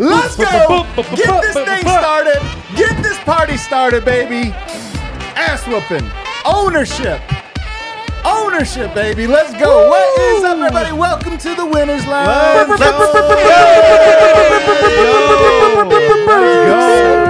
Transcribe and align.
Let's 0.00 0.34
go. 0.34 0.86
Get 1.14 1.42
this 1.42 1.52
thing 1.52 1.82
started. 1.82 2.40
Get 2.74 3.02
this 3.02 3.18
party 3.18 3.58
started, 3.58 4.02
baby. 4.02 4.50
Ass 5.36 5.66
whooping. 5.66 6.10
Ownership. 6.46 7.20
Ownership, 8.24 8.94
baby. 8.94 9.26
Let's 9.26 9.52
go. 9.60 9.90
What 9.90 10.18
is 10.18 10.42
up, 10.42 10.56
everybody? 10.56 10.92
Welcome 10.92 11.36
to 11.36 11.54
the 11.54 11.66
Winners 11.66 12.06
Lounge. 12.06 12.30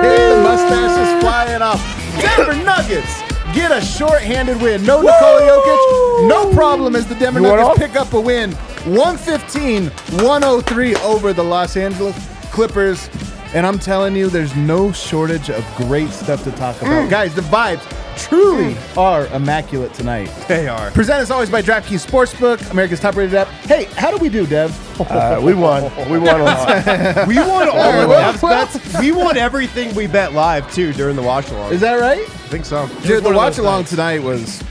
Hey, 0.01 0.29
the 0.29 0.37
mustache 0.41 0.97
is 1.01 1.21
flying 1.21 1.63
off. 1.63 1.83
Denver 2.21 2.55
Nuggets 2.63 3.21
get 3.53 3.73
a 3.73 3.81
short-handed 3.85 4.63
win. 4.63 4.85
No 4.85 5.01
Nikola 5.01 5.41
Jokic. 5.41 6.29
No 6.29 6.53
problem 6.55 6.95
as 6.95 7.09
the 7.09 7.17
Denver 7.17 7.41
Nuggets 7.41 7.81
pick 7.81 7.97
up 7.97 8.13
a 8.13 8.21
win. 8.21 8.53
115-103 8.85 10.97
over 11.03 11.33
the 11.33 11.43
Los 11.43 11.77
Angeles 11.77 12.15
Clippers. 12.51 13.09
And 13.53 13.67
I'm 13.67 13.81
telling 13.81 14.15
you, 14.15 14.29
there's 14.29 14.55
no 14.55 14.93
shortage 14.93 15.51
of 15.51 15.65
great 15.77 16.11
stuff 16.11 16.45
to 16.45 16.53
talk 16.53 16.81
about. 16.83 17.11
Guys, 17.11 17.35
the 17.35 17.41
vibes 17.43 17.83
truly 18.17 18.77
are 18.97 19.27
immaculate 19.29 19.93
tonight. 19.93 20.27
They 20.47 20.69
are. 20.69 20.93
Presented 20.93 21.23
as 21.23 21.31
always 21.33 21.51
by 21.51 21.61
DraftKings 21.61 22.07
Sportsbook, 22.07 22.71
America's 22.71 23.01
top-rated 23.01 23.35
app. 23.35 23.49
Hey, 23.49 23.85
how 23.97 24.13
do 24.13 24.19
we 24.19 24.29
do, 24.29 24.47
Dev? 24.47 24.71
Uh, 25.01 25.41
we 25.43 25.55
won. 25.55 25.83
We 26.09 26.19
won 26.19 26.41
a 26.41 26.45
lot. 26.45 27.27
we 27.27 27.39
won 27.39 27.69
all 27.69 27.79
of 27.79 28.09
Dev's 28.09 28.41
bets. 28.41 28.99
We 29.01 29.11
won 29.11 29.37
everything 29.37 29.93
we 29.97 30.07
bet 30.07 30.33
live 30.33 30.73
too 30.73 30.93
during 30.93 31.17
the 31.17 31.23
watch 31.23 31.51
along. 31.51 31.73
Is 31.73 31.81
that 31.81 31.95
right? 31.95 32.21
I 32.21 32.49
think 32.51 32.65
so. 32.65 32.89
Dude, 33.03 33.25
the 33.25 33.33
watch 33.33 33.59
along 33.59 33.85
tonight 33.85 34.23
was. 34.23 34.63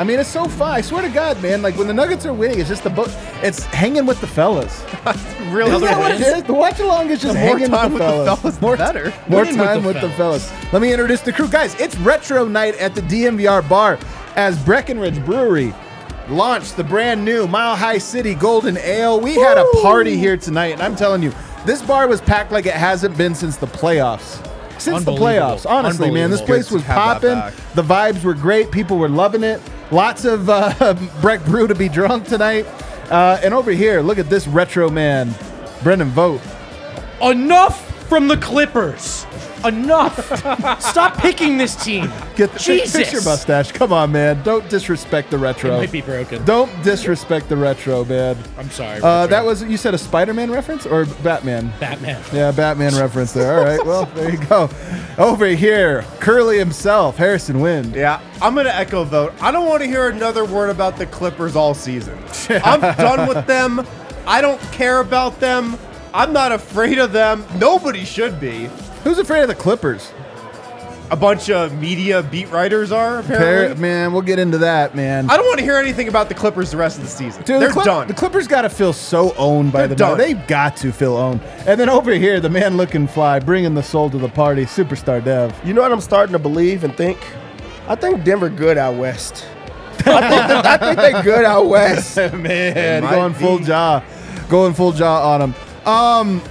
I 0.00 0.04
mean, 0.04 0.18
it's 0.18 0.30
so 0.30 0.46
fun. 0.48 0.70
I 0.72 0.80
swear 0.80 1.02
to 1.02 1.10
God, 1.10 1.42
man. 1.42 1.60
Like 1.60 1.76
when 1.76 1.86
the 1.86 1.92
Nuggets 1.92 2.24
are 2.24 2.32
winning, 2.32 2.58
it's 2.58 2.70
just 2.70 2.84
the 2.84 2.88
boat. 2.88 3.10
It's 3.42 3.66
hanging 3.66 4.06
with 4.06 4.18
the 4.22 4.26
fellas. 4.26 4.82
really? 5.50 5.72
Isn't 5.72 5.82
that 5.82 5.98
what 5.98 6.12
it 6.12 6.22
is? 6.22 6.42
The 6.44 6.54
watch 6.54 6.80
along 6.80 7.10
is 7.10 7.20
just 7.20 7.34
The 7.34 7.40
more 7.40 7.58
hanging 7.58 7.70
time 7.70 7.92
with 7.92 8.00
the 8.00 8.06
with 8.06 8.16
the 8.16 8.24
fellas. 8.24 8.40
fellas, 8.40 8.56
the 8.56 8.62
more 8.62 8.76
better. 8.78 9.12
More 9.28 9.40
Winning 9.42 9.58
with 9.58 9.66
time 9.66 9.82
the 9.82 9.88
with 9.88 10.00
the 10.00 10.08
fellas. 10.12 10.50
Let 10.72 10.80
me 10.80 10.90
introduce 10.90 11.20
the 11.20 11.34
crew, 11.34 11.48
guys. 11.48 11.78
It's 11.78 11.98
retro 11.98 12.48
night 12.48 12.76
at 12.76 12.94
the 12.94 13.02
DNVR 13.02 13.68
bar 13.68 13.98
as 14.36 14.58
Breckenridge 14.64 15.22
Brewery 15.26 15.74
launched 16.30 16.78
the 16.78 16.84
brand 16.84 17.22
new 17.22 17.46
Mile 17.46 17.76
High 17.76 17.98
City 17.98 18.34
Golden 18.34 18.78
Ale. 18.78 19.20
We 19.20 19.34
had 19.34 19.58
a 19.58 19.66
party 19.82 20.16
here 20.16 20.38
tonight, 20.38 20.72
and 20.72 20.80
I'm 20.80 20.96
telling 20.96 21.22
you, 21.22 21.30
this 21.66 21.82
bar 21.82 22.08
was 22.08 22.22
packed 22.22 22.52
like 22.52 22.64
it 22.64 22.72
hasn't 22.72 23.18
been 23.18 23.34
since 23.34 23.58
the 23.58 23.66
playoffs. 23.66 24.49
Since 24.80 25.04
the 25.04 25.12
playoffs, 25.12 25.68
honestly, 25.68 26.10
man, 26.10 26.30
this 26.30 26.42
place 26.42 26.70
was 26.70 26.82
to 26.82 26.88
have 26.88 27.22
that 27.22 27.52
popping. 27.52 27.64
The 27.74 27.82
vibes 27.82 28.24
were 28.24 28.34
great. 28.34 28.70
People 28.70 28.98
were 28.98 29.08
loving 29.08 29.44
it. 29.44 29.60
Lots 29.90 30.24
of 30.24 30.48
uh, 30.48 30.94
Breck 31.20 31.44
Brew 31.44 31.66
to 31.66 31.74
be 31.74 31.88
drunk 31.88 32.26
tonight. 32.26 32.66
Uh, 33.10 33.40
and 33.42 33.52
over 33.52 33.72
here, 33.72 34.00
look 34.00 34.18
at 34.18 34.30
this 34.30 34.46
retro 34.46 34.88
man, 34.88 35.34
Brendan 35.82 36.10
Vogt. 36.10 36.42
Enough 37.22 37.89
from 38.10 38.26
the 38.26 38.36
Clippers. 38.38 39.24
Enough. 39.64 40.26
Stop 40.82 41.16
picking 41.18 41.56
this 41.58 41.76
team. 41.76 42.10
Get 42.34 42.52
the 42.52 42.58
fix, 42.58 42.64
Jesus. 42.64 42.96
fix 42.96 43.12
your 43.12 43.22
mustache. 43.22 43.70
Come 43.70 43.92
on, 43.92 44.10
man. 44.10 44.42
Don't 44.42 44.68
disrespect 44.68 45.30
the 45.30 45.38
retro. 45.38 45.74
It 45.74 45.78
might 45.78 45.92
be 45.92 46.00
broken. 46.00 46.44
Don't 46.44 46.70
disrespect 46.82 47.48
the 47.48 47.56
retro, 47.56 48.04
man. 48.04 48.36
I'm 48.58 48.68
sorry. 48.70 49.00
Uh, 49.00 49.20
Retro. 49.22 49.26
that 49.28 49.44
was 49.44 49.62
you 49.62 49.76
said 49.76 49.94
a 49.94 49.98
Spider-Man 49.98 50.50
reference 50.50 50.86
or 50.86 51.04
Batman? 51.22 51.72
Batman. 51.78 52.20
Yeah, 52.32 52.50
Batman 52.50 52.96
reference 52.96 53.32
there. 53.32 53.58
All 53.58 53.64
right, 53.64 53.84
well 53.86 54.06
there 54.06 54.30
you 54.32 54.44
go. 54.46 54.68
Over 55.16 55.46
here, 55.46 56.02
Curly 56.18 56.58
himself, 56.58 57.16
Harrison 57.16 57.60
Wind. 57.60 57.94
Yeah, 57.94 58.20
I'm 58.42 58.56
gonna 58.56 58.70
echo 58.70 59.04
Vogt. 59.04 59.40
I 59.40 59.52
don't 59.52 59.68
want 59.68 59.82
to 59.82 59.86
hear 59.86 60.08
another 60.08 60.44
word 60.44 60.70
about 60.70 60.96
the 60.96 61.06
Clippers 61.06 61.54
all 61.54 61.74
season. 61.74 62.18
I'm 62.48 62.80
done 62.80 63.28
with 63.28 63.46
them. 63.46 63.86
I 64.26 64.40
don't 64.40 64.60
care 64.72 65.00
about 65.00 65.38
them. 65.38 65.78
I'm 66.12 66.32
not 66.32 66.52
afraid 66.52 66.98
of 66.98 67.12
them. 67.12 67.44
Nobody 67.58 68.04
should 68.04 68.40
be. 68.40 68.68
Who's 69.04 69.18
afraid 69.18 69.42
of 69.42 69.48
the 69.48 69.54
Clippers? 69.54 70.12
A 71.10 71.16
bunch 71.16 71.50
of 71.50 71.76
media 71.80 72.22
beat 72.22 72.48
writers 72.50 72.92
are 72.92 73.22
Par- 73.24 73.74
man, 73.74 74.12
we'll 74.12 74.22
get 74.22 74.38
into 74.38 74.58
that, 74.58 74.94
man. 74.94 75.28
I 75.28 75.36
don't 75.36 75.46
want 75.46 75.58
to 75.58 75.64
hear 75.64 75.76
anything 75.76 76.06
about 76.06 76.28
the 76.28 76.36
Clippers 76.36 76.70
the 76.70 76.76
rest 76.76 76.98
of 76.98 77.02
the 77.02 77.10
season. 77.10 77.42
Dude, 77.42 77.60
They're 77.60 77.68
the, 77.68 77.74
Clip- 77.74 77.84
done. 77.84 78.06
The 78.06 78.14
Clippers 78.14 78.46
got 78.46 78.62
to 78.62 78.70
feel 78.70 78.92
so 78.92 79.34
owned 79.36 79.72
by 79.72 79.80
They're 79.80 79.88
the 79.88 79.96
done. 79.96 80.18
They've 80.18 80.46
got 80.46 80.76
to 80.78 80.92
feel 80.92 81.16
owned. 81.16 81.42
And 81.66 81.80
then 81.80 81.88
over 81.88 82.12
here, 82.12 82.38
the 82.38 82.48
man 82.48 82.76
looking 82.76 83.08
fly, 83.08 83.40
bringing 83.40 83.74
the 83.74 83.82
soul 83.82 84.08
to 84.10 84.18
the 84.18 84.28
party, 84.28 84.66
superstar 84.66 85.24
Dev. 85.24 85.58
You 85.64 85.74
know 85.74 85.82
what 85.82 85.90
I'm 85.90 86.00
starting 86.00 86.32
to 86.32 86.38
believe 86.38 86.84
and 86.84 86.96
think? 86.96 87.18
I 87.88 87.96
think 87.96 88.22
Denver 88.22 88.48
good 88.48 88.78
out 88.78 88.94
west. 88.94 89.48
I 90.00 90.02
think, 90.02 90.04
that, 90.04 90.82
I 90.82 90.94
think 90.94 91.16
they 91.16 91.22
good 91.22 91.44
out 91.44 91.66
west. 91.66 92.16
man, 92.34 93.02
might 93.02 93.10
going 93.10 93.34
full 93.34 93.58
be. 93.58 93.64
jaw, 93.64 94.04
going 94.48 94.74
full 94.74 94.92
jaw 94.92 95.34
on 95.34 95.42
him. 95.42 95.54
Um, 95.86 96.42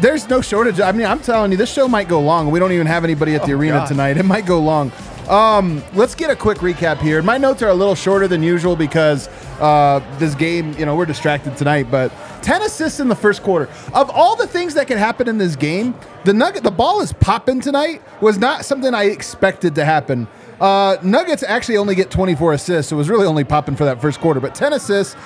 there's 0.00 0.28
no 0.28 0.40
shortage. 0.40 0.80
I 0.80 0.92
mean, 0.92 1.06
I'm 1.06 1.20
telling 1.20 1.50
you, 1.50 1.58
this 1.58 1.72
show 1.72 1.86
might 1.86 2.08
go 2.08 2.20
long. 2.20 2.50
We 2.50 2.58
don't 2.58 2.72
even 2.72 2.86
have 2.86 3.04
anybody 3.04 3.34
at 3.34 3.44
the 3.44 3.52
arena 3.52 3.78
God. 3.78 3.88
tonight. 3.88 4.16
It 4.16 4.24
might 4.24 4.46
go 4.46 4.60
long. 4.60 4.92
Um, 5.28 5.82
let's 5.94 6.14
get 6.14 6.30
a 6.30 6.36
quick 6.36 6.58
recap 6.58 6.98
here. 6.98 7.22
My 7.22 7.38
notes 7.38 7.62
are 7.62 7.68
a 7.68 7.74
little 7.74 7.94
shorter 7.94 8.26
than 8.26 8.42
usual 8.42 8.74
because 8.74 9.28
uh, 9.60 10.00
this 10.18 10.34
game, 10.34 10.72
you 10.76 10.84
know, 10.84 10.96
we're 10.96 11.06
distracted 11.06 11.56
tonight. 11.56 11.88
But 11.88 12.12
10 12.42 12.62
assists 12.62 12.98
in 12.98 13.08
the 13.08 13.14
first 13.14 13.42
quarter. 13.42 13.68
Of 13.94 14.10
all 14.10 14.34
the 14.34 14.46
things 14.46 14.74
that 14.74 14.88
could 14.88 14.98
happen 14.98 15.28
in 15.28 15.38
this 15.38 15.54
game, 15.54 15.94
the 16.24 16.32
nugget, 16.32 16.64
the 16.64 16.70
ball 16.70 17.00
is 17.00 17.12
popping 17.12 17.60
tonight 17.60 18.02
was 18.20 18.38
not 18.38 18.64
something 18.64 18.92
I 18.92 19.04
expected 19.04 19.74
to 19.76 19.84
happen. 19.84 20.26
Uh, 20.60 20.96
Nuggets 21.02 21.42
actually 21.42 21.76
only 21.78 21.94
get 21.94 22.10
24 22.10 22.52
assists, 22.52 22.90
so 22.90 22.96
it 22.96 22.98
was 22.98 23.08
really 23.08 23.26
only 23.26 23.44
popping 23.44 23.76
for 23.76 23.84
that 23.84 24.00
first 24.00 24.20
quarter. 24.20 24.40
But 24.40 24.54
10 24.54 24.72
assists. 24.74 25.16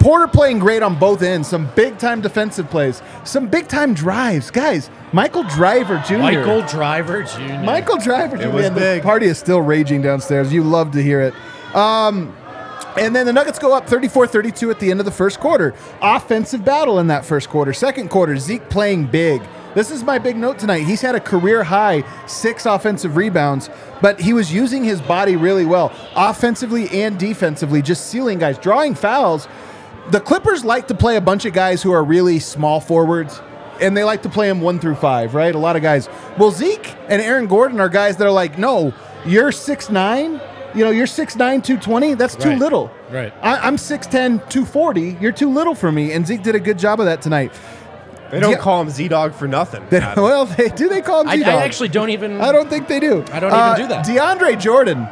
Porter 0.00 0.26
playing 0.28 0.58
great 0.58 0.82
on 0.82 0.98
both 0.98 1.22
ends. 1.22 1.48
Some 1.48 1.70
big 1.74 1.96
time 1.98 2.20
defensive 2.20 2.68
plays. 2.68 3.00
Some 3.24 3.48
big 3.48 3.68
time 3.68 3.94
drives. 3.94 4.50
Guys, 4.50 4.90
Michael 5.12 5.44
Driver 5.44 6.02
Jr. 6.06 6.18
Michael 6.18 6.62
Driver 6.62 7.22
Jr. 7.22 7.40
Michael 7.64 7.96
Driver 7.96 8.36
Jr. 8.36 8.42
It 8.42 8.52
was 8.52 8.62
Man, 8.64 8.74
the 8.74 8.80
big. 8.80 9.02
party 9.02 9.26
is 9.26 9.38
still 9.38 9.60
raging 9.62 10.02
downstairs. 10.02 10.52
You 10.52 10.62
love 10.62 10.90
to 10.92 11.02
hear 11.02 11.20
it. 11.22 11.34
Um, 11.74 12.36
and 12.98 13.16
then 13.16 13.24
the 13.24 13.32
Nuggets 13.32 13.58
go 13.58 13.72
up 13.74 13.88
34 13.88 14.26
32 14.26 14.70
at 14.70 14.78
the 14.78 14.90
end 14.90 15.00
of 15.00 15.06
the 15.06 15.12
first 15.12 15.40
quarter. 15.40 15.74
Offensive 16.02 16.64
battle 16.64 16.98
in 16.98 17.06
that 17.06 17.24
first 17.24 17.48
quarter. 17.48 17.72
Second 17.72 18.10
quarter, 18.10 18.36
Zeke 18.36 18.68
playing 18.68 19.06
big. 19.06 19.40
This 19.74 19.90
is 19.90 20.04
my 20.04 20.18
big 20.18 20.36
note 20.36 20.58
tonight. 20.58 20.84
He's 20.84 21.00
had 21.00 21.14
a 21.14 21.20
career 21.20 21.64
high 21.64 22.04
six 22.26 22.64
offensive 22.64 23.16
rebounds, 23.16 23.70
but 24.00 24.20
he 24.20 24.32
was 24.32 24.52
using 24.52 24.84
his 24.84 25.00
body 25.00 25.34
really 25.36 25.64
well, 25.64 25.92
offensively 26.14 26.88
and 27.02 27.18
defensively, 27.18 27.82
just 27.82 28.06
sealing 28.06 28.38
guys, 28.38 28.56
drawing 28.58 28.94
fouls. 28.94 29.48
The 30.10 30.20
Clippers 30.20 30.64
like 30.64 30.88
to 30.88 30.94
play 30.94 31.16
a 31.16 31.20
bunch 31.20 31.44
of 31.44 31.52
guys 31.54 31.82
who 31.82 31.90
are 31.92 32.04
really 32.04 32.38
small 32.38 32.78
forwards, 32.80 33.40
and 33.80 33.96
they 33.96 34.04
like 34.04 34.22
to 34.22 34.28
play 34.28 34.46
them 34.48 34.60
one 34.60 34.78
through 34.78 34.94
five, 34.96 35.34
right? 35.34 35.54
A 35.54 35.58
lot 35.58 35.74
of 35.76 35.82
guys. 35.82 36.08
Well, 36.38 36.50
Zeke 36.52 36.94
and 37.08 37.20
Aaron 37.20 37.46
Gordon 37.48 37.80
are 37.80 37.88
guys 37.88 38.16
that 38.18 38.26
are 38.26 38.30
like, 38.32 38.58
no, 38.58 38.92
you're 39.26 39.50
six 39.50 39.90
nine. 39.90 40.40
You 40.76 40.84
know, 40.84 40.90
you're 40.90 41.06
6'9", 41.06 41.36
220. 41.62 42.14
That's 42.14 42.34
too 42.34 42.48
Right. 42.48 42.58
little. 42.58 42.90
Right. 43.08 43.32
I, 43.42 43.58
I'm 43.58 43.76
6'10", 43.76 44.38
240. 44.50 45.18
You're 45.20 45.30
too 45.30 45.48
little 45.48 45.76
for 45.76 45.92
me. 45.92 46.10
And 46.10 46.26
Zeke 46.26 46.42
did 46.42 46.56
a 46.56 46.58
good 46.58 46.80
job 46.80 46.98
of 46.98 47.06
that 47.06 47.22
tonight. 47.22 47.52
They 48.34 48.40
don't 48.40 48.52
Yeah. 48.52 48.58
call 48.58 48.80
him 48.82 48.90
Z 48.90 49.08
Dog 49.08 49.34
for 49.34 49.46
nothing. 49.48 49.82
They- 49.90 49.98
Adam. 49.98 50.22
well, 50.24 50.44
they 50.46 50.68
do. 50.68 50.88
They 50.88 51.00
call 51.02 51.22
him 51.22 51.28
I, 51.28 51.32
I 51.32 51.36
T-Dog. 51.36 51.54
I 51.54 51.62
actually 51.64 51.88
don't 51.88 52.10
even. 52.10 52.40
I 52.40 52.52
don't 52.52 52.68
think 52.68 52.88
they 52.88 53.00
do. 53.00 53.24
I 53.32 53.40
don't 53.40 53.50
even 53.50 53.52
Uh, 53.52 53.76
do 53.76 53.86
that. 53.88 54.04
DeAndre 54.06 54.58
Jordan 54.60 55.06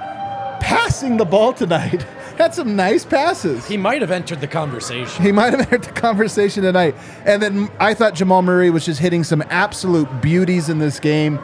passing 0.60 1.16
the 1.16 1.24
ball 1.24 1.52
tonight. 1.52 2.02
had 2.38 2.54
some 2.54 2.74
nice 2.74 3.04
passes. 3.04 3.66
He 3.66 3.76
might 3.76 4.00
have 4.00 4.10
entered 4.10 4.40
the 4.40 4.46
conversation. 4.48 5.22
He 5.22 5.32
might 5.32 5.52
have 5.52 5.60
entered 5.72 5.82
the 5.84 5.92
conversation 5.92 6.62
tonight. 6.62 6.94
And 7.24 7.42
then 7.42 7.70
I 7.78 7.94
thought 7.94 8.14
Jamal 8.14 8.42
Murray 8.42 8.70
was 8.70 8.84
just 8.84 9.00
hitting 9.00 9.22
some 9.22 9.42
absolute 9.50 10.08
beauties 10.22 10.68
in 10.68 10.78
this 10.78 10.98
game, 10.98 11.38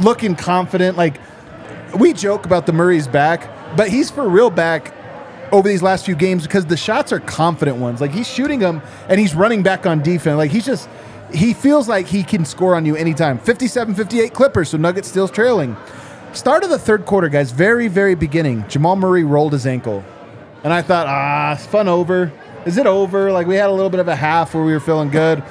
looking 0.00 0.36
confident. 0.36 0.96
Like 0.96 1.18
we 1.98 2.12
joke 2.12 2.44
about 2.46 2.66
the 2.66 2.72
Murray's 2.72 3.08
back, 3.08 3.50
but 3.76 3.88
he's 3.88 4.10
for 4.10 4.28
real 4.28 4.50
back 4.50 4.94
over 5.52 5.68
these 5.68 5.82
last 5.82 6.04
few 6.04 6.14
games 6.16 6.42
because 6.42 6.66
the 6.66 6.76
shots 6.76 7.12
are 7.12 7.20
confident 7.20 7.78
ones. 7.78 8.00
Like 8.00 8.10
he's 8.12 8.28
shooting 8.28 8.58
them 8.58 8.82
and 9.08 9.18
he's 9.20 9.34
running 9.34 9.62
back 9.62 9.86
on 9.86 10.02
defense. 10.02 10.36
Like 10.36 10.50
he's 10.50 10.66
just 10.66 10.88
he 11.34 11.52
feels 11.52 11.88
like 11.88 12.06
he 12.06 12.22
can 12.22 12.44
score 12.44 12.74
on 12.74 12.86
you 12.86 12.96
anytime. 12.96 13.38
57-58 13.38 14.32
Clippers, 14.32 14.70
so 14.70 14.78
Nuggets 14.78 15.08
still 15.08 15.28
trailing. 15.28 15.76
Start 16.32 16.64
of 16.64 16.70
the 16.70 16.78
third 16.78 17.06
quarter, 17.06 17.28
guys, 17.28 17.50
very, 17.50 17.88
very 17.88 18.14
beginning. 18.14 18.66
Jamal 18.68 18.96
Murray 18.96 19.24
rolled 19.24 19.52
his 19.52 19.66
ankle. 19.66 20.04
And 20.62 20.72
I 20.72 20.82
thought, 20.82 21.06
ah, 21.06 21.52
it's 21.52 21.66
fun 21.66 21.88
over. 21.88 22.32
Is 22.64 22.78
it 22.78 22.86
over? 22.86 23.30
Like 23.30 23.46
we 23.46 23.56
had 23.56 23.68
a 23.68 23.72
little 23.72 23.90
bit 23.90 24.00
of 24.00 24.08
a 24.08 24.16
half 24.16 24.54
where 24.54 24.64
we 24.64 24.72
were 24.72 24.80
feeling 24.80 25.10
good. 25.10 25.42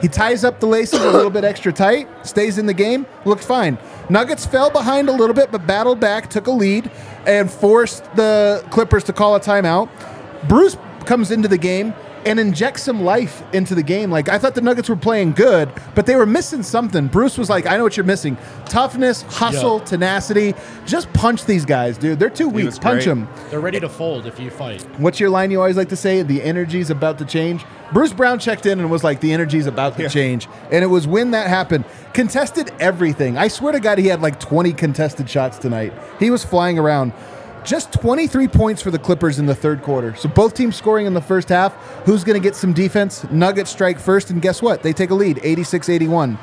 He 0.00 0.08
ties 0.08 0.44
up 0.44 0.60
the 0.60 0.66
laces 0.66 1.00
a 1.00 1.10
little 1.10 1.30
bit 1.30 1.44
extra 1.44 1.72
tight, 1.72 2.08
stays 2.26 2.56
in 2.56 2.64
the 2.64 2.72
game, 2.72 3.04
looked 3.26 3.44
fine. 3.44 3.76
Nuggets 4.08 4.46
fell 4.46 4.70
behind 4.70 5.08
a 5.08 5.12
little 5.12 5.34
bit, 5.34 5.52
but 5.52 5.66
battled 5.66 6.00
back, 6.00 6.30
took 6.30 6.46
a 6.46 6.50
lead, 6.50 6.90
and 7.26 7.50
forced 7.50 8.04
the 8.16 8.64
Clippers 8.70 9.04
to 9.04 9.12
call 9.12 9.34
a 9.34 9.40
timeout. 9.40 9.90
Bruce 10.48 10.76
comes 11.04 11.30
into 11.30 11.48
the 11.48 11.58
game 11.58 11.92
and 12.26 12.38
inject 12.40 12.80
some 12.80 13.02
life 13.04 13.42
into 13.52 13.74
the 13.74 13.82
game. 13.82 14.10
Like 14.10 14.28
I 14.28 14.38
thought 14.38 14.54
the 14.54 14.60
Nuggets 14.60 14.88
were 14.88 14.96
playing 14.96 15.32
good, 15.32 15.70
but 15.94 16.06
they 16.06 16.16
were 16.16 16.26
missing 16.26 16.62
something. 16.62 17.06
Bruce 17.08 17.36
was 17.38 17.48
like, 17.50 17.66
"I 17.66 17.76
know 17.76 17.82
what 17.84 17.96
you're 17.96 18.04
missing: 18.04 18.36
toughness, 18.66 19.22
hustle, 19.22 19.78
Yeah. 19.78 19.84
tenacity. 19.84 20.54
Just 20.86 21.12
punch 21.12 21.44
these 21.44 21.64
guys, 21.64 21.98
dude. 21.98 22.18
They're 22.18 22.30
too 22.30 22.48
weak. 22.48 22.66
was 22.66 22.78
Punch 22.78 23.04
great. 23.04 23.14
them." 23.14 23.28
They're 23.50 23.60
ready 23.60 23.80
to 23.80 23.88
fold 23.88 24.26
if 24.26 24.38
you 24.38 24.50
fight. 24.50 24.84
What's 24.98 25.18
your 25.20 25.30
line 25.30 25.50
you 25.50 25.58
always 25.60 25.76
like 25.76 25.88
to 25.90 25.96
say? 25.96 26.22
The 26.22 26.42
energy's 26.42 26.90
about 26.90 27.18
to 27.18 27.24
change. 27.24 27.64
Bruce 27.92 28.12
Brown 28.12 28.38
checked 28.38 28.66
in 28.66 28.78
and 28.78 28.88
was 28.88 29.02
like, 29.02 29.18
the 29.18 29.32
energy's 29.32 29.66
about 29.66 29.96
to 29.96 30.08
change. 30.08 30.48
And 30.70 30.84
it 30.84 30.86
was 30.86 31.08
when 31.08 31.32
that 31.32 31.48
happened. 31.48 31.84
Contested 32.12 32.70
everything. 32.78 33.36
I 33.36 33.48
swear 33.48 33.72
to 33.72 33.80
God, 33.80 33.98
he 33.98 34.06
had 34.06 34.22
like 34.22 34.38
20 34.38 34.72
contested 34.74 35.28
shots 35.28 35.58
tonight. 35.58 35.92
He 36.20 36.30
was 36.30 36.44
flying 36.44 36.78
around. 36.78 37.12
Just 37.64 37.92
23 37.92 38.48
points 38.48 38.80
for 38.80 38.90
the 38.90 38.98
Clippers 38.98 39.38
in 39.38 39.46
the 39.46 39.54
third 39.54 39.82
quarter. 39.82 40.14
So 40.16 40.28
both 40.28 40.54
teams 40.54 40.76
scoring 40.76 41.06
in 41.06 41.14
the 41.14 41.20
first 41.20 41.48
half. 41.50 41.74
Who's 42.06 42.24
going 42.24 42.40
to 42.40 42.42
get 42.42 42.56
some 42.56 42.72
defense? 42.72 43.24
Nuggets 43.30 43.70
strike 43.70 43.98
first, 43.98 44.30
and 44.30 44.40
guess 44.40 44.62
what? 44.62 44.82
They 44.82 44.92
take 44.92 45.10
a 45.10 45.14
lead, 45.14 45.40
86 45.42 45.88
81. 45.88 46.38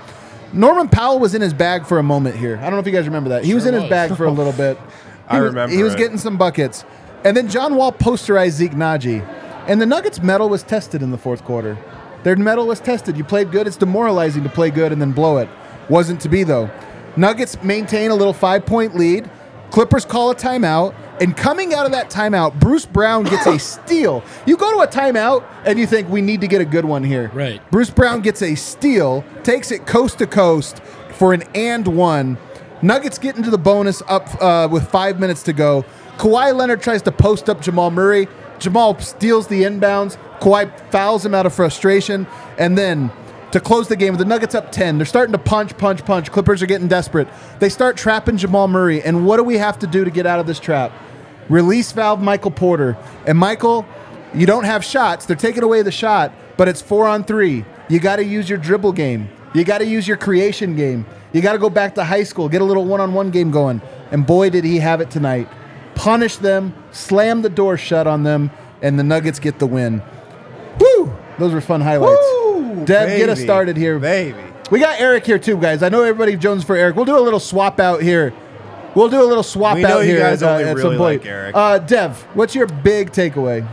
Norman 0.53 0.87
Powell 0.87 1.19
was 1.19 1.33
in 1.35 1.41
his 1.41 1.53
bag 1.53 1.85
for 1.85 1.97
a 1.99 2.03
moment 2.03 2.35
here. 2.35 2.57
I 2.57 2.61
don't 2.63 2.73
know 2.73 2.79
if 2.79 2.85
you 2.85 2.91
guys 2.93 3.05
remember 3.05 3.29
that. 3.31 3.43
He 3.43 3.53
was 3.53 3.63
Sure 3.63 3.73
in 3.73 3.81
his 3.81 3.89
bag 3.89 4.15
for 4.15 4.25
a 4.25 4.31
little 4.31 4.53
bit. 4.53 4.77
I 5.27 5.41
was- 5.41 5.49
remember 5.49 5.75
He 5.75 5.83
was 5.83 5.95
it. 5.95 5.97
getting 5.97 6.17
some 6.17 6.37
buckets. 6.37 6.85
And 7.23 7.35
then 7.35 7.49
John 7.49 7.75
Wall 7.75 7.91
posterized 7.91 8.51
Zeke 8.51 8.71
Nnaji. 8.73 9.25
And 9.67 9.81
the 9.81 9.85
Nuggets' 9.85 10.21
medal 10.21 10.47
was 10.47 10.63
tested 10.63 11.01
in 11.01 11.11
the 11.11 11.17
fourth 11.17 11.43
quarter. 11.43 11.77
Their 12.23 12.35
medal 12.37 12.67
was 12.67 12.79
tested. 12.79 13.17
You 13.17 13.23
played 13.23 13.51
good. 13.51 13.67
It's 13.67 13.75
demoralizing 13.75 14.43
to 14.43 14.49
play 14.49 14.69
good 14.69 14.91
and 14.93 15.01
then 15.01 15.11
blow 15.11 15.37
it. 15.37 15.49
Wasn't 15.89 16.21
to 16.21 16.29
be, 16.29 16.43
though. 16.43 16.69
Nuggets 17.17 17.61
maintain 17.63 18.11
a 18.11 18.15
little 18.15 18.33
five 18.33 18.65
point 18.65 18.95
lead. 18.95 19.29
Clippers 19.71 20.05
call 20.05 20.31
a 20.31 20.35
timeout. 20.35 20.95
And 21.19 21.35
coming 21.35 21.73
out 21.73 21.85
of 21.85 21.91
that 21.93 22.09
timeout, 22.09 22.59
Bruce 22.59 22.85
Brown 22.85 23.23
gets 23.23 23.45
a 23.47 23.57
steal. 23.59 24.23
You 24.45 24.57
go 24.57 24.71
to 24.73 24.79
a 24.79 24.87
timeout 24.87 25.43
and 25.65 25.79
you 25.79 25.87
think 25.87 26.09
we 26.09 26.21
need 26.21 26.41
to 26.41 26.47
get 26.47 26.61
a 26.61 26.65
good 26.65 26.85
one 26.85 27.03
here. 27.03 27.31
Right. 27.33 27.61
Bruce 27.71 27.89
Brown 27.89 28.21
gets 28.21 28.41
a 28.41 28.55
steal, 28.55 29.23
takes 29.43 29.71
it 29.71 29.85
coast 29.85 30.19
to 30.19 30.27
coast 30.27 30.81
for 31.13 31.33
an 31.33 31.43
and 31.55 31.87
one. 31.87 32.37
Nuggets 32.81 33.17
get 33.17 33.35
into 33.35 33.49
the 33.49 33.57
bonus 33.57 34.03
up 34.07 34.41
uh, 34.41 34.67
with 34.71 34.87
five 34.89 35.19
minutes 35.19 35.41
to 35.43 35.53
go. 35.53 35.83
Kawhi 36.17 36.55
Leonard 36.55 36.81
tries 36.81 37.01
to 37.03 37.11
post 37.11 37.49
up 37.49 37.61
Jamal 37.61 37.89
Murray. 37.89 38.27
Jamal 38.59 38.99
steals 38.99 39.47
the 39.47 39.63
inbounds. 39.63 40.17
Kawhi 40.39 40.71
fouls 40.91 41.25
him 41.25 41.33
out 41.33 41.45
of 41.45 41.53
frustration. 41.53 42.27
And 42.57 42.77
then 42.77 43.11
to 43.51 43.59
close 43.59 43.87
the 43.87 43.95
game, 43.95 44.13
with 44.13 44.19
the 44.19 44.25
Nuggets 44.25 44.55
up 44.55 44.71
10, 44.71 44.97
they're 44.97 45.05
starting 45.05 45.31
to 45.31 45.37
punch, 45.37 45.77
punch, 45.77 46.03
punch. 46.03 46.31
Clippers 46.31 46.61
are 46.61 46.65
getting 46.65 46.87
desperate. 46.87 47.27
They 47.59 47.69
start 47.69 47.95
trapping 47.97 48.37
Jamal 48.37 48.67
Murray. 48.67 49.01
And 49.01 49.25
what 49.25 49.37
do 49.37 49.43
we 49.43 49.57
have 49.57 49.79
to 49.79 49.87
do 49.87 50.03
to 50.03 50.11
get 50.11 50.25
out 50.25 50.39
of 50.39 50.47
this 50.47 50.59
trap? 50.59 50.91
Release 51.49 51.91
valve 51.91 52.21
Michael 52.21 52.51
Porter. 52.51 52.97
And 53.25 53.37
Michael, 53.37 53.85
you 54.33 54.45
don't 54.45 54.65
have 54.65 54.83
shots. 54.83 55.25
They're 55.25 55.37
taking 55.37 55.63
away 55.63 55.81
the 55.81 55.91
shot, 55.91 56.33
but 56.57 56.67
it's 56.67 56.81
four 56.81 57.07
on 57.07 57.23
three. 57.23 57.63
You 57.89 57.99
got 57.99 58.17
to 58.17 58.25
use 58.25 58.49
your 58.49 58.57
dribble 58.57 58.91
game. 58.93 59.29
You 59.53 59.63
got 59.63 59.77
to 59.77 59.85
use 59.85 60.07
your 60.07 60.17
creation 60.17 60.75
game. 60.75 61.05
You 61.31 61.41
got 61.41 61.53
to 61.53 61.57
go 61.57 61.69
back 61.69 61.95
to 61.95 62.03
high 62.03 62.23
school, 62.23 62.49
get 62.49 62.61
a 62.61 62.65
little 62.65 62.85
one 62.85 62.99
on 62.99 63.13
one 63.13 63.31
game 63.31 63.51
going. 63.51 63.81
And 64.11 64.25
boy, 64.25 64.49
did 64.49 64.63
he 64.63 64.79
have 64.79 65.01
it 65.01 65.09
tonight. 65.09 65.47
Punish 65.95 66.37
them, 66.37 66.75
slam 66.91 67.41
the 67.41 67.49
door 67.49 67.77
shut 67.77 68.07
on 68.07 68.23
them, 68.23 68.51
and 68.81 68.99
the 68.99 69.03
Nuggets 69.03 69.39
get 69.39 69.57
the 69.59 69.65
win. 69.65 70.01
Woo! 70.79 71.15
Those 71.39 71.53
were 71.53 71.61
fun 71.61 71.81
highlights. 71.81 72.19
Woo, 72.43 72.85
Deb, 72.85 73.17
get 73.17 73.29
us 73.29 73.39
started 73.39 73.77
here. 73.77 73.99
baby. 73.99 74.37
We 74.69 74.79
got 74.79 74.99
Eric 74.99 75.25
here 75.25 75.39
too, 75.39 75.57
guys. 75.57 75.81
I 75.81 75.89
know 75.89 76.03
everybody 76.03 76.35
Jones 76.35 76.63
for 76.63 76.75
Eric. 76.75 76.95
We'll 76.95 77.05
do 77.05 77.17
a 77.17 77.21
little 77.21 77.39
swap 77.39 77.79
out 77.79 78.01
here. 78.01 78.33
We'll 78.95 79.09
do 79.09 79.21
a 79.21 79.23
little 79.23 79.43
swap 79.43 79.75
We 79.75 79.83
know 79.83 79.97
out 79.97 79.99
you 79.99 80.07
here 80.11 80.19
guys 80.19 80.41
at, 80.43 80.49
uh, 80.49 80.51
only 80.53 80.63
at 80.65 80.75
really 80.75 80.81
some 80.95 80.97
point. 80.97 81.21
like 81.21 81.29
Eric. 81.31 81.55
Uh, 81.55 81.77
Dev, 81.79 82.21
what's 82.33 82.55
your 82.55 82.67
big 82.67 83.11
takeaway? 83.11 83.67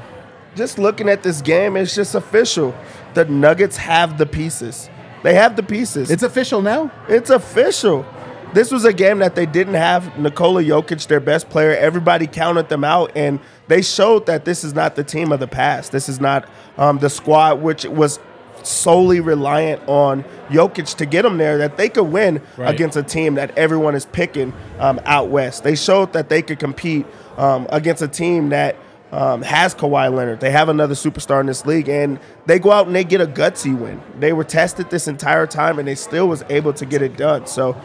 just 0.54 0.78
looking 0.78 1.08
at 1.08 1.22
this 1.24 1.42
game, 1.42 1.76
it's 1.76 1.94
just 1.94 2.14
official. 2.14 2.74
The 3.14 3.24
Nuggets 3.24 3.76
have 3.76 4.18
the 4.18 4.26
pieces. 4.26 4.88
They 5.24 5.34
have 5.34 5.56
the 5.56 5.62
pieces. 5.62 6.10
It's 6.10 6.22
official 6.22 6.62
now. 6.62 6.92
It's 7.08 7.30
official. 7.30 8.04
This 8.54 8.70
was 8.70 8.84
a 8.84 8.92
game 8.92 9.18
that 9.18 9.34
they 9.34 9.46
didn't 9.46 9.74
have 9.74 10.16
Nikola 10.16 10.62
Jokic, 10.62 11.08
their 11.08 11.18
best 11.18 11.50
player. 11.50 11.72
Everybody 11.76 12.28
counted 12.28 12.68
them 12.68 12.84
out, 12.84 13.10
and 13.16 13.40
they 13.66 13.82
showed 13.82 14.26
that 14.26 14.44
this 14.44 14.62
is 14.62 14.74
not 14.74 14.94
the 14.94 15.02
team 15.02 15.32
of 15.32 15.40
the 15.40 15.48
past. 15.48 15.90
This 15.90 16.08
is 16.08 16.20
not 16.20 16.48
um, 16.78 16.98
the 16.98 17.10
squad 17.10 17.60
which 17.62 17.84
was 17.84 18.20
solely 18.62 19.18
reliant 19.18 19.82
on 19.88 20.22
Jokic 20.50 20.94
to 20.96 21.04
get 21.04 21.22
them 21.22 21.36
there. 21.36 21.58
That 21.58 21.76
they 21.76 21.88
could 21.88 22.04
win 22.04 22.40
Right. 22.56 22.72
against 22.72 22.96
a 22.96 23.02
team 23.02 23.34
that 23.34 23.58
everyone 23.58 23.96
is 23.96 24.06
picking 24.06 24.52
um, 24.78 25.00
out 25.04 25.28
west. 25.30 25.64
They 25.64 25.74
showed 25.74 26.12
that 26.12 26.28
they 26.28 26.40
could 26.40 26.60
compete 26.60 27.06
um, 27.36 27.66
against 27.70 28.02
a 28.02 28.08
team 28.08 28.50
that 28.50 28.76
um, 29.10 29.42
has 29.42 29.74
Kawhi 29.74 30.14
Leonard. 30.14 30.38
They 30.38 30.52
have 30.52 30.68
another 30.68 30.94
superstar 30.94 31.40
in 31.40 31.46
this 31.46 31.66
league, 31.66 31.88
and 31.88 32.20
they 32.46 32.60
go 32.60 32.70
out 32.70 32.86
and 32.86 32.94
they 32.94 33.04
get 33.04 33.20
a 33.20 33.26
gutsy 33.26 33.76
win. 33.76 34.00
They 34.20 34.32
were 34.32 34.44
tested 34.44 34.90
this 34.90 35.08
entire 35.08 35.46
time, 35.48 35.80
and 35.80 35.88
they 35.88 35.96
still 35.96 36.28
was 36.28 36.44
able 36.48 36.72
to 36.74 36.86
get 36.86 37.02
it 37.02 37.16
done. 37.16 37.46
So 37.46 37.76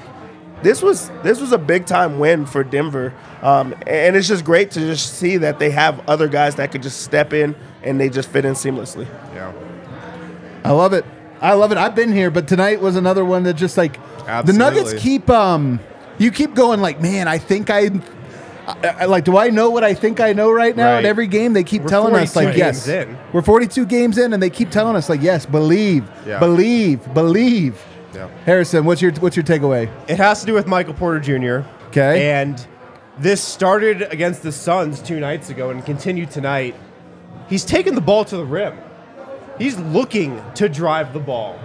this 0.62 0.82
was 0.82 1.10
this 1.24 1.40
was 1.40 1.52
a 1.52 1.58
big 1.58 1.86
time 1.86 2.20
win 2.20 2.46
for 2.46 2.64
Denver, 2.64 3.14
um, 3.42 3.74
and 3.88 4.16
it's 4.16 4.28
just 4.28 4.44
great 4.44 4.72
to 4.72 4.80
just 4.80 5.14
see 5.16 5.38
that 5.38 5.60
they 5.60 5.70
have 5.72 6.08
other 6.10 6.28
guys 6.28 6.56
that 6.56 6.72
could 6.72 6.84
just 6.84 7.02
step 7.02 7.34
in 7.34 7.56
and 7.84 8.00
they 8.00 8.10
just 8.10 8.30
fit 8.30 8.46
in 8.46 8.54
seamlessly. 8.54 9.08
Yeah. 9.34 9.54
I 10.64 10.72
love 10.72 10.94
it. 10.94 11.06
I 11.42 11.54
love 11.54 11.72
it. 11.72 11.78
I've 11.78 11.96
been 11.96 12.12
here, 12.12 12.30
but 12.30 12.48
tonight 12.48 12.82
was 12.82 12.96
another 12.96 13.24
one 13.24 13.44
that 13.44 13.54
just 13.54 13.78
like 13.78 13.98
the 14.46 14.54
Nuggets 14.54 14.94
keep 15.02 15.30
um 15.30 15.80
you 16.18 16.32
keep 16.32 16.54
going 16.54 16.82
like, 16.82 17.00
man, 17.02 17.30
I 17.30 17.38
think 17.38 17.70
I, 17.70 17.90
I, 18.68 18.88
I- 18.88 19.06
like 19.06 19.24
do 19.24 19.38
I 19.38 19.50
know 19.50 19.70
what 19.70 19.84
I 19.86 19.94
think 19.94 20.20
I 20.20 20.34
know 20.34 20.52
right 20.52 20.76
now? 20.76 20.92
Right. 20.94 20.98
At 21.00 21.06
every 21.06 21.28
game 21.28 21.54
they 21.54 21.64
keep 21.64 21.84
We're 21.84 21.90
telling 21.90 22.14
us 22.16 22.36
like 22.36 22.58
yes. 22.58 22.88
in. 22.88 23.18
We're 23.32 23.42
42 23.42 23.86
games 23.86 24.18
in 24.18 24.34
and 24.34 24.44
they 24.44 24.50
keep 24.50 24.70
telling 24.70 24.98
us 24.98 25.08
like 25.08 25.22
yes, 25.22 25.46
believe. 25.46 26.10
Yeah. 26.26 26.40
Believe, 26.40 27.14
believe. 27.14 27.82
Yeah. 28.14 28.28
Harrison, 28.46 28.86
what's 28.86 29.02
your 29.02 29.12
what's 29.14 29.36
your 29.36 29.46
takeaway? 29.46 29.90
It 30.08 30.18
has 30.18 30.40
to 30.42 30.46
do 30.46 30.54
with 30.54 30.68
Michael 30.68 30.94
Porter 30.94 31.20
Jr. 31.20 31.68
Okay. 31.90 32.32
And 32.32 32.66
this 33.18 33.44
started 33.44 34.02
against 34.04 34.44
the 34.44 34.52
Suns 34.52 35.02
two 35.02 35.20
nights 35.20 35.50
ago 35.50 35.70
and 35.70 35.86
continued 35.86 36.32
tonight. 36.32 36.76
He's 37.50 37.66
taking 37.66 37.96
the 37.96 38.02
ball 38.02 38.26
to 38.26 38.38
the 38.38 38.46
rim. 38.46 38.78
He's 39.58 39.78
looking 39.78 40.42
to 40.56 40.70
drive 40.70 41.14
the 41.14 41.20
ball. 41.20 41.60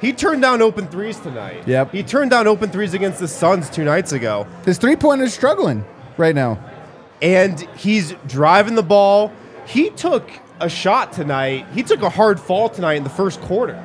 He 0.00 0.12
turned 0.12 0.42
down 0.42 0.62
open 0.62 0.86
threes 0.88 1.18
tonight. 1.20 1.66
Yep. 1.66 1.92
He 1.92 2.02
turned 2.02 2.30
down 2.30 2.46
open 2.46 2.70
threes 2.70 2.92
against 2.94 3.18
the 3.20 3.28
Suns 3.28 3.70
two 3.70 3.84
nights 3.84 4.12
ago. 4.12 4.46
His 4.64 4.78
three 4.78 4.96
point 4.96 5.20
is 5.22 5.32
struggling 5.34 5.84
right 6.16 6.34
now. 6.34 6.58
and 7.20 7.60
he's 7.76 8.12
driving 8.26 8.74
the 8.74 8.82
ball. 8.82 9.32
He 9.66 9.90
took 9.90 10.28
a 10.60 10.68
shot 10.68 11.12
tonight. 11.12 11.66
He 11.72 11.82
took 11.82 12.02
a 12.02 12.10
hard 12.10 12.38
fall 12.40 12.68
tonight 12.68 12.94
in 12.94 13.04
the 13.04 13.10
first 13.10 13.40
quarter. 13.42 13.80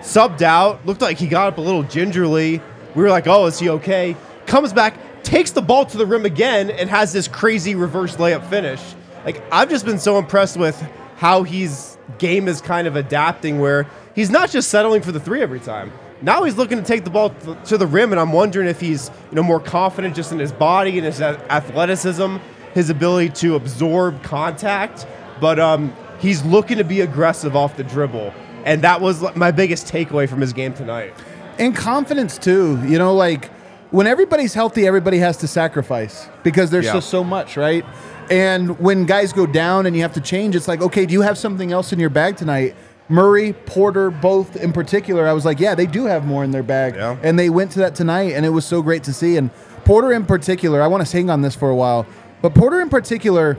Subbed 0.00 0.42
out, 0.42 0.84
looked 0.86 1.00
like 1.02 1.18
he 1.18 1.26
got 1.26 1.48
up 1.48 1.58
a 1.58 1.60
little 1.60 1.82
gingerly. 1.82 2.60
We 2.94 3.02
were 3.02 3.10
like, 3.10 3.26
"Oh, 3.26 3.46
is 3.46 3.58
he 3.58 3.68
okay?" 3.70 4.16
Comes 4.46 4.72
back, 4.72 4.94
takes 5.22 5.50
the 5.50 5.60
ball 5.62 5.84
to 5.86 5.98
the 5.98 6.06
rim 6.06 6.24
again, 6.24 6.70
and 6.70 6.88
has 6.88 7.12
this 7.12 7.28
crazy 7.28 7.74
reverse 7.74 8.16
layup 8.16 8.48
finish. 8.48 8.80
Like 9.24 9.42
I've 9.52 9.68
just 9.68 9.84
been 9.84 9.98
so 9.98 10.16
impressed 10.18 10.56
with 10.56 10.80
how 11.16 11.42
he's 11.42 11.98
game 12.18 12.48
is 12.48 12.60
kind 12.60 12.86
of 12.86 12.96
adapting, 12.96 13.58
where 13.58 13.86
he's 14.14 14.30
not 14.30 14.50
just 14.50 14.70
settling 14.70 15.02
for 15.02 15.12
the 15.12 15.20
three 15.20 15.42
every 15.42 15.60
time. 15.60 15.92
Now 16.22 16.44
he's 16.44 16.56
looking 16.56 16.78
to 16.78 16.84
take 16.84 17.04
the 17.04 17.10
ball 17.10 17.30
to- 17.30 17.56
to 17.66 17.78
the 17.78 17.86
rim, 17.86 18.12
and 18.12 18.20
I'm 18.20 18.32
wondering 18.32 18.68
if 18.68 18.80
he's 18.80 19.10
you 19.30 19.36
know 19.36 19.42
more 19.42 19.60
confident 19.60 20.14
just 20.14 20.32
in 20.32 20.38
his 20.38 20.52
body 20.52 20.96
and 20.96 21.04
his 21.06 21.20
a- 21.20 21.40
athleticism, 21.52 22.36
his 22.72 22.88
ability 22.88 23.30
to 23.40 23.56
absorb 23.56 24.22
contact. 24.22 25.06
But 25.40 25.58
um, 25.60 25.92
he's 26.18 26.42
looking 26.44 26.78
to 26.78 26.84
be 26.84 27.00
aggressive 27.02 27.54
off 27.54 27.76
the 27.76 27.84
dribble, 27.84 28.32
and 28.64 28.82
that 28.82 29.00
was 29.00 29.24
my 29.34 29.50
biggest 29.50 29.86
takeaway 29.86 30.28
from 30.28 30.40
his 30.40 30.52
game 30.52 30.72
tonight. 30.74 31.12
and 31.58 31.74
confidence 31.74 32.38
too. 32.38 32.80
You 32.86 32.98
know, 32.98 33.14
like 33.14 33.50
when 33.90 34.06
everybody's 34.06 34.54
healthy, 34.54 34.86
everybody 34.86 35.18
has 35.18 35.36
to 35.38 35.48
sacrifice 35.48 36.28
because 36.44 36.70
there's 36.70 36.84
Yeah. 36.86 36.92
just 36.94 37.08
so 37.10 37.24
much, 37.24 37.56
right? 37.56 37.84
And 38.30 38.78
when 38.78 39.06
guys 39.06 39.32
go 39.32 39.44
down 39.46 39.86
and 39.86 39.96
you 39.96 40.02
have 40.02 40.12
to 40.12 40.20
change, 40.20 40.54
it's 40.54 40.68
like, 40.68 40.82
okay, 40.82 41.04
do 41.06 41.12
you 41.14 41.22
have 41.22 41.36
something 41.38 41.72
else 41.72 41.92
in 41.92 41.98
your 41.98 42.10
bag 42.10 42.36
tonight? 42.36 42.74
Murray, 43.08 43.54
Porter, 43.66 44.10
both 44.10 44.54
in 44.54 44.72
particular, 44.72 45.26
I 45.26 45.32
was 45.32 45.44
like, 45.46 45.58
yeah, 45.58 45.74
they 45.74 45.86
do 45.86 46.04
have 46.04 46.26
more 46.26 46.44
in 46.44 46.50
their 46.50 46.62
bag. 46.62 46.94
Yeah. 46.94 47.16
And 47.22 47.38
they 47.38 47.48
went 47.48 47.70
to 47.72 47.78
that 47.78 47.94
tonight, 47.94 48.34
and 48.34 48.44
it 48.44 48.50
was 48.50 48.66
so 48.66 48.82
great 48.82 49.02
to 49.04 49.12
see. 49.14 49.36
And 49.38 49.50
Porter 49.84 50.12
in 50.12 50.26
particular, 50.26 50.82
I 50.82 50.86
want 50.88 51.06
to 51.06 51.10
hang 51.16 51.30
on 51.30 51.40
this 51.40 51.56
for 51.56 51.70
a 51.70 51.74
while, 51.74 52.04
but 52.42 52.54
Porter 52.54 52.82
in 52.82 52.90
particular, 52.90 53.56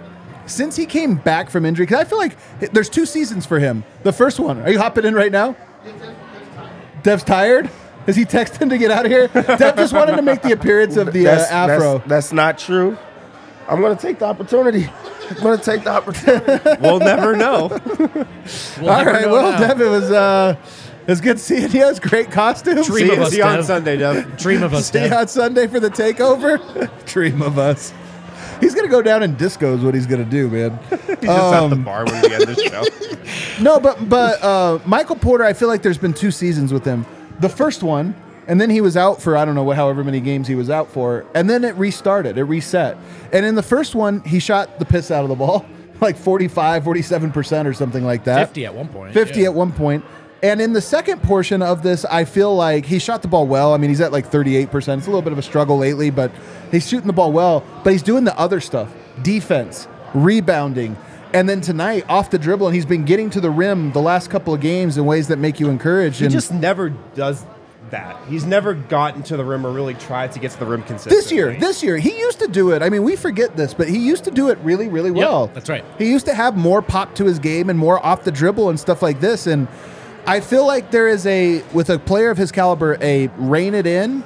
since 0.50 0.75
he 0.75 0.86
came 0.86 1.15
back 1.15 1.50
from 1.50 1.65
injury, 1.65 1.86
because 1.86 2.00
I 2.00 2.03
feel 2.06 2.18
like 2.18 2.38
there's 2.74 2.89
two 2.89 3.06
seasons 3.06 3.46
for 3.46 3.60
him. 3.60 3.84
The 4.03 4.13
first 4.13 4.39
one, 4.39 4.62
are 4.62 4.72
you 4.72 4.79
hopping 4.79 5.06
in 5.06 5.13
right 5.13 5.32
now? 5.32 5.56
Dev's 7.03 7.24
tired? 7.24 7.70
Is 8.08 8.15
he 8.15 8.25
texting 8.25 8.70
to 8.70 8.77
get 8.77 8.91
out 8.91 9.06
of 9.06 9.12
here? 9.12 9.27
Dev 9.27 9.75
just 9.75 9.94
wanted 9.94 10.15
to 10.15 10.22
make 10.22 10.41
the 10.41 10.51
appearance 10.51 10.98
of 10.98 11.13
the 11.13 11.27
uh, 11.27 11.46
afro. 11.50 11.98
that's, 12.00 12.10
that's 12.10 12.34
not 12.34 12.58
true. 12.58 12.98
I'm 13.68 13.82
going 13.82 13.96
to 13.96 14.01
take 14.01 14.20
the 14.20 14.25
opportunity. 14.25 14.89
I'm 15.29 15.44
going 15.44 15.60
to 15.60 15.63
take 15.63 15.84
the 15.84 15.91
opportunity. 15.91 16.82
We'll 16.82 17.00
never 17.00 17.36
know. 17.36 17.70
All 17.70 19.06
right, 19.06 19.27
well, 19.27 19.60
Dev, 19.60 19.79
it 19.79 19.88
was 19.89 20.10
uh, 20.10 20.56
it 21.03 21.08
was 21.08 21.22
good 21.22 21.39
seeing 21.39 21.72
you. 21.72 21.82
It 21.84 21.86
was 21.86 22.00
great 22.00 22.32
costume. 22.32 22.82
Dream 22.82 23.08
see 23.08 23.13
of 23.13 23.20
us, 23.20 23.29
see 23.32 23.38
you 23.38 23.44
on 23.44 23.63
Sunday, 23.63 23.98
Dev. 23.98 24.38
Dream 24.38 24.63
of 24.63 24.74
us, 24.74 24.89
See 24.89 25.03
you 25.03 25.10
Dev. 25.10 25.20
on 25.20 25.27
Sunday 25.27 25.68
for 25.68 25.79
the 25.79 25.89
takeover. 25.89 26.89
Dream 27.06 27.44
of 27.44 27.60
us. 27.60 27.94
He's 28.60 28.75
gonna 28.75 28.88
go 28.88 29.01
down 29.01 29.24
in 29.24 29.36
disco. 29.36 29.75
Is 29.75 29.84
what 29.84 29.94
he's 29.94 30.06
gonna 30.06 30.25
do, 30.25 30.50
man. 30.50 30.80
He's 30.89 30.98
just 30.98 31.22
at 31.22 31.68
the 31.70 31.75
bar 31.75 32.06
when 32.06 32.22
we 32.22 32.34
end 32.34 32.44
the 32.48 32.56
show. 32.56 32.84
No, 33.62 33.80
but 33.80 34.10
but 34.10 34.42
uh, 34.42 34.80
Michael 34.86 35.16
Porter, 35.16 35.44
I 35.44 35.54
feel 35.54 35.68
like 35.68 35.82
there's 35.82 35.98
been 35.98 36.13
two 36.13 36.32
seasons 36.32 36.72
with 36.72 36.86
him. 36.86 37.06
The 37.42 37.50
first 37.50 37.84
one, 37.84 38.16
and 38.48 38.60
then 38.60 38.70
he 38.70 38.82
was 38.82 38.98
out 38.98 39.22
for 39.22 39.38
I 39.38 39.46
don't 39.46 39.54
know 39.54 39.63
what, 39.63 39.75
however 39.75 40.04
many 40.04 40.20
games 40.20 40.48
he 40.48 40.56
was 40.56 40.70
out 40.70 40.89
for, 40.92 41.25
and 41.36 41.50
then 41.50 41.63
it 41.63 41.75
restarted, 41.75 42.38
it 42.38 42.44
reset. 42.44 42.98
And 43.32 43.46
in 43.46 43.56
the 43.56 43.63
first 43.63 43.96
one, 43.96 44.22
he 44.22 44.39
shot 44.39 44.80
the 44.80 44.86
piss 44.86 45.12
out 45.12 45.24
of 45.24 45.30
the 45.30 45.36
ball, 45.36 45.66
like 46.01 46.18
45, 46.18 46.84
47 46.84 47.32
percent 47.32 47.68
or 47.68 47.74
something 47.74 48.04
like 48.04 48.24
that. 48.24 48.48
50 48.48 48.66
at 48.66 48.74
one 48.74 48.88
point. 48.88 49.13
50 49.13 49.39
yeah. 49.39 49.46
at 49.46 49.54
one 49.54 49.72
point. 49.72 50.06
And 50.41 50.62
in 50.62 50.74
the 50.74 50.81
second 50.81 51.22
portion 51.22 51.62
of 51.62 51.84
this, 51.84 52.05
I 52.05 52.24
feel 52.24 52.55
like 52.55 52.86
he 52.86 52.98
shot 53.00 53.22
the 53.22 53.27
ball 53.27 53.46
well. 53.46 53.74
I 53.74 53.77
mean, 53.77 53.89
he's 53.89 54.00
at 54.01 54.12
like 54.12 54.29
38%. 54.31 54.67
It's 54.74 54.88
a 54.88 55.10
little 55.10 55.22
bit 55.22 55.34
of 55.34 55.39
a 55.39 55.41
struggle 55.41 55.77
lately, 55.77 56.10
but 56.12 56.31
he's 56.72 56.88
shooting 56.88 57.08
the 57.08 57.13
ball 57.13 57.31
well. 57.34 57.63
But 57.84 57.91
he's 57.93 58.03
doing 58.03 58.24
the 58.24 58.38
other 58.39 58.62
stuff 58.62 58.93
defense, 59.22 59.88
rebounding. 60.13 60.96
And 61.34 61.48
then 61.48 61.62
tonight, 61.62 62.05
off 62.10 62.29
the 62.31 62.39
dribble, 62.39 62.67
and 62.67 62.74
he's 62.75 62.86
been 62.86 63.05
getting 63.05 63.29
to 63.31 63.41
the 63.41 63.51
rim 63.51 63.91
the 63.91 64.01
last 64.01 64.29
couple 64.29 64.53
of 64.53 64.62
games 64.62 64.98
in 64.98 65.05
ways 65.05 65.27
that 65.27 65.38
make 65.38 65.60
you 65.60 65.69
encouraged. 65.69 66.19
He 66.19 66.25
And 66.25 66.31
just 66.34 66.51
never 66.53 66.89
does 66.89 67.46
that. 67.91 68.17
He's 68.27 68.46
never 68.46 68.74
gotten 68.74 69.22
to 69.24 69.38
the 69.38 69.43
rim 69.43 69.65
or 69.65 69.72
really 69.72 69.93
tried 69.93 70.31
to 70.31 70.39
get 70.39 70.51
to 70.51 70.60
the 70.60 70.65
rim 70.65 70.81
consistently. 70.84 71.17
this 71.22 71.31
year, 71.31 71.53
this 71.60 71.84
year, 71.84 71.98
he 71.98 72.17
used 72.17 72.39
to 72.39 72.48
do 72.48 72.72
it. 72.72 72.81
I 72.81 72.89
mean, 72.89 73.03
we 73.03 73.15
forget 73.15 73.55
this, 73.58 73.74
but 73.74 73.89
he 73.89 73.98
used 74.00 74.24
to 74.24 74.31
do 74.31 74.50
it 74.50 74.58
really, 74.60 74.88
really 74.88 75.12
well. 75.12 75.48
that's 75.48 75.69
right. 75.69 75.84
He 75.98 76.10
used 76.10 76.25
to 76.27 76.34
have 76.34 76.55
more 76.58 76.81
pop 76.81 77.13
to 77.15 77.25
his 77.25 77.38
game 77.39 77.69
and 77.69 77.77
more 77.77 78.03
off 78.03 78.24
the 78.24 78.31
dribble 78.31 78.69
and 78.69 78.79
stuff 78.79 79.01
like 79.01 79.19
this. 79.19 79.46
And 79.48 79.67
I 80.29 80.41
feel 80.41 80.67
like 80.67 80.91
there 80.91 81.07
is 81.07 81.25
a, 81.25 81.63
with 81.74 81.89
a 81.89 81.98
player 81.98 82.29
of 82.29 82.38
his 82.38 82.51
caliber, 82.51 83.00
a 83.01 83.29
rein 83.38 83.74
it 83.74 83.88
in, 83.88 84.24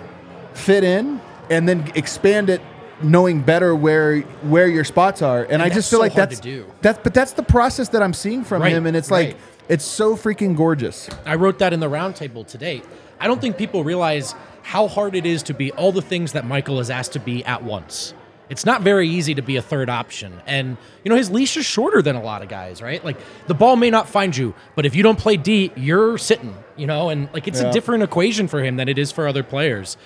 fit 0.53 0.83
in, 0.83 1.21
and 1.49 1.67
then 1.67 1.89
expand 1.95 2.49
it, 2.49 2.59
knowing 3.01 3.41
better 3.41 3.73
where 3.73 4.19
where 4.41 4.67
your 4.67 4.83
spots 4.83 5.21
are. 5.21 5.45
And, 5.45 5.61
I 5.61 5.69
just 5.69 5.89
feel 5.89 5.99
so 5.99 6.03
like 6.03 6.13
that's 6.13 6.41
that's 6.81 6.99
but 7.01 7.13
that's 7.13 7.31
the 7.31 7.43
process 7.43 7.87
that 7.89 8.03
I'm 8.03 8.13
seeing 8.13 8.43
from 8.43 8.63
Right, 8.63 8.73
him, 8.73 8.85
and 8.85 8.97
it's 8.97 9.09
like 9.09 9.27
right. 9.29 9.37
it's 9.69 9.85
so 9.85 10.17
freaking 10.17 10.57
gorgeous. 10.57 11.09
I 11.25 11.35
wrote 11.35 11.59
that 11.59 11.71
in 11.71 11.79
the 11.79 11.89
roundtable 11.89 12.45
today. 12.45 12.81
I 13.21 13.27
don't 13.27 13.39
think 13.39 13.57
people 13.57 13.85
realize 13.85 14.35
how 14.61 14.89
hard 14.89 15.15
it 15.15 15.25
is 15.25 15.41
to 15.43 15.53
be 15.53 15.71
all 15.71 15.93
the 15.93 16.01
things 16.01 16.33
that 16.33 16.45
Michael 16.45 16.81
is 16.81 16.89
asked 16.89 17.13
to 17.13 17.19
be 17.21 17.45
at 17.45 17.63
once. 17.63 18.13
It's 18.53 18.65
not 18.67 18.83
very 18.83 19.09
easy 19.09 19.33
to 19.33 19.41
be 19.41 19.55
a 19.55 19.63
third 19.63 19.89
option. 19.89 20.39
And, 20.45 20.77
you 21.03 21.09
know, 21.09 21.15
his 21.15 21.31
leash 21.31 21.57
is 21.57 21.65
shorter 21.65 22.03
than 22.03 22.15
a 22.15 22.21
lot 22.21 22.43
of 22.43 22.49
guys, 22.49 22.83
right? 22.83 23.03
Like, 23.03 23.17
the 23.47 23.55
ball 23.55 23.75
may 23.75 23.89
not 23.89 24.07
find 24.07 24.37
you, 24.37 24.53
but 24.75 24.85
if 24.85 24.93
you 24.95 25.01
don't 25.01 25.17
play 25.17 25.37
D, 25.37 25.71
you're 25.75 26.19
sitting, 26.19 26.55
you 26.77 26.85
know? 26.85 27.09
And, 27.09 27.29
like, 27.33 27.47
it's 27.47 27.61
Yeah. 27.61 27.69
a 27.69 27.73
different 27.73 28.03
equation 28.03 28.47
for 28.47 28.63
him 28.63 28.75
than 28.77 28.87
it 28.87 28.99
is 28.99 29.11
for 29.11 29.27
other 29.27 29.41
players. 29.41 29.97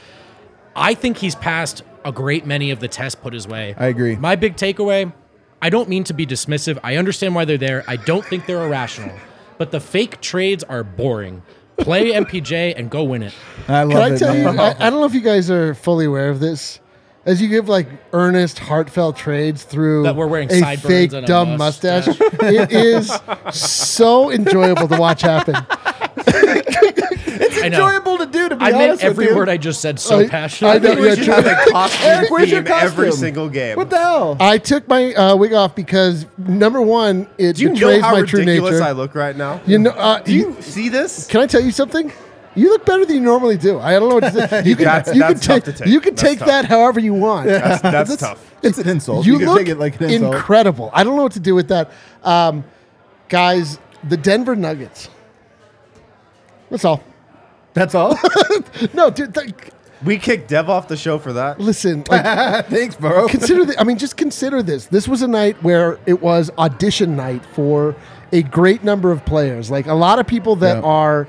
I 0.77 0.93
think 0.93 1.17
he's 1.17 1.35
passed 1.35 1.83
a 2.05 2.11
great 2.13 2.45
many 2.45 2.71
of 2.71 2.79
the 2.79 2.87
tests 2.87 3.19
put 3.21 3.33
his 3.33 3.45
way. 3.47 3.75
I 3.77 3.87
agree. 3.87 4.15
My 4.15 4.35
big 4.37 4.55
takeaway 4.55 5.11
I 5.61 5.69
don't 5.69 5.89
mean 5.89 6.03
to 6.05 6.13
be 6.13 6.25
dismissive. 6.25 6.77
I 6.83 6.95
understand 6.95 7.35
why 7.35 7.43
they're 7.43 7.57
there. 7.57 7.83
I 7.87 7.95
don't 7.97 8.23
think 8.23 8.45
they're 8.45 8.63
irrational. 8.63 9.13
But 9.57 9.71
the 9.71 9.79
fake 9.79 10.21
trades 10.21 10.63
are 10.63 10.83
boring. 10.83 11.41
Play 11.77 12.11
MPJ 12.11 12.75
and 12.77 12.89
go 12.91 13.03
win 13.03 13.23
it. 13.23 13.33
I 13.67 13.81
love 13.83 13.91
Can 13.91 14.01
I 14.01 14.15
it. 14.15 14.17
tell 14.19 14.37
you? 14.37 14.47
I, 14.47 14.69
I 14.79 14.89
don't 14.89 14.99
know 14.99 15.05
if 15.05 15.13
you 15.15 15.21
guys 15.21 15.49
are 15.51 15.73
fully 15.73 16.05
aware 16.05 16.29
of 16.29 16.39
this. 16.39 16.79
As 17.27 17.41
you 17.41 17.49
give 17.49 17.67
like 17.67 17.87
earnest, 18.13 18.57
heartfelt 18.57 19.17
trades 19.17 19.63
through 19.63 20.03
That 20.03 20.15
we're 20.15 20.27
wearing 20.27 20.49
a 20.49 20.77
fake 20.77 21.11
and 21.11 21.25
a 21.25 21.27
dumb 21.27 21.57
mustache. 21.57 22.07
mustache, 22.07 22.39
it 22.41 22.71
is 22.71 23.11
so 23.53 24.31
enjoyable 24.31 24.87
to 24.87 24.97
watch 24.97 25.23
happen. 25.23 25.55
it's 26.27 27.57
enjoyable 27.57 28.17
to 28.19 28.25
do. 28.27 28.47
To 28.47 28.55
be 28.55 28.63
I 28.63 28.67
honest 28.71 28.79
meant 28.79 28.91
with 28.93 29.03
every 29.03 29.25
you. 29.27 29.35
word 29.35 29.49
I 29.49 29.57
just 29.57 29.81
said 29.81 29.99
so 29.99 30.19
I- 30.19 30.27
passionately. 30.29 30.89
I 30.89 30.93
know, 30.95 31.01
we 31.01 31.07
yeah, 31.09 31.15
should 31.15 31.27
have 31.27 31.45
a 31.45 31.71
costume 31.71 32.01
Eric, 32.09 32.31
where's 32.31 32.49
your 32.49 32.63
theme 32.63 32.71
every 32.73 33.11
single 33.11 33.49
game. 33.49 33.75
What 33.75 33.89
the 33.89 33.97
hell? 33.97 34.37
I 34.39 34.57
took 34.57 34.87
my 34.87 35.13
uh, 35.13 35.35
wig 35.35 35.51
off 35.51 35.75
because 35.75 36.25
number 36.37 36.81
one, 36.81 37.27
it 37.37 37.57
Do 37.57 37.63
you 37.63 37.69
know 37.69 37.73
betrays 37.75 38.01
how 38.03 38.11
my 38.13 38.21
true 38.21 38.39
ridiculous 38.39 38.71
nature. 38.75 38.83
I 38.85 38.91
look 38.93 39.15
right 39.15 39.35
now? 39.35 39.59
You 39.67 39.79
know, 39.79 39.91
uh, 39.91 40.19
Do 40.21 40.33
you 40.33 40.55
see 40.61 40.87
this? 40.87 41.27
Can 41.27 41.41
I 41.41 41.47
tell 41.47 41.61
you 41.61 41.71
something? 41.71 42.09
You 42.57 42.69
look 42.71 42.85
better 42.85 43.05
than 43.05 43.15
you 43.15 43.21
normally 43.21 43.57
do. 43.57 43.79
I 43.79 43.93
don't 43.99 44.09
know 44.09 44.15
what 44.15 44.33
to 44.33 44.47
say. 44.47 44.63
You 44.65 44.75
can, 44.75 44.85
That's- 44.85 45.15
you 45.15 45.21
that's 45.21 45.45
can 45.45 45.55
tough 45.57 45.63
take, 45.65 45.75
to 45.75 45.83
take. 45.83 45.87
You 45.93 45.99
can 46.01 46.15
That's 46.15 46.21
take 46.23 46.39
tough. 46.39 46.47
that 46.47 46.65
however 46.65 46.99
you 46.99 47.13
want. 47.13 47.47
That's, 47.47 47.81
that's 47.83 48.17
tough. 48.17 48.55
It's 48.63 48.77
an 48.79 48.89
insult. 48.89 49.25
You, 49.25 49.33
You, 49.33 49.39
can 49.39 49.47
look 49.49 49.57
take 49.59 49.67
it 49.69 49.77
like 49.77 50.01
an 50.01 50.09
insult. 50.09 50.35
incredible. 50.35 50.89
I 50.93 51.03
don't 51.03 51.15
know 51.15 51.23
what 51.23 51.33
to 51.33 51.39
do 51.39 51.53
with 51.55 51.67
that. 51.69 51.91
Um, 52.23 52.63
guys, 53.29 53.77
the 54.03 54.17
Denver 54.17 54.55
Nuggets. 54.55 55.09
That's 56.69 56.83
all. 56.85 57.03
That's 57.73 57.95
all. 57.95 58.17
No, 58.93 59.09
dude, 59.09 59.33
th- 59.33 59.53
We 60.03 60.17
kicked 60.17 60.49
Dev 60.49 60.69
off 60.69 60.87
the 60.87 60.97
show 60.97 61.17
for 61.19 61.33
that. 61.33 61.59
listen. 61.59 62.03
Like, 62.09 62.67
Thanks, 62.67 62.95
bro. 62.95 63.27
consider 63.27 63.65
the, 63.65 63.79
I 63.79 63.83
mean, 63.83 63.97
just 63.97 64.17
consider 64.17 64.61
this. 64.61 64.85
This 64.87 65.07
was 65.07 65.21
a 65.21 65.27
night 65.27 65.61
where 65.63 65.99
it 66.05 66.21
was 66.21 66.51
audition 66.57 67.15
night 67.15 67.43
for 67.53 67.95
a 68.31 68.43
great 68.43 68.83
number 68.83 69.11
of 69.11 69.25
players. 69.25 69.71
Like 69.71 69.87
a 69.87 69.93
lot 69.93 70.19
of 70.19 70.27
people 70.27 70.55
that 70.57 70.77
Yeah. 70.77 70.83
are 70.89 71.27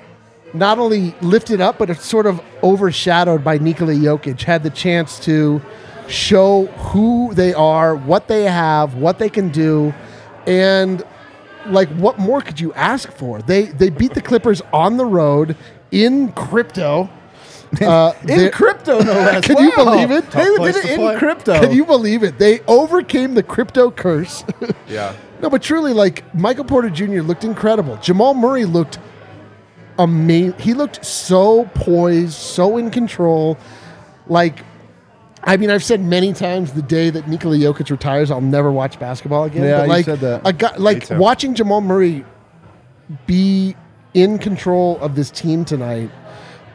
not 0.54 0.78
only 0.78 1.14
lifted 1.20 1.60
up, 1.60 1.78
but 1.78 1.90
are 1.90 1.94
sort 1.94 2.26
of 2.26 2.40
overshadowed 2.62 3.44
by 3.44 3.58
Nikola 3.58 3.92
Jokic 3.94 4.42
had 4.42 4.62
the 4.62 4.70
chance 4.70 5.18
to 5.20 5.60
show 6.08 6.66
who 6.66 7.34
they 7.34 7.52
are, 7.54 7.94
what 7.94 8.28
they 8.28 8.44
have, 8.44 8.94
what 8.94 9.18
they 9.18 9.28
can 9.28 9.50
do, 9.50 9.94
and 10.46 11.02
like 11.66 11.88
what 11.90 12.18
more 12.18 12.40
could 12.40 12.58
you 12.58 12.72
ask 12.74 13.10
for? 13.12 13.40
They 13.42 13.64
they 13.64 13.90
beat 13.90 14.14
the 14.14 14.22
Clippers 14.22 14.62
on 14.72 14.96
the 14.96 15.04
road 15.06 15.56
in 15.90 16.32
crypto. 16.32 17.10
Uh, 17.82 18.14
in 18.26 18.50
crypto, 18.50 18.98
no 19.00 19.12
less. 19.12 19.44
Can 19.46 19.58
you 19.58 19.70
believe 19.74 20.10
it? 20.10 20.30
They 20.30 20.44
did 20.56 20.76
it 20.76 20.84
in 20.86 20.96
play. 21.00 21.18
crypto. 21.18 21.60
Can 21.60 21.72
you 21.72 21.84
believe 21.84 22.22
it? 22.22 22.38
They 22.38 22.60
overcame 22.60 23.34
the 23.34 23.42
crypto 23.42 23.90
curse. 23.90 24.42
Yeah. 24.88 25.14
no, 25.42 25.50
but 25.50 25.60
truly, 25.60 25.92
like 25.92 26.24
Michael 26.34 26.64
Porter 26.64 26.88
Jr. 26.88 27.20
looked 27.20 27.44
incredible. 27.44 27.98
Jamal 27.98 28.32
Murray 28.32 28.64
looked 28.64 28.98
amazing. 29.98 30.58
He 30.58 30.74
looked 30.74 31.04
so 31.04 31.64
poised, 31.74 32.34
so 32.34 32.76
in 32.76 32.90
control. 32.90 33.58
Like, 34.26 34.64
I 35.42 35.56
mean, 35.56 35.70
I've 35.70 35.84
said 35.84 36.00
many 36.00 36.32
times 36.32 36.72
the 36.72 36.82
day 36.82 37.10
that 37.10 37.28
Nikola 37.28 37.56
Jokic 37.56 37.90
retires, 37.90 38.30
I'll 38.30 38.40
never 38.40 38.70
watch 38.70 38.98
basketball 38.98 39.44
again. 39.44 39.64
Yeah, 39.64 39.78
but 39.78 39.82
you 39.84 39.88
like, 39.88 40.04
said 40.04 40.20
that. 40.20 40.42
A 40.44 40.52
guy, 40.52 40.76
like 40.76 41.08
watching 41.10 41.54
Jamal 41.54 41.80
Murray 41.80 42.24
be 43.26 43.76
in 44.14 44.38
control 44.38 44.98
of 45.00 45.14
this 45.14 45.30
team 45.30 45.64
tonight. 45.64 46.10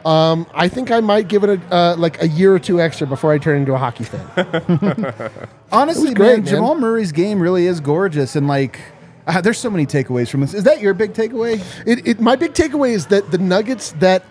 Um, 0.04 0.46
I 0.52 0.68
think 0.68 0.90
I 0.90 1.00
might 1.00 1.28
give 1.28 1.44
it 1.44 1.50
a 1.50 1.74
uh, 1.74 1.96
like 1.96 2.20
a 2.20 2.28
year 2.28 2.54
or 2.54 2.58
two 2.58 2.78
extra 2.80 3.06
before 3.06 3.32
I 3.32 3.38
turn 3.38 3.58
into 3.60 3.72
a 3.72 3.78
hockey 3.78 4.04
fan. 4.04 5.30
Honestly, 5.72 6.12
great, 6.12 6.28
man, 6.28 6.44
man. 6.44 6.46
Jamal 6.46 6.74
Murray's 6.74 7.10
game 7.10 7.40
really 7.40 7.66
is 7.66 7.80
gorgeous, 7.80 8.36
and 8.36 8.46
like, 8.46 8.80
uh, 9.26 9.40
there's 9.40 9.58
so 9.58 9.70
many 9.70 9.86
takeaways 9.86 10.28
from 10.28 10.40
this. 10.40 10.54
Is 10.54 10.64
that 10.64 10.80
your 10.80 10.94
big 10.94 11.12
takeaway? 11.12 11.62
It, 11.86 12.06
it 12.06 12.20
my 12.20 12.36
big 12.36 12.52
takeaway 12.52 12.90
is 12.90 13.06
that 13.06 13.30
the 13.30 13.38
Nuggets 13.38 13.92
that 13.92 14.24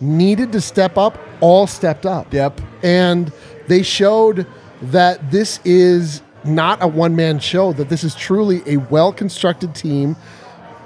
needed 0.00 0.52
to 0.52 0.60
step 0.60 0.96
up 0.96 1.18
all 1.40 1.66
stepped 1.66 2.06
up. 2.06 2.32
Yep. 2.32 2.60
And 2.82 3.32
they 3.66 3.82
showed 3.82 4.46
that 4.80 5.30
this 5.30 5.60
is 5.64 6.22
not 6.44 6.82
a 6.82 6.88
one 6.88 7.16
man 7.16 7.38
show, 7.38 7.72
that 7.74 7.88
this 7.88 8.04
is 8.04 8.14
truly 8.14 8.62
a 8.66 8.78
well 8.78 9.12
constructed 9.12 9.74
team. 9.74 10.16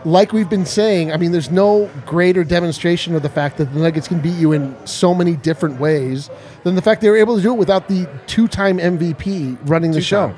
Like 0.04 0.32
we've 0.32 0.50
been 0.50 0.66
saying, 0.66 1.12
I 1.12 1.16
mean, 1.16 1.30
there's 1.30 1.52
no 1.52 1.88
greater 2.06 2.42
demonstration 2.42 3.14
of 3.14 3.22
the 3.22 3.28
fact 3.28 3.58
that 3.58 3.72
the 3.72 3.78
Nuggets 3.78 4.08
can 4.08 4.20
beat 4.20 4.34
you 4.34 4.50
in 4.50 4.74
so 4.84 5.14
many 5.14 5.36
different 5.36 5.78
ways 5.78 6.28
than 6.64 6.74
the 6.74 6.82
fact 6.82 7.02
they 7.02 7.10
were 7.10 7.16
able 7.16 7.36
to 7.36 7.42
do 7.42 7.52
it 7.52 7.56
without 7.56 7.86
the 7.86 8.08
two 8.26 8.48
time 8.48 8.78
MVP 8.78 9.56
running 9.68 9.92
the 9.92 10.00
show. 10.00 10.34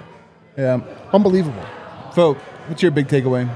Yeah. 0.59 0.81
Unbelievable. 1.15 1.65
Folk, 2.13 2.39
what's 2.69 2.83
your 2.83 2.91
big 2.91 3.09
takeaway? 3.09 3.49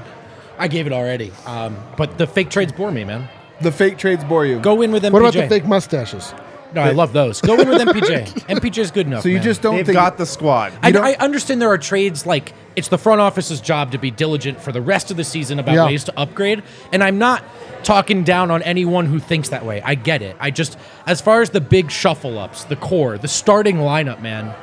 I 0.57 0.67
gave 0.67 0.87
it 0.87 0.93
already. 0.93 1.31
Um, 1.45 1.77
but 1.97 2.17
the 2.17 2.27
fake 2.27 2.49
trades 2.49 2.71
bore 2.71 2.91
me, 2.91 3.03
man. 3.03 3.29
The 3.61 3.71
fake 3.71 3.97
trades 3.97 4.23
bore 4.23 4.45
you. 4.45 4.59
Go 4.59 4.81
in 4.81 4.91
with 4.91 5.03
MPJ. 5.03 5.11
What 5.11 5.21
about 5.21 5.33
the 5.33 5.47
fake 5.47 5.65
mustaches? 5.65 6.33
No, 6.73 6.81
I 6.81 6.91
love 6.91 7.13
those. 7.13 7.41
Go 7.41 7.59
in 7.59 7.67
with 7.67 7.81
MPJ. 7.81 8.25
MPJ 8.47 8.77
is 8.77 8.91
good 8.91 9.07
enough. 9.07 9.23
So 9.23 9.29
you 9.29 9.35
man. 9.35 9.43
just 9.43 9.61
don't 9.61 9.75
They've 9.77 9.85
think 9.87 9.95
got 9.95 10.17
the 10.17 10.25
squad. 10.25 10.71
I, 10.83 10.91
I 10.91 11.15
understand 11.15 11.61
there 11.61 11.71
are 11.71 11.77
trades 11.79 12.25
like 12.27 12.53
it's 12.75 12.89
the 12.89 12.97
front 12.97 13.21
office's 13.21 13.59
job 13.59 13.91
to 13.93 13.97
be 13.97 14.11
diligent 14.11 14.61
for 14.61 14.71
the 14.71 14.81
rest 14.81 15.09
of 15.09 15.17
the 15.17 15.23
season 15.23 15.57
about 15.59 15.73
Yeah. 15.75 15.85
ways 15.87 16.03
to 16.05 16.19
upgrade, 16.19 16.61
and 16.93 17.03
I'm 17.03 17.17
not 17.17 17.43
talking 17.83 18.23
down 18.23 18.51
on 18.51 18.61
anyone 18.61 19.07
who 19.07 19.19
thinks 19.19 19.49
that 19.49 19.65
way. 19.65 19.81
I 19.81 19.95
get 19.95 20.21
it. 20.21 20.35
I 20.39 20.51
just, 20.51 20.77
as 21.07 21.21
far 21.21 21.41
as 21.41 21.49
the 21.49 21.61
big 21.61 21.89
shuffle 21.89 22.37
ups, 22.37 22.65
the 22.65 22.75
core, 22.75 23.17
the 23.17 23.27
starting 23.27 23.77
lineup, 23.77 24.21
man. 24.21 24.53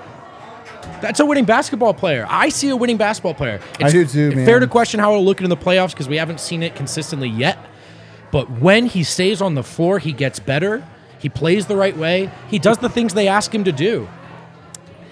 That's 1.01 1.21
a 1.21 1.27
winning 1.27 1.45
basketball 1.45 1.95
player. 1.95 2.27
I 2.29 2.49
see 2.49 2.69
a 2.71 2.77
winning 2.77 2.97
basketball 2.97 3.35
player. 3.35 3.61
I 3.81 3.91
do 3.91 4.07
too, 4.07 4.33
Fair 4.33 4.59
to 4.61 4.67
question 4.67 5.01
how 5.01 5.13
it'll 5.13 5.25
look 5.25 5.41
in 5.41 5.49
the 5.51 5.57
playoffs 5.57 5.91
because 5.91 6.09
we 6.09 6.17
haven't 6.17 6.41
seen 6.41 6.63
it 6.63 6.75
consistently 6.75 7.29
yet. 7.29 7.59
But 8.33 8.51
when 8.51 8.87
he 8.87 9.05
stays 9.05 9.41
on 9.41 9.55
the 9.55 9.63
floor, 9.63 9.99
he 9.99 10.13
gets 10.13 10.39
better. 10.39 10.87
He 11.19 11.29
plays 11.29 11.67
the 11.67 11.77
right 11.77 11.97
way. 11.97 12.31
He 12.49 12.59
does 12.59 12.79
the 12.79 12.89
things 12.89 13.15
they 13.15 13.29
ask 13.29 13.55
him 13.55 13.65
to 13.65 13.73
do. 13.73 14.09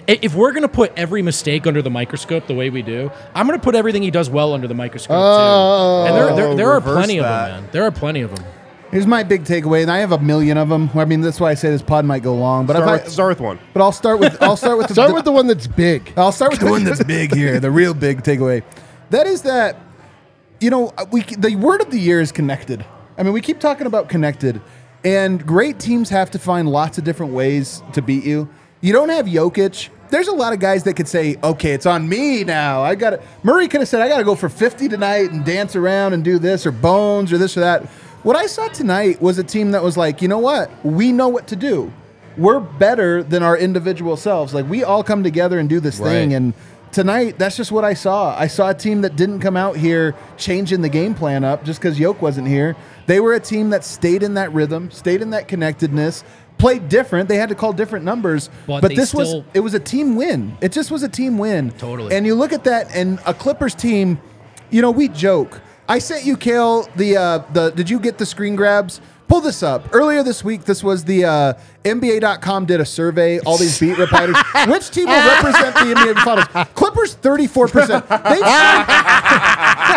If 0.07 0.35
we're 0.35 0.51
going 0.51 0.61
to 0.61 0.67
put 0.67 0.93
every 0.95 1.23
mistake 1.23 1.65
under 1.65 1.81
the 1.81 1.89
microscope 1.89 2.45
the 2.45 2.53
way 2.53 2.69
we 2.69 2.83
do, 2.83 3.11
I'm 3.33 3.47
going 3.47 3.57
to 3.59 3.63
put 3.63 3.73
everything 3.73 4.03
he 4.03 4.11
does 4.11 4.29
well 4.29 4.53
under 4.53 4.67
the 4.67 4.75
microscope 4.75 5.17
Oh. 5.19 6.05
too. 6.05 6.13
And 6.13 6.15
there, 6.15 6.35
there, 6.35 6.55
there 6.55 6.69
are 6.71 6.75
reverse 6.75 6.95
plenty 6.95 7.17
of 7.19 7.23
them, 7.25 7.61
man. 7.63 7.69
There 7.71 7.83
are 7.83 7.91
plenty 7.91 8.21
of 8.21 8.35
them. 8.35 8.45
Here's 8.91 9.07
my 9.07 9.23
big 9.23 9.43
takeaway, 9.43 9.81
and 9.81 9.91
I 9.91 9.97
have 9.97 10.11
a 10.11 10.19
million 10.19 10.57
of 10.57 10.69
them. 10.69 10.89
I 10.93 11.05
mean, 11.05 11.21
that's 11.21 11.39
why 11.39 11.51
I 11.51 11.53
say 11.55 11.69
this 11.69 11.81
pod 11.81 12.05
might 12.05 12.23
go 12.23 12.33
long. 12.35 12.65
But 12.65 12.77
if 12.77 12.83
Start 12.83 12.89
I, 13.01 13.03
with, 13.03 13.11
start 13.11 13.29
with 13.29 13.39
one. 13.41 13.59
but 13.73 13.81
I'll 13.81 13.91
start 13.91 14.19
with 14.19 14.41
I'll 14.41 14.55
start 14.55 14.77
with 14.77 14.87
the, 14.89 14.93
Start 14.93 15.13
with 15.13 15.25
the 15.25 15.31
one 15.31 15.47
that's 15.47 15.67
big. 15.67 16.13
I'll 16.15 16.31
start 16.31 16.51
with 16.51 16.59
the 16.61 16.69
one 16.69 16.83
that's 16.83 17.03
big 17.17 17.33
here, 17.33 17.59
the 17.59 17.71
real 17.71 17.93
big 17.93 18.21
takeaway. 18.23 18.63
That 19.09 19.27
is 19.27 19.41
that, 19.41 19.77
you 20.61 20.69
know, 20.69 20.93
uh, 20.97 21.05
we 21.11 21.23
the 21.23 21.55
word 21.55 21.81
of 21.81 21.89
the 21.91 21.99
year 21.99 22.21
is 22.21 22.31
connected. 22.31 22.85
I 23.17 23.23
mean, 23.23 23.33
we 23.33 23.41
keep 23.41 23.59
talking 23.59 23.87
about 23.87 24.07
connected, 24.07 24.61
and 25.03 25.45
great 25.45 25.79
teams 25.79 26.09
have 26.09 26.31
to 26.31 26.39
find 26.39 26.69
lots 26.69 26.97
of 26.97 27.03
different 27.03 27.33
ways 27.33 27.81
to 27.93 28.01
beat 28.01 28.23
you. 28.23 28.47
You 28.81 28.93
don't 28.93 29.09
have 29.09 29.25
Jokic. 29.25 29.89
There's 30.09 30.27
a 30.27 30.33
lot 30.35 30.53
of 30.53 30.59
guys 30.59 30.83
that 30.83 30.93
could 30.93 31.07
say, 31.07 31.35
"Okay, 31.43 31.71
it's 31.71 31.87
on 31.87 32.07
me 32.07 32.43
now." 32.43 32.83
I 32.83 32.95
got 32.95 33.09
to 33.09 33.21
Murray 33.43 33.67
could 33.67 33.81
have 33.81 33.89
said, 33.89 34.01
"I 34.01 34.07
got 34.07 34.19
to 34.19 34.23
go 34.23 34.35
for 34.35 34.47
50 34.47 34.87
tonight 34.87 35.31
and 35.31 35.43
dance 35.43 35.75
around 35.75 36.13
and 36.13 36.23
do 36.23 36.37
this 36.39 36.65
or 36.65 36.71
Bones 36.71 37.33
or 37.33 37.37
this 37.39 37.57
or 37.57 37.61
that." 37.61 37.87
What 38.25 38.35
I 38.35 38.47
saw 38.47 38.67
tonight 38.69 39.21
was 39.21 39.37
a 39.37 39.43
team 39.43 39.69
that 39.73 39.83
was 39.83 39.97
like, 39.97 40.19
"You 40.19 40.27
know 40.27 40.39
what? 40.39 40.71
We 40.83 41.11
know 41.11 41.27
what 41.27 41.45
to 41.49 41.55
do. 41.55 41.93
We're 42.39 42.59
better 42.59 43.21
than 43.21 43.43
our 43.43 43.55
individual 43.55 44.17
selves. 44.17 44.51
Like 44.51 44.67
we 44.67 44.83
all 44.83 45.03
come 45.03 45.23
together 45.23 45.59
and 45.59 45.69
do 45.69 45.79
this 45.79 45.99
thing." 45.99 46.33
And 46.33 46.55
tonight, 46.91 47.37
that's 47.37 47.55
just 47.55 47.71
what 47.71 47.83
I 47.83 47.93
saw. 47.93 48.35
I 48.35 48.47
saw 48.47 48.69
a 48.71 48.73
team 48.73 49.01
that 49.01 49.15
didn't 49.15 49.41
come 49.41 49.55
out 49.55 49.77
here 49.77 50.15
changing 50.37 50.81
the 50.81 50.89
game 50.89 51.13
plan 51.13 51.43
up 51.43 51.63
just 51.63 51.79
because 51.79 51.99
Yoke 51.99 52.19
wasn't 52.19 52.47
here. 52.47 52.75
They 53.05 53.19
were 53.19 53.35
a 53.35 53.39
team 53.39 53.69
that 53.69 53.83
stayed 53.83 54.23
in 54.23 54.33
that 54.33 54.51
rhythm, 54.51 54.89
stayed 54.89 55.21
in 55.21 55.29
that 55.29 55.47
connectedness, 55.47 56.23
played 56.57 56.89
different. 56.89 57.29
They 57.29 57.37
had 57.37 57.49
to 57.49 57.55
call 57.55 57.73
different 57.73 58.05
numbers, 58.05 58.49
But 58.65 58.81
but, 58.81 58.95
this 58.95 59.13
was 59.13 59.43
it 59.53 59.59
was 59.59 59.75
a 59.75 59.79
team 59.79 60.15
win. 60.15 60.57
It 60.61 60.71
just 60.71 60.89
was 60.89 61.03
a 61.03 61.09
team 61.09 61.37
win. 61.37 61.69
Totally. 61.77 62.15
And 62.15 62.25
you 62.25 62.33
look 62.33 62.53
at 62.53 62.63
that, 62.63 62.87
and 62.91 63.19
a 63.27 63.35
Clippers 63.35 63.75
team. 63.75 64.17
You 64.71 64.81
know, 64.81 64.89
we 64.89 65.09
joke. 65.09 65.61
I 65.87 65.99
sent 65.99 66.25
you, 66.25 66.37
Kale. 66.37 66.87
The 66.95 67.17
uh, 67.17 67.37
the 67.53 67.71
did 67.71 67.89
you 67.89 67.99
get 67.99 68.17
the 68.17 68.25
screen 68.25 68.55
grabs? 68.55 69.01
Pull 69.27 69.41
this 69.41 69.63
up. 69.63 69.89
Earlier 69.91 70.21
this 70.21 70.43
week, 70.43 70.65
this 70.65 70.83
was 70.83 71.03
the 71.03 71.25
uh, 71.25 71.53
NBA.com 71.83 72.67
did 72.67 72.79
a 72.79 72.85
survey. 72.85 73.39
All 73.39 73.57
these 73.57 73.79
beat 73.79 73.97
reporters. 73.97 74.35
Which 74.67 74.91
team 74.91 75.07
will 75.07 75.27
represent 75.27 75.73
the 75.73 75.95
NBA 75.95 76.23
Finals? 76.23 76.67
Clippers, 76.75 77.15
thirty-four 77.15 77.67
percent. 77.67 78.07
They 78.07 78.39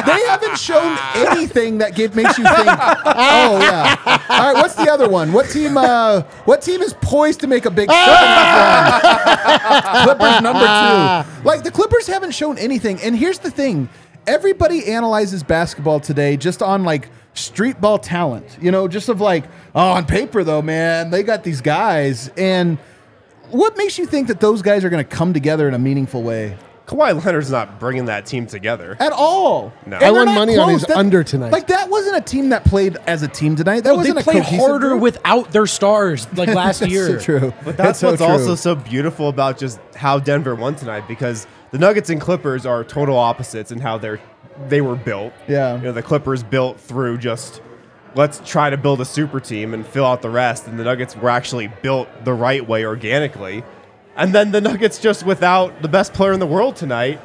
they 0.07 0.21
haven't 0.27 0.59
shown 0.59 0.97
anything 1.15 1.79
that 1.79 1.95
give, 1.95 2.15
makes 2.17 2.39
you 2.39 2.45
think. 2.45 2.69
Oh 2.69 3.59
yeah. 3.61 3.97
All 4.31 4.53
right. 4.53 4.55
What's 4.55 4.75
the 4.75 4.91
other 4.91 5.09
one? 5.09 5.33
What 5.33 5.51
team? 5.51 5.77
Uh, 5.77 6.23
what 6.45 6.63
team 6.63 6.81
is 6.81 6.95
poised 6.95 7.41
to 7.41 7.47
make 7.47 7.67
a 7.67 7.71
big? 7.71 7.89
Clippers 10.05 10.41
number 10.41 10.65
two. 10.65 11.45
Like 11.47 11.63
the 11.65 11.71
Clippers 11.71 12.07
haven't 12.07 12.33
shown 12.33 12.59
anything. 12.59 12.99
And 13.03 13.17
here's 13.17 13.39
the 13.39 13.51
thing: 13.51 13.89
everybody 14.29 14.87
analyzes 14.93 15.43
basketball 15.43 15.99
today 16.01 16.37
just 16.37 16.63
on 16.63 16.85
like 16.85 17.09
street 17.35 17.81
ball 17.81 17.99
talent. 17.99 18.59
You 18.61 18.71
know, 18.71 18.87
just 18.87 19.09
of 19.09 19.21
like, 19.21 19.45
oh, 19.75 19.93
on 19.93 20.07
paper 20.07 20.45
though, 20.45 20.63
man, 20.63 21.11
they 21.11 21.23
got 21.23 21.43
these 21.43 21.61
guys. 21.61 22.29
And 22.37 22.79
what 23.51 23.77
makes 23.77 23.99
you 23.99 24.07
think 24.07 24.29
that 24.29 24.41
those 24.41 24.63
guys 24.63 24.85
are 24.85 24.91
going 24.91 25.05
to 25.05 25.11
come 25.17 25.33
together 25.33 25.67
in 25.67 25.75
a 25.75 25.79
meaningful 25.79 26.23
way? 26.23 26.57
Kawhi 26.87 27.23
Leonard's 27.23 27.51
not 27.51 27.79
bringing 27.79 28.07
that 28.07 28.25
team 28.25 28.47
together. 28.47 28.97
At 28.99 29.13
all. 29.13 29.75
No. 29.85 29.97
And 29.97 30.05
I 30.07 30.11
won 30.11 30.25
not 30.25 30.35
money 30.35 30.57
on 30.57 30.71
his 30.71 30.85
close. 30.87 30.97
under 30.97 31.23
tonight. 31.23 31.53
Like 31.53 31.67
that 31.67 31.91
wasn't 31.91 32.17
a 32.17 32.23
team 32.23 32.49
that 32.49 32.65
played 32.65 32.97
as 33.07 33.23
a 33.23 33.29
team 33.29 33.57
tonight. 33.57 33.81
That 33.81 33.91
Well, 33.91 33.99
wasn't 33.99 34.21
a 34.21 34.23
played 34.23 34.43
cohesive 34.43 34.59
harder 34.59 34.89
group. 34.91 35.03
without 35.03 35.53
their 35.53 35.67
stars 35.67 36.27
like 36.35 36.49
last 36.55 36.81
That's 36.81 36.91
year. 36.93 37.21
so 37.21 37.25
true. 37.25 37.53
But 37.63 37.77
that's, 37.77 37.99
so 37.99 38.09
what's 38.09 38.23
true. 38.23 38.31
also 38.31 38.55
so 38.55 38.75
beautiful 38.75 39.29
about 39.29 39.59
just 39.59 39.79
how 39.97 40.19
Denver 40.19 40.55
won 40.55 40.77
tonight 40.77 41.07
because 41.07 41.47
the 41.71 41.79
Nuggets 41.79 42.11
and 42.11 42.21
Clippers 42.21 42.67
are 42.67 42.85
total 42.85 43.17
opposites 43.17 43.71
in 43.71 43.81
how 43.81 43.99
they're 43.99 44.21
they 44.69 44.81
were 44.81 44.97
built. 44.97 45.33
Yeah. 45.47 45.77
You 45.77 45.83
know, 45.83 45.93
the 45.93 46.03
Clippers 46.03 46.43
built 46.43 46.81
through 46.81 47.19
just 47.19 47.63
let's 48.15 48.41
try 48.45 48.71
to 48.71 48.77
build 48.77 49.01
a 49.01 49.05
super 49.05 49.39
team 49.39 49.75
and 49.75 49.87
fill 49.87 50.05
out 50.05 50.23
the 50.23 50.31
rest, 50.31 50.67
and 50.67 50.79
the 50.79 50.85
Nuggets 50.85 51.15
were 51.17 51.31
actually 51.31 51.69
built 51.83 52.09
the 52.25 52.33
right 52.33 52.67
way 52.67 52.85
organically. 52.85 53.63
And 54.17 54.35
then 54.35 54.51
the 54.51 54.61
Nuggets 54.61 54.99
just 54.99 55.25
without 55.25 55.81
the 55.83 55.89
best 55.89 56.13
player 56.13 56.33
in 56.33 56.41
the 56.41 56.47
world 56.47 56.75
tonight 56.75 57.21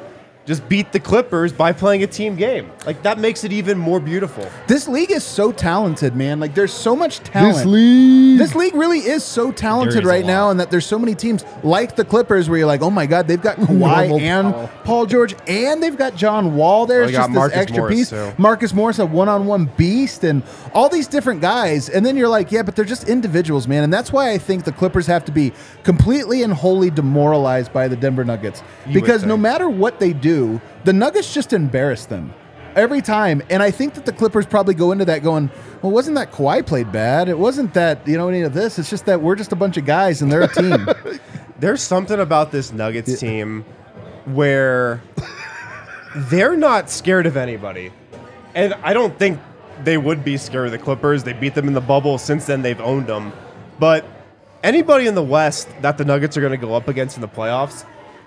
just 0.46 0.68
beat 0.68 0.92
the 0.92 1.00
Clippers 1.00 1.52
by 1.52 1.72
playing 1.72 2.02
a 2.02 2.06
team 2.06 2.36
game. 2.36 2.70
Like 2.84 3.02
that 3.02 3.18
makes 3.18 3.44
it 3.44 3.52
even 3.52 3.78
more 3.78 3.98
beautiful. 4.00 4.46
This 4.66 4.86
league 4.86 5.10
is 5.10 5.24
so 5.24 5.52
talented, 5.52 6.14
man. 6.14 6.38
Like 6.40 6.54
there's 6.54 6.72
so 6.72 6.94
much 6.94 7.20
talent. 7.20 7.56
This 7.56 7.64
league. 7.66 8.38
This 8.38 8.54
league 8.54 8.74
really 8.74 8.98
is 8.98 9.24
so 9.24 9.52
talented 9.52 10.02
is 10.02 10.04
right 10.04 10.24
now, 10.24 10.50
and 10.50 10.60
that 10.60 10.70
there's 10.70 10.86
so 10.86 10.98
many 10.98 11.14
teams 11.14 11.44
like 11.62 11.96
the 11.96 12.04
Clippers 12.04 12.48
where 12.48 12.58
you're 12.58 12.66
like, 12.66 12.82
oh 12.82 12.90
my 12.90 13.06
god, 13.06 13.26
they've 13.26 13.40
got 13.40 13.58
Normal 13.70 14.18
Kawhi 14.18 14.20
and 14.20 14.52
Paul. 14.52 14.70
Paul 14.84 15.06
George, 15.06 15.34
and 15.46 15.82
they've 15.82 15.96
got 15.96 16.14
John 16.16 16.54
Wall 16.54 16.84
there. 16.86 17.00
Oh, 17.00 17.04
It's 17.04 17.12
they 17.12 17.16
got 17.16 17.20
just 17.22 17.30
this 17.30 17.36
Marcus 17.36 17.58
extra 17.58 17.78
Morris, 17.78 17.96
piece. 17.96 18.10
too. 18.10 18.32
Marcus 18.36 18.74
Morris, 18.74 18.98
a 18.98 19.06
one-on-one 19.06 19.66
beast, 19.76 20.24
and 20.24 20.42
all 20.74 20.88
these 20.88 21.06
different 21.06 21.40
guys. 21.40 21.88
And 21.88 22.04
then 22.04 22.16
you're 22.16 22.28
like, 22.28 22.52
yeah, 22.52 22.62
but 22.62 22.76
they're 22.76 22.84
just 22.84 23.08
individuals, 23.08 23.66
man. 23.66 23.84
And 23.84 23.92
that's 23.92 24.12
why 24.12 24.32
I 24.32 24.38
think 24.38 24.64
the 24.64 24.72
Clippers 24.72 25.06
have 25.06 25.24
to 25.26 25.32
be 25.32 25.52
completely 25.84 26.42
and 26.42 26.52
wholly 26.52 26.90
demoralized 26.90 27.72
by 27.72 27.88
the 27.88 27.96
Denver 27.96 28.24
Nuggets 28.24 28.62
would 28.86 28.94
because 28.94 29.24
no 29.24 29.36
matter 29.36 29.68
what 29.68 30.00
they 30.00 30.12
do, 30.12 30.33
the 30.84 30.92
Nuggets 30.92 31.32
just 31.32 31.52
embarrass 31.52 32.06
them 32.06 32.32
every 32.76 33.00
time. 33.00 33.42
And 33.50 33.62
I 33.62 33.70
think 33.70 33.94
that 33.94 34.06
the 34.06 34.12
Clippers 34.12 34.46
probably 34.46 34.74
go 34.74 34.92
into 34.92 35.04
that 35.06 35.22
going, 35.22 35.50
well, 35.82 35.92
wasn't 35.92 36.16
that 36.16 36.32
Kawhi 36.32 36.64
played 36.66 36.92
bad? 36.92 37.28
It 37.28 37.38
wasn't 37.38 37.74
that, 37.74 38.06
you 38.06 38.16
know, 38.16 38.28
any 38.28 38.42
of 38.42 38.54
this. 38.54 38.78
It's 38.78 38.90
just 38.90 39.06
that 39.06 39.20
we're 39.20 39.36
just 39.36 39.52
a 39.52 39.56
bunch 39.56 39.76
of 39.76 39.84
guys 39.84 40.22
and 40.22 40.30
they're 40.30 40.42
a 40.42 40.52
team. 40.52 40.88
There's 41.58 41.82
something 41.82 42.18
about 42.18 42.50
this 42.50 42.72
Nuggets 42.72 43.20
team 43.20 43.64
where 44.26 45.02
they're 46.14 46.56
not 46.56 46.90
scared 46.90 47.26
of 47.26 47.36
anybody. 47.36 47.92
And 48.54 48.74
I 48.74 48.92
don't 48.92 49.18
think 49.18 49.40
they 49.82 49.98
would 49.98 50.24
be 50.24 50.36
scared 50.36 50.66
of 50.66 50.72
the 50.72 50.78
Clippers. 50.78 51.24
They 51.24 51.32
beat 51.32 51.54
them 51.54 51.68
in 51.68 51.74
the 51.74 51.80
bubble. 51.80 52.18
Since 52.18 52.46
then, 52.46 52.62
they've 52.62 52.80
owned 52.80 53.06
them. 53.06 53.32
But 53.78 54.04
anybody 54.62 55.06
in 55.06 55.14
the 55.14 55.22
West 55.22 55.68
that 55.82 55.98
the 55.98 56.04
Nuggets 56.04 56.36
are 56.36 56.40
going 56.40 56.52
to 56.52 56.66
go 56.66 56.74
up 56.74 56.88
against 56.88 57.16
in 57.16 57.20
the 57.20 57.28
playoffs, 57.28 57.84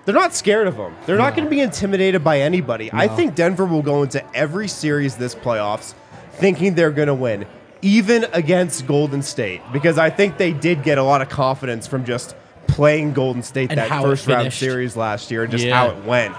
they're 0.08 0.14
not 0.14 0.34
scared 0.34 0.66
of 0.66 0.78
them. 0.78 0.96
They're 1.04 1.18
not 1.18 1.36
going 1.36 1.44
to 1.44 1.50
be 1.50 1.60
intimidated 1.60 2.24
by 2.24 2.40
anybody. 2.40 2.88
I 2.94 3.08
think 3.08 3.34
Denver 3.34 3.66
will 3.66 3.82
go 3.82 4.02
into 4.04 4.24
every 4.34 4.66
series 4.66 5.16
this 5.16 5.34
playoffs 5.34 5.92
thinking 6.32 6.74
they're 6.74 6.90
going 6.92 7.08
to 7.08 7.14
win, 7.14 7.44
even 7.82 8.24
against 8.32 8.86
Golden 8.86 9.20
State, 9.20 9.60
because 9.70 9.98
I 9.98 10.08
think 10.08 10.38
they 10.38 10.54
did 10.54 10.82
get 10.82 10.96
a 10.96 11.02
lot 11.02 11.20
of 11.20 11.28
confidence 11.28 11.86
from 11.86 12.06
just 12.06 12.34
playing 12.68 13.12
Golden 13.12 13.42
State 13.42 13.68
And 13.68 13.76
that 13.78 13.90
how 13.90 14.00
it 14.02 14.08
first 14.08 14.26
round 14.26 14.40
finished. 14.44 14.60
series 14.60 14.96
last 14.96 15.30
year 15.30 15.42
and 15.42 15.52
just 15.52 15.66
Yeah. 15.66 15.76
how 15.76 15.90
it 15.90 16.02
went. 16.06 16.34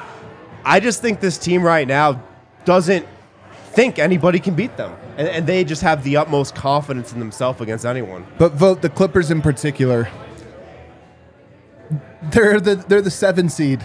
I 0.65 0.79
just 0.79 0.99
think 0.99 1.19
this 1.19 1.37
team 1.37 1.61
right 1.61 1.87
now 1.87 2.23
doesn't 2.65 3.05
think 3.73 3.99
anybody 3.99 4.39
can 4.39 4.55
beat 4.55 4.77
them. 4.77 4.95
And, 5.15 5.27
and 5.27 5.45
they 5.45 5.63
just 5.63 5.83
have 5.83 6.03
the 6.03 6.17
utmost 6.17 6.55
confidence 6.55 7.13
in 7.13 7.19
themselves 7.19 7.61
against 7.61 7.85
anyone. 7.85 8.25
but 8.39 8.53
Vogt 8.53 8.81
the 8.81 8.89
Clippers 8.89 9.29
in 9.29 9.43
particular. 9.43 10.09
They're 12.21 12.59
the 12.59 12.75
they're 12.75 13.01
the 13.01 13.11
seven 13.11 13.49
seed. 13.49 13.83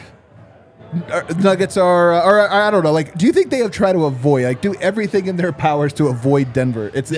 Uh, 1.10 1.22
Nuggets 1.40 1.76
are, 1.76 2.12
uh, 2.14 2.24
or 2.24 2.48
I 2.52 2.70
don't 2.70 2.84
know. 2.84 2.92
Like, 2.92 3.16
do 3.18 3.26
you 3.26 3.32
think 3.32 3.50
they 3.50 3.58
have 3.58 3.72
tried 3.72 3.94
to 3.94 4.04
avoid, 4.04 4.44
like, 4.44 4.60
do 4.60 4.74
everything 4.76 5.26
in 5.26 5.36
their 5.36 5.52
powers 5.52 5.92
to 5.94 6.06
avoid 6.06 6.52
Denver? 6.52 6.90
It's 6.94 7.12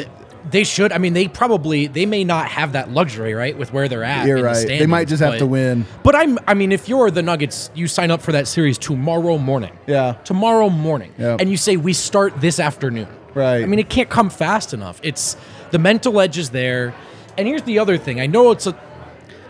They 0.50 0.64
should. 0.64 0.92
I 0.92 0.98
mean, 0.98 1.12
they 1.12 1.29
probably 1.29 1.87
they 1.87 2.07
may 2.07 2.24
not 2.24 2.48
have 2.48 2.72
that 2.72 2.90
luxury, 2.90 3.35
right, 3.35 3.57
with 3.57 3.72
where 3.72 3.88
they're 3.88 4.05
at. 4.05 4.26
You're 4.26 4.38
in 4.38 4.42
the 4.44 4.48
right. 4.48 4.66
They 4.66 4.87
might 4.87 5.09
just 5.09 5.22
have 5.22 5.33
but- 5.35 5.38
to 5.40 5.46
win. 5.46 5.85
But 6.02 6.14
I'm. 6.14 6.38
I 6.46 6.55
mean, 6.55 6.72
if 6.72 6.88
you're 6.88 7.11
the 7.11 7.22
Nuggets, 7.22 7.70
you 7.74 7.87
sign 7.87 8.11
up 8.11 8.22
for 8.22 8.33
that 8.33 8.48
series 8.48 8.79
tomorrow 8.79 9.37
morning. 9.37 9.76
Yeah. 9.87 10.12
Tomorrow 10.24 10.70
morning. 10.70 11.12
Yeah. 11.18 11.37
And 11.38 11.50
you 11.50 11.57
say 11.57 11.76
we 11.76 11.92
start 11.92 12.40
this 12.40 12.59
afternoon. 12.61 13.09
Right. 13.35 13.62
I 13.62 13.66
mean, 13.66 13.79
it 13.79 13.90
can't 13.90 14.09
come 14.09 14.31
fast 14.31 14.72
enough. 14.72 15.00
It's 15.02 15.37
the 15.70 15.79
mental 15.79 16.18
edge 16.20 16.38
is 16.38 16.50
there. 16.50 16.94
And 17.37 17.46
here's 17.46 17.62
the 17.64 17.79
other 17.79 17.98
thing. 17.98 18.18
I 18.18 18.26
know 18.26 18.50
it's 18.50 18.66
a 18.66 18.72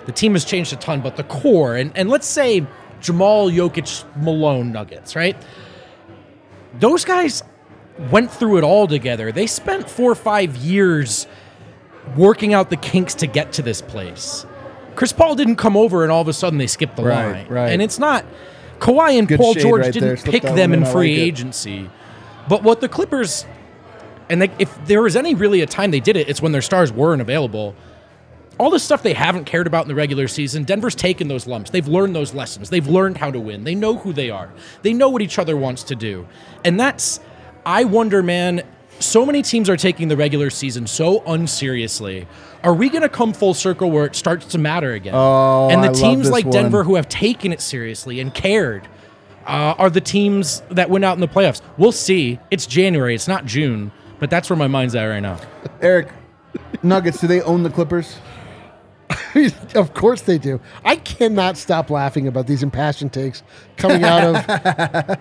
the 0.07 0.13
team 0.13 0.33
has 0.33 0.45
changed 0.45 0.73
a 0.73 0.77
ton, 0.77 1.01
but 1.01 1.17
the 1.17 1.25
core 1.25 1.77
and 1.77 1.93
and 1.97 2.09
let's 2.09 2.27
say 2.27 2.67
Jamal 3.01 3.51
Jokic 3.51 4.05
Malone 4.17 4.73
Nuggets, 4.73 5.15
right? 5.15 5.37
Those 6.79 7.05
guys 7.05 7.43
went 8.11 8.31
through 8.31 8.59
it 8.59 8.65
all 8.65 8.87
together. 8.87 9.33
They 9.33 9.47
spent 9.47 9.89
four 9.89 10.11
or 10.11 10.15
five 10.17 10.57
years 10.57 11.27
working 12.17 12.55
out 12.55 12.71
the 12.71 12.77
kinks 12.77 13.15
to 13.15 13.27
get 13.27 13.53
to 13.55 13.63
this 13.63 13.81
place. 13.83 14.47
Chris 14.95 15.13
Paul 15.13 15.35
didn't 15.35 15.57
come 15.57 15.77
over 15.77 16.03
and 16.03 16.13
all 16.13 16.23
of 16.23 16.29
a 16.29 16.33
sudden 16.33 16.59
they 16.59 16.67
skipped 16.67 16.97
the 16.97 17.05
Right, 17.05 17.33
line. 17.33 17.47
right. 17.49 17.69
And 17.73 17.83
it's 17.83 17.99
not 17.99 18.25
Kawhi 18.79 19.19
and 19.19 19.27
Good 19.29 19.39
Paul 19.41 19.55
George 19.55 19.83
right 19.83 19.93
didn't 19.93 20.25
pick 20.25 20.43
them 20.43 20.73
in 20.73 20.83
in. 20.85 20.91
Free 20.93 21.17
like 21.19 21.27
agency. 21.27 21.91
But 22.49 22.63
what 22.63 22.81
the 22.81 22.89
Clippers 22.89 23.45
and 24.29 24.43
they, 24.43 24.51
if 24.59 24.77
there 24.87 25.03
was 25.03 25.15
any 25.17 25.35
really 25.35 25.61
a 25.61 25.67
time 25.67 25.91
they 25.91 26.01
did 26.01 26.17
it, 26.17 26.29
it's 26.29 26.43
when 26.43 26.53
their 26.53 26.63
stars 26.63 26.93
weren't 26.93 27.23
available. 27.23 27.75
All 28.59 28.71
the 28.71 28.79
stuff 28.79 29.03
they 29.03 29.13
haven't 29.13 29.45
cared 29.45 29.67
about 29.67 29.83
in 29.85 29.89
the 29.89 29.95
regular 29.95 30.29
season, 30.29 30.65
Denver's 30.65 30.95
taken 30.95 31.29
those 31.29 31.47
lumps. 31.47 31.71
They've 31.71 31.87
learned 31.87 32.17
those 32.17 32.33
lessons. 32.33 32.71
They've 32.71 32.87
learned 32.87 33.19
how 33.19 33.31
to 33.31 33.39
win. 33.39 33.65
They 33.65 33.75
know 33.75 33.97
who 33.97 34.13
they 34.15 34.31
are. 34.31 34.51
They 34.83 34.95
know 34.95 35.11
what 35.11 35.21
each 35.21 35.39
other 35.39 35.57
wants 35.57 35.83
to 35.85 35.95
do. 35.95 36.27
And 36.65 36.81
that's, 36.81 37.21
I 37.67 37.85
wonder, 37.85 38.23
man, 38.23 38.63
so 38.99 39.27
many 39.27 39.43
teams 39.43 39.69
are 39.69 39.77
taking 39.77 40.09
the 40.09 40.17
regular 40.17 40.49
season 40.49 40.87
so 40.87 41.23
unseriously. 41.27 42.27
Are 42.65 42.73
we 42.73 42.89
going 42.89 43.03
to 43.03 43.11
come 43.11 43.35
full 43.35 43.53
circle 43.53 43.91
where 43.91 44.07
it 44.07 44.17
starts 44.17 44.47
to 44.47 44.59
matter 44.59 44.93
again? 44.93 45.15
Oh, 45.15 45.69
and 45.71 45.85
the 45.85 45.91
I 45.91 45.93
teams 45.93 46.31
like 46.31 46.47
one. 46.47 46.53
Denver 46.53 46.83
who 46.85 46.95
have 46.95 47.09
taken 47.09 47.53
it 47.53 47.61
seriously 47.61 48.21
and 48.21 48.33
cared 48.33 48.89
uh, 49.47 49.75
are 49.77 49.91
the 49.91 50.01
teams 50.01 50.63
that 50.71 50.89
went 50.89 51.05
out 51.05 51.15
in 51.15 51.21
the 51.21 51.29
playoffs. 51.29 51.61
We'll 51.77 51.93
see. 51.93 52.41
It's 52.51 52.67
January. 52.67 53.15
It's 53.15 53.29
not 53.29 53.45
June, 53.45 53.93
but 54.19 54.31
that's 54.31 54.49
where 54.49 54.57
my 54.57 54.67
mind's 54.67 54.95
at 54.95 55.05
right 55.05 55.21
now. 55.21 55.39
Eric, 55.83 56.09
Nuggets, 56.83 57.21
do 57.21 57.27
they 57.27 57.43
own 57.43 57.63
the 57.63 57.71
Clippers? 57.71 58.17
of 59.75 59.95
course 59.95 60.23
they 60.23 60.39
do. 60.39 60.61
I 60.85 60.97
cannot 60.97 61.57
stop 61.57 61.91
laughing 61.91 62.27
about 62.27 62.47
these 62.47 62.63
impassioned 62.63 63.13
takes 63.13 63.43
coming 63.77 64.03
out 64.03 64.25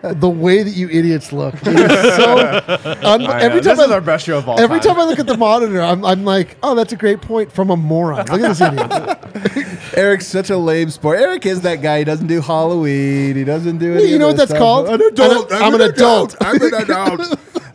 of 0.03 0.19
the 0.19 0.29
way 0.29 0.63
that 0.63 0.71
you 0.71 0.89
idiots 0.89 1.31
look. 1.31 1.55
So 1.59 1.71
un- 3.03 3.21
every 3.23 3.61
time 3.61 3.75
This 3.75 3.79
I, 3.79 3.85
is 3.85 3.91
our 3.91 4.01
best 4.01 4.25
show 4.25 4.37
of 4.39 4.47
all 4.49 4.59
Every 4.59 4.79
time. 4.79 4.95
time 4.95 4.99
I 5.01 5.05
look 5.05 5.19
at 5.19 5.27
the 5.27 5.37
monitor, 5.37 5.81
I'm, 5.81 6.03
I'm 6.05 6.23
like, 6.25 6.57
oh, 6.63 6.73
that's 6.75 6.93
a 6.93 6.95
great 6.95 7.21
point 7.21 7.51
from 7.51 7.69
a 7.69 7.77
moron. 7.77 8.25
Look 8.27 8.41
at 8.41 8.57
this 8.57 8.61
idiot. 8.61 9.97
Eric's 9.97 10.27
such 10.27 10.49
a 10.49 10.57
lame 10.57 10.89
sport. 10.89 11.19
Eric 11.19 11.45
is 11.45 11.61
that 11.61 11.81
guy. 11.81 11.99
He 11.99 12.03
doesn't 12.05 12.27
do 12.27 12.41
Halloween. 12.41 13.35
He 13.35 13.43
doesn't 13.43 13.77
do 13.77 13.93
any 13.95 14.05
you 14.09 14.17
know 14.19 14.27
what 14.27 14.37
that's 14.37 14.49
stuff. 14.51 14.59
called? 14.59 14.89
An 14.89 15.01
adult. 15.01 15.51
I'm 15.53 15.73
an 15.75 15.81
adult. 15.81 16.35
I'm 16.41 16.61
an 16.61 16.73
adult. 16.73 17.21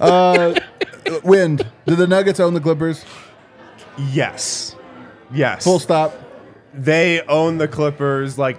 uh, 0.00 0.54
Wind. 1.24 1.66
Do 1.86 1.94
the 1.96 2.06
Nuggets 2.06 2.40
own 2.40 2.54
the 2.54 2.60
Clippers? 2.60 3.04
Yes. 4.12 4.74
Yes. 5.32 5.64
Full 5.64 5.78
stop. 5.78 6.14
They 6.72 7.22
own 7.22 7.58
the 7.58 7.68
Clippers 7.68 8.38
like 8.38 8.58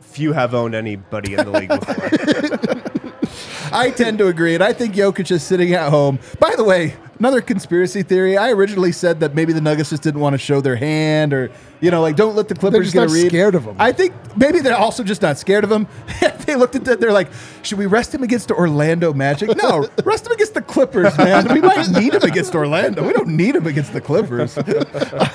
few 0.00 0.32
have 0.32 0.54
owned 0.54 0.74
anybody 0.74 1.34
in 1.34 1.44
the 1.44 1.50
league 1.50 1.68
before. 1.68 3.02
I 3.72 3.90
tend 3.90 4.18
to 4.18 4.28
agree, 4.28 4.54
and 4.54 4.62
I 4.62 4.72
think 4.72 4.94
Jokic 4.94 5.30
is 5.30 5.42
sitting 5.42 5.74
at 5.74 5.90
home. 5.90 6.18
By 6.38 6.54
the 6.56 6.64
way, 6.64 6.94
another 7.18 7.40
conspiracy 7.40 8.02
theory. 8.02 8.36
I 8.36 8.50
originally 8.50 8.92
said 8.92 9.20
that 9.20 9.34
maybe 9.34 9.52
the 9.52 9.60
Nuggets 9.60 9.90
just 9.90 10.02
didn't 10.02 10.20
want 10.20 10.34
to 10.34 10.38
show 10.38 10.60
their 10.60 10.76
hand, 10.76 11.32
or 11.32 11.50
you 11.80 11.90
know, 11.90 12.00
like 12.00 12.16
don't 12.16 12.34
let 12.36 12.48
the 12.48 12.54
Clippers 12.54 12.92
get 12.92 13.04
a 13.10 13.12
read. 13.12 13.28
scared 13.28 13.54
of 13.54 13.64
him. 13.64 13.76
I 13.78 13.92
think 13.92 14.14
maybe 14.36 14.60
they're 14.60 14.76
also 14.76 15.02
just 15.04 15.22
not 15.22 15.38
scared 15.38 15.64
of 15.64 15.70
him. 15.70 15.86
they 16.46 16.54
looked 16.56 16.74
at 16.76 16.84
that. 16.86 17.00
They're 17.00 17.12
like, 17.12 17.28
should 17.62 17.78
we 17.78 17.86
rest 17.86 18.14
him 18.14 18.22
against 18.22 18.48
the 18.48 18.54
Orlando 18.54 19.12
Magic? 19.12 19.50
No, 19.62 19.88
rest 20.04 20.26
him 20.26 20.32
against 20.32 20.54
the 20.54 20.62
Clippers, 20.62 21.16
man. 21.18 21.52
We 21.52 21.60
might 21.60 21.88
need 22.00 22.14
him 22.14 22.22
against 22.22 22.54
Orlando. 22.54 23.06
We 23.06 23.12
don't 23.12 23.28
need 23.36 23.56
him 23.56 23.66
against 23.66 23.92
the 23.92 24.00
Clippers. 24.00 24.54
They're 24.54 24.74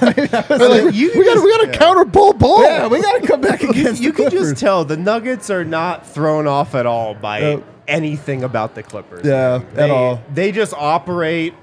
like, 0.10 0.94
we 0.94 1.08
got 1.26 1.44
we 1.44 1.52
got 1.58 1.72
to 1.72 1.78
counter 1.78 2.06
Bol 2.06 2.34
Bol. 2.34 2.64
yeah, 2.64 2.88
we 2.88 3.02
got 3.02 3.22
to 3.22 3.28
come 3.28 3.42
back 3.42 3.64
against 3.64 4.02
you 4.02 4.12
can 4.14 4.30
Clippers. 4.30 4.50
just 4.52 4.60
tell 4.62 4.86
the 4.86 4.98
Nuggets 4.98 5.50
are 5.50 5.66
not 5.66 6.06
thrown 6.08 6.48
off 6.48 6.76
at 6.76 6.86
all 6.86 7.14
by 7.14 7.42
Uh, 7.42 7.62
anything 7.88 8.44
about 8.44 8.76
the 8.76 8.84
Clippers. 8.84 9.26
Yeah, 9.26 9.56
at 9.56 9.76
They- 9.76 9.90
all. 9.90 10.22
They 10.34 10.52
just 10.52 10.74
operate 10.74 11.54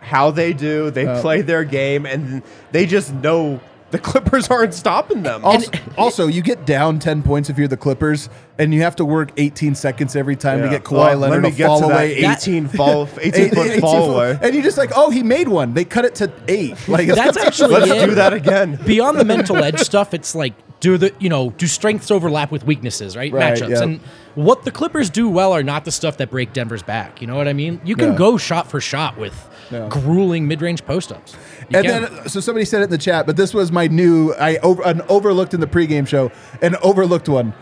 how 0.00 0.30
they 0.30 0.52
do. 0.52 0.90
They 0.90 1.06
Uh, 1.06 1.20
play 1.20 1.40
their 1.42 1.64
game, 1.64 2.04
and 2.06 2.42
they 2.72 2.86
just 2.86 3.12
know 3.12 3.60
the 3.94 4.00
Clippers 4.00 4.48
aren't 4.48 4.74
stopping 4.74 5.22
them. 5.22 5.44
Also, 5.44 5.70
also, 5.96 6.26
you 6.26 6.42
get 6.42 6.66
down 6.66 6.98
10 6.98 7.22
points 7.22 7.48
if 7.48 7.56
you're 7.56 7.68
the 7.68 7.76
Clippers, 7.76 8.28
and 8.58 8.74
you 8.74 8.82
have 8.82 8.96
to 8.96 9.04
work 9.04 9.30
18 9.36 9.76
seconds 9.76 10.16
every 10.16 10.34
time 10.34 10.58
to 10.58 10.64
Yeah. 10.64 10.70
get 10.72 10.82
Kawhi 10.84 10.90
oh, 10.92 10.96
Well, 10.96 11.18
Leonard 11.18 11.42
let 11.42 11.42
me 11.44 11.50
to 11.52 11.56
get 11.56 11.66
fall 11.68 11.80
to 11.82 11.86
that 11.86 11.94
away. 11.94 12.14
18 12.16 12.66
fall, 12.68 13.08
18 13.20 13.50
foot 13.50 13.66
18 13.68 13.80
fall 13.80 14.14
away. 14.16 14.36
And 14.42 14.52
you're 14.52 14.64
just 14.64 14.78
like, 14.78 14.90
oh, 14.96 15.10
he 15.10 15.22
made 15.22 15.46
one. 15.46 15.74
They 15.74 15.84
cut 15.84 16.04
it 16.04 16.16
to 16.16 16.32
eight. 16.48 16.76
Like 16.88 17.06
That's 17.06 17.36
actually 17.36 17.74
Let's 17.74 17.90
it. 17.92 18.06
do 18.06 18.14
that 18.16 18.32
again. 18.32 18.78
Beyond 18.84 19.18
the 19.20 19.24
mental 19.24 19.56
edge 19.62 19.78
stuff, 19.78 20.12
it's 20.12 20.34
like 20.34 20.54
do 20.80 20.98
the 20.98 21.14
you 21.20 21.28
know 21.28 21.50
do 21.50 21.66
strengths 21.68 22.10
overlap 22.10 22.50
with 22.50 22.64
weaknesses, 22.66 23.16
right? 23.16 23.32
Right, 23.32 23.54
Matchups 23.54 23.70
yeah. 23.70 23.82
and 23.82 24.00
what 24.34 24.64
the 24.64 24.70
Clippers 24.72 25.08
do 25.08 25.28
well 25.30 25.52
are 25.52 25.62
not 25.62 25.84
the 25.84 25.92
stuff 25.92 26.16
that 26.18 26.30
break 26.30 26.52
Denver's 26.52 26.82
back. 26.82 27.20
You 27.20 27.26
know 27.28 27.36
what 27.36 27.46
I 27.48 27.52
mean? 27.52 27.80
You 27.84 27.94
can 27.96 28.10
Yeah. 28.12 28.18
go 28.18 28.36
shot 28.36 28.68
for 28.70 28.80
shot 28.80 29.16
with 29.16 29.34
Yeah. 29.70 29.88
grueling 29.88 30.46
mid-range 30.48 30.84
post 30.84 31.10
ups. 31.12 31.36
You 31.70 31.78
And 31.78 31.86
can. 31.86 32.02
then, 32.14 32.28
so 32.28 32.40
somebody 32.40 32.64
said 32.64 32.80
it 32.82 32.84
in 32.84 32.90
the 32.90 32.98
chat, 32.98 33.26
but 33.26 33.36
this 33.36 33.54
was 33.54 33.72
my 33.72 33.86
new, 33.86 34.32
I 34.34 34.58
over, 34.58 34.82
an 34.82 35.00
overlooked 35.08 35.54
in 35.54 35.60
the 35.60 35.66
pregame 35.66 36.06
show, 36.06 36.30
an 36.62 36.76
overlooked 36.82 37.28
one. 37.28 37.54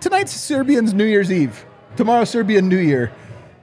Tonight's 0.00 0.32
Serbians 0.32 0.92
New 0.92 1.04
Year's 1.04 1.32
Eve. 1.32 1.64
Tomorrow, 1.96 2.24
Serbian 2.24 2.68
New 2.68 2.76
Year. 2.78 3.10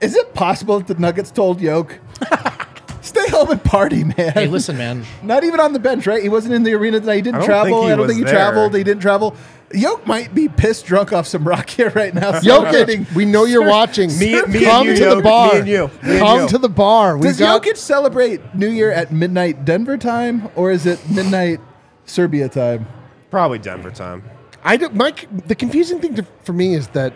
Is 0.01 0.15
it 0.15 0.33
possible 0.33 0.79
that 0.79 0.87
the 0.87 0.99
Nuggets 0.99 1.29
told 1.31 1.61
Yoke, 1.61 1.99
stay 3.01 3.27
home 3.29 3.51
and 3.51 3.63
party, 3.63 4.03
man? 4.03 4.31
hey, 4.33 4.47
listen, 4.47 4.77
man. 4.77 5.05
Not 5.23 5.43
even 5.43 5.59
on 5.59 5.73
the 5.73 5.79
bench, 5.79 6.07
right? 6.07 6.21
He 6.23 6.29
wasn't 6.29 6.55
in 6.55 6.63
the 6.63 6.73
arena 6.73 6.99
tonight. 6.99 7.15
He 7.17 7.21
didn't 7.21 7.35
I 7.35 7.39
don't 7.39 7.47
travel. 7.47 7.65
think 7.65 7.85
he 7.85 7.91
I 7.91 7.95
don't 7.95 8.07
was 8.07 8.15
think 8.15 8.27
he 8.27 8.31
traveled. 8.33 8.75
He 8.75 8.83
didn't 8.83 9.01
travel. 9.01 9.35
Yoke 9.73 10.05
might 10.07 10.33
be 10.35 10.47
pissed 10.47 10.85
drunk 10.85 11.11
off 11.11 11.27
some 11.27 11.47
rock 11.47 11.69
here 11.69 11.89
right 11.91 12.13
now. 12.13 12.39
celebrating- 12.39 13.05
Jokic, 13.05 13.15
we 13.15 13.25
know 13.25 13.45
you're 13.45 13.67
watching. 13.67 14.09
Me- 14.19 14.33
me 14.33 14.39
and 14.39 14.53
Come 14.65 14.87
you, 14.87 14.95
to 14.95 15.05
the 15.05 15.15
Jokic. 15.15 15.23
bar. 15.23 15.53
Me 15.53 15.59
and 15.59 15.67
you. 15.67 15.87
Me 16.03 16.11
and 16.11 16.19
Come 16.19 16.39
you. 16.41 16.47
to 16.49 16.57
the 16.57 16.69
bar. 16.69 17.17
We 17.17 17.27
Does 17.27 17.39
got 17.39 17.63
Jokic 17.63 17.77
celebrate 17.77 18.55
New 18.55 18.69
Year 18.69 18.91
at 18.91 19.11
midnight 19.11 19.65
Denver 19.65 19.97
time, 19.97 20.49
or 20.55 20.71
is 20.71 20.85
it 20.85 20.99
midnight 21.09 21.59
Serbia 22.05 22.49
time? 22.49 22.85
Probably 23.31 23.57
Denver 23.59 23.89
time. 23.91 24.23
I 24.63 24.77
don't, 24.77 24.95
Mike. 24.95 25.27
The 25.47 25.55
confusing 25.55 25.99
thing 25.99 26.15
to, 26.15 26.25
for 26.43 26.53
me 26.53 26.73
is 26.75 26.87
that 26.89 27.13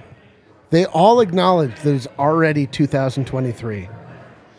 they 0.72 0.86
all 0.86 1.22
acknowledge 1.22 1.74
that 1.84 1.94
it's 1.94 2.08
already 2.20 2.66
2023. 2.68 3.88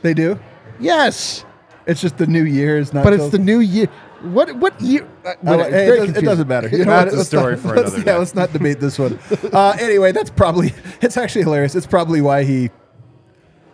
They 0.02 0.14
do. 0.14 0.38
Yes, 0.80 1.44
It's 1.86 2.00
just 2.00 2.18
the 2.18 2.26
new 2.26 2.44
year 2.44 2.78
is 2.78 2.92
not. 2.94 3.02
but 3.02 3.12
it's 3.12 3.30
the 3.30 3.38
new 3.38 3.58
year. 3.60 3.88
What 4.22 4.54
what 4.56 4.80
year? 4.80 5.06
uh, 5.24 5.34
whatever, 5.42 5.70
hey, 5.70 5.86
it, 5.88 5.96
does, 6.06 6.16
it, 6.16 6.24
doesn't 6.24 6.48
matter. 6.48 6.68
You 6.72 6.78
know 6.78 6.84
That's 6.86 7.14
a 7.14 7.24
story 7.24 7.52
not- 7.54 7.60
for 7.62 7.76
let's- 7.76 7.94
another 7.94 7.98
Yeah, 7.98 8.04
day. 8.14 8.18
let's 8.18 8.34
not 8.34 8.52
debate 8.52 8.80
this 8.80 8.98
one. 8.98 9.18
Uh, 9.52 9.76
anyway, 9.80 10.12
that's 10.12 10.30
probably. 10.30 10.74
It's 11.00 11.16
actually 11.16 11.42
hilarious. 11.42 11.74
It's 11.76 11.86
probably 11.86 12.20
why 12.20 12.42
he 12.44 12.70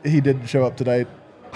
he 0.05 0.21
didn't 0.21 0.47
show 0.47 0.65
up 0.65 0.77
tonight. 0.77 1.09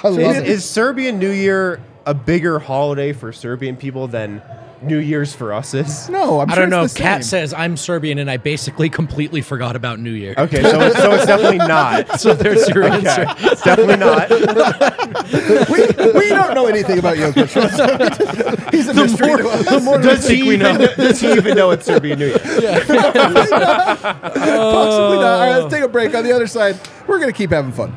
I 0.02 0.08
love 0.08 0.18
Is, 0.20 0.36
it. 0.38 0.46
is 0.48 0.64
Serbian 0.64 1.18
New 1.18 1.30
Year 1.30 1.80
a 2.06 2.14
bigger 2.14 2.58
holiday 2.58 3.12
for 3.12 3.32
Serbian 3.32 3.76
people 3.76 4.08
than 4.08 4.40
New 4.80 4.98
Year's 4.98 5.34
for 5.34 5.52
us 5.52 5.74
is? 5.74 6.08
No, 6.08 6.40
I'm 6.40 6.50
I 6.50 6.54
sure 6.54 6.62
don't 6.64 6.70
know. 6.70 6.84
it's 6.84 6.94
the 6.94 7.00
Kat 7.00 7.24
same. 7.24 7.28
says 7.40 7.52
I'm 7.54 7.76
Serbian, 7.76 8.18
and 8.18 8.30
I 8.30 8.36
basically 8.36 8.88
completely 8.88 9.40
forgot 9.40 9.74
about 9.76 9.98
New 9.98 10.12
Year. 10.12 10.34
Okay, 10.38 10.62
so 10.62 10.80
it's, 10.80 10.96
so 10.96 11.12
it's 11.14 11.26
definitely 11.26 11.58
not. 11.58 12.06
So 12.20 12.34
there's 12.34 12.68
your 12.68 12.84
Okay, 12.84 12.96
answer. 12.96 13.24
it's 13.52 13.62
definitely 13.62 13.96
not. 13.96 14.28
we, 15.70 15.80
we 16.18 16.28
don't 16.28 16.54
know 16.54 16.66
anything 16.66 16.98
about 16.98 17.16
Jokic. 17.16 18.70
He's 18.72 18.88
a 18.88 18.94
mystery 18.94 19.36
to 19.36 19.48
us. 19.48 19.64
does, 20.02 20.28
he 20.28 20.36
even, 20.42 20.60
know. 20.60 20.78
does 20.96 21.20
he 21.20 21.32
even 21.32 21.56
know 21.56 21.70
it's 21.70 21.86
Serbian 21.86 22.18
New 22.18 22.26
Year? 22.28 22.38
Possibly 22.38 23.58
not. 23.58 24.04
All 24.04 25.40
right, 25.40 25.58
let's 25.58 25.72
take 25.72 25.82
a 25.82 25.88
break. 25.88 26.14
On 26.14 26.24
the 26.24 26.32
other 26.32 26.46
side, 26.46 26.78
we're 27.06 27.18
gonna 27.20 27.32
keep 27.32 27.50
having 27.50 27.72
fun. 27.72 27.94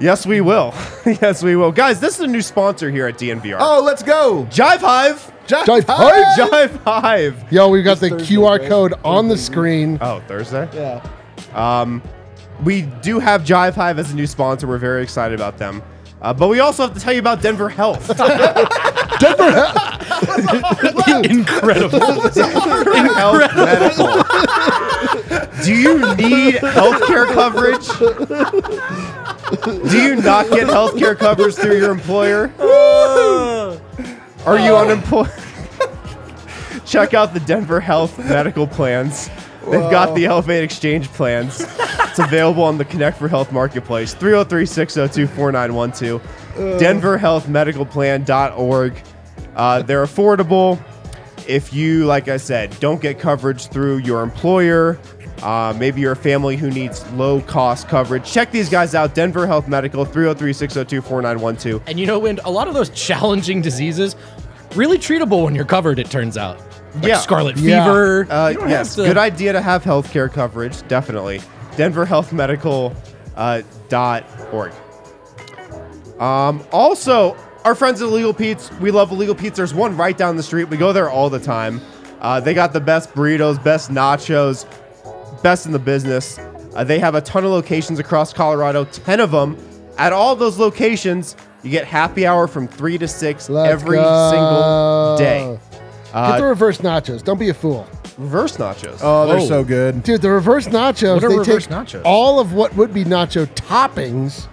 Yes, 0.00 0.24
we 0.26 0.40
will. 0.40 0.72
yes, 1.06 1.42
we 1.42 1.56
will. 1.56 1.72
Guys, 1.72 2.00
this 2.00 2.14
is 2.14 2.20
a 2.20 2.26
new 2.26 2.40
sponsor 2.42 2.90
here 2.90 3.06
at 3.06 3.18
DNVR. 3.18 3.58
Oh, 3.60 3.82
let's 3.84 4.02
go. 4.02 4.46
Jive 4.50 4.78
Hive. 4.78 5.30
Jive 5.46 5.64
Jive 5.64 5.84
Hive. 5.86 6.24
Hive. 6.40 6.70
Jive 6.72 6.82
Hive. 7.02 7.52
Yo, 7.52 7.68
we've 7.68 7.84
got 7.84 7.98
the 7.98 8.08
Thursday, 8.10 8.34
QR 8.36 8.58
right? 8.60 8.68
code 8.68 8.94
on 9.04 9.28
the 9.28 9.36
screen. 9.36 9.98
Oh, 10.00 10.20
Thursday? 10.26 10.68
Yeah. 10.72 11.06
Um, 11.54 12.02
We 12.64 12.82
do 13.02 13.18
have 13.18 13.42
Jive 13.42 13.74
Hive 13.74 13.98
as 13.98 14.10
a 14.12 14.14
new 14.14 14.26
sponsor. 14.26 14.66
We're 14.66 14.78
very 14.78 15.02
excited 15.02 15.38
about 15.38 15.58
them. 15.58 15.82
Uh, 16.22 16.32
but 16.34 16.48
we 16.48 16.60
also 16.60 16.82
have 16.86 16.94
to 16.94 17.00
tell 17.00 17.12
you 17.14 17.18
about 17.20 17.40
Denver 17.42 17.68
Health. 17.70 18.06
Denver 18.16 19.50
Health. 19.52 21.08
Incredible. 21.30 21.98
Denver 22.30 22.94
Health 23.14 23.56
Medical. 23.56 24.22
Do 25.64 25.74
you 25.74 25.98
need 26.16 26.56
healthcare 26.56 27.26
coverage? 27.32 27.88
Do 29.50 30.02
you 30.02 30.16
not 30.16 30.48
get 30.50 30.66
healthcare 30.68 31.16
coverage 31.16 31.54
through 31.54 31.78
your 31.78 31.90
employer? 31.90 32.52
Are 34.46 34.58
you 34.58 34.76
unemployed? 34.76 35.30
Check 36.86 37.14
out 37.14 37.34
the 37.34 37.40
Denver 37.40 37.80
Health 37.80 38.18
medical 38.18 38.66
plans. 38.66 39.28
They've 39.64 39.90
got 39.90 40.14
the 40.14 40.26
Elevate 40.26 40.64
Exchange 40.64 41.08
plans. 41.08 41.60
It's 41.60 42.18
available 42.18 42.62
on 42.64 42.78
the 42.78 42.84
Connect 42.84 43.18
for 43.18 43.28
Health 43.28 43.52
marketplace. 43.52 44.14
303 44.14 44.66
602 44.66 45.26
4912. 45.34 46.80
DenverHealthMedicalPlan.org. 46.80 49.02
Uh, 49.54 49.82
they're 49.82 50.04
affordable. 50.04 50.82
If 51.46 51.72
you, 51.72 52.06
like 52.06 52.28
I 52.28 52.36
said, 52.36 52.78
don't 52.80 53.00
get 53.00 53.18
coverage 53.18 53.68
through 53.68 53.98
your 53.98 54.22
employer, 54.22 54.98
uh, 55.42 55.74
maybe 55.78 56.00
you're 56.00 56.12
a 56.12 56.16
family 56.16 56.56
who 56.56 56.70
needs 56.70 57.04
low 57.12 57.40
cost 57.42 57.88
coverage, 57.88 58.30
check 58.30 58.50
these 58.52 58.68
guys 58.68 58.94
out. 58.94 59.14
Denver 59.14 59.46
Health 59.46 59.68
Medical, 59.68 60.04
303 60.04 60.52
602 60.52 61.00
4912. 61.02 61.82
And 61.86 61.98
you 61.98 62.06
know, 62.06 62.18
when 62.18 62.38
a 62.44 62.50
lot 62.50 62.68
of 62.68 62.74
those 62.74 62.90
challenging 62.90 63.60
diseases, 63.62 64.16
really 64.74 64.98
treatable 64.98 65.44
when 65.44 65.54
you're 65.54 65.64
covered. 65.64 65.98
It 65.98 66.10
turns 66.10 66.36
out. 66.36 66.58
Like 66.96 67.04
Yeah. 67.04 67.18
Scarlet 67.18 67.56
Yeah. 67.56 67.84
fever. 67.84 68.26
Uh, 68.30 68.52
yes, 68.68 68.94
to- 68.96 69.04
good 69.04 69.18
idea 69.18 69.52
to 69.52 69.60
have 69.60 69.82
healthcare 69.84 70.30
coverage. 70.32 70.86
Definitely. 70.88 71.40
Denver 71.76 72.04
Health 72.04 72.32
Medical 72.32 72.94
uh, 73.36 73.62
dot 73.88 74.24
org. 74.52 74.72
Um, 76.18 76.62
also, 76.72 77.36
our 77.64 77.74
friends 77.74 78.02
at 78.02 78.08
Illegal 78.08 78.34
Pete's. 78.34 78.70
We 78.80 78.90
love 78.90 79.10
Illegal 79.10 79.34
Pete's. 79.34 79.56
There's 79.56 79.72
one 79.74 79.96
right 79.96 80.16
down 80.16 80.36
the 80.36 80.42
street. 80.42 80.64
We 80.64 80.76
go 80.76 80.92
there 80.92 81.08
all 81.08 81.30
the 81.30 81.38
time. 81.38 81.80
Uh, 82.20 82.38
they 82.40 82.52
got 82.52 82.72
the 82.74 82.80
best 82.80 83.14
burritos, 83.14 83.62
best 83.62 83.90
nachos, 83.90 84.66
best 85.42 85.66
in 85.66 85.72
the 85.72 85.78
business. 85.78 86.38
Uh, 86.74 86.84
they 86.84 86.98
have 86.98 87.14
a 87.14 87.20
ton 87.20 87.44
of 87.44 87.50
locations 87.50 87.98
across 87.98 88.32
Colorado, 88.32 88.84
10 88.84 89.20
of 89.20 89.30
them. 89.30 89.56
At 89.98 90.12
all 90.12 90.36
those 90.36 90.58
locations, 90.58 91.36
you 91.62 91.70
get 91.70 91.84
happy 91.84 92.26
hour 92.26 92.46
from 92.46 92.68
3 92.68 92.98
to 92.98 93.08
6 93.08 93.48
Let's 93.50 93.70
every 93.72 93.96
go. 93.96 94.30
single 94.30 95.16
day. 95.18 95.58
Get 96.12 96.38
the 96.38 96.44
reverse 96.46 96.78
nachos. 96.78 97.22
Don't 97.22 97.38
be 97.38 97.50
a 97.50 97.54
fool. 97.54 97.86
Reverse 98.18 98.56
nachos. 98.56 98.98
Oh, 99.02 99.26
they're 99.26 99.38
Whoa. 99.38 99.46
so 99.46 99.64
good. 99.64 100.02
Dude, 100.02 100.22
the 100.22 100.30
reverse 100.30 100.66
nachos, 100.68 101.14
What 101.14 101.24
are 101.24 101.28
they 101.28 101.38
reverse 101.38 101.66
take 101.66 101.74
nachos? 101.76 102.02
all 102.04 102.38
of 102.40 102.52
what 102.52 102.74
would 102.76 102.92
be 102.92 103.04
nacho 103.04 103.46
toppings, 103.54 104.46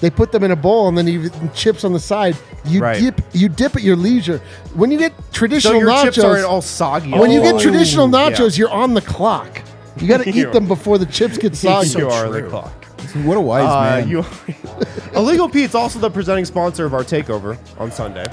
they 0.00 0.10
put 0.10 0.32
them 0.32 0.42
in 0.42 0.50
a 0.50 0.56
bowl 0.56 0.88
and 0.88 0.96
then 0.98 1.06
you 1.06 1.30
chips 1.54 1.84
on 1.84 1.92
the 1.92 2.00
side. 2.00 2.36
You 2.64 2.80
Right. 2.80 3.00
dip 3.00 3.20
you 3.32 3.48
dip 3.48 3.76
at 3.76 3.82
your 3.82 3.96
leisure. 3.96 4.40
When 4.74 4.90
you 4.90 4.98
get 4.98 5.12
so 5.16 5.22
traditional 5.32 5.78
your 5.78 5.88
nachos, 5.90 6.02
chips 6.04 6.18
aren't 6.20 6.44
all 6.44 6.62
soggy. 6.62 7.12
when 7.12 7.30
you 7.30 7.40
get 7.40 7.60
traditional 7.60 8.08
Yeah. 8.08 8.30
nachos, 8.30 8.58
you're 8.58 8.70
on 8.70 8.94
the 8.94 9.00
clock. 9.02 9.60
You 9.98 10.08
got 10.08 10.22
to 10.24 10.30
eat 10.34 10.52
them 10.52 10.66
before 10.66 10.98
the 10.98 11.06
chips 11.06 11.38
get 11.38 11.54
soggy. 11.56 11.98
you 11.98 12.08
are 12.08 12.28
the 12.30 12.42
clock. 12.42 12.84
What 13.24 13.36
a 13.36 13.40
wise 13.40 13.64
Uh, 13.68 14.00
man. 14.00 14.08
you, 14.08 14.24
Illegal 15.14 15.48
Pete's 15.48 15.74
also 15.74 15.98
the 15.98 16.10
presenting 16.10 16.44
sponsor 16.44 16.84
of 16.84 16.94
our 16.94 17.04
takeover 17.04 17.56
on 17.78 17.92
Sunday. 17.92 18.24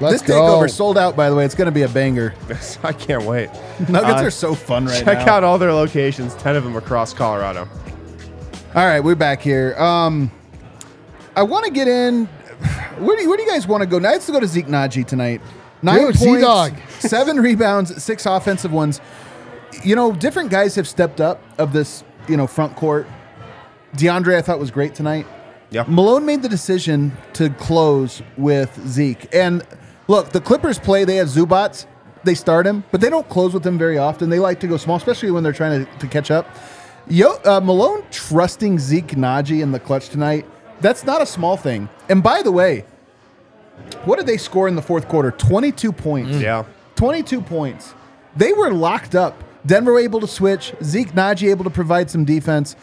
Let's 0.00 0.20
this 0.20 0.22
go. 0.22 0.34
takeover 0.40 0.68
sold 0.68 0.98
out, 0.98 1.14
by 1.14 1.30
the 1.30 1.36
way. 1.36 1.44
It's 1.44 1.54
going 1.54 1.66
to 1.66 1.72
be 1.72 1.82
a 1.82 1.88
banger. 1.88 2.34
I 2.82 2.92
can't 2.92 3.22
wait. 3.24 3.50
Nuggets 3.88 4.20
Uh, 4.22 4.24
are 4.26 4.30
so 4.30 4.54
fun 4.54 4.86
right 4.86 5.04
now. 5.06 5.12
Check 5.14 5.28
out 5.28 5.44
all 5.44 5.58
their 5.58 5.72
locations, 5.72 6.34
10 6.34 6.56
of 6.56 6.64
them 6.64 6.74
across 6.74 7.14
Colorado. 7.14 7.68
All 8.74 8.84
right, 8.86 9.00
we're 9.00 9.14
back 9.14 9.40
here. 9.40 9.76
Um, 9.78 10.32
I 11.36 11.42
want 11.44 11.66
to 11.66 11.70
get 11.70 11.86
in. 11.86 12.26
Where 12.98 13.16
do 13.16 13.22
you, 13.22 13.28
where 13.28 13.36
do 13.36 13.44
you 13.44 13.50
guys 13.50 13.68
want 13.68 13.82
to 13.82 13.86
go? 13.86 13.98
Now, 13.98 14.10
let's 14.12 14.28
go 14.28 14.40
to 14.40 14.46
Zeke 14.46 14.66
Nnaji 14.66 15.06
tonight. 15.06 15.40
Nine 15.82 15.98
Dude, 15.98 16.04
points, 16.16 16.20
Z-Dog. 16.20 16.74
seven 16.98 17.38
rebounds, 17.38 18.02
six 18.02 18.24
offensive 18.26 18.72
ones. 18.72 19.00
You 19.84 19.96
know, 19.96 20.12
different 20.12 20.50
guys 20.50 20.74
have 20.76 20.86
stepped 20.86 21.20
up 21.20 21.42
of 21.58 21.72
this. 21.72 22.04
You 22.28 22.36
know, 22.36 22.46
front 22.46 22.76
court. 22.76 23.06
DeAndre, 23.96 24.36
I 24.36 24.42
thought 24.42 24.58
was 24.60 24.70
great 24.70 24.94
tonight. 24.94 25.26
Yeah. 25.70 25.84
Malone 25.88 26.24
made 26.24 26.42
the 26.42 26.48
decision 26.48 27.16
to 27.32 27.50
close 27.50 28.22
with 28.36 28.78
Zeke. 28.86 29.34
And 29.34 29.66
look, 30.06 30.30
the 30.30 30.40
Clippers 30.40 30.78
play, 30.78 31.04
they 31.04 31.16
have 31.16 31.28
Zubac. 31.28 31.86
They 32.24 32.34
start 32.36 32.66
him, 32.66 32.84
but 32.92 33.00
they 33.00 33.10
don't 33.10 33.28
close 33.28 33.52
with 33.52 33.66
him 33.66 33.76
very 33.78 33.98
often. 33.98 34.30
They 34.30 34.38
like 34.38 34.60
to 34.60 34.68
go 34.68 34.76
small, 34.76 34.96
especially 34.96 35.32
when 35.32 35.42
they're 35.42 35.52
trying 35.52 35.84
to, 35.84 35.98
to 35.98 36.06
catch 36.06 36.30
up. 36.30 36.46
Yo, 37.08 37.32
uh, 37.44 37.60
Malone 37.60 38.04
trusting 38.12 38.78
Zeke 38.78 39.08
Nnaji 39.08 39.60
in 39.60 39.72
the 39.72 39.80
clutch 39.80 40.08
tonight, 40.08 40.46
that's 40.80 41.04
not 41.04 41.20
a 41.20 41.26
small 41.26 41.56
thing. 41.56 41.88
And 42.08 42.22
by 42.22 42.42
the 42.42 42.52
way, 42.52 42.84
what 44.04 44.18
did 44.18 44.26
they 44.26 44.36
score 44.36 44.68
in 44.68 44.76
the 44.76 44.82
fourth 44.82 45.08
quarter? 45.08 45.32
22 45.32 45.90
points. 45.90 46.38
Yeah. 46.38 46.64
22 46.94 47.40
points. 47.40 47.94
They 48.36 48.52
were 48.52 48.72
locked 48.72 49.16
up. 49.16 49.42
Denver 49.66 49.98
able 49.98 50.20
to 50.20 50.26
switch. 50.26 50.72
Zeke 50.82 51.12
Nnaji 51.12 51.50
able 51.50 51.64
to 51.64 51.70
provide 51.70 52.10
some 52.10 52.24
defense. 52.24 52.76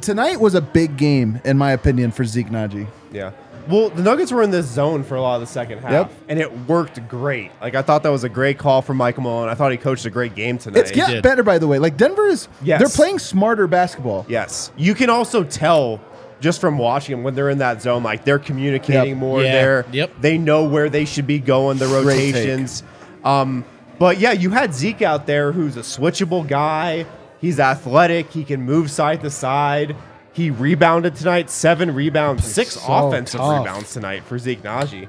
Tonight 0.00 0.40
was 0.40 0.54
a 0.54 0.60
big 0.60 0.96
game, 0.96 1.40
in 1.44 1.58
my 1.58 1.72
opinion, 1.72 2.10
for 2.12 2.24
Zeke 2.24 2.48
Nnaji. 2.48 2.86
Yeah. 3.12 3.32
Well, 3.68 3.90
the 3.90 4.02
Nuggets 4.02 4.32
were 4.32 4.42
in 4.42 4.50
this 4.50 4.64
zone 4.66 5.02
for 5.04 5.16
a 5.16 5.20
lot 5.20 5.34
of 5.34 5.40
the 5.42 5.46
second 5.46 5.80
half, 5.80 5.90
Yep. 5.92 6.12
and 6.28 6.38
it 6.38 6.66
worked 6.66 7.06
great. 7.06 7.50
Like 7.60 7.74
I 7.74 7.82
thought 7.82 8.02
that 8.04 8.08
was 8.08 8.24
a 8.24 8.28
great 8.28 8.56
call 8.56 8.80
from 8.80 8.96
Michael 8.96 9.24
Malone. 9.24 9.48
I 9.50 9.54
thought 9.54 9.72
he 9.72 9.76
coached 9.76 10.06
a 10.06 10.10
great 10.10 10.34
game 10.34 10.56
tonight. 10.56 10.80
It's 10.80 10.90
getting 10.90 11.20
better, 11.20 11.42
by 11.42 11.58
the 11.58 11.66
way. 11.66 11.78
Like 11.78 11.96
Denver 11.98 12.26
is, 12.28 12.48
Yes. 12.62 12.78
they're 12.80 12.88
playing 12.88 13.18
smarter 13.18 13.66
basketball. 13.66 14.24
Yes. 14.26 14.70
You 14.78 14.94
can 14.94 15.10
also 15.10 15.44
tell 15.44 16.00
just 16.40 16.60
from 16.62 16.78
watching 16.78 17.16
them 17.16 17.24
when 17.24 17.34
they're 17.34 17.50
in 17.50 17.58
that 17.58 17.82
zone, 17.82 18.02
like 18.02 18.24
they're 18.24 18.38
communicating 18.38 19.10
Yep. 19.10 19.16
more. 19.18 19.42
Yeah. 19.42 19.52
They're 19.52 19.84
Yep. 19.92 20.10
they 20.22 20.38
know 20.38 20.64
where 20.64 20.88
they 20.88 21.04
should 21.04 21.26
be 21.26 21.38
going, 21.38 21.76
the 21.76 21.88
Great 21.88 22.16
take. 22.16 22.34
rotations. 22.36 22.82
Um, 23.22 23.64
but 23.98 24.18
yeah, 24.18 24.32
you 24.32 24.50
had 24.50 24.74
Zeke 24.74 25.02
out 25.02 25.26
there 25.26 25.52
who's 25.52 25.76
a 25.76 25.80
switchable 25.80 26.46
guy. 26.46 27.06
He's 27.40 27.60
athletic. 27.60 28.30
He 28.30 28.44
can 28.44 28.62
move 28.62 28.90
side 28.90 29.20
to 29.22 29.30
side. 29.30 29.96
He 30.32 30.50
rebounded 30.50 31.16
tonight, 31.16 31.50
seven 31.50 31.94
rebounds, 31.94 32.44
six 32.44 32.74
so 32.74 32.80
offensive 32.86 33.40
tough. 33.40 33.58
rebounds 33.58 33.92
tonight 33.92 34.24
for 34.24 34.38
Zeke 34.38 34.62
Nnaji. 34.62 35.08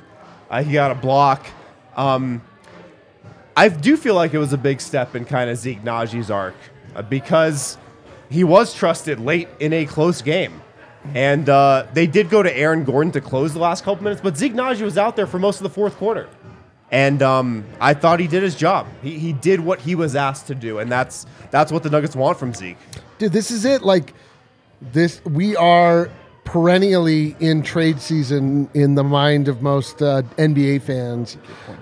Uh, 0.49 0.63
he 0.63 0.73
got 0.73 0.91
a 0.91 0.95
block. 0.95 1.45
Um, 1.95 2.41
I 3.55 3.69
do 3.69 3.97
feel 3.97 4.15
like 4.15 4.33
it 4.33 4.39
was 4.39 4.53
a 4.53 4.57
big 4.57 4.81
step 4.81 5.15
in 5.15 5.25
kind 5.25 5.49
of 5.49 5.57
Zeke 5.57 5.83
Nnaji's 5.83 6.31
arc 6.31 6.55
uh, 6.95 7.01
because 7.03 7.77
he 8.29 8.43
was 8.43 8.73
trusted 8.73 9.19
late 9.19 9.49
in 9.59 9.73
a 9.73 9.85
close 9.85 10.21
game. 10.21 10.61
And 11.13 11.47
uh, 11.47 11.87
they 11.93 12.07
did 12.07 12.29
go 12.29 12.43
to 12.43 12.57
Aaron 12.57 12.83
Gordon 12.83 13.11
to 13.13 13.21
close 13.21 13.53
the 13.53 13.59
last 13.59 13.83
couple 13.83 14.03
minutes, 14.03 14.21
but 14.21 14.37
Zeke 14.37 14.53
Nnaji 14.53 14.81
was 14.81 14.97
out 14.97 15.15
there 15.15 15.27
for 15.27 15.39
most 15.39 15.57
of 15.57 15.63
the 15.63 15.69
fourth 15.69 15.95
quarter. 15.95 16.27
And 16.91 17.21
um, 17.21 17.65
I 17.79 17.93
thought 17.93 18.19
he 18.19 18.27
did 18.27 18.41
his 18.41 18.55
job. 18.55 18.87
He, 19.03 19.19
he 19.19 19.31
did 19.33 19.59
what 19.59 19.79
he 19.79 19.93
was 19.95 20.15
asked 20.15 20.47
to 20.47 20.55
do, 20.55 20.79
and 20.79 20.91
that's 20.91 21.25
that's 21.51 21.71
what 21.71 21.83
the 21.83 21.89
Nuggets 21.89 22.15
want 22.15 22.39
from 22.39 22.53
Zeke. 22.53 22.77
Dude, 23.19 23.31
this 23.31 23.51
is 23.51 23.63
it. 23.65 23.83
Like 23.83 24.13
this, 24.81 25.23
we 25.25 25.55
are 25.55 26.09
perennially 26.45 27.35
in 27.39 27.61
trade 27.61 28.01
season 28.01 28.67
in 28.73 28.95
the 28.95 29.03
mind 29.03 29.47
of 29.47 29.61
most 29.61 30.01
uh, 30.01 30.23
NBA 30.37 30.81
fans. 30.81 31.37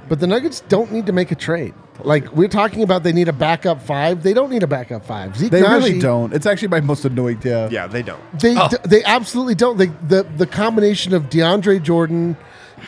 But 0.09 0.19
the 0.19 0.27
Nuggets 0.27 0.59
don't 0.67 0.91
need 0.91 1.05
to 1.05 1.13
make 1.13 1.31
a 1.31 1.35
trade. 1.35 1.73
Like 2.03 2.29
we're 2.33 2.49
talking 2.49 2.83
about, 2.83 3.03
they 3.03 3.13
need 3.13 3.29
a 3.29 3.33
backup 3.33 3.81
five. 3.81 4.23
They 4.23 4.33
don't 4.33 4.49
need 4.51 4.63
a 4.63 4.67
backup 4.67 5.05
five. 5.05 5.37
Zeke 5.37 5.51
They 5.51 5.61
really 5.61 5.93
Nnaji- 5.93 6.01
don't. 6.01 6.33
It's 6.33 6.45
actually 6.45 6.67
my 6.67 6.81
most 6.81 7.05
annoying. 7.05 7.39
Yeah. 7.43 7.69
Yeah, 7.71 7.87
they 7.87 8.03
don't. 8.03 8.21
They 8.39 8.55
Oh. 8.57 8.67
d- 8.67 8.77
they 8.83 9.03
absolutely 9.05 9.55
don't. 9.55 9.77
They, 9.77 9.87
the 10.07 10.23
the 10.35 10.45
combination 10.45 11.13
of 11.13 11.29
DeAndre 11.29 11.81
Jordan 11.81 12.35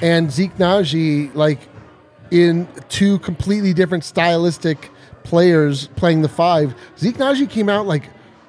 and 0.02 0.32
Zeke 0.32 0.56
Nnaji, 0.58 1.34
like 1.34 1.60
in 2.32 2.68
two 2.90 3.20
completely 3.20 3.74
different 3.74 4.04
stylistic 4.04 4.92
players 5.24 5.88
playing 5.96 6.22
the 6.22 6.30
five. 6.30 6.76
Zeke 6.98 7.18
Nnaji 7.18 7.50
came 7.50 7.70
out 7.70 7.86
like 7.86 8.04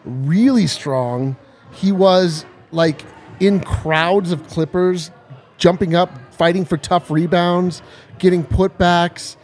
really 0.05 0.67
strong. 0.67 1.37
He 1.73 1.93
was 1.93 2.45
like 2.73 3.05
in 3.39 3.61
crowds 3.61 4.33
of 4.33 4.47
Clippers, 4.49 5.11
jumping 5.57 5.95
up, 5.95 6.11
fighting 6.35 6.65
for 6.65 6.77
tough 6.77 7.11
rebounds, 7.11 7.83
getting 8.19 8.45
putbacks, 8.45 9.37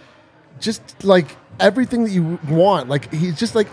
just 0.60 1.04
like 1.04 1.36
everything 1.60 2.04
that 2.04 2.10
you 2.10 2.38
want. 2.48 2.88
Like 2.88 3.12
he's 3.12 3.38
just 3.38 3.54
like 3.54 3.68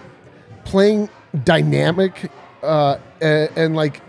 playing 0.65 1.09
dynamic 1.43 2.31
uh, 2.61 2.97
and, 3.21 3.49
and 3.55 3.75
like 3.75 4.01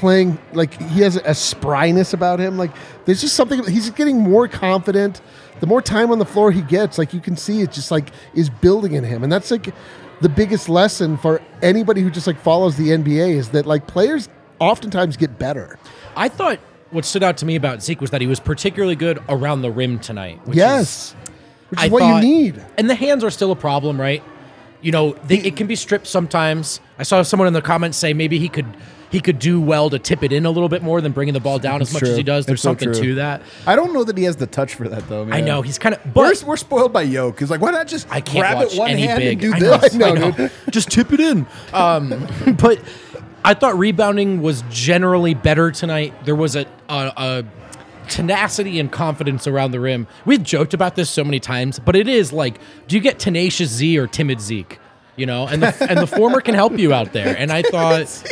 playing 0.00 0.38
like 0.54 0.74
he 0.90 1.00
has 1.02 1.16
a 1.16 1.22
spryness 1.30 2.14
about 2.14 2.40
him. 2.40 2.56
Like 2.56 2.72
there's 3.04 3.20
just 3.20 3.36
something. 3.36 3.62
He's 3.66 3.90
getting 3.90 4.18
more 4.18 4.48
confident. 4.48 5.20
The 5.60 5.66
more 5.66 5.82
time 5.82 6.10
on 6.10 6.18
the 6.18 6.24
floor 6.24 6.50
he 6.50 6.62
gets, 6.62 6.96
like 6.96 7.12
you 7.12 7.20
can 7.20 7.36
see, 7.36 7.60
it 7.60 7.70
just 7.70 7.90
like 7.90 8.10
is 8.34 8.48
building 8.48 8.94
in 8.94 9.04
him, 9.04 9.22
and 9.22 9.30
that's 9.30 9.50
like 9.50 9.74
the 10.22 10.28
biggest 10.28 10.68
lesson 10.68 11.16
for 11.18 11.40
anybody 11.62 12.00
who 12.00 12.10
just 12.10 12.26
like 12.26 12.38
follows 12.40 12.76
the 12.76 12.88
NBA 12.88 13.34
is 13.36 13.50
that 13.50 13.66
like 13.66 13.86
players 13.86 14.28
oftentimes 14.58 15.16
get 15.16 15.38
better. 15.38 15.78
I 16.16 16.28
thought 16.28 16.58
what 16.90 17.04
stood 17.04 17.22
out 17.22 17.36
to 17.38 17.46
me 17.46 17.56
about 17.56 17.82
Zeke 17.82 18.00
was 18.00 18.10
that 18.10 18.20
he 18.20 18.26
was 18.26 18.40
particularly 18.40 18.96
good 18.96 19.22
around 19.28 19.62
the 19.62 19.70
rim 19.70 19.98
tonight. 19.98 20.40
Which 20.46 20.56
yes, 20.56 21.10
is, 21.10 21.14
which 21.68 21.80
is 21.80 21.86
I 21.86 21.88
what 21.88 22.00
thought- 22.00 22.22
you 22.24 22.28
need. 22.28 22.64
And 22.78 22.88
the 22.88 22.94
hands 22.94 23.22
are 23.22 23.30
still 23.30 23.52
a 23.52 23.56
problem, 23.56 24.00
right? 24.00 24.22
You 24.80 24.92
know, 24.92 25.12
they, 25.24 25.38
it 25.38 25.56
can 25.56 25.66
be 25.66 25.76
stripped 25.76 26.06
sometimes. 26.06 26.80
I 26.98 27.02
saw 27.02 27.22
someone 27.22 27.46
in 27.46 27.52
the 27.52 27.60
comments 27.60 27.98
say 27.98 28.14
maybe 28.14 28.38
he 28.38 28.48
could 28.48 28.66
he 29.10 29.20
could 29.20 29.38
do 29.38 29.60
well 29.60 29.90
to 29.90 29.98
tip 29.98 30.22
it 30.22 30.32
in 30.32 30.46
a 30.46 30.50
little 30.50 30.68
bit 30.68 30.82
more 30.82 31.00
than 31.00 31.12
bringing 31.12 31.34
the 31.34 31.40
ball 31.40 31.58
down 31.58 31.80
as 31.82 31.88
It's 31.88 31.94
much 31.94 32.00
true. 32.02 32.10
as 32.10 32.16
he 32.16 32.22
does. 32.22 32.46
There's 32.46 32.58
It's 32.58 32.62
something 32.62 32.92
true. 32.92 33.02
to 33.02 33.14
that. 33.16 33.42
I 33.66 33.74
don't 33.76 33.92
know 33.92 34.04
that 34.04 34.16
he 34.16 34.24
has 34.24 34.36
the 34.36 34.46
touch 34.46 34.74
for 34.74 34.88
that 34.88 35.08
though. 35.08 35.24
Man. 35.24 35.34
I 35.34 35.40
know 35.40 35.62
he's 35.62 35.78
kind 35.78 35.94
of. 35.94 36.04
We're, 36.14 36.30
But 36.32 36.42
we're 36.46 36.56
spoiled 36.56 36.92
by 36.92 37.02
Yoke. 37.02 37.38
He's 37.40 37.50
like, 37.50 37.60
why 37.60 37.70
not 37.72 37.86
just 37.88 38.06
I 38.10 38.20
can't 38.20 38.38
grab 38.38 38.62
it 38.66 38.78
one 38.78 38.90
hand 38.90 39.18
big. 39.20 39.42
and 39.44 39.54
do 39.60 39.66
I 39.66 39.70
know, 39.70 39.76
this? 39.82 39.94
know, 39.94 40.06
I 40.06 40.14
know. 40.14 40.30
dude. 40.30 40.50
Just 40.70 40.90
tip 40.90 41.12
it 41.12 41.20
in. 41.20 41.46
Um, 41.72 42.26
but 42.60 42.80
I 43.44 43.54
thought 43.54 43.76
rebounding 43.78 44.42
was 44.42 44.62
generally 44.70 45.34
better 45.34 45.70
tonight. 45.70 46.12
There 46.24 46.36
was 46.36 46.54
a, 46.56 46.66
a, 46.88 47.12
a 47.16 47.44
tenacity 48.08 48.78
and 48.80 48.90
confidence 48.92 49.46
around 49.46 49.70
the 49.70 49.80
rim. 49.80 50.06
We've 50.24 50.42
joked 50.42 50.74
about 50.74 50.94
this 50.96 51.08
so 51.10 51.24
many 51.24 51.40
times, 51.40 51.78
but 51.78 51.96
it 51.96 52.08
is 52.08 52.32
like, 52.32 52.60
do 52.88 52.96
you 52.96 53.02
get 53.02 53.18
tenacious 53.18 53.70
Z 53.70 53.98
or 53.98 54.06
timid 54.06 54.40
Zeke? 54.40 54.78
You 55.16 55.26
know, 55.26 55.46
and 55.46 55.62
the 55.62 55.86
and 55.90 55.98
the 55.98 56.06
former 56.06 56.40
can 56.40 56.54
help 56.54 56.78
you 56.78 56.94
out 56.94 57.12
there. 57.12 57.36
And 57.36 57.52
I 57.52 57.60
thought, 57.70 58.22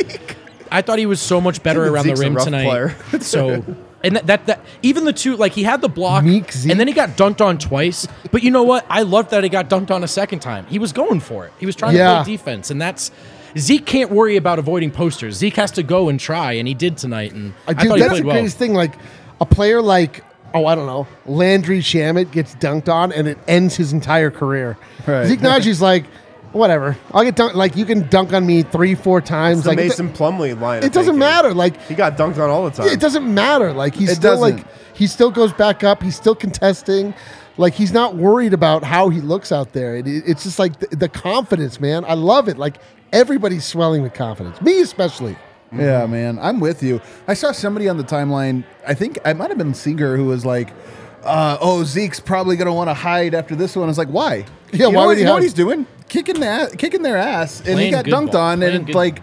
I 0.71 0.81
thought 0.81 0.99
he 0.99 1.05
was 1.05 1.21
so 1.21 1.39
much 1.41 1.61
better 1.63 1.81
Timid 1.81 1.93
around 1.93 2.03
Zeke's 2.05 2.19
the 2.19 2.25
a 2.25 2.27
rim 2.27 2.35
rough 2.35 2.45
tonight. 2.45 2.65
player. 2.65 2.95
so. 3.21 3.63
And 4.01 4.15
that, 4.15 4.27
that 4.27 4.45
that 4.45 4.65
even 4.81 5.03
the 5.03 5.11
two 5.11 5.35
like 5.35 5.51
he 5.51 5.63
had 5.63 5.81
the 5.81 5.89
block 5.89 6.23
Meek 6.23 6.51
Zeke. 6.53 6.71
and 6.71 6.79
then 6.79 6.87
he 6.87 6.93
got 6.93 7.09
dunked 7.17 7.41
on 7.41 7.57
twice. 7.57 8.07
But 8.31 8.43
you 8.43 8.51
know 8.51 8.63
what? 8.63 8.85
I 8.89 9.01
loved 9.01 9.31
that 9.31 9.43
he 9.43 9.49
got 9.49 9.69
dunked 9.69 9.91
on 9.91 10.03
a 10.05 10.07
second 10.07 10.39
time. 10.39 10.65
He 10.67 10.79
was 10.79 10.93
going 10.93 11.19
for 11.19 11.45
it. 11.45 11.51
He 11.59 11.65
was 11.65 11.75
trying 11.75 11.97
Yeah. 11.97 12.19
to 12.19 12.23
play 12.23 12.31
defense, 12.37 12.71
and 12.71 12.81
that's 12.81 13.11
Zeke 13.57 13.85
can't 13.85 14.09
worry 14.09 14.37
about 14.37 14.57
avoiding 14.57 14.91
posters. 14.91 15.35
Zeke 15.35 15.57
has 15.57 15.71
to 15.71 15.83
go 15.83 16.07
and 16.07 16.17
try, 16.17 16.53
and 16.53 16.65
he 16.65 16.73
did 16.73 16.97
tonight. 16.97 17.33
And 17.33 17.51
uh, 17.51 17.55
I, 17.67 17.71
I 17.71 17.73
do. 17.73 17.89
thought 17.89 17.99
That's 17.99 18.09
played 18.11 18.23
the 18.23 18.27
well. 18.27 18.47
thing. 18.47 18.73
Like 18.73 18.93
a 19.41 19.45
player 19.45 19.81
like 19.81 20.23
oh, 20.53 20.65
I 20.65 20.75
don't 20.75 20.85
know, 20.87 21.05
Landry 21.25 21.79
Shamet 21.79 22.31
gets 22.31 22.55
dunked 22.55 22.89
on 22.89 23.11
and 23.11 23.27
it 23.27 23.37
ends 23.47 23.75
his 23.75 23.93
entire 23.93 24.31
career. 24.31 24.77
Right. 25.05 25.25
Zeke 25.27 25.39
Nnaji's 25.41 25.81
like, 25.91 26.05
whatever. 26.51 26.97
I'll 27.13 27.23
get 27.23 27.35
dunked. 27.35 27.53
Like 27.55 27.75
you 27.75 27.85
can 27.85 28.07
dunk 28.09 28.33
on 28.33 28.45
me 28.45 28.63
three, 28.63 28.95
four 28.95 29.21
times. 29.21 29.59
It's 29.59 29.63
the 29.65 29.69
like 29.71 29.79
it- 29.79 29.83
Mason 29.89 30.09
Plumlee 30.13 30.59
line. 30.59 30.83
it 30.83 30.93
doesn't 30.93 31.13
thinking. 31.13 31.19
matter. 31.19 31.53
Like 31.53 31.81
He 31.83 31.95
got 31.95 32.17
dunked 32.17 32.37
on 32.37 32.49
all 32.49 32.65
the 32.65 32.71
time. 32.71 32.87
it 32.87 32.99
doesn't 32.99 33.31
matter. 33.33 33.73
Like 33.73 33.95
he's 33.95 34.11
It 34.11 34.15
still 34.15 34.35
doesn't. 34.39 34.57
like 34.57 34.65
he 34.93 35.07
still 35.07 35.31
goes 35.31 35.53
back 35.53 35.83
up. 35.83 36.01
He's 36.03 36.15
still 36.15 36.35
contesting. 36.35 37.13
Like 37.57 37.73
he's 37.73 37.91
not 37.91 38.15
worried 38.15 38.53
about 38.53 38.83
how 38.83 39.09
he 39.09 39.19
looks 39.21 39.51
out 39.51 39.73
there. 39.73 39.95
It, 39.97 40.07
it's 40.07 40.43
just 40.43 40.59
like 40.59 40.79
the, 40.79 40.95
the 40.95 41.09
confidence, 41.09 41.79
man. 41.79 42.05
I 42.05 42.13
love 42.13 42.47
it. 42.47 42.57
Like 42.57 42.77
everybody's 43.13 43.65
swelling 43.65 44.01
with 44.01 44.13
confidence. 44.13 44.61
Me 44.61 44.79
especially. 44.81 45.35
Yeah, 45.71 46.07
man, 46.07 46.39
I'm 46.39 46.59
with 46.59 46.81
you. 46.81 46.99
I 47.27 47.35
saw 47.35 47.51
somebody 47.51 47.87
on 47.89 47.97
the 47.97 48.03
timeline. 48.03 48.63
I 48.87 48.95
think 48.95 49.19
I 49.23 49.33
might 49.33 49.49
have 49.49 49.57
been 49.59 49.75
Seeger 49.75 50.17
who 50.17 50.25
was 50.25 50.43
like, 50.43 50.69
uh, 51.23 51.57
"Oh, 51.61 51.83
Zeke's 51.83 52.19
probably 52.19 52.55
going 52.55 52.67
to 52.67 52.73
want 52.73 52.89
to 52.89 52.93
hide 52.93 53.33
after 53.33 53.55
this 53.55 53.75
one." 53.75 53.85
I 53.85 53.87
was 53.87 53.97
like, 53.97 54.09
"Why? 54.09 54.45
Yeah, 54.71 54.87
you 54.87 54.91
know 54.93 54.99
why 54.99 55.05
would 55.07 55.17
he 55.17 55.21
you 55.23 55.27
know 55.27 55.33
what 55.33 55.43
he's 55.43 55.53
doing? 55.53 55.85
Kicking 56.07 56.39
that, 56.41 56.77
kicking 56.77 57.01
their 57.01 57.17
ass, 57.17 57.59
and 57.59 57.67
he 57.69 57.73
Playing 57.73 57.91
got 57.91 58.05
good 58.05 58.13
dunked 58.13 58.31
ball. 58.33 58.41
on, 58.41 58.57
Playing 58.59 58.75
and 58.75 58.85
good 58.87 58.95
like, 58.95 59.21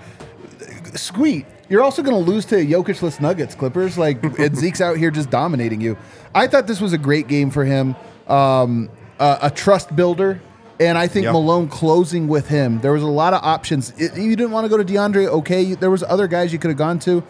squeak. 0.94 1.46
You're 1.68 1.82
also 1.82 2.02
going 2.02 2.14
to 2.14 2.30
lose 2.30 2.44
to 2.46 2.56
Jokicless 2.56 3.20
Nuggets 3.20 3.54
Clippers. 3.54 3.98
Like, 3.98 4.22
and 4.38 4.56
Zeke's 4.56 4.80
out 4.80 4.96
here 4.96 5.10
just 5.10 5.30
dominating 5.30 5.80
you. 5.80 5.96
I 6.34 6.46
thought 6.46 6.66
this 6.66 6.80
was 6.80 6.92
a 6.92 6.98
great 6.98 7.26
game 7.28 7.50
for 7.50 7.64
him. 7.64 7.96
Um, 8.28 8.88
uh, 9.18 9.38
a 9.42 9.50
trust 9.50 9.94
builder. 9.96 10.40
And 10.78 10.98
I 10.98 11.06
think 11.08 11.24
Yep. 11.24 11.32
Malone 11.32 11.68
closing 11.68 12.28
with 12.28 12.48
him. 12.48 12.80
There 12.82 12.92
was 12.92 13.02
a 13.02 13.06
lot 13.08 13.32
of 13.32 13.42
options. 13.42 13.94
It- 13.96 14.14
you 14.16 14.36
didn't 14.36 14.50
want 14.52 14.66
to 14.66 14.68
go 14.68 14.76
to 14.76 14.84
DeAndre. 14.84 15.26
Okay, 15.26 15.62
you, 15.62 15.76
there 15.76 15.90
was 15.90 16.02
other 16.02 16.28
guys 16.28 16.52
you 16.52 16.58
could 16.58 16.68
have 16.68 16.76
gone 16.76 16.98
to. 17.00 17.24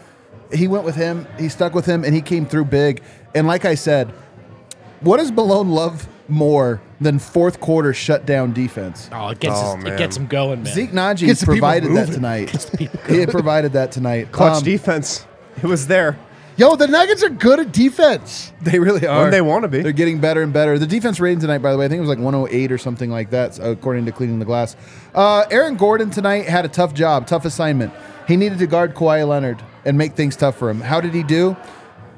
He 0.53 0.67
went 0.67 0.85
with 0.85 0.97
him. 0.97 1.27
He 1.39 1.49
stuck 1.49 1.73
with 1.73 1.87
him, 1.87 2.03
and 2.05 2.13
he 2.13 2.21
came 2.21 2.45
through 2.45 2.65
big. 2.67 3.03
And 3.37 3.47
like 3.47 3.65
I 3.65 3.77
said, 3.77 4.13
what 5.01 5.19
does 5.19 5.31
Malone 5.33 5.71
love 5.71 6.09
more 6.29 6.81
than 7.01 7.19
fourth 7.19 7.61
quarter 7.61 7.93
shutdown 7.95 8.53
defense? 8.53 9.09
Oh, 9.13 9.29
it 9.29 9.39
gets 9.41 9.55
Oh, 9.57 9.77
us- 9.77 9.83
man. 9.85 9.93
it 9.93 9.99
gets 9.99 10.17
him 10.17 10.27
going, 10.27 10.63
man. 10.63 10.73
Zeke 10.75 10.91
Nnaji 10.93 11.27
Gets 11.27 11.41
the 11.41 11.47
people 11.47 11.55
provided 11.59 11.89
that 11.91 12.09
moving. 12.09 12.15
tonight. 12.15 12.71
he 13.09 13.19
had 13.21 13.31
provided 13.31 13.73
that 13.75 13.93
tonight. 13.93 14.33
Clutch 14.33 14.59
Um, 14.59 14.63
defense. 14.65 15.27
It 15.63 15.67
was 15.67 15.87
there. 15.87 16.19
Yo, 16.59 16.75
the 16.75 16.89
Nuggets 16.89 17.23
are 17.23 17.29
good 17.29 17.61
at 17.61 17.71
defense. 17.71 18.51
They 18.63 18.79
really 18.79 19.07
are. 19.07 19.23
When 19.23 19.31
they 19.31 19.43
wanna 19.43 19.69
be. 19.69 19.83
They're 19.83 19.93
getting 19.93 20.21
better 20.21 20.43
and 20.43 20.53
better. 20.55 20.79
The 20.79 20.87
defense 20.87 21.21
rating 21.21 21.41
tonight, 21.41 21.59
by 21.59 21.71
the 21.71 21.77
way, 21.79 21.85
I 21.85 21.89
think 21.89 21.99
it 21.99 22.01
was 22.01 22.09
like 22.09 22.19
108 22.19 22.73
or 22.73 22.79
something 22.79 23.11
like 23.11 23.29
that, 23.31 23.59
according 23.63 24.07
to 24.07 24.13
Cleaning 24.13 24.39
the 24.39 24.47
Glass. 24.47 24.75
Uh, 25.15 25.45
Aaron 25.51 25.77
Gordon 25.77 26.11
tonight 26.11 26.47
had 26.47 26.65
a 26.65 26.69
tough 26.69 26.95
job, 26.95 27.27
tough 27.27 27.45
assignment. 27.45 27.93
He 28.27 28.37
needed 28.37 28.59
to 28.61 28.67
guard 28.67 28.95
Kawhi 28.95 29.29
Leonard 29.29 29.63
and 29.85 29.99
make 29.99 30.15
things 30.15 30.35
tough 30.35 30.57
for 30.57 30.71
him. 30.71 30.81
How 30.81 30.99
did 31.01 31.13
he 31.13 31.23
do? 31.23 31.57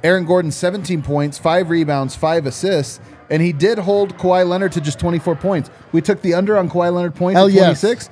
Aaron 0.05 0.25
Gordon, 0.25 0.51
17 0.51 1.03
points, 1.03 1.39
five 1.39 1.71
rebounds, 1.71 2.15
five 2.15 2.47
assists, 2.47 3.01
and 3.31 3.43
he 3.43 3.53
did 3.53 3.79
hold 3.79 4.17
Kawhi 4.17 4.49
Leonard 4.49 4.73
to 4.73 4.81
just 4.81 4.99
24 4.99 5.37
points. 5.37 5.71
We 5.93 6.01
took 6.01 6.23
the 6.23 6.35
under 6.35 6.57
on 6.57 6.71
Kawhi 6.71 6.93
Leonard 6.93 7.15
points 7.15 7.37
Hell 7.37 7.47
at 7.47 7.53
yes. 7.53 7.81
26. 7.81 8.11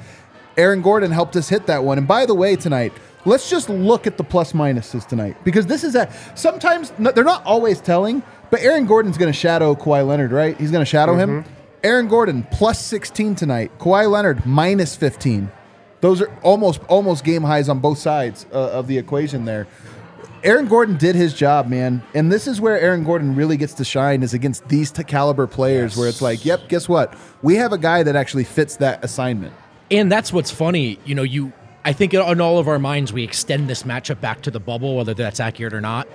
Aaron 0.56 0.82
Gordon 0.82 1.10
helped 1.10 1.36
us 1.36 1.48
hit 1.48 1.66
that 1.66 1.84
one. 1.84 1.98
And 1.98 2.08
by 2.08 2.26
the 2.26 2.34
way, 2.34 2.56
tonight, 2.56 2.92
let's 3.24 3.48
just 3.50 3.68
look 3.68 4.06
at 4.06 4.16
the 4.16 4.24
plus 4.24 4.52
minuses 4.52 5.06
tonight 5.06 5.36
because 5.44 5.66
this 5.66 5.84
is 5.84 5.94
a 5.94 6.10
sometimes 6.34 6.92
they're 6.98 7.24
not 7.24 7.44
always 7.44 7.80
telling, 7.80 8.22
but 8.50 8.60
Aaron 8.60 8.86
Gordon's 8.86 9.18
going 9.18 9.32
to 9.32 9.38
shadow 9.38 9.74
Kawhi 9.74 10.06
Leonard, 10.06 10.32
right? 10.32 10.58
He's 10.58 10.70
going 10.70 10.84
to 10.84 10.88
shadow 10.88 11.14
him. 11.14 11.44
Aaron 11.84 12.08
Gordon 12.08 12.42
plus 12.50 12.84
16 12.84 13.34
tonight. 13.34 13.70
Kawhi 13.78 14.10
Leonard 14.10 14.44
minus 14.46 14.96
15. 14.96 15.50
Those 16.00 16.20
are 16.22 16.32
almost 16.42 16.80
almost 16.88 17.24
game 17.24 17.42
highs 17.42 17.68
on 17.68 17.80
both 17.80 17.98
sides 17.98 18.46
uh, 18.52 18.70
of 18.70 18.86
the 18.86 18.98
equation 18.98 19.44
there. 19.44 19.66
Aaron 20.46 20.68
Gordon 20.68 20.96
did 20.96 21.16
his 21.16 21.34
job, 21.34 21.66
man, 21.66 22.04
and 22.14 22.30
this 22.30 22.46
is 22.46 22.60
where 22.60 22.78
Aaron 22.78 23.02
Gordon 23.02 23.34
really 23.34 23.56
gets 23.56 23.74
to 23.74 23.84
shine 23.84 24.22
is 24.22 24.32
against 24.32 24.68
these 24.68 24.92
t- 24.92 25.02
caliber 25.02 25.48
players, 25.48 25.96
where 25.96 26.08
it's 26.08 26.22
like, 26.22 26.44
yep, 26.44 26.68
guess 26.68 26.88
what? 26.88 27.16
We 27.42 27.56
have 27.56 27.72
a 27.72 27.78
guy 27.78 28.04
that 28.04 28.14
actually 28.14 28.44
fits 28.44 28.76
that 28.76 29.04
assignment. 29.04 29.52
And 29.90 30.10
that's 30.10 30.32
what's 30.32 30.52
funny. 30.52 31.00
You 31.04 31.16
know, 31.16 31.24
you. 31.24 31.52
I 31.84 31.92
think 31.92 32.14
in 32.14 32.40
all 32.40 32.58
of 32.58 32.68
our 32.68 32.78
minds 32.78 33.12
we 33.12 33.24
extend 33.24 33.68
this 33.68 33.82
matchup 33.82 34.20
back 34.20 34.42
to 34.42 34.52
the 34.52 34.60
bubble, 34.60 34.96
whether 34.96 35.14
that's 35.14 35.40
accurate 35.40 35.74
or 35.74 35.80
not. 35.80 36.06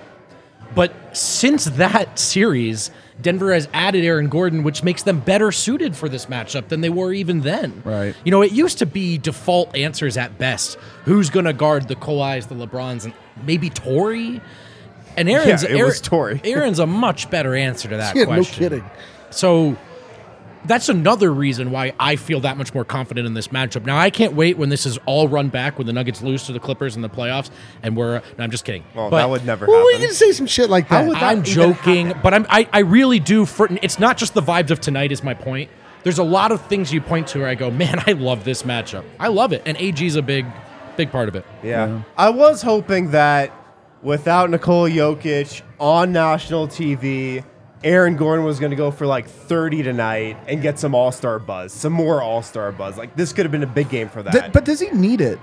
But 0.74 0.94
since 1.14 1.66
that 1.66 2.18
series, 2.18 2.90
Denver 3.20 3.52
has 3.52 3.68
added 3.74 4.04
Aaron 4.04 4.28
Gordon, 4.28 4.62
which 4.62 4.82
makes 4.82 5.02
them 5.02 5.20
better 5.20 5.52
suited 5.52 5.94
for 5.94 6.08
this 6.08 6.26
matchup 6.26 6.68
than 6.68 6.80
they 6.80 6.88
were 6.88 7.12
even 7.12 7.40
then. 7.40 7.82
Right. 7.84 8.14
You 8.24 8.30
know, 8.30 8.40
it 8.40 8.52
used 8.52 8.78
to 8.78 8.86
be 8.86 9.18
default 9.18 9.76
answers 9.76 10.16
at 10.16 10.38
best. 10.38 10.78
Who's 11.04 11.28
going 11.28 11.44
to 11.44 11.52
guard 11.52 11.88
the 11.88 11.96
Kawhis, 11.96 12.48
the 12.48 12.54
LeBrons, 12.54 13.04
and 13.04 13.12
maybe 13.44 13.70
Torrey? 13.70 14.40
And 15.16 15.28
Aaron's 15.28 15.62
Yeah, 15.62 15.76
it 15.76 15.84
was 15.84 16.00
Torrey. 16.00 16.40
Aaron's 16.44 16.78
a 16.78 16.86
much 16.86 17.30
better 17.30 17.54
answer 17.54 17.88
to 17.88 17.96
that 17.98 18.14
Yeah, 18.16 18.22
no 18.22 18.28
question. 18.28 18.58
kidding. 18.58 18.84
So 19.30 19.76
that's 20.64 20.88
another 20.88 21.32
reason 21.32 21.70
why 21.72 21.92
I 21.98 22.16
feel 22.16 22.40
that 22.40 22.56
much 22.56 22.72
more 22.72 22.84
confident 22.84 23.26
in 23.26 23.34
this 23.34 23.48
matchup. 23.48 23.84
Now 23.84 23.98
I 23.98 24.10
can't 24.10 24.34
wait 24.34 24.56
when 24.56 24.68
this 24.68 24.86
is 24.86 24.96
all 25.06 25.26
run 25.28 25.48
back 25.48 25.76
when 25.76 25.86
the 25.86 25.92
Nuggets 25.92 26.22
lose 26.22 26.44
to 26.46 26.52
the 26.52 26.60
Clippers 26.60 26.94
in 26.96 27.02
the 27.02 27.08
playoffs, 27.08 27.50
and 27.82 27.96
we're. 27.96 28.22
No, 28.38 28.44
I'm 28.44 28.50
just 28.50 28.64
kidding. 28.64 28.84
Well, 28.94 29.10
But 29.10 29.18
that 29.18 29.28
would 29.30 29.44
never 29.44 29.66
Well, 29.66 29.84
we 29.84 29.92
happen. 29.94 30.06
can 30.06 30.14
say 30.14 30.32
some 30.32 30.46
shit 30.46 30.70
like 30.70 30.88
that. 30.88 31.10
that 31.10 31.22
I'm 31.22 31.42
joking, 31.42 32.14
but 32.22 32.32
I'm. 32.32 32.46
I, 32.48 32.68
I 32.72 32.78
really 32.80 33.18
do. 33.18 33.44
For 33.44 33.68
it's 33.82 33.98
not 33.98 34.16
just 34.18 34.34
the 34.34 34.42
vibes 34.42 34.70
of 34.70 34.80
tonight. 34.80 35.10
Is 35.12 35.22
my 35.24 35.34
point. 35.34 35.68
There's 36.04 36.18
a 36.18 36.24
lot 36.24 36.52
of 36.52 36.60
things 36.66 36.92
you 36.92 37.00
point 37.00 37.26
to 37.28 37.40
where 37.40 37.48
I 37.48 37.54
go, 37.54 37.70
man, 37.70 38.02
I 38.06 38.12
love 38.12 38.44
this 38.44 38.62
matchup. 38.62 39.04
I 39.20 39.28
love 39.28 39.52
it, 39.52 39.62
and 39.66 39.76
AG's 39.78 40.14
a 40.16 40.22
big, 40.22 40.46
big 40.96 41.10
part 41.10 41.28
of 41.28 41.36
it. 41.36 41.44
Yeah. 41.62 42.02
I 42.16 42.30
was 42.30 42.62
hoping 42.62 43.10
that 43.12 43.52
without 44.02 44.50
Nikola 44.50 44.90
Jokic 44.90 45.62
on 45.78 46.12
national 46.12 46.68
TV, 46.68 47.44
Aaron 47.84 48.16
Gordon 48.16 48.44
was 48.44 48.60
going 48.60 48.70
to 48.70 48.76
go 48.76 48.90
for 48.90 49.06
like 49.06 49.26
30 49.28 49.82
tonight 49.82 50.36
and 50.46 50.62
get 50.62 50.78
some 50.78 50.94
All 50.94 51.12
Star 51.12 51.38
buzz, 51.38 51.72
some 51.72 51.92
more 51.92 52.22
All 52.22 52.42
Star 52.42 52.70
buzz. 52.72 52.96
Like 52.96 53.16
this 53.16 53.32
could 53.32 53.44
have 53.44 53.52
been 53.52 53.62
a 53.62 53.66
big 53.66 53.88
game 53.88 54.08
for 54.08 54.22
that. 54.22 54.32
Th- 54.32 54.52
but 54.52 54.64
does 54.64 54.80
he 54.80 54.90
need 54.90 55.20
it? 55.20 55.38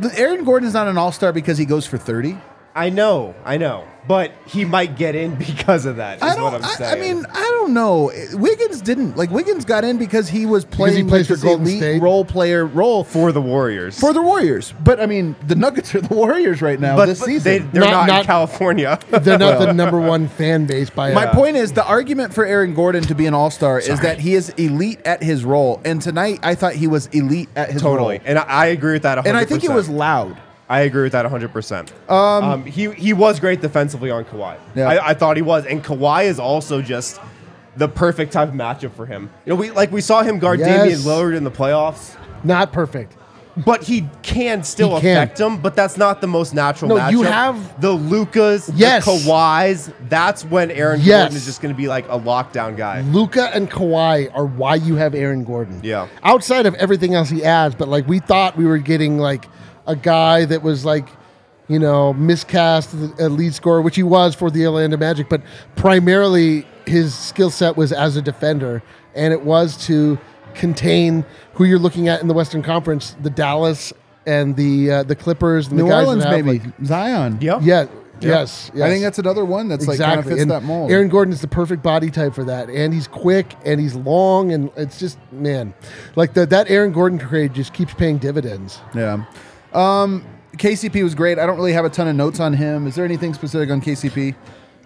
The, 0.00 0.16
Aaron 0.18 0.44
Gordon 0.44 0.66
is 0.66 0.74
not 0.74 0.88
an 0.88 0.98
all 0.98 1.12
star 1.12 1.32
because 1.32 1.56
he 1.56 1.64
goes 1.64 1.86
for 1.86 1.96
30. 1.96 2.36
I 2.76 2.90
know, 2.90 3.34
I 3.42 3.56
know, 3.56 3.84
but 4.06 4.32
he 4.46 4.66
might 4.66 4.96
get 4.96 5.14
in 5.14 5.34
because 5.36 5.86
of 5.86 5.96
that. 5.96 6.18
Is 6.18 6.22
I 6.22 6.34
don't. 6.36 6.44
what 6.52 6.54
I'm 6.56 6.64
I, 6.64 6.74
saying. 6.74 6.98
I 6.98 7.14
mean, 7.14 7.24
I 7.32 7.40
don't 7.40 7.72
know. 7.72 8.12
Wiggins 8.34 8.82
didn't 8.82 9.16
like 9.16 9.30
Wiggins 9.30 9.64
got 9.64 9.82
in 9.82 9.96
because 9.96 10.28
he 10.28 10.44
was 10.44 10.66
playing 10.66 10.96
he 10.96 11.02
plays 11.02 11.22
like 11.22 11.26
for 11.28 11.32
this 11.36 11.42
Golden 11.42 11.66
elite 11.66 11.78
State? 11.78 12.02
role 12.02 12.24
player 12.24 12.66
role 12.66 13.02
for 13.02 13.32
the 13.32 13.40
Warriors, 13.40 13.98
for 13.98 14.12
the 14.12 14.20
Warriors. 14.20 14.74
But 14.84 15.00
I 15.00 15.06
mean, 15.06 15.34
the 15.46 15.54
Nuggets 15.54 15.94
are 15.94 16.02
the 16.02 16.14
Warriors 16.14 16.60
right 16.60 16.78
now 16.78 16.96
but, 16.96 17.06
this 17.06 17.18
but 17.20 17.26
season. 17.26 17.42
they, 17.44 17.58
they're 17.70 17.80
Not- 17.80 17.90
not, 17.90 18.06
not- 18.08 18.20
in 18.20 18.26
California. 18.26 18.98
They're 19.10 19.38
not 19.38 19.58
the 19.58 19.72
number 19.72 19.98
one 19.98 20.28
fan 20.28 20.66
base 20.66 20.90
by 20.90 21.14
My 21.14 21.24
a- 21.24 21.34
point 21.34 21.56
is 21.56 21.72
the 21.72 21.84
argument 21.86 22.34
for 22.34 22.44
Aaron 22.44 22.74
Gordon 22.74 23.02
to 23.04 23.14
be 23.14 23.24
an 23.24 23.32
all 23.32 23.50
star 23.50 23.78
is 23.78 24.00
that 24.00 24.18
he 24.20 24.34
is 24.34 24.50
elite 24.50 25.00
at 25.06 25.22
his 25.22 25.46
role, 25.46 25.80
and 25.84 26.02
tonight 26.02 26.40
I 26.42 26.54
thought 26.54 26.74
he 26.74 26.86
was 26.88 27.06
elite 27.06 27.48
at 27.56 27.70
his 27.70 27.82
role. 27.82 27.94
totally, 27.94 28.18
role, 28.18 28.26
and 28.26 28.38
I, 28.38 28.42
I 28.42 28.66
agree 28.66 28.92
with 28.92 29.02
that. 29.04 29.16
100%. 29.16 29.26
and 29.26 29.36
I 29.38 29.44
think 29.46 29.64
it 29.64 29.70
was 29.72 29.88
loud. 29.88 30.36
I 30.68 30.80
agree 30.80 31.04
with 31.04 31.12
that 31.12 31.24
100%. 31.26 32.10
Um, 32.10 32.64
he 32.64 32.90
he 32.92 33.12
was 33.12 33.38
great 33.38 33.60
defensively 33.60 34.10
on 34.10 34.24
Kawhi. 34.24 34.56
Yeah. 34.74 34.88
I, 34.88 35.10
I 35.10 35.14
thought 35.14 35.36
he 35.36 35.42
was, 35.42 35.64
and 35.66 35.82
Kawhi 35.84 36.24
is 36.24 36.40
also 36.40 36.82
just 36.82 37.20
the 37.76 37.86
perfect 37.88 38.32
type 38.32 38.48
of 38.48 38.54
matchup 38.54 38.92
for 38.94 39.06
him. 39.06 39.30
You 39.44 39.50
know, 39.50 39.56
we 39.56 39.70
like 39.70 39.92
we 39.92 40.00
saw 40.00 40.22
him 40.22 40.38
guard 40.38 40.58
Yes. 40.58 40.80
Damian 40.80 41.00
Lillard 41.00 41.36
in 41.36 41.44
the 41.44 41.50
playoffs, 41.52 42.16
Not 42.42 42.72
perfect. 42.72 43.16
but 43.64 43.84
he 43.84 44.08
can 44.22 44.64
still 44.64 44.96
He 44.96 45.02
can. 45.02 45.16
affect 45.18 45.38
him. 45.38 45.58
But 45.58 45.76
that's 45.76 45.96
not 45.96 46.20
the 46.20 46.26
most 46.26 46.52
natural. 46.52 46.88
No, 46.88 46.96
matchup. 46.96 47.10
you 47.12 47.22
have- 47.22 47.80
the 47.80 47.92
Lukas, 47.92 48.68
Yes. 48.74 49.04
the 49.04 49.10
Kawhis. 49.12 49.92
That's 50.08 50.44
when 50.44 50.70
Aaron 50.72 51.00
Yes. 51.00 51.20
Gordon 51.24 51.36
is 51.36 51.44
just 51.46 51.62
going 51.62 51.72
to 51.72 51.78
be 51.78 51.86
like 51.86 52.06
a 52.08 52.18
lockdown 52.18 52.76
guy. 52.76 53.02
Luka 53.02 53.54
and 53.54 53.70
Kawhi 53.70 54.30
are 54.34 54.46
why 54.46 54.74
you 54.74 54.96
have 54.96 55.14
Aaron 55.14 55.44
Gordon. 55.44 55.78
Yeah. 55.84 56.08
Outside 56.24 56.66
of 56.66 56.74
everything 56.74 57.14
else 57.14 57.30
he 57.30 57.44
adds, 57.44 57.74
but 57.76 57.88
like 57.88 58.08
we 58.08 58.18
thought 58.18 58.56
we 58.56 58.64
were 58.64 58.78
getting 58.78 59.18
like 59.18 59.46
a 59.86 59.96
guy 59.96 60.44
that 60.44 60.62
was 60.62 60.84
like, 60.84 61.08
you 61.68 61.78
know, 61.78 62.12
miscast 62.12 62.92
a 63.18 63.28
lead 63.28 63.54
scorer, 63.54 63.82
which 63.82 63.96
he 63.96 64.02
was 64.02 64.34
for 64.34 64.50
the 64.50 64.66
Orlando 64.66 64.96
Magic, 64.96 65.28
but 65.28 65.42
primarily 65.74 66.66
his 66.86 67.14
skill 67.14 67.50
set 67.50 67.76
was 67.76 67.92
as 67.92 68.16
a 68.16 68.22
defender, 68.22 68.82
and 69.14 69.32
it 69.32 69.42
was 69.42 69.76
to 69.86 70.18
contain 70.54 71.24
who 71.54 71.64
you're 71.64 71.78
looking 71.78 72.08
at 72.08 72.20
in 72.22 72.28
the 72.28 72.34
Western 72.34 72.62
Conference, 72.62 73.16
the 73.22 73.30
Dallas 73.30 73.92
and 74.26 74.56
the 74.56 74.90
uh, 74.90 75.02
the 75.04 75.14
Clippers 75.16 75.68
and 75.68 75.76
New 75.76 75.84
the 75.84 75.90
guys 75.90 76.06
Orleans, 76.06 76.22
that 76.24 76.36
have, 76.36 76.44
baby, 76.44 76.58
like- 76.60 76.84
Zion. 76.84 77.38
Yep. 77.40 77.60
yeah. 77.62 77.86
Yes, 78.18 78.70
yes. 78.74 78.82
I 78.82 78.88
think 78.88 79.02
that's 79.02 79.18
another 79.18 79.44
one 79.44 79.68
that's 79.68 79.86
like 79.86 79.98
kind 79.98 80.18
of 80.18 80.24
fits 80.24 80.40
And 80.40 80.50
that 80.50 80.62
mold. 80.62 80.90
Aaron 80.90 81.10
Gordon 81.10 81.34
is 81.34 81.42
the 81.42 81.48
perfect 81.48 81.82
body 81.82 82.10
type 82.10 82.32
for 82.32 82.44
that, 82.44 82.70
and 82.70 82.94
he's 82.94 83.06
quick 83.06 83.52
and 83.66 83.78
he's 83.78 83.94
long, 83.94 84.52
and 84.52 84.70
it's 84.74 84.98
just 84.98 85.18
man, 85.32 85.74
like 86.14 86.32
the, 86.32 86.46
that 86.46 86.70
Aaron 86.70 86.92
Gordon 86.92 87.18
trade 87.18 87.52
just 87.52 87.74
keeps 87.74 87.92
paying 87.92 88.16
dividends. 88.16 88.80
Yeah. 88.94 89.26
Um, 89.72 90.24
KCP 90.56 91.02
was 91.02 91.14
great. 91.14 91.38
I 91.38 91.46
don't 91.46 91.56
really 91.56 91.72
have 91.72 91.84
a 91.84 91.90
ton 91.90 92.08
of 92.08 92.16
notes 92.16 92.40
on 92.40 92.52
him. 92.54 92.86
Is 92.86 92.94
there 92.94 93.04
anything 93.04 93.34
specific 93.34 93.70
on 93.70 93.80
KCP? 93.80 94.34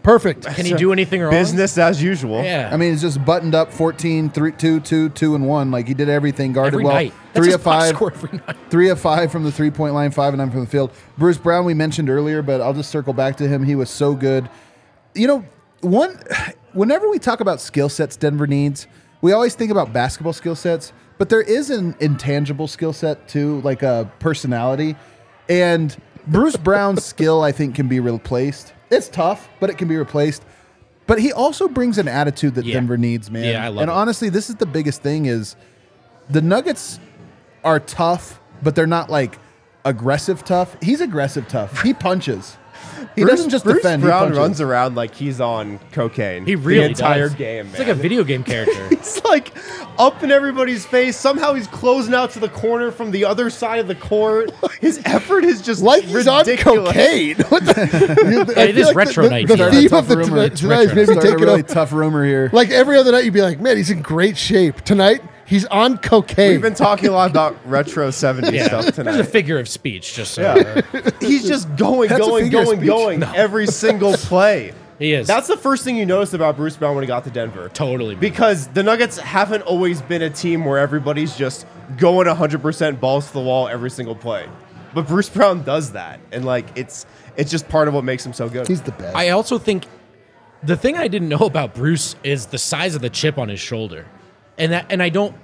Perfect. 0.03 0.47
Can 0.47 0.65
he 0.65 0.73
do 0.73 0.93
anything 0.93 1.21
wrong? 1.21 1.31
Business 1.31 1.77
as 1.77 2.03
usual. 2.03 2.43
Yeah. 2.43 2.71
I 2.73 2.77
mean, 2.79 2.93
it's 2.95 3.03
just 3.03 3.23
buttoned 3.25 3.55
up 3.55 3.71
14, 3.71 4.31
3, 4.31 4.53
2, 4.53 4.81
2, 4.81 5.09
2, 5.11 5.35
and 5.35 5.47
1. 5.47 5.71
Like, 5.71 5.87
he 5.87 5.95
did 5.95 6.09
everything, 6.09 6.53
guarded 6.55 6.75
every 6.75 6.85
well. 6.85 6.95
night. 6.95 7.13
That's 7.35 7.37
Three 7.45 7.47
his 7.47 7.55
of 7.57 7.65
box 7.65 7.85
five. 7.87 7.95
score 7.97 8.13
every 8.13 8.39
night. 8.39 8.57
Three 8.71 8.89
of 8.89 8.99
five 8.99 9.31
from 9.31 9.45
the 9.45 9.53
three 9.53 9.71
point 9.71 9.93
line, 9.95 10.11
five 10.11 10.33
and 10.33 10.39
nine 10.39 10.51
from 10.51 10.61
the 10.61 10.67
field. 10.67 10.91
Bruce 11.19 11.37
Brown, 11.39 11.65
we 11.67 11.75
mentioned 11.75 12.09
earlier, 12.09 12.41
but 12.41 12.61
I'll 12.63 12.73
just 12.73 12.91
circle 12.91 13.13
back 13.13 13.37
to 13.37 13.47
him. 13.47 13.63
He 13.63 13.75
was 13.75 13.91
so 13.91 14.15
good. 14.15 14.49
You 15.15 15.27
know, 15.27 15.45
one 15.83 16.19
whenever 16.73 17.09
we 17.11 17.19
talk 17.19 17.41
about 17.41 17.61
skill 17.61 17.89
sets 17.91 18.17
Denver 18.17 18.47
needs, 18.47 18.87
we 19.21 19.33
always 19.33 19.55
think 19.55 19.71
about 19.71 19.93
basketball 19.93 20.33
skill 20.33 20.57
sets, 20.57 20.93
but 21.21 21.29
there 21.29 21.43
is 21.43 21.69
an 21.69 21.95
intangible 22.01 22.67
skill 22.67 22.95
set 22.95 23.29
too, 23.29 23.61
like 23.61 23.83
a 23.83 24.11
personality. 24.21 24.97
And 25.51 25.95
Bruce 26.27 26.57
Brown's 26.57 27.05
skill, 27.05 27.43
I 27.43 27.53
think, 27.53 27.75
can 27.75 27.89
be 27.89 28.01
replaced. 28.01 28.73
It's 28.91 29.07
tough, 29.07 29.51
but 29.61 29.69
it 29.69 29.77
can 29.77 29.87
be 29.87 29.99
replaced. 29.99 30.43
But 31.07 31.19
he 31.21 31.31
also 31.31 31.69
brings 31.69 31.99
an 31.99 32.09
attitude 32.09 32.55
that 32.55 32.65
Yeah. 32.65 32.73
Denver 32.73 32.97
needs, 32.97 33.31
man. 33.31 33.45
Yeah, 33.45 33.63
I 33.67 33.69
love 33.69 33.83
and 33.83 33.91
it. 33.91 33.95
honestly, 33.95 34.31
this 34.31 34.49
is 34.49 34.57
the 34.57 34.65
biggest 34.65 35.03
thing 35.03 35.27
is 35.27 35.57
the 36.31 36.41
Nuggets 36.41 36.99
are 37.65 37.81
tough, 37.81 38.41
but 38.63 38.75
they're 38.75 38.87
not 38.87 39.11
like 39.11 39.39
aggressive 39.85 40.43
tough. 40.43 40.75
He's 40.81 41.03
aggressive 41.03 41.47
tough. 41.49 41.83
He 41.83 41.93
punches. 41.93 42.57
He 43.17 43.23
Bruce- 43.23 43.37
doesn't 43.37 43.51
just 43.51 43.65
Bruce 43.65 43.79
defend. 43.79 44.03
Brown 44.03 44.33
he 44.33 44.39
runs 44.39 44.61
around 44.61 44.95
like 44.95 45.15
he's 45.15 45.41
on 45.41 45.81
cocaine. 45.91 46.45
He 46.47 46.55
really 46.55 46.85
the 46.85 46.91
entire 46.91 47.29
does. 47.29 47.35
game. 47.37 47.67
It's 47.71 47.79
like 47.79 47.89
a 47.89 47.95
video 47.95 48.23
game 48.25 48.45
character. 48.45 48.89
It's 48.93 49.25
like 49.25 49.53
up 49.99 50.23
in 50.23 50.31
everybody's 50.31 50.85
face. 50.87 51.17
Somehow 51.17 51.55
he's 51.55 51.67
closing 51.67 52.15
out 52.15 52.31
to 52.33 52.39
the 52.39 52.49
corner 52.49 52.91
from 52.93 53.11
the 53.11 53.25
other 53.25 53.51
side 53.51 53.81
of 53.81 53.89
the 53.89 53.95
court. 53.95 54.51
His 54.81 55.01
effort 55.05 55.45
is 55.45 55.61
just 55.63 55.83
Like 55.83 56.05
he's 56.05 56.29
on 56.29 56.45
cocaine. 56.59 57.37
What 57.49 57.65
the- 57.65 58.55
I 58.57 58.63
it 58.65 58.79
is 58.79 58.87
feel 58.89 58.95
retro 58.95 59.25
the, 59.25 59.31
night 59.31 59.49
The, 59.49 59.57
here. 59.57 59.67
the 59.71 59.73
theme 59.73 59.89
Tough 59.89 60.03
of 60.03 60.09
the 60.09 60.17
rumor. 60.19 60.29
tonight, 60.49 60.57
tonight 60.57 60.95
maybe 60.95 61.05
Started 61.13 61.33
a 61.35 61.39
really 61.39 61.61
up. 61.63 61.67
tough 61.69 61.93
rumor 61.93 62.25
here. 62.25 62.51
Like 62.53 62.71
every 62.71 62.97
other 62.97 63.11
night, 63.13 63.25
you'd 63.25 63.35
be 63.35 63.43
like, 63.43 63.61
man, 63.61 63.77
he's 63.77 63.91
in 63.91 64.03
great 64.03 64.37
shape. 64.37 64.83
Tonight, 64.83 65.23
he's 65.51 65.67
on 65.67 65.99
cocaine. 65.99 66.53
We've 66.53 66.63
been 66.63 66.75
talking 66.75 67.11
a 67.11 67.13
lot 67.13 67.31
about 67.31 67.57
retro 67.67 68.09
70s 68.09 68.51
Yeah, 68.53 68.67
stuff 68.69 68.95
tonight. 68.95 69.13
there's 69.13 69.27
a 69.27 69.31
figure 69.31 69.59
of 69.59 69.69
speech. 69.69 70.15
Just 70.15 70.33
so 70.33 70.41
Yeah. 70.43 71.11
He's 71.21 71.47
just 71.47 71.69
going, 71.77 72.09
That's 72.09 72.25
a 72.27 72.31
going, 72.31 72.49
going, 72.51 72.77
speech. 72.79 72.89
going 72.89 73.23
every 73.23 73.67
single 73.67 74.15
play. 74.15 74.73
he 74.99 75.13
is. 75.13 75.27
That's 75.27 75.49
the 75.49 75.57
first 75.59 75.85
thing 75.85 75.97
you 75.97 76.07
noticed 76.07 76.33
about 76.33 76.57
Bruce 76.57 76.77
Brown 76.77 76.95
when 76.95 77.03
he 77.03 77.07
got 77.09 77.25
to 77.25 77.31
Denver. 77.31 77.69
totally 77.75 78.15
Because 78.15 78.69
the 78.69 78.83
Nuggets 78.83 79.19
haven't 79.19 79.63
always 79.63 80.01
been 80.01 80.23
a 80.23 80.31
team 80.31 80.65
where 80.65 80.79
everybody's 80.79 81.37
just 81.37 81.67
going 81.99 82.27
100% 82.27 83.01
balls 83.01 83.27
to 83.27 83.33
the 83.35 83.41
wall 83.41 83.69
every 83.69 83.91
single 83.91 84.15
play. 84.15 84.49
But 84.95 85.07
Bruce 85.07 85.29
Brown 85.29 85.63
does 85.63 85.93
that. 85.93 86.21
And 86.33 86.45
like 86.45 86.67
it's 86.77 87.05
it's 87.37 87.51
just 87.51 87.69
part 87.69 87.87
of 87.89 87.95
what 87.95 88.05
makes 88.05 88.25
him 88.25 88.33
so 88.33 88.49
good. 88.49 88.67
he's 88.67 88.83
the 88.83 88.93
best. 88.93 89.17
I 89.17 89.29
also 89.31 89.59
think 89.59 89.85
the 90.63 90.77
thing 90.77 90.97
I 90.97 91.09
didn't 91.09 91.29
know 91.29 91.39
about 91.47 91.75
Bruce 91.75 92.17
is 92.25 92.47
the 92.47 92.59
size 92.59 92.95
of 92.95 93.01
the 93.03 93.09
chip 93.11 93.39
on 93.39 93.49
his 93.49 93.61
shoulder, 93.61 94.05
and 94.61 94.73
that 94.73 94.87
and 94.91 95.03
I 95.03 95.09
don't 95.09 95.35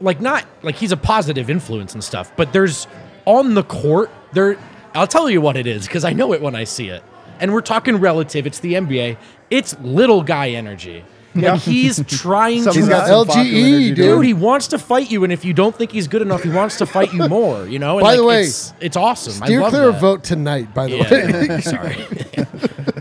like 0.00 0.20
not 0.20 0.44
like 0.62 0.74
he's 0.74 0.92
a 0.92 0.96
positive 0.96 1.48
influence 1.48 1.94
and 1.94 2.04
stuff, 2.04 2.32
but 2.36 2.52
there's 2.52 2.86
on 3.24 3.54
the 3.54 3.62
court 3.62 4.10
there. 4.32 4.58
I'll 4.94 5.06
tell 5.06 5.30
you 5.30 5.40
what 5.40 5.56
it 5.56 5.66
is 5.66 5.86
because 5.86 6.04
I 6.04 6.12
know 6.12 6.32
it 6.34 6.42
when 6.42 6.54
I 6.54 6.64
see 6.64 6.88
it, 6.88 7.02
and 7.38 7.52
we're 7.52 7.60
talking 7.60 7.96
relative. 7.96 8.46
It's 8.46 8.58
the 8.58 8.74
NBA. 8.74 9.16
It's 9.50 9.78
little 9.80 10.22
guy 10.22 10.50
energy. 10.50 11.04
Yeah. 11.32 11.52
And 11.52 11.60
he's 11.60 12.04
trying 12.08 12.64
to 12.64 12.72
some 12.72 12.82
Facu 12.82 13.24
LGE, 13.26 13.86
dude. 13.88 13.96
Dude, 13.96 14.24
he 14.24 14.34
wants 14.34 14.66
to 14.68 14.78
fight 14.78 15.12
you, 15.12 15.22
and 15.22 15.32
if 15.32 15.44
you 15.44 15.52
don't 15.52 15.76
think 15.76 15.92
he's 15.92 16.08
good 16.08 16.22
enough, 16.22 16.42
he 16.42 16.48
wants 16.50 16.78
to 16.78 16.86
fight 16.86 17.12
you 17.12 17.28
more. 17.28 17.66
You 17.66 17.78
know. 17.78 17.98
And 17.98 18.04
By 18.04 18.16
the 18.16 18.24
way, 18.24 18.42
it's, 18.42 18.74
it's 18.80 18.96
awesome. 18.96 19.40
I 19.42 19.46
Steer 19.46 19.60
love 19.60 19.70
clear 19.70 19.86
that. 19.86 19.94
of 19.94 20.00
vote 20.00 20.24
tonight, 20.24 20.74
by 20.74 20.88
the 20.88 20.98
way. 20.98 21.60
Sorry. 21.60 21.96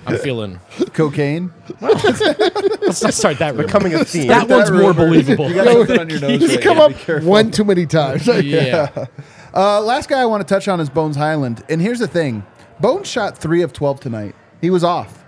I'm 0.05 0.17
feeling. 0.17 0.59
Cocaine. 0.93 1.51
Let's 1.81 3.03
not 3.03 3.13
start 3.13 3.39
that. 3.39 3.51
rumor. 3.55 3.65
Becoming 3.65 3.93
a 3.95 4.03
theme. 4.05 4.27
That 4.27 4.47
one's 4.49 4.71
more 4.71 4.93
believable. 4.93 5.49
You 5.49 5.55
gotta 5.55 5.71
put 5.85 5.89
it 5.91 5.99
on 5.99 6.09
your 6.09 6.19
nose. 6.21 6.41
He's 6.41 6.55
right 6.55 6.63
come 6.63 6.77
now. 6.77 6.85
up 6.85 6.91
Be 6.93 6.97
careful. 6.99 7.29
one 7.29 7.51
too 7.51 7.63
many 7.63 7.85
times. 7.85 8.27
yeah. 8.43 9.05
Uh, 9.53 9.81
last 9.81 10.09
guy 10.09 10.19
I 10.21 10.25
want 10.25 10.47
to 10.47 10.53
touch 10.53 10.67
on 10.67 10.79
is 10.79 10.89
Bones 10.89 11.15
Highland. 11.15 11.63
And 11.69 11.81
here's 11.81 11.99
the 11.99 12.07
thing 12.07 12.43
Bones 12.79 13.07
shot 13.09 13.37
three 13.37 13.61
of 13.61 13.73
12 13.73 13.99
tonight. 13.99 14.35
He 14.61 14.69
was 14.69 14.83
off. 14.83 15.23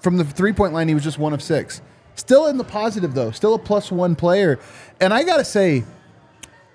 From 0.00 0.16
the 0.16 0.24
three 0.24 0.52
point 0.52 0.72
line, 0.72 0.88
he 0.88 0.94
was 0.94 1.04
just 1.04 1.18
one 1.18 1.32
of 1.32 1.42
six. 1.42 1.80
Still 2.14 2.46
in 2.46 2.58
the 2.58 2.64
positive, 2.64 3.14
though. 3.14 3.30
Still 3.30 3.54
a 3.54 3.58
plus 3.58 3.90
one 3.90 4.14
player. 4.16 4.58
And 5.00 5.14
I 5.14 5.22
got 5.24 5.38
to 5.38 5.44
say, 5.44 5.84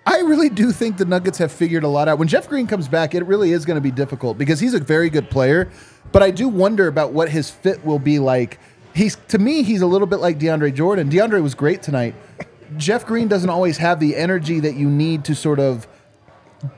I 0.08 0.20
really 0.20 0.48
do 0.48 0.72
think 0.72 0.96
the 0.96 1.04
Nuggets 1.04 1.38
have 1.40 1.52
figured 1.52 1.84
a 1.84 1.90
lot 1.90 2.08
out. 2.08 2.18
When 2.18 2.30
Jeff 2.30 2.48
Green 2.48 2.66
comes 2.66 2.88
back, 2.88 3.14
it 3.14 3.26
really 3.26 3.52
is 3.52 3.66
going 3.66 3.76
to 3.76 3.82
be 3.82 3.92
difficult 3.92 4.38
because 4.38 4.58
he's 4.62 4.74
a 4.74 4.80
very 4.80 5.10
good 5.10 5.30
player. 5.30 5.70
But 6.14 6.24
I 6.24 6.32
do 6.32 6.48
wonder 6.48 6.88
about 6.88 7.12
what 7.12 7.28
his 7.28 7.50
fit 7.50 7.86
will 7.86 8.00
be 8.00 8.18
like. 8.18 8.58
He's 8.96 9.18
to 9.28 9.38
me, 9.38 9.64
he's 9.64 9.82
a 9.82 9.86
little 9.86 10.08
bit 10.08 10.22
like 10.22 10.40
DeAndre 10.40 10.74
Jordan. 10.74 11.10
DeAndre 11.10 11.44
was 11.44 11.56
great 11.56 11.84
tonight. 11.84 12.16
Jeff 12.78 13.06
Green 13.06 13.28
doesn't 13.28 13.50
always 13.50 13.78
have 13.78 14.00
the 14.00 14.16
energy 14.16 14.62
that 14.62 14.76
you 14.76 14.90
need 14.90 15.26
to 15.26 15.36
sort 15.36 15.60
of 15.60 15.90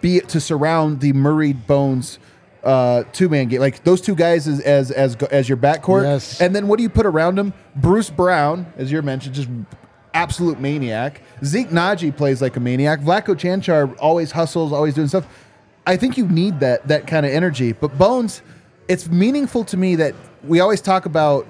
be 0.01 0.21
to 0.21 0.41
surround 0.41 0.99
the 0.99 1.13
Murray 1.13 1.53
Bones 1.53 2.17
uh, 2.63 3.03
two 3.13 3.29
man 3.29 3.47
game. 3.47 3.59
Like 3.59 3.83
those 3.83 4.01
two 4.01 4.15
guys 4.15 4.47
as 4.47 4.59
as 4.61 4.89
as 4.89 5.15
as 5.15 5.47
your 5.47 5.57
backcourt. 5.57 6.03
Yes. 6.03 6.41
And 6.41 6.55
then 6.55 6.67
what 6.67 6.77
do 6.77 6.83
you 6.83 6.89
put 6.89 7.05
around 7.05 7.37
him? 7.37 7.53
Bruce 7.75 8.09
Brown, 8.09 8.73
as 8.75 8.91
you 8.91 8.99
mentioned, 9.03 9.35
just 9.35 9.49
absolute 10.13 10.59
maniac. 10.59 11.21
Zeke 11.43 11.69
Nnaji 11.69 12.15
plays 12.15 12.41
like 12.41 12.55
a 12.55 12.59
maniac. 12.59 12.99
Vlatko 13.01 13.35
Cancar 13.35 13.95
always 13.99 14.31
hustles, 14.31 14.71
always 14.73 14.93
doing 14.93 15.07
stuff. 15.07 15.27
I 15.87 15.97
think 15.97 16.17
you 16.17 16.27
need 16.27 16.59
that 16.59 16.87
that 16.87 17.07
kind 17.07 17.25
of 17.25 17.31
energy. 17.31 17.71
But 17.73 17.97
Bones, 17.97 18.41
it's 18.87 19.07
meaningful 19.09 19.63
to 19.65 19.77
me 19.77 19.95
that 19.95 20.13
we 20.43 20.59
always 20.59 20.81
talk 20.81 21.05
about. 21.05 21.47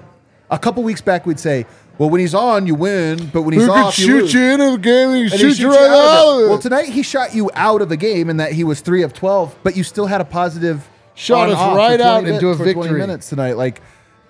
A 0.52 0.58
couple 0.58 0.82
weeks 0.82 1.00
back, 1.00 1.26
we'd 1.26 1.38
say, 1.38 1.64
"Well, 1.98 2.10
when 2.10 2.20
he's 2.20 2.34
on, 2.34 2.66
you 2.66 2.74
win, 2.74 3.30
but 3.32 3.42
when 3.42 3.54
he's 3.54 3.64
He 3.64 3.68
off, 3.70 3.96
you 3.98 4.04
shoot 4.06 4.22
lose." 4.22 4.34
you 4.34 4.40
into 4.52 4.70
the 4.72 4.78
game 4.78 5.08
and 5.10 5.16
he 5.16 5.22
And 5.24 5.32
shoots 5.32 5.58
you 5.60 5.68
right 5.70 5.78
out 5.90 6.34
of 6.38 6.40
it. 6.42 6.48
Well, 6.48 6.58
tonight 6.58 6.86
he 6.86 7.02
shot 7.02 7.34
you 7.34 7.50
out 7.54 7.82
of 7.82 7.88
the 7.88 7.96
game 7.96 8.28
in 8.28 8.38
that 8.38 8.50
he 8.52 8.64
was 8.64 8.80
three 8.80 9.02
of 9.02 9.12
twelve, 9.12 9.54
but 9.62 9.76
you 9.76 9.84
still 9.84 10.06
had 10.06 10.20
a 10.20 10.24
positive 10.24 10.88
Shot 11.14 11.50
on 11.50 11.54
us 11.54 11.76
right 11.76 12.00
out 12.00 12.24
into 12.26 12.48
a 12.48 12.56
for 12.56 12.64
20 12.64 12.80
victory. 12.80 12.98
minutes 13.00 13.28
tonight. 13.28 13.56
Like 13.56 13.80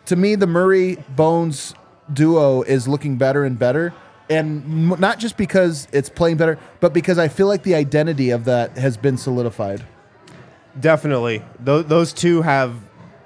to 0.07 0.17
me, 0.17 0.35
the 0.35 0.47
Murray 0.47 0.97
Bones 1.17 1.75
duo 2.13 2.63
is 2.63 2.89
looking 2.89 3.17
better 3.17 3.45
and 3.45 3.57
better, 3.59 3.95
and 4.31 4.89
not 5.01 5.19
just 5.19 5.37
because 5.37 5.89
it's 5.93 6.09
playing 6.09 6.37
better, 6.37 6.59
but 6.79 6.93
because 6.95 7.19
I 7.19 7.29
feel 7.29 7.49
like 7.49 7.65
the 7.65 7.75
identity 7.75 8.31
of 8.31 8.45
that 8.45 8.79
has 8.79 8.97
been 8.97 9.19
solidified. 9.19 9.85
Definitely. 10.79 11.43
Th- 11.65 11.85
those 11.87 12.13
two 12.13 12.43
have 12.43 12.75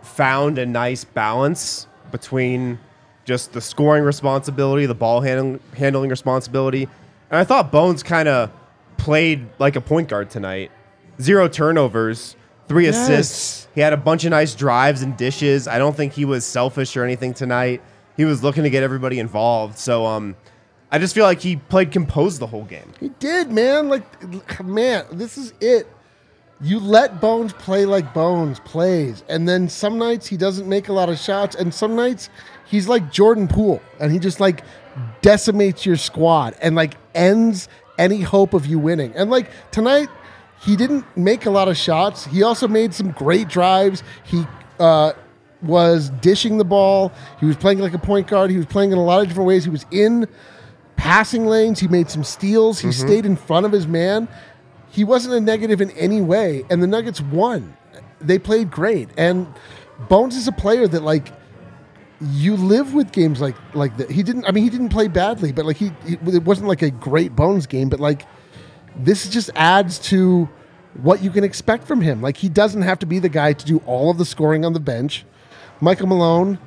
found 0.03 0.59
a 0.59 0.65
nice 0.67 1.05
balance 1.05 1.87
between 2.11 2.79
just 3.25 3.53
the 3.53 3.61
scoring 3.61 4.03
responsibility, 4.05 4.87
the 4.87 4.95
ball 4.95 5.21
handling, 5.21 5.61
handling 5.77 6.11
responsibility. 6.11 6.85
And 7.31 7.39
I 7.39 7.45
thought 7.45 7.71
Bones 7.71 8.03
kind 8.03 8.29
of 8.29 8.51
played 8.97 9.47
like 9.59 9.77
a 9.77 9.81
point 9.81 10.09
guard 10.09 10.31
tonight. 10.31 10.71
Zero 11.21 11.49
turnovers, 11.49 12.37
three 12.67 12.85
Yes. 12.87 12.97
assists. 12.97 13.69
He 13.75 13.81
had 13.81 13.93
a 13.93 13.97
bunch 13.99 14.25
of 14.25 14.31
nice 14.31 14.55
drives 14.55 15.03
and 15.03 15.17
dishes. 15.17 15.69
I 15.69 15.79
don't 15.79 15.95
think 15.97 16.13
he 16.15 16.25
was 16.25 16.45
selfish 16.45 16.97
or 16.97 17.05
anything 17.05 17.35
tonight. 17.35 17.83
He 18.17 18.25
was 18.25 18.43
looking 18.43 18.63
to 18.63 18.71
get 18.71 18.83
everybody 18.83 19.19
involved. 19.19 19.79
So 19.79 20.07
um, 20.07 20.37
I 20.91 20.99
just 20.99 21.15
feel 21.15 21.25
like 21.25 21.41
he 21.41 21.57
played 21.57 21.91
composed 21.91 22.41
the 22.41 22.47
whole 22.47 22.65
game. 22.65 22.93
He 23.01 23.09
did, 23.19 23.51
man. 23.51 23.89
Like, 23.89 24.65
man, 24.65 25.05
this 25.13 25.37
is 25.37 25.53
it. 25.61 25.89
You 26.61 26.79
let 26.79 27.21
Bones 27.21 27.53
play 27.53 27.85
like 27.85 28.15
Bones 28.15 28.61
plays, 28.61 29.25
and 29.29 29.49
then 29.49 29.69
some 29.69 29.99
nights 29.99 30.27
he 30.27 30.37
doesn't 30.37 30.69
make 30.69 30.89
a 30.89 30.93
lot 30.93 31.09
of 31.09 31.19
shots, 31.19 31.57
and 31.57 31.75
some 31.75 31.97
nights 31.97 32.31
he's 32.65 32.87
like 32.89 33.11
Jordan 33.11 33.49
Poole, 33.49 33.83
and 33.99 34.13
he 34.13 34.19
just 34.19 34.39
like 34.39 34.63
decimates 35.21 35.85
your 35.85 35.97
squad 35.97 36.55
and 36.63 36.77
like 36.77 36.95
ends 37.15 37.69
any 37.99 38.21
hope 38.21 38.55
of 38.55 38.67
you 38.67 38.79
winning. 38.79 39.13
And 39.15 39.31
like 39.31 39.51
tonight, 39.73 40.09
he 40.63 40.77
didn't 40.77 41.05
make 41.17 41.47
a 41.47 41.51
lot 41.51 41.69
of 41.69 41.77
shots. 41.77 42.25
He 42.25 42.43
also 42.43 42.69
made 42.69 42.95
some 42.95 43.11
great 43.11 43.49
drives. 43.49 44.03
He 44.25 44.47
uh, 44.79 45.13
was 45.63 46.11
dishing 46.21 46.59
the 46.59 46.65
ball. 46.65 47.13
He 47.41 47.47
was 47.47 47.57
playing 47.57 47.81
like 47.81 47.95
a 47.95 47.99
point 47.99 48.29
guard. 48.29 48.51
He 48.51 48.57
was 48.57 48.67
playing 48.67 48.93
in 48.93 48.99
a 48.99 49.05
lot 49.05 49.23
of 49.23 49.29
different 49.29 49.49
ways. 49.49 49.65
He 49.65 49.71
was 49.71 49.87
in 49.91 50.27
passing 50.97 51.47
lanes. 51.47 51.81
He 51.81 51.89
made 51.89 52.11
some 52.11 52.25
steals. 52.25 52.81
He 52.81 52.89
mm-hmm. 52.89 53.07
stayed 53.07 53.27
in 53.27 53.37
front 53.37 53.67
of 53.67 53.73
his 53.73 53.87
man. 53.87 54.29
He 54.91 55.05
wasn't 55.05 55.35
a 55.35 55.41
negative 55.41 55.81
in 55.81 55.91
any 55.93 56.21
way, 56.21 56.65
and 56.71 56.83
the 56.83 56.87
Nuggets 56.87 57.21
won. 57.21 57.77
They 58.21 58.39
played 58.39 58.71
great, 58.71 59.09
and 59.17 59.47
Bones 60.09 60.37
is 60.37 60.49
a 60.49 60.53
player 60.53 60.87
that 60.89 61.03
like 61.03 61.33
you 62.21 62.57
live 62.57 62.95
with 62.95 63.13
games 63.13 63.41
like 63.41 63.57
like 63.75 63.97
that. 63.97 64.11
He 64.11 64.23
didn't. 64.23 64.47
I 64.47 64.53
mean, 64.53 64.65
he 64.65 64.71
didn't 64.71 64.91
play 64.91 65.09
badly, 65.09 65.53
but 65.53 65.67
like 65.67 65.77
he, 65.77 65.91
he 66.07 66.15
it 66.15 66.45
wasn't 66.45 66.69
like 66.69 66.83
a 66.83 66.91
great 66.91 67.35
Bones 67.35 67.67
game. 67.67 67.89
But 67.89 68.01
like 68.01 68.27
this 68.97 69.29
just 69.29 69.51
adds 69.55 69.99
to 69.99 70.49
what 71.03 71.23
you 71.23 71.31
can 71.31 71.45
expect 71.45 71.85
from 71.87 72.01
him. 72.01 72.23
Like 72.23 72.37
he 72.37 72.49
doesn't 72.49 72.83
have 72.83 72.99
to 73.01 73.07
be 73.07 73.19
the 73.19 73.29
guy 73.29 73.53
to 73.53 73.65
do 73.65 73.79
all 73.87 74.11
of 74.11 74.19
the 74.19 74.25
scoring 74.25 74.65
on 74.65 74.73
the 74.73 74.81
bench. 74.81 75.25
Michael 75.81 76.07
Malone, 76.07 76.59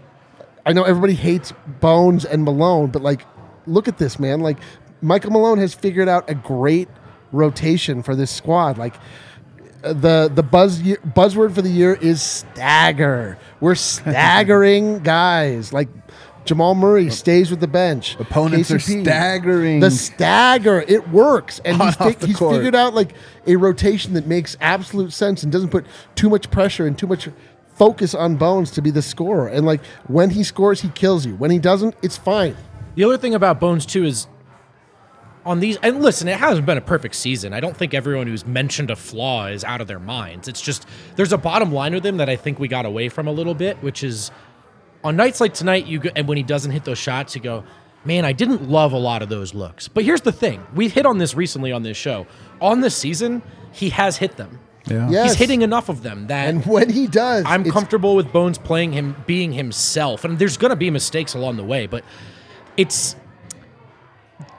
I 0.65 0.73
know 0.73 0.84
everybody 0.84 1.13
hates 1.13 1.53
Bones 1.80 2.25
and 2.25 2.43
Malone, 2.43 2.91
but 2.91 3.01
like, 3.01 3.25
look 3.68 3.88
at 3.88 3.97
this, 3.97 4.20
man. 4.20 4.39
Like, 4.39 4.57
Michael 5.01 5.32
Malone 5.32 5.59
has 5.59 5.74
figured 5.74 6.09
out 6.09 6.30
a 6.30 6.36
great 6.36 6.89
rotation 7.32 8.01
for 8.03 8.15
this 8.15 8.32
squad. 8.32 8.78
Like, 8.78 8.95
uh, 9.84 9.93
the 9.93 10.32
the 10.34 10.41
buzz 10.41 10.82
buzzword 10.82 11.53
for 11.53 11.61
the 11.61 11.70
year 11.70 11.93
is 11.93 12.22
stagger. 12.22 13.38
We're 13.59 13.76
staggering 13.76 14.99
guys. 14.99 15.72
Like 15.72 15.89
Jamal 16.45 16.76
Murray 16.76 17.09
stays 17.11 17.51
with 17.51 17.59
the 17.59 17.68
bench. 17.68 18.15
Opponents 18.20 18.72
are 18.72 18.80
staggering. 18.80 19.80
The 19.80 19.91
stagger, 19.91 20.82
it 20.88 21.09
works, 21.09 21.59
and 21.63 21.78
he's, 21.82 21.97
the 21.97 22.26
he's 22.26 22.38
court. 22.38 22.55
figured 22.55 22.74
out 22.74 22.95
like 22.95 23.13
a 23.45 23.55
rotation 23.55 24.13
that 24.13 24.26
makes 24.26 24.57
absolute 24.61 25.13
sense 25.13 25.43
and 25.43 25.51
doesn't 25.51 25.70
put 25.70 25.86
too 26.15 26.30
much 26.30 26.49
pressure 26.49 26.88
and 26.88 26.97
too 26.97 27.07
much 27.07 27.30
focus 27.76 28.15
on 28.15 28.38
Bones 28.38 28.72
to 28.72 28.82
be 28.82 28.89
the 28.89 29.01
scorer. 29.01 29.47
And 29.47 29.65
like 29.65 29.86
when 30.07 30.32
he 30.32 30.43
scores, 30.43 30.82
he 30.82 30.89
kills 30.89 31.26
you. 31.26 31.36
When 31.36 31.51
he 31.51 31.59
doesn't, 31.59 31.95
it's 32.01 32.18
fine. 32.18 32.55
The 32.97 33.03
other 33.03 33.17
thing 33.19 33.35
about 33.35 33.59
Bones 33.59 33.85
too 33.85 34.05
is 34.05 34.27
on 35.45 35.59
these 35.59 35.77
and 35.83 36.01
listen, 36.01 36.27
it 36.27 36.37
hasn't 36.37 36.65
been 36.65 36.79
a 36.79 36.81
perfect 36.81 37.13
season. 37.13 37.53
I 37.53 37.59
don't 37.59 37.77
think 37.77 37.93
everyone 37.93 38.25
who's 38.25 38.43
mentioned 38.43 38.89
a 38.89 38.95
flaw 38.95 39.45
is 39.45 39.63
out 39.63 39.81
of 39.81 39.87
their 39.87 39.99
minds. 39.99 40.47
It's 40.47 40.59
just 40.59 40.87
there's 41.15 41.31
a 41.31 41.37
bottom 41.37 41.71
line 41.71 41.93
with 41.93 42.03
him 42.03 42.17
that 42.17 42.27
I 42.27 42.35
think 42.35 42.57
we 42.57 42.67
got 42.67 42.87
away 42.87 43.07
from 43.09 43.27
a 43.27 43.31
little 43.31 43.53
bit, 43.53 43.77
which 43.83 44.03
is 44.03 44.31
on 45.03 45.15
nights 45.15 45.39
like 45.39 45.53
tonight, 45.53 45.85
you 45.85 45.99
go, 45.99 46.09
and 46.15 46.27
when 46.27 46.37
he 46.37 46.43
doesn't 46.43 46.71
hit 46.71 46.85
those 46.85 46.97
shots, 46.97 47.35
you 47.35 47.41
go, 47.41 47.63
man, 48.03 48.25
I 48.25 48.31
didn't 48.31 48.67
love 48.67 48.93
a 48.93 48.97
lot 48.97 49.21
of 49.21 49.29
those 49.29 49.53
looks. 49.53 49.87
But 49.87 50.03
here's 50.03 50.21
the 50.21 50.31
thing: 50.31 50.65
we've 50.73 50.91
hit 50.91 51.05
on 51.05 51.19
this 51.19 51.35
recently 51.35 51.71
on 51.71 51.83
this 51.83 51.97
show. 51.97 52.25
On 52.61 52.81
this 52.81 52.97
season, 52.97 53.43
he 53.73 53.91
has 53.91 54.17
hit 54.17 54.37
them. 54.37 54.59
Yeah. 54.87 55.07
Yes. 55.07 55.29
He's 55.29 55.35
hitting 55.35 55.61
enough 55.61 55.89
of 55.89 56.01
them 56.01 56.27
that 56.27 56.49
And 56.49 56.65
when 56.65 56.89
he 56.89 57.05
does, 57.05 57.45
I'm 57.45 57.63
comfortable 57.63 58.15
with 58.15 58.33
Bones 58.33 58.57
playing 58.57 58.93
him 58.93 59.15
being 59.27 59.51
himself. 59.51 60.23
And 60.23 60.39
there's 60.39 60.57
going 60.57 60.71
to 60.71 60.77
be 60.77 60.89
mistakes 60.89 61.35
along 61.35 61.57
the 61.57 61.63
way, 61.63 61.85
but 61.85 62.03
it's 62.78 63.15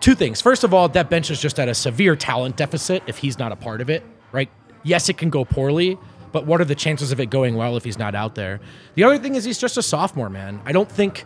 two 0.00 0.14
things. 0.14 0.40
First 0.40 0.64
of 0.64 0.74
all, 0.74 0.88
that 0.90 1.08
bench 1.08 1.30
is 1.30 1.40
just 1.40 1.58
at 1.58 1.68
a 1.68 1.74
severe 1.74 2.16
talent 2.16 2.56
deficit 2.56 3.02
if 3.06 3.18
he's 3.18 3.38
not 3.38 3.52
a 3.52 3.56
part 3.56 3.80
of 3.80 3.88
it, 3.88 4.04
right? 4.32 4.50
Yes, 4.82 5.08
it 5.08 5.18
can 5.18 5.30
go 5.30 5.44
poorly, 5.44 5.98
but 6.32 6.46
what 6.46 6.60
are 6.60 6.64
the 6.64 6.74
chances 6.74 7.12
of 7.12 7.20
it 7.20 7.26
going 7.26 7.54
well 7.54 7.76
if 7.76 7.84
he's 7.84 7.98
not 7.98 8.14
out 8.14 8.34
there? 8.34 8.60
The 8.94 9.04
other 9.04 9.18
thing 9.18 9.34
is 9.34 9.44
he's 9.44 9.58
just 9.58 9.76
a 9.76 9.82
sophomore, 9.82 10.28
man. 10.28 10.60
I 10.64 10.72
don't 10.72 10.90
think 10.90 11.24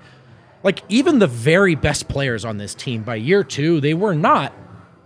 like 0.63 0.83
even 0.89 1.19
the 1.19 1.27
very 1.27 1.75
best 1.75 2.09
players 2.09 2.45
on 2.45 2.59
this 2.59 2.75
team 2.75 3.03
by 3.03 3.17
year 3.17 3.43
2, 3.43 3.81
they 3.81 3.95
were 3.95 4.15
not 4.15 4.53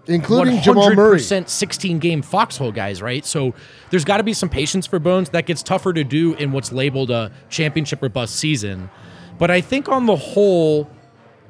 including 0.06 0.60
Jamal 0.60 0.94
Murray. 0.94 1.20
16 1.20 1.98
game 1.98 2.22
foxhole 2.22 2.72
guys, 2.72 3.02
right? 3.02 3.24
So 3.24 3.54
there's 3.90 4.04
got 4.04 4.18
to 4.18 4.22
be 4.22 4.32
some 4.32 4.48
patience 4.48 4.86
for 4.86 4.98
Bones. 4.98 5.30
That 5.30 5.46
gets 5.46 5.62
tougher 5.62 5.92
to 5.92 6.04
do 6.04 6.34
in 6.34 6.52
what's 6.52 6.72
labeled 6.72 7.10
a 7.10 7.32
championship 7.48 8.02
or 8.02 8.08
bust 8.08 8.36
season. 8.36 8.90
But 9.38 9.50
I 9.50 9.60
think 9.60 9.88
on 9.88 10.06
the 10.06 10.16
whole, 10.16 10.88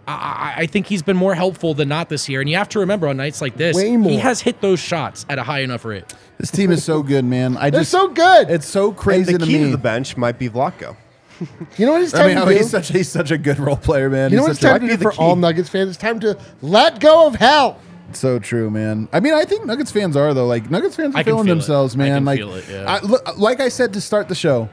I, 0.06 0.12
I- 0.56 0.60
I 0.62 0.66
think 0.66 0.86
he's 0.86 1.02
been 1.02 1.16
more 1.16 1.34
helpful 1.34 1.74
than 1.74 1.88
not 1.88 2.08
this 2.08 2.28
year. 2.28 2.40
And 2.40 2.48
you 2.48 2.56
have 2.56 2.68
to 2.70 2.78
remember 2.80 3.08
on 3.08 3.16
nights 3.16 3.40
like 3.40 3.56
this, 3.56 3.76
Way 3.76 3.90
he 3.98 4.16
has 4.18 4.40
hit 4.40 4.60
those 4.60 4.78
shots 4.80 5.26
at 5.28 5.38
a 5.38 5.42
high 5.42 5.60
enough 5.60 5.84
rate. 5.84 6.04
This 6.38 6.50
team 6.50 6.70
is 6.70 6.84
so 6.84 7.02
good, 7.02 7.24
man. 7.24 7.56
I 7.56 7.70
They're 7.70 7.80
just 7.80 7.90
so 7.90 8.08
good. 8.08 8.50
It's 8.50 8.66
so 8.66 8.88
And 8.88 8.96
crazy 8.96 9.32
the 9.32 9.38
to 9.40 9.44
key 9.46 9.58
me. 9.58 9.64
to 9.64 9.70
the 9.70 9.78
bench 9.78 10.16
might 10.16 10.38
be 10.38 10.48
Vlatko. 10.48 10.96
You 11.76 11.86
know 11.86 11.92
what 11.92 12.02
it's 12.02 12.12
time 12.12 12.22
I 12.22 12.26
mean, 12.28 12.36
to 12.36 12.42
oh, 12.44 12.48
do? 12.48 12.54
he's 12.56 12.70
such 12.70 12.88
he's 12.88 13.08
such 13.08 13.30
a 13.30 13.38
good 13.38 13.58
role 13.58 13.76
player, 13.76 14.08
man. 14.08 14.30
you 14.30 14.36
know 14.36 14.42
He's 14.42 14.48
what 14.48 14.50
it's 14.52 14.60
such 14.60 14.68
a- 14.68 14.72
time 14.78 14.80
to 14.80 14.86
might 14.86 14.92
do 14.92 14.98
be 14.98 15.04
the 15.04 15.12
for 15.12 15.20
all. 15.20 15.36
Nuggets 15.36 15.68
fans? 15.68 15.88
It's 15.90 15.98
time 15.98 16.20
to 16.20 16.38
let 16.62 17.00
go 17.00 17.26
of 17.26 17.34
hell. 17.34 17.78
So 18.12 18.38
true, 18.38 18.70
man. 18.70 19.08
I 19.12 19.20
mean, 19.20 19.34
I 19.34 19.44
think 19.44 19.66
Nuggets 19.66 19.90
fans 19.90 20.16
are 20.16 20.32
though. 20.32 20.46
Like 20.46 20.70
Nuggets 20.70 20.94
fans 20.96 21.14
are 21.14 21.18
I 21.18 21.22
feeling 21.24 21.44
feel 21.44 21.52
it. 21.52 21.56
themselves, 21.56 21.94
I 21.94 21.98
man. 21.98 22.16
can 22.18 22.24
like, 22.24 22.38
feel 22.38 22.54
it, 22.54 22.64
yeah. 22.70 22.84
I, 22.86 23.00
look, 23.00 23.36
like 23.38 23.60
I 23.60 23.68
said 23.68 23.92
to 23.94 24.00
start 24.00 24.28
the 24.28 24.34
show, 24.34 24.68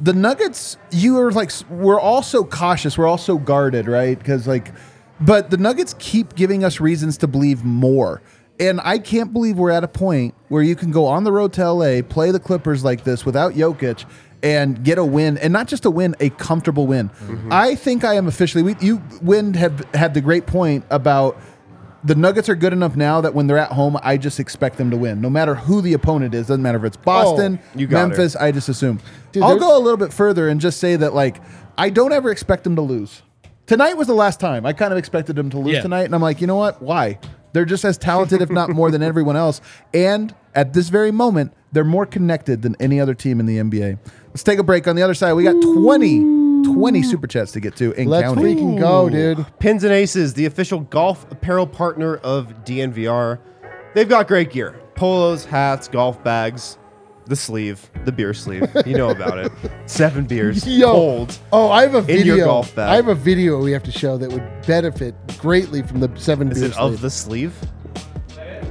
the 0.00 0.12
Nuggets. 0.12 0.76
You 0.90 1.18
are 1.18 1.32
like, 1.32 1.50
we're 1.70 2.00
all 2.00 2.22
so 2.22 2.44
cautious. 2.44 2.96
We're 2.98 3.06
all 3.06 3.18
so 3.18 3.38
guarded, 3.38 3.86
right? 3.86 4.18
Because 4.18 4.46
like, 4.46 4.72
but 5.20 5.50
the 5.50 5.56
Nuggets 5.56 5.94
keep 5.98 6.34
giving 6.34 6.64
us 6.64 6.80
reasons 6.80 7.18
to 7.18 7.26
believe 7.26 7.64
more. 7.64 8.22
And 8.60 8.80
I 8.82 8.98
can't 8.98 9.32
believe 9.32 9.56
we're 9.56 9.70
at 9.70 9.84
a 9.84 9.88
point 9.88 10.34
where 10.48 10.62
you 10.62 10.74
can 10.74 10.90
go 10.90 11.06
on 11.06 11.24
the 11.24 11.30
road 11.32 11.52
to 11.54 11.72
LA, 11.72 12.02
play 12.02 12.32
the 12.32 12.40
Clippers 12.40 12.82
like 12.82 13.04
this 13.04 13.24
without 13.24 13.54
Jokic, 13.54 14.04
and 14.42 14.82
get 14.84 14.98
a 14.98 15.04
win, 15.04 15.38
and 15.38 15.52
not 15.52 15.68
just 15.68 15.84
a 15.84 15.90
win, 15.90 16.14
a 16.20 16.30
comfortable 16.30 16.86
win. 16.86 17.08
Mm-hmm. 17.08 17.52
I 17.52 17.74
think 17.74 18.04
I 18.04 18.14
am 18.14 18.26
officially. 18.26 18.62
We, 18.62 18.76
you, 18.80 19.02
Wind, 19.22 19.56
have 19.56 19.84
had 19.94 20.14
the 20.14 20.20
great 20.20 20.46
point 20.46 20.84
about 20.90 21.40
the 22.04 22.14
Nuggets 22.14 22.48
are 22.48 22.54
good 22.54 22.72
enough 22.72 22.96
now 22.96 23.20
that 23.20 23.34
when 23.34 23.46
they're 23.46 23.58
at 23.58 23.72
home, 23.72 23.96
I 24.02 24.16
just 24.16 24.38
expect 24.40 24.76
them 24.78 24.90
to 24.90 24.96
win, 24.96 25.20
no 25.20 25.28
matter 25.30 25.54
who 25.54 25.80
the 25.80 25.92
opponent 25.94 26.34
is. 26.34 26.46
Doesn't 26.46 26.62
matter 26.62 26.78
if 26.78 26.84
it's 26.84 26.96
Boston, 26.96 27.58
oh, 27.62 27.78
you 27.78 27.86
got 27.86 28.04
it. 28.04 28.08
Memphis. 28.08 28.36
I 28.36 28.52
just 28.52 28.68
assume. 28.68 29.00
Dude, 29.32 29.42
I'll 29.42 29.58
go 29.58 29.76
a 29.76 29.80
little 29.80 29.96
bit 29.96 30.12
further 30.12 30.48
and 30.48 30.60
just 30.60 30.78
say 30.78 30.96
that 30.96 31.14
like 31.14 31.40
I 31.76 31.90
don't 31.90 32.12
ever 32.12 32.30
expect 32.30 32.64
them 32.64 32.76
to 32.76 32.82
lose. 32.82 33.22
Tonight 33.66 33.94
was 33.98 34.06
the 34.06 34.14
last 34.14 34.40
time 34.40 34.64
I 34.64 34.72
kind 34.72 34.92
of 34.92 34.98
expected 34.98 35.36
them 35.36 35.50
to 35.50 35.58
lose 35.58 35.74
Yeah. 35.74 35.82
tonight, 35.82 36.04
and 36.04 36.14
I'm 36.14 36.22
like, 36.22 36.40
you 36.40 36.46
know 36.46 36.56
what? 36.56 36.80
Why? 36.82 37.18
They're 37.52 37.64
just 37.64 37.84
as 37.84 37.98
talented, 37.98 38.42
if 38.42 38.50
not 38.50 38.70
more, 38.70 38.90
than 38.90 39.02
everyone 39.02 39.36
else. 39.36 39.60
And 39.92 40.34
at 40.54 40.74
this 40.74 40.88
very 40.90 41.10
moment, 41.10 41.52
they're 41.72 41.84
more 41.84 42.06
connected 42.06 42.62
than 42.62 42.76
any 42.78 43.00
other 43.00 43.14
team 43.14 43.40
in 43.40 43.46
the 43.46 43.58
NBA. 43.58 43.98
Let's 44.28 44.42
take 44.42 44.58
a 44.58 44.62
break. 44.62 44.86
On 44.86 44.96
the 44.96 45.02
other 45.02 45.14
side, 45.14 45.32
we 45.32 45.44
got 45.44 45.60
20, 45.60 46.18
20 46.64 47.00
mm. 47.00 47.04
super 47.04 47.26
chats 47.26 47.52
to 47.52 47.60
get 47.60 47.76
to 47.76 47.94
and 47.94 48.08
Let's 48.08 48.24
counting. 48.24 48.44
freaking 48.44 48.78
go, 48.78 49.08
dude. 49.08 49.46
Pins 49.58 49.84
and 49.84 49.92
Aces, 49.92 50.34
the 50.34 50.46
official 50.46 50.80
golf 50.80 51.30
apparel 51.30 51.66
partner 51.66 52.16
of 52.16 52.64
DNVR. 52.64 53.38
They've 53.94 54.08
got 54.08 54.28
great 54.28 54.50
gear 54.50 54.80
polos, 54.94 55.44
hats, 55.44 55.86
golf 55.86 56.22
bags, 56.24 56.76
the 57.26 57.36
sleeve, 57.36 57.88
the 58.04 58.10
beer 58.10 58.34
sleeve. 58.34 58.68
You 58.84 58.96
know 58.96 59.10
about 59.10 59.38
it. 59.38 59.52
Seven 59.86 60.26
beers, 60.26 60.66
Yo. 60.66 60.92
cold. 60.92 61.38
Oh, 61.52 61.70
I 61.70 61.82
have 61.82 61.94
a 61.94 61.98
In 61.98 62.26
your 62.26 62.36
video. 62.36 62.44
golf 62.46 62.74
bag. 62.74 62.88
I 62.88 62.96
have 62.96 63.08
a 63.08 63.14
video 63.14 63.62
we 63.62 63.72
have 63.72 63.84
to 63.84 63.92
show 63.92 64.18
that 64.18 64.32
would 64.32 64.66
benefit 64.66 65.14
greatly 65.38 65.82
from 65.82 66.00
the 66.00 66.10
seven 66.16 66.50
Is 66.50 66.60
beer 66.60 66.70
it 66.70 66.76
of 66.76 67.00
the 67.00 67.10
sleeve? 67.10 67.54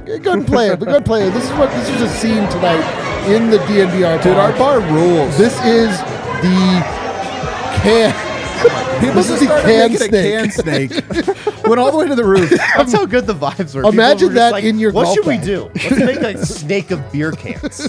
Go 0.04 0.14
ahead 0.14 0.26
and 0.26 0.46
play 0.46 0.68
it. 0.68 0.80
Go 0.80 0.86
ahead 0.86 0.96
and 0.96 1.04
play 1.06 1.26
it. 1.26 1.30
This 1.32 1.44
is 1.44 1.50
what 1.52 1.70
this 1.70 1.88
is 1.88 2.02
a 2.02 2.08
scene 2.08 2.48
tonight 2.48 3.26
in 3.28 3.50
the 3.50 3.58
DNVR. 3.58 4.22
Dude, 4.22 4.36
our 4.36 4.52
bar. 4.52 4.80
bar 4.80 4.92
rules. 4.92 5.36
This 5.38 5.54
is 5.64 5.98
the 6.42 7.07
can. 7.82 8.34
People 9.00 9.22
just 9.22 9.40
started 9.42 9.62
can 9.64 9.92
making 9.92 10.08
snake. 10.08 10.34
a 10.34 10.38
can 10.38 10.50
snake. 10.50 11.64
Went 11.68 11.78
all 11.80 11.92
the 11.92 11.98
way 11.98 12.08
to 12.08 12.14
the 12.16 12.24
roof. 12.24 12.50
That's 12.76 12.92
how 12.92 13.06
good 13.06 13.26
the 13.26 13.34
vibes 13.34 13.74
were. 13.74 13.82
People 13.82 13.90
Imagine 13.90 14.28
were 14.28 14.34
just 14.34 14.34
that 14.34 14.52
like, 14.52 14.64
in 14.64 14.78
your 14.80 14.90
What 14.92 15.04
golf 15.04 15.14
should 15.14 15.26
we 15.26 15.36
bag." 15.36 15.44
do? 15.46 15.70
Let's 15.74 15.96
make 15.98 16.20
like 16.20 16.36
a 16.36 16.46
snake 16.46 16.90
of 16.90 17.12
beer 17.12 17.30
cans. 17.32 17.86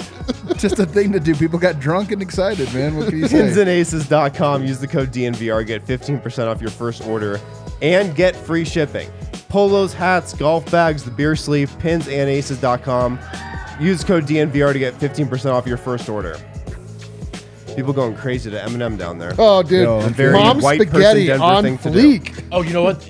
Just 0.58 0.78
a 0.78 0.86
thing 0.86 1.12
to 1.14 1.20
do. 1.20 1.34
People 1.36 1.58
got 1.58 1.80
drunk 1.80 2.12
and 2.12 2.22
excited, 2.22 2.72
man. 2.74 2.96
What 2.98 3.10
can 3.10 3.18
you 3.18 3.28
say? 3.28 3.40
Pinsandaces.com. 3.40 4.66
Use 4.66 4.80
the 4.80 4.88
code 4.88 5.12
DNVR. 5.12 5.66
Get 5.66 5.86
15% 5.86 6.48
off 6.48 6.62
your 6.62 6.70
first 6.70 7.04
order 7.08 7.40
and 7.82 8.16
get 8.16 8.36
free 8.36 8.66
shipping. 8.66 9.10
Polos, 9.48 9.94
hats, 9.94 10.34
golf 10.34 10.70
bags, 10.70 11.04
the 11.04 11.10
beer 11.12 11.36
sleeve, 11.36 11.72
pinsandaces.com. 11.80 13.18
Use 13.80 14.04
code 14.04 14.26
DNVR 14.26 14.74
to 14.74 14.80
get 14.80 14.94
15% 15.00 15.52
off 15.52 15.66
your 15.66 15.78
first 15.78 16.10
order. 16.10 16.38
People 17.76 17.94
going 17.94 18.16
crazy 18.16 18.50
to 18.52 18.58
Eminem 18.58 18.98
down 18.98 19.18
there. 19.18 19.34
Oh, 19.38 19.64
dude, 19.64 19.84
Yo, 19.84 20.00
I'm 20.00 20.14
very 20.14 20.34
mom 20.34 20.60
white 20.60 20.80
person 20.80 20.92
spaghetti 20.94 21.28
Denver 21.28 21.44
on 21.44 21.64
thing 21.64 21.78
to 21.80 21.92
do. 21.92 22.20
fleek. 22.20 22.44
Oh, 22.52 22.62
you 22.62 22.74
know 22.74 22.84
what? 22.84 23.10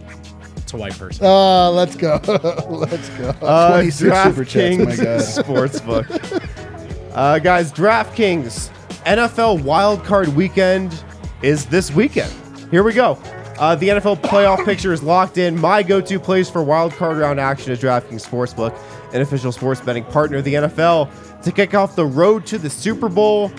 It's 0.57 0.73
a 0.73 0.77
white 0.77 0.97
person. 0.97 1.25
Uh, 1.25 1.71
let's 1.71 1.95
go. 1.95 2.19
let's 2.69 3.09
go. 3.17 3.29
Uh, 3.41 3.69
26 3.81 4.23
super 4.23 4.45
chats, 4.45 4.77
my 4.77 4.85
DraftKings 4.95 5.03
God. 5.45 5.45
Sportsbook. 5.45 7.11
uh, 7.15 7.39
guys, 7.39 7.71
DraftKings 7.71 8.69
NFL 9.05 9.61
wildcard 9.63 10.27
weekend 10.35 11.03
is 11.41 11.65
this 11.65 11.91
weekend. 11.91 12.31
Here 12.69 12.83
we 12.83 12.93
go. 12.93 13.13
Uh, 13.57 13.75
the 13.75 13.89
NFL 13.89 14.21
playoff 14.21 14.63
picture 14.63 14.93
is 14.93 15.01
locked 15.03 15.37
in. 15.37 15.59
My 15.59 15.81
go-to 15.83 16.19
place 16.19 16.49
for 16.49 16.61
wildcard 16.63 17.19
round 17.19 17.39
action 17.39 17.71
is 17.71 17.79
DraftKings 17.81 18.25
Sportsbook, 18.27 18.77
an 19.13 19.21
official 19.21 19.51
sports 19.51 19.81
betting 19.81 20.03
partner 20.05 20.37
of 20.37 20.43
the 20.43 20.53
NFL. 20.53 21.09
To 21.43 21.51
kick 21.51 21.73
off 21.73 21.95
the 21.95 22.05
road 22.05 22.45
to 22.47 22.57
the 22.57 22.69
Super 22.69 23.07
Bowl, 23.09 23.51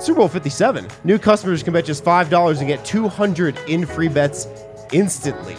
Super 0.00 0.18
Bowl 0.18 0.28
57, 0.28 0.86
new 1.04 1.18
customers 1.18 1.62
can 1.62 1.72
bet 1.72 1.84
just 1.84 2.04
$5 2.04 2.58
and 2.58 2.68
get 2.68 2.84
200 2.84 3.58
in 3.66 3.84
free 3.84 4.08
bets 4.08 4.46
instantly. 4.92 5.56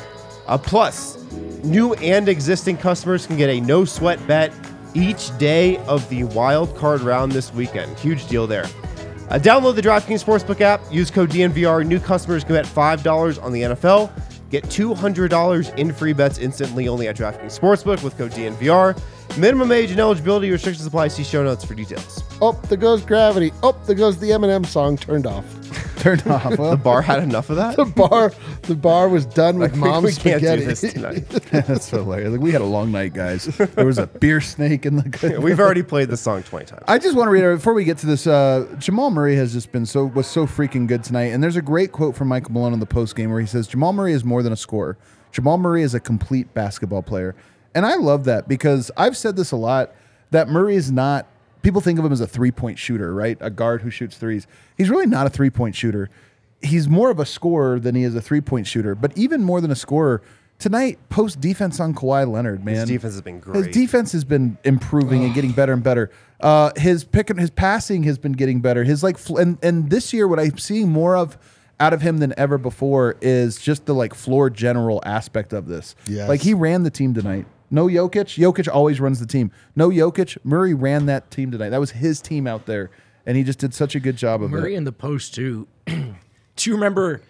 Uh, 0.47 0.57
plus, 0.57 1.17
new 1.63 1.93
and 1.95 2.29
existing 2.29 2.77
customers 2.77 3.27
can 3.27 3.37
get 3.37 3.49
a 3.49 3.59
no 3.59 3.83
sweat 3.83 4.25
bet 4.27 4.53
each 4.93 5.37
day 5.37 5.77
of 5.85 6.07
the 6.09 6.23
wild 6.23 6.75
card 6.77 7.01
round 7.01 7.31
this 7.31 7.53
weekend. 7.53 7.97
Huge 7.99 8.27
deal 8.27 8.47
there. 8.47 8.65
Uh, 9.29 9.37
download 9.37 9.75
the 9.75 9.81
DraftKings 9.81 10.23
Sportsbook 10.23 10.61
app. 10.61 10.81
Use 10.89 11.11
code 11.11 11.29
DNVR. 11.29 11.85
New 11.85 11.99
customers 11.99 12.43
can 12.43 12.55
bet 12.55 12.65
$5 12.65 13.43
on 13.43 13.51
the 13.51 13.61
NFL. 13.61 14.09
Get 14.49 14.63
$200 14.63 15.77
in 15.77 15.93
free 15.93 16.13
bets 16.13 16.39
instantly 16.39 16.87
only 16.87 17.07
at 17.07 17.15
DraftKings 17.15 17.59
Sportsbook 17.59 18.01
with 18.03 18.17
code 18.17 18.31
DNVR. 18.31 18.99
Minimum 19.37 19.71
age 19.71 19.91
and 19.91 19.99
eligibility 19.99 20.51
restrictions 20.51 20.85
apply. 20.85 21.07
See 21.09 21.23
show 21.23 21.43
notes 21.43 21.63
for 21.63 21.73
details. 21.73 22.23
Oh, 22.41 22.53
there 22.67 22.77
goes 22.77 23.03
gravity. 23.03 23.51
Oh, 23.63 23.71
there 23.85 23.95
goes 23.95 24.19
the 24.19 24.31
Eminem 24.31 24.65
song 24.65 24.97
turned 24.97 25.25
off. 25.27 25.45
Turned 25.99 26.25
off. 26.27 26.57
Well, 26.57 26.71
The 26.71 26.77
bar 26.77 27.01
had 27.01 27.21
enough 27.21 27.49
of 27.49 27.57
that. 27.57 27.75
The 27.75 27.83
bar, 27.83 28.31
the 28.63 28.75
bar 28.75 29.09
was 29.09 29.25
done 29.25 29.59
with 29.59 29.73
Like, 29.73 29.81
we- 29.83 29.89
mom's 29.89 30.05
we 30.05 30.11
can't 30.13 30.41
spaghetti. 30.41 30.61
do 30.61 30.67
this 30.67 30.81
tonight. 30.81 31.27
that's 31.51 31.89
hilarious. 31.89 32.31
Like, 32.31 32.39
we 32.39 32.51
had 32.53 32.61
a 32.61 32.65
long 32.65 32.91
night, 32.93 33.13
guys. 33.13 33.45
There 33.45 33.85
was 33.85 33.97
a 33.97 34.07
beer 34.07 34.39
snake 34.39 34.85
in 34.85 34.95
the. 34.95 35.39
We've 35.41 35.59
already 35.59 35.83
played 35.83 36.07
the 36.09 36.15
song 36.15 36.43
20 36.43 36.65
times. 36.67 36.83
I 36.87 36.99
just 36.99 37.17
want 37.17 37.27
to 37.27 37.31
reiterate 37.31 37.57
before 37.57 37.73
we 37.73 37.83
get 37.83 37.97
to 37.99 38.05
this. 38.05 38.25
Uh, 38.27 38.73
Jamal 38.79 39.11
Murray 39.11 39.35
has 39.35 39.51
just 39.51 39.73
been 39.73 39.85
so 39.85 40.05
was 40.05 40.25
so 40.25 40.47
freaking 40.47 40.87
good 40.87 41.03
tonight, 41.03 41.27
and 41.33 41.43
there's 41.43 41.57
a 41.57 41.61
great 41.61 41.91
quote 41.91 42.15
from 42.15 42.29
Michael 42.29 42.53
Malone 42.53 42.71
in 42.73 42.79
the 42.79 42.85
post 42.85 43.17
game 43.17 43.29
where 43.29 43.41
he 43.41 43.47
says 43.47 43.67
Jamal 43.67 43.91
Murray 43.91 44.13
is 44.13 44.23
more 44.23 44.41
than 44.41 44.53
a 44.53 44.57
scorer. 44.57 44.97
Jamal 45.33 45.57
Murray 45.57 45.83
is 45.83 45.93
a 45.93 45.99
complete 45.99 46.53
basketball 46.53 47.03
player, 47.03 47.35
and 47.75 47.85
I 47.85 47.95
love 47.95 48.25
that 48.25 48.47
because 48.47 48.91
I've 48.97 49.15
said 49.17 49.35
this 49.35 49.51
a 49.51 49.55
lot 49.55 49.93
that 50.31 50.47
Murray 50.47 50.75
is 50.75 50.91
not. 50.91 51.27
People 51.61 51.81
think 51.81 51.99
of 51.99 52.05
him 52.05 52.11
as 52.11 52.21
a 52.21 52.27
three 52.27 52.51
point 52.51 52.79
shooter, 52.79 53.13
right? 53.13 53.37
A 53.41 53.49
guard 53.49 53.81
who 53.81 53.89
shoots 53.89 54.17
threes. 54.17 54.47
He's 54.77 54.89
really 54.89 55.05
not 55.05 55.27
a 55.27 55.29
three 55.29 55.49
point 55.49 55.75
shooter. 55.75 56.09
He's 56.61 56.87
more 56.87 57.09
of 57.09 57.19
a 57.19 57.25
scorer 57.25 57.79
than 57.79 57.95
he 57.95 58.03
is 58.03 58.15
a 58.15 58.21
three 58.21 58.41
point 58.41 58.67
shooter. 58.67 58.95
But 58.95 59.17
even 59.17 59.43
more 59.43 59.59
than 59.61 59.71
a 59.71 59.75
scorer, 59.75 60.21
tonight, 60.57 60.99
post 61.09 61.41
defense 61.41 61.79
on 61.79 61.93
Kawhi 61.93 62.29
Leonard, 62.29 62.63
man. 62.63 62.87
defense 62.87 63.13
has 63.13 63.21
been 63.21 63.39
great. 63.39 63.57
His 63.57 63.67
defense 63.67 64.11
has 64.11 64.23
been 64.23 64.57
improving 64.63 65.23
and 65.23 65.33
getting 65.33 65.51
better 65.51 65.73
and 65.73 65.83
better. 65.83 66.11
Uh, 66.39 66.71
his 66.77 67.03
pick 67.03 67.29
and 67.29 67.39
his 67.39 67.49
passing 67.49 68.03
has 68.03 68.17
been 68.17 68.33
getting 68.33 68.61
better. 68.61 68.83
His 68.83 69.03
like 69.03 69.17
fl- 69.17 69.37
and 69.37 69.57
and 69.63 69.89
this 69.89 70.13
year, 70.13 70.27
what 70.27 70.39
I'm 70.39 70.57
seeing 70.57 70.89
more 70.89 71.17
of 71.17 71.37
out 71.79 71.93
of 71.93 72.01
him 72.01 72.17
than 72.17 72.33
ever 72.37 72.57
before 72.57 73.15
is 73.21 73.57
just 73.57 73.85
the 73.85 73.95
like 73.95 74.13
floor 74.13 74.49
general 74.49 75.01
aspect 75.05 75.53
of 75.53 75.67
this. 75.67 75.95
Yes. 76.07 76.27
Like 76.27 76.41
he 76.41 76.53
ran 76.53 76.83
the 76.83 76.91
team 76.91 77.13
tonight. 77.13 77.45
No 77.71 77.87
Jokic. 77.87 78.37
Jokic 78.37 78.67
always 78.73 78.99
runs 78.99 79.19
the 79.19 79.25
team. 79.27 79.51
No 79.75 79.89
Jokic. 79.89 80.37
Murray 80.43 80.73
ran 80.73 81.05
that 81.07 81.29
team 81.31 81.51
tonight. 81.51 81.69
That 81.69 81.79
was 81.79 81.91
his 81.91 82.21
team 82.21 82.47
out 82.47 82.65
there, 82.65 82.89
and 83.25 83.37
he 83.37 83.43
just 83.43 83.59
did 83.59 83.73
such 83.73 83.95
a 83.95 83.99
good 83.99 84.15
job 84.17 84.41
of 84.41 84.51
it. 84.51 84.55
Murray 84.55 84.73
it. 84.73 84.77
in 84.77 84.83
the 84.85 84.91
post 84.91 85.33
too. 85.35 85.67
Do 85.85 86.69
you 86.69 86.73
remember, 86.73 87.21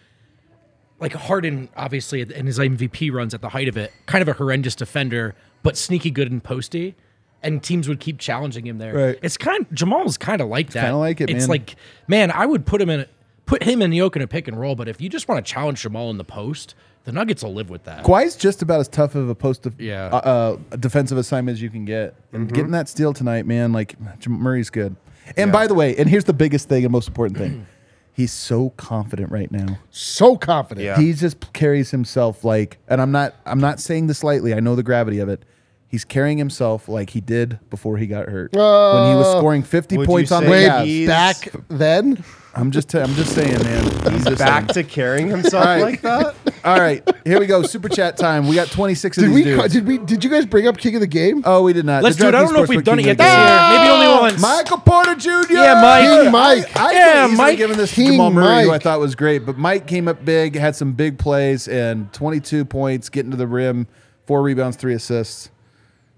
like 0.99 1.13
Harden, 1.13 1.69
obviously 1.75 2.21
in 2.21 2.45
his 2.45 2.57
MVP 2.59 3.11
runs 3.11 3.33
at 3.33 3.41
the 3.41 3.49
height 3.49 3.67
of 3.67 3.77
it, 3.77 3.91
kind 4.05 4.21
of 4.21 4.27
a 4.27 4.33
horrendous 4.33 4.75
defender, 4.75 5.35
but 5.63 5.77
sneaky 5.77 6.09
good 6.11 6.31
in 6.31 6.41
posty, 6.41 6.95
and 7.43 7.61
teams 7.61 7.87
would 7.87 7.99
keep 7.99 8.17
challenging 8.17 8.65
him 8.65 8.77
there. 8.79 8.93
Right. 8.93 9.19
It's 9.21 9.37
kind 9.37 9.65
Jamal's 9.73 10.17
kind 10.17 10.41
of 10.41 10.47
like 10.47 10.71
that. 10.71 10.81
kinda 10.83 10.97
like 10.97 11.21
it, 11.21 11.29
It's 11.29 11.41
man. 11.43 11.49
like, 11.49 11.75
man, 12.07 12.31
I 12.31 12.45
would 12.45 12.65
put 12.65 12.81
him 12.81 12.89
in, 12.89 13.05
put 13.45 13.63
him 13.63 13.81
and 13.81 13.93
Yoke 13.95 14.15
in 14.15 14.21
a 14.21 14.27
pick 14.27 14.47
and 14.47 14.59
roll, 14.59 14.75
but 14.75 14.87
if 14.87 14.99
you 15.01 15.09
just 15.09 15.27
want 15.27 15.45
to 15.45 15.51
challenge 15.53 15.81
Jamal 15.81 16.09
in 16.09 16.17
the 16.17 16.23
post, 16.23 16.75
the 17.06 17.12
Nuggets 17.12 17.43
will 17.43 17.54
live 17.54 17.70
with 17.70 17.84
that. 17.86 18.04
Kawhi's 18.04 18.36
just 18.36 18.62
about 18.62 18.80
as 18.80 18.88
tough 18.88 19.16
of 19.16 19.30
a 19.30 19.36
post 19.36 19.66
of, 19.66 19.80
Yeah. 19.80 20.06
uh, 20.08 20.58
uh, 20.72 20.76
defensive 20.78 21.18
assignment 21.18 21.56
as 21.58 21.62
you 21.62 21.70
can 21.70 21.86
get. 21.86 22.16
And 22.34 22.52
getting 22.52 22.72
that 22.72 22.88
steal 22.89 23.14
tonight, 23.14 23.45
man, 23.45 23.72
like 23.72 23.95
Jam- 24.20 24.34
Murray's 24.34 24.70
good. 24.70 24.95
And 25.38 25.52
by 25.52 25.68
the 25.68 25.74
way, 25.74 25.95
and 25.95 26.10
here's 26.10 26.26
the 26.26 26.34
biggest 26.34 26.70
thing 26.70 26.84
and 26.84 26.91
most 26.91 27.08
important 27.08 27.38
thing. 27.38 27.66
He's 28.14 28.34
so 28.34 28.72
confident 28.72 29.32
right 29.32 29.50
now. 29.50 29.78
So 29.91 30.36
confident. 30.36 30.84
Yeah. 30.84 30.97
He 31.00 31.14
just 31.14 31.54
carries 31.54 31.91
himself 31.91 32.43
like 32.43 32.78
and 32.89 33.00
I'm 33.02 33.12
not 33.12 33.34
I'm 33.45 33.60
not 33.62 33.80
saying 33.80 34.08
this 34.08 34.24
lightly. 34.26 34.54
I 34.54 34.60
know 34.60 34.76
the 34.76 34.84
gravity 34.84 35.20
of 35.20 35.30
it. 35.30 35.45
He's 35.88 36.04
carrying 36.04 36.38
himself 36.38 36.89
like 36.89 37.12
he 37.12 37.22
did 37.22 37.60
before 37.70 37.97
he 37.97 38.08
got 38.08 38.28
hurt. 38.28 38.52
when 38.52 38.60
he 38.62 39.16
was 39.16 39.32
scoring 39.38 39.64
50 39.64 40.00
Would 40.00 40.08
points 40.08 40.32
on 40.34 40.43
the 40.43 40.50
say 40.50 40.68
Cavs. 40.68 40.86
he's- 40.86 41.08
Back 41.08 41.54
then, 41.70 42.24
I'm 42.56 42.72
just 42.72 42.93
i 42.95 43.02
I'm 43.02 43.14
just 43.14 43.34
saying, 43.36 43.62
man. 43.64 43.84
He's 44.14 44.26
just 44.26 44.39
Back 44.39 44.72
saying. 44.74 44.86
to 44.88 44.91
carrying 44.91 45.28
himself 45.28 45.64
All 45.66 45.72
right. 45.76 45.82
like 45.82 46.02
that. 46.02 46.36
All 46.66 46.78
right, 46.80 47.08
here 47.24 47.39
we 47.39 47.45
go. 47.45 47.62
Super 47.62 47.88
chat 47.88 48.18
time. 48.18 48.47
We 48.47 48.56
got 48.56 48.68
26 48.70 49.18
of 49.18 49.22
did 49.24 49.30
these 49.30 49.36
we? 49.36 49.43
dudes. 49.43 49.74
Did 49.74 49.88
we? 49.88 49.97
Did 50.00 50.24
you 50.24 50.30
guys 50.30 50.45
bring 50.45 50.68
up 50.68 50.78
King 50.78 50.95
of 50.95 51.02
the 51.02 51.08
Game? 51.08 51.41
Oh, 51.45 51.64
we 51.64 51.74
did 51.74 51.86
not. 51.86 52.04
Let's 52.04 52.18
The 52.18 52.24
do 52.24 52.28
it. 52.30 52.36
I 52.36 52.41
don't 52.41 52.54
know 52.54 52.64
if 52.64 52.70
we've 52.70 52.84
done 52.84 53.00
it 53.00 53.04
King 53.04 53.08
yet 53.08 53.12
of 53.14 53.18
the 53.20 53.24
this 53.24 53.34
Game. 53.34 53.47
year. 53.47 53.80
Maybe 53.80 53.91
only 53.91 54.06
ah! 54.08 54.22
once. 54.22 54.41
Michael 54.41 54.78
Porter 54.80 55.16
Jr. 55.16 55.54
Yeah, 55.54 55.82
Mike. 55.82 56.24
King 56.24 56.32
Mike. 56.32 56.78
I, 56.78 56.89
I 56.89 56.91
Yeah, 56.91 57.14
could 57.14 57.24
easily 57.34 57.38
Mike. 57.38 57.58
given 57.58 57.78
this 57.78 57.89
to 57.91 57.95
King 57.95 58.12
Jamal 58.14 58.32
Murray, 58.32 58.64
who 58.64 58.70
I 58.70 58.74
Mike. 58.74 58.82
thought 58.82 59.00
was 59.00 59.16
great, 59.16 59.45
but 59.45 59.58
Mike 59.58 59.88
came 59.88 60.08
up 60.08 60.26
big, 60.26 60.56
had 60.56 60.76
some 60.76 60.93
big 60.93 61.18
plays, 61.20 61.68
and 61.68 62.12
22 62.14 62.66
points, 62.66 63.10
getting 63.10 63.32
to 63.32 63.38
the 63.38 63.47
rim, 63.47 63.88
four 64.26 64.41
rebounds, 64.41 64.76
three 64.76 64.95
assists. 64.95 65.50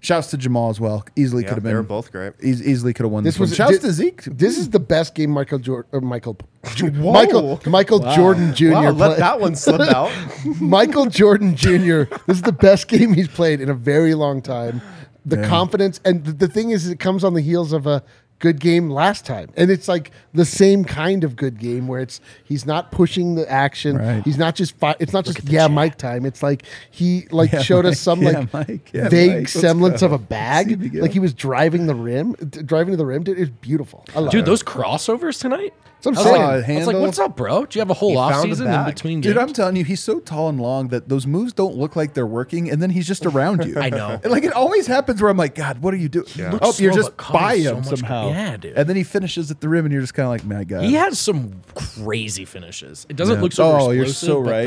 Shouts 0.02 0.26
to 0.32 0.36
Jamal 0.36 0.68
as 0.68 0.80
well. 0.80 1.04
Easily 1.16 1.44
Yeah, 1.44 1.48
could 1.50 1.54
have 1.58 1.62
been. 1.62 1.70
they 1.70 1.74
been. 1.74 1.76
were 1.78 1.82
both 1.84 2.10
great. 2.12 2.32
eas- 2.42 2.60
easily 2.62 2.92
could 2.92 3.04
have 3.04 3.12
won 3.12 3.22
this, 3.24 3.34
This 3.34 3.40
was 3.40 3.50
one. 3.50 3.56
Shouts 3.56 3.78
di- 3.78 3.86
to 3.86 3.92
Zeke. 3.92 4.24
This 4.24 4.58
is 4.58 4.70
the 4.70 4.80
best 4.80 5.14
game 5.14 5.30
Michael 5.30 5.58
Jordan. 5.60 5.88
Or 5.92 5.98
uh, 5.98 6.02
Michael. 6.02 6.36
Whoa. 6.80 7.12
Michael. 7.12 7.60
Michael 7.66 7.98
Jordan 8.00 8.52
Jr. 8.54 8.72
Wow, 8.72 8.90
let 8.90 9.08
played. 9.10 9.20
that 9.20 9.40
one 9.40 9.54
slip 9.54 9.80
out. 9.80 10.10
Michael 10.60 11.06
Jordan 11.06 11.54
Jr. 11.56 12.02
This 12.26 12.36
is 12.36 12.42
the 12.42 12.52
best 12.52 12.88
game 12.88 13.14
he's 13.14 13.28
played 13.28 13.60
in 13.60 13.68
a 13.70 13.74
very 13.74 14.14
long 14.14 14.42
time. 14.42 14.82
The 15.24 15.46
confidence 15.46 16.00
and 16.04 16.24
the, 16.24 16.32
the 16.32 16.48
thing 16.48 16.70
is, 16.70 16.88
it 16.88 16.98
comes 16.98 17.22
on 17.22 17.34
the 17.34 17.40
heels 17.40 17.72
of 17.72 17.86
a 17.86 18.02
good 18.42 18.60
game 18.60 18.90
last 18.90 19.24
time, 19.24 19.48
and 19.56 19.70
it's 19.70 19.88
like 19.88 20.10
the 20.34 20.44
same 20.44 20.84
kind 20.84 21.24
of 21.24 21.36
good 21.36 21.58
game 21.58 21.86
where 21.88 22.00
it's 22.02 22.20
he's 22.44 22.66
not 22.66 22.90
pushing 22.90 23.36
the 23.36 23.50
action. 23.50 23.96
Right. 23.96 24.22
He's 24.24 24.36
not 24.36 24.54
just 24.56 24.76
fi- 24.76 24.96
it's 25.00 25.14
not 25.14 25.24
just 25.24 25.42
yeah 25.44 25.68
Mike 25.68 25.96
time. 25.96 26.26
It's 26.26 26.42
like 26.42 26.64
he 26.90 27.26
like 27.30 27.52
Yeah, 27.52 27.62
showed 27.62 27.84
Mike. 27.84 27.92
us 27.92 28.00
some 28.00 28.20
Yeah, 28.20 28.30
like 28.30 28.52
Mike. 28.52 28.90
Yeah, 28.92 29.08
vague 29.08 29.34
Mike. 29.42 29.48
Semblance 29.48 30.00
go. 30.00 30.06
of 30.06 30.12
a 30.12 30.18
bag. 30.36 30.94
Like 30.94 31.12
he 31.12 31.20
was 31.20 31.32
driving 31.32 31.86
the 31.86 31.94
rim, 31.94 32.32
d- 32.34 32.62
driving 32.62 32.92
to 32.92 32.96
the 32.98 33.06
rim. 33.06 33.22
Dude, 33.22 33.38
it's 33.38 33.50
beautiful. 33.62 34.04
I 34.14 34.20
love 34.20 34.32
Dude, 34.32 34.42
it. 34.42 34.46
those 34.46 34.62
crossovers 34.62 35.40
tonight. 35.40 35.72
That's 36.02 36.06
I 36.06 36.10
was, 36.10 36.18
I'm 36.18 36.26
Oh, 36.26 36.30
like, 36.30 36.64
saying. 36.64 36.70
a 36.70 36.74
I 36.74 36.78
was 36.78 36.86
like, 36.94 37.02
"What's 37.02 37.18
up, 37.18 37.36
bro? 37.36 37.64
Do 37.66 37.78
you 37.78 37.80
have 37.80 37.90
a 37.90 37.94
whole 37.94 38.10
He 38.10 38.16
off 38.16 38.32
found 38.32 38.44
the 38.50 38.56
season 38.56 38.66
in 38.66 38.72
bag. 38.72 38.94
between 38.94 39.20
games?" 39.20 39.34
Dude, 39.34 39.42
I'm 39.42 39.52
telling 39.52 39.76
you, 39.76 39.84
he's 39.84 40.00
so 40.00 40.20
tall 40.20 40.48
and 40.48 40.60
long 40.60 40.88
that 40.88 41.08
those 41.08 41.26
moves 41.26 41.52
don't 41.52 41.76
look 41.76 41.96
like 41.96 42.14
they're 42.14 42.26
working, 42.26 42.70
and 42.70 42.82
then 42.82 42.90
he's 42.90 43.06
just 43.06 43.24
around 43.26 43.64
you. 43.64 43.76
I 43.80 43.90
know. 43.90 44.18
And, 44.22 44.32
like 44.32 44.44
it 44.44 44.52
always 44.52 44.86
happens 44.86 45.22
where 45.22 45.30
I'm 45.30 45.36
like, 45.36 45.54
God, 45.54 45.78
what 45.82 45.94
are 45.94 45.98
you 45.98 46.08
doing? 46.08 46.26
looks 46.36 46.58
Oh, 46.60 46.74
you're 46.78 46.92
slow, 46.92 47.02
just 47.02 47.16
but 47.16 47.32
by 47.32 47.56
covers 47.56 47.64
so 47.64 47.70
him 47.70 47.76
much 47.78 47.86
somehow. 48.00 48.28
Yeah, 48.30 48.56
dude. 48.56 48.76
And 48.76 48.88
then 48.88 48.96
he 48.96 49.04
finishes 49.04 49.50
at 49.50 49.60
the 49.60 49.68
rim, 49.68 49.84
and 49.86 49.92
you're 49.92 50.02
just 50.02 50.14
kind 50.14 50.24
of 50.26 50.30
like, 50.30 50.44
my 50.44 50.64
God. 50.64 50.84
He 50.84 50.94
has 50.94 51.18
some 51.18 51.62
crazy 51.74 52.44
finishes. 52.44 53.06
It 53.08 53.16
doesn't 53.16 53.36
Yeah. 53.36 53.42
look 53.42 53.52
so 53.52 53.64
Oh, 53.64 53.90
you're 53.90 54.04
explosive, 54.04 54.28
so 54.28 54.42
but 54.42 54.50
right. 54.50 54.64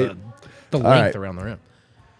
The, 0.71 0.77
the 0.77 0.77
length 0.79 1.15
right. 1.15 1.15
around 1.15 1.36
the 1.38 1.43
rim. 1.45 1.59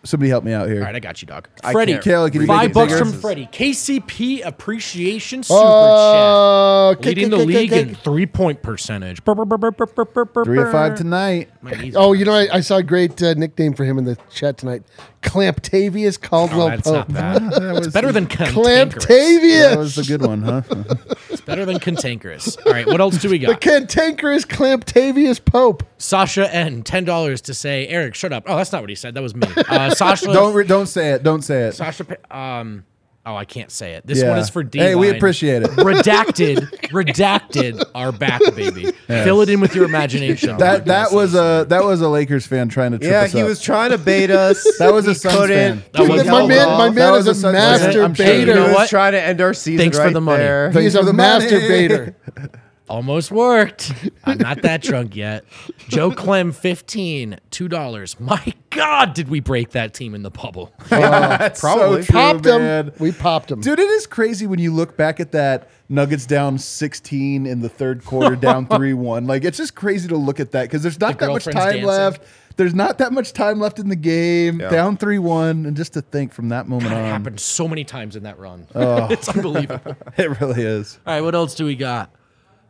Somebody 0.06 0.30
help 0.30 0.44
me 0.44 0.54
out 0.54 0.68
here. 0.70 0.80
All 0.80 0.86
right, 0.86 0.96
I 0.96 1.00
got 1.00 1.22
you, 1.22 1.26
dog. 1.28 1.50
I 1.64 1.72
Freddie, 1.72 1.94
can't 1.94 2.06
Kayla, 2.06 2.32
can 2.32 2.42
you 2.42 2.48
five 2.48 2.62
make 2.62 2.70
it 2.70 2.74
bucks 2.76 2.94
bigger? 2.94 3.06
from 3.06 3.14
Freddie. 3.20 3.48
KCP 3.52 4.46
appreciation 4.46 5.44
super 5.44 5.60
Uh, 5.60 6.94
chat, 6.96 7.06
leading 7.06 7.30
the 7.32 7.38
league 7.38 7.74
in 7.74 7.96
three 7.96 8.26
point 8.28 8.62
percentage. 8.62 9.22
Three 9.24 10.60
of 10.60 10.72
five 10.72 10.96
tonight. 10.96 11.50
Oh, 11.96 12.14
you 12.14 12.24
know, 12.26 12.34
I, 12.34 12.48
I 12.54 12.60
saw 12.62 12.78
a 12.78 12.84
great 12.84 13.22
uh, 13.22 13.34
nickname 13.34 13.74
for 13.74 13.84
him 13.84 13.98
in 13.98 14.06
the 14.06 14.18
chat 14.32 14.58
tonight. 14.58 14.84
Clamptavius 15.24 16.22
Caldwell 16.22 16.68
Oh, 16.68 16.70
that's 16.70 16.84
Pope. 16.84 17.10
not 17.10 17.14
bad. 17.14 17.42
That 17.66 17.74
was, 17.74 17.88
Better 17.92 18.12
than 18.12 18.28
cantankerous. 18.28 19.06
Clamptavius. 19.06 19.70
that 19.72 19.78
was 19.78 19.96
the 19.96 20.04
good 20.04 20.22
one, 20.22 20.44
huh? 20.44 20.62
It's 21.32 21.42
better 21.42 21.66
than 21.66 21.80
cantankerous. 21.80 22.56
All 22.66 22.72
right, 22.72 22.86
what 22.86 23.02
else 23.02 23.18
do 23.18 23.30
we 23.30 23.40
got? 23.40 23.48
the 23.48 23.54
got? 23.54 23.62
cantankerous 23.62 24.46
Clamptavius 24.46 25.44
Pope. 25.44 25.84
Sasha 25.98 26.54
N, 26.54 26.84
ten 26.84 27.04
dollars 27.06 27.42
to 27.42 27.54
say, 27.54 27.88
Eric, 27.88 28.14
shut 28.16 28.32
up. 28.32 28.44
Oh, 28.48 28.56
that's 28.58 28.72
not 28.72 28.82
what 28.82 28.90
he 28.90 28.96
said. 28.96 29.16
That 29.16 29.24
was 29.24 29.36
me. 29.36 29.48
Uh, 29.68 29.94
Sasha, 29.96 30.26
don't 30.28 30.54
re- 30.54 30.66
don't 30.66 30.88
say 30.88 31.12
it. 31.12 31.24
Don't 31.24 31.42
say 31.42 31.64
it. 31.68 31.74
Sasha, 31.74 32.06
Pa- 32.06 32.60
um, 32.60 32.86
oh, 33.26 33.36
I 33.36 33.46
can't 33.46 33.72
say 33.72 33.94
it. 33.94 34.06
This 34.06 34.22
Yeah. 34.22 34.30
one 34.30 34.40
is 34.40 34.50
for 34.50 34.64
D. 34.64 34.80
Hey, 34.80 34.96
we 34.96 35.10
appreciate 35.10 35.64
it. 35.64 35.70
Redacted, 35.72 36.70
redacted 36.90 37.84
our 37.96 38.12
back, 38.12 38.42
baby. 38.56 38.92
Fill 39.08 39.42
it 39.42 39.50
in 39.50 39.60
with 39.62 39.76
your 39.76 39.86
imagination. 39.86 40.58
That 40.58 40.86
that 40.86 41.12
was 41.12 41.34
a 41.36 41.66
that 41.70 41.84
was 41.84 42.02
a 42.02 42.10
Lakers 42.10 42.46
fan 42.46 42.70
trying 42.70 42.92
to 42.92 43.00
trip 43.00 43.12
Yeah, 43.12 43.22
us 43.22 43.32
he 43.32 43.42
up. 43.42 43.48
was 43.48 43.62
trying 43.62 43.92
to 43.92 43.98
bait 43.98 44.30
us. 44.32 44.64
That 44.80 44.94
was 44.94 45.06
a 45.08 45.12
He 45.12 45.16
Suns 45.16 45.36
couldn't. 45.36 45.80
fan. 45.80 45.84
That 45.94 46.02
He 46.04 46.08
was- 46.10 46.24
my 46.26 46.38
held 46.38 46.50
man, 46.50 46.68
my 46.68 46.86
That 46.90 46.96
man 46.96 47.12
was 47.14 47.28
is 47.28 47.28
a 47.28 47.32
a 47.32 47.36
Suns 47.54 47.58
fan. 47.58 48.04
I'm 48.04 48.14
sure. 48.14 48.26
masturbator. 48.26 48.40
You 48.48 48.54
know 48.54 48.64
was 48.68 48.74
what? 48.76 48.90
trying 48.90 49.12
to 49.14 49.22
end 49.22 49.42
our 49.42 49.54
season 49.54 49.78
Thanks 49.80 49.98
for 49.98 50.04
right 50.06 50.14
the 50.14 50.22
money. 50.22 50.44
there. 50.44 50.72
Thanks 50.72 50.84
He's 50.84 50.96
a 50.96 51.00
for 51.00 51.06
the 51.06 51.14
money. 51.14 51.46
masturbator. 51.46 52.16
Almost 52.88 53.32
worked. 53.32 53.92
I'm 54.26 54.38
not 54.38 54.62
that 54.62 54.84
drunk 54.84 55.16
yet. 55.16 55.44
Joe 55.88 56.12
Clem, 56.12 56.52
15, 56.52 57.40
$2. 57.50 58.20
My 58.20 58.54
God, 58.70 59.16
did 59.16 59.28
we 59.28 59.40
break 59.40 59.72
that 59.72 59.94
team 59.96 60.14
in 60.14 60.22
the 60.22 60.30
bubble? 60.30 60.72
Oh, 60.92 61.00
That's 61.00 61.60
Probably. 61.60 62.04
so 62.04 62.12
true, 62.12 62.14
popped 62.22 62.46
man. 62.46 62.88
him. 62.90 62.94
We 63.00 63.12
popped 63.12 63.50
him. 63.52 63.62
Dude, 63.62 63.80
it 63.80 63.90
is 63.90 64.06
crazy 64.06 64.46
when 64.46 64.60
you 64.60 64.72
look 64.72 64.96
back 64.98 65.20
at 65.20 65.32
that 65.32 65.70
Nuggets 65.90 66.26
down 66.26 66.58
16 66.58 67.46
in 67.46 67.62
the 67.62 67.70
third 67.70 68.04
quarter, 68.06 68.36
down 68.36 68.68
3 68.70 68.94
1. 68.94 69.26
Like, 69.28 69.44
it's 69.44 69.58
just 69.58 69.76
crazy 69.76 70.08
to 70.10 70.18
look 70.18 70.40
at 70.40 70.52
that 70.52 70.64
because 70.64 70.84
there's 70.84 71.00
not 71.00 71.18
The 71.20 71.26
that 71.26 71.32
much 71.32 71.46
girlfriend's 71.46 71.64
time 71.66 71.72
dancing. 71.74 71.86
left. 71.88 72.24
There's 72.58 72.74
not 72.76 73.00
that 73.00 73.12
much 73.14 73.34
time 73.34 73.60
left 73.60 73.80
in 73.80 73.90
the 73.90 73.96
game, 73.96 74.60
Yeah. 74.62 74.70
down 74.70 74.96
3 74.98 75.18
1. 75.20 75.66
And 75.66 75.76
just 75.76 75.94
to 75.94 76.02
think 76.02 76.34
from 76.34 76.50
that 76.50 76.68
moment 76.68 76.92
God, 76.92 76.98
it 77.00 77.02
on, 77.02 77.10
happened 77.10 77.40
so 77.40 77.68
many 77.68 77.84
times 77.84 78.16
in 78.16 78.24
that 78.24 78.38
run. 78.40 78.68
Oh. 78.76 79.08
it's 79.10 79.28
unbelievable. 79.30 79.96
it 80.18 80.40
really 80.40 80.62
is. 80.64 81.00
All 81.08 81.14
right, 81.16 81.22
what 81.22 81.34
else 81.36 81.56
do 81.56 81.66
we 81.66 81.76
got? 81.76 82.12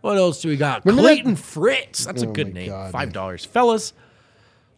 What 0.05 0.17
else 0.17 0.39
do 0.39 0.49
we 0.49 0.55
got? 0.55 0.85
Remember 0.85 1.01
that- 1.01 1.15
Clayton 1.15 1.35
Fritz. 1.35 2.05
That's 2.05 2.21
a 2.21 2.27
oh 2.27 2.31
good 2.31 2.53
name. 2.53 2.69
God, 2.69 2.91
Five 2.91 3.11
dollars, 3.11 3.43
fellas. 3.43 3.91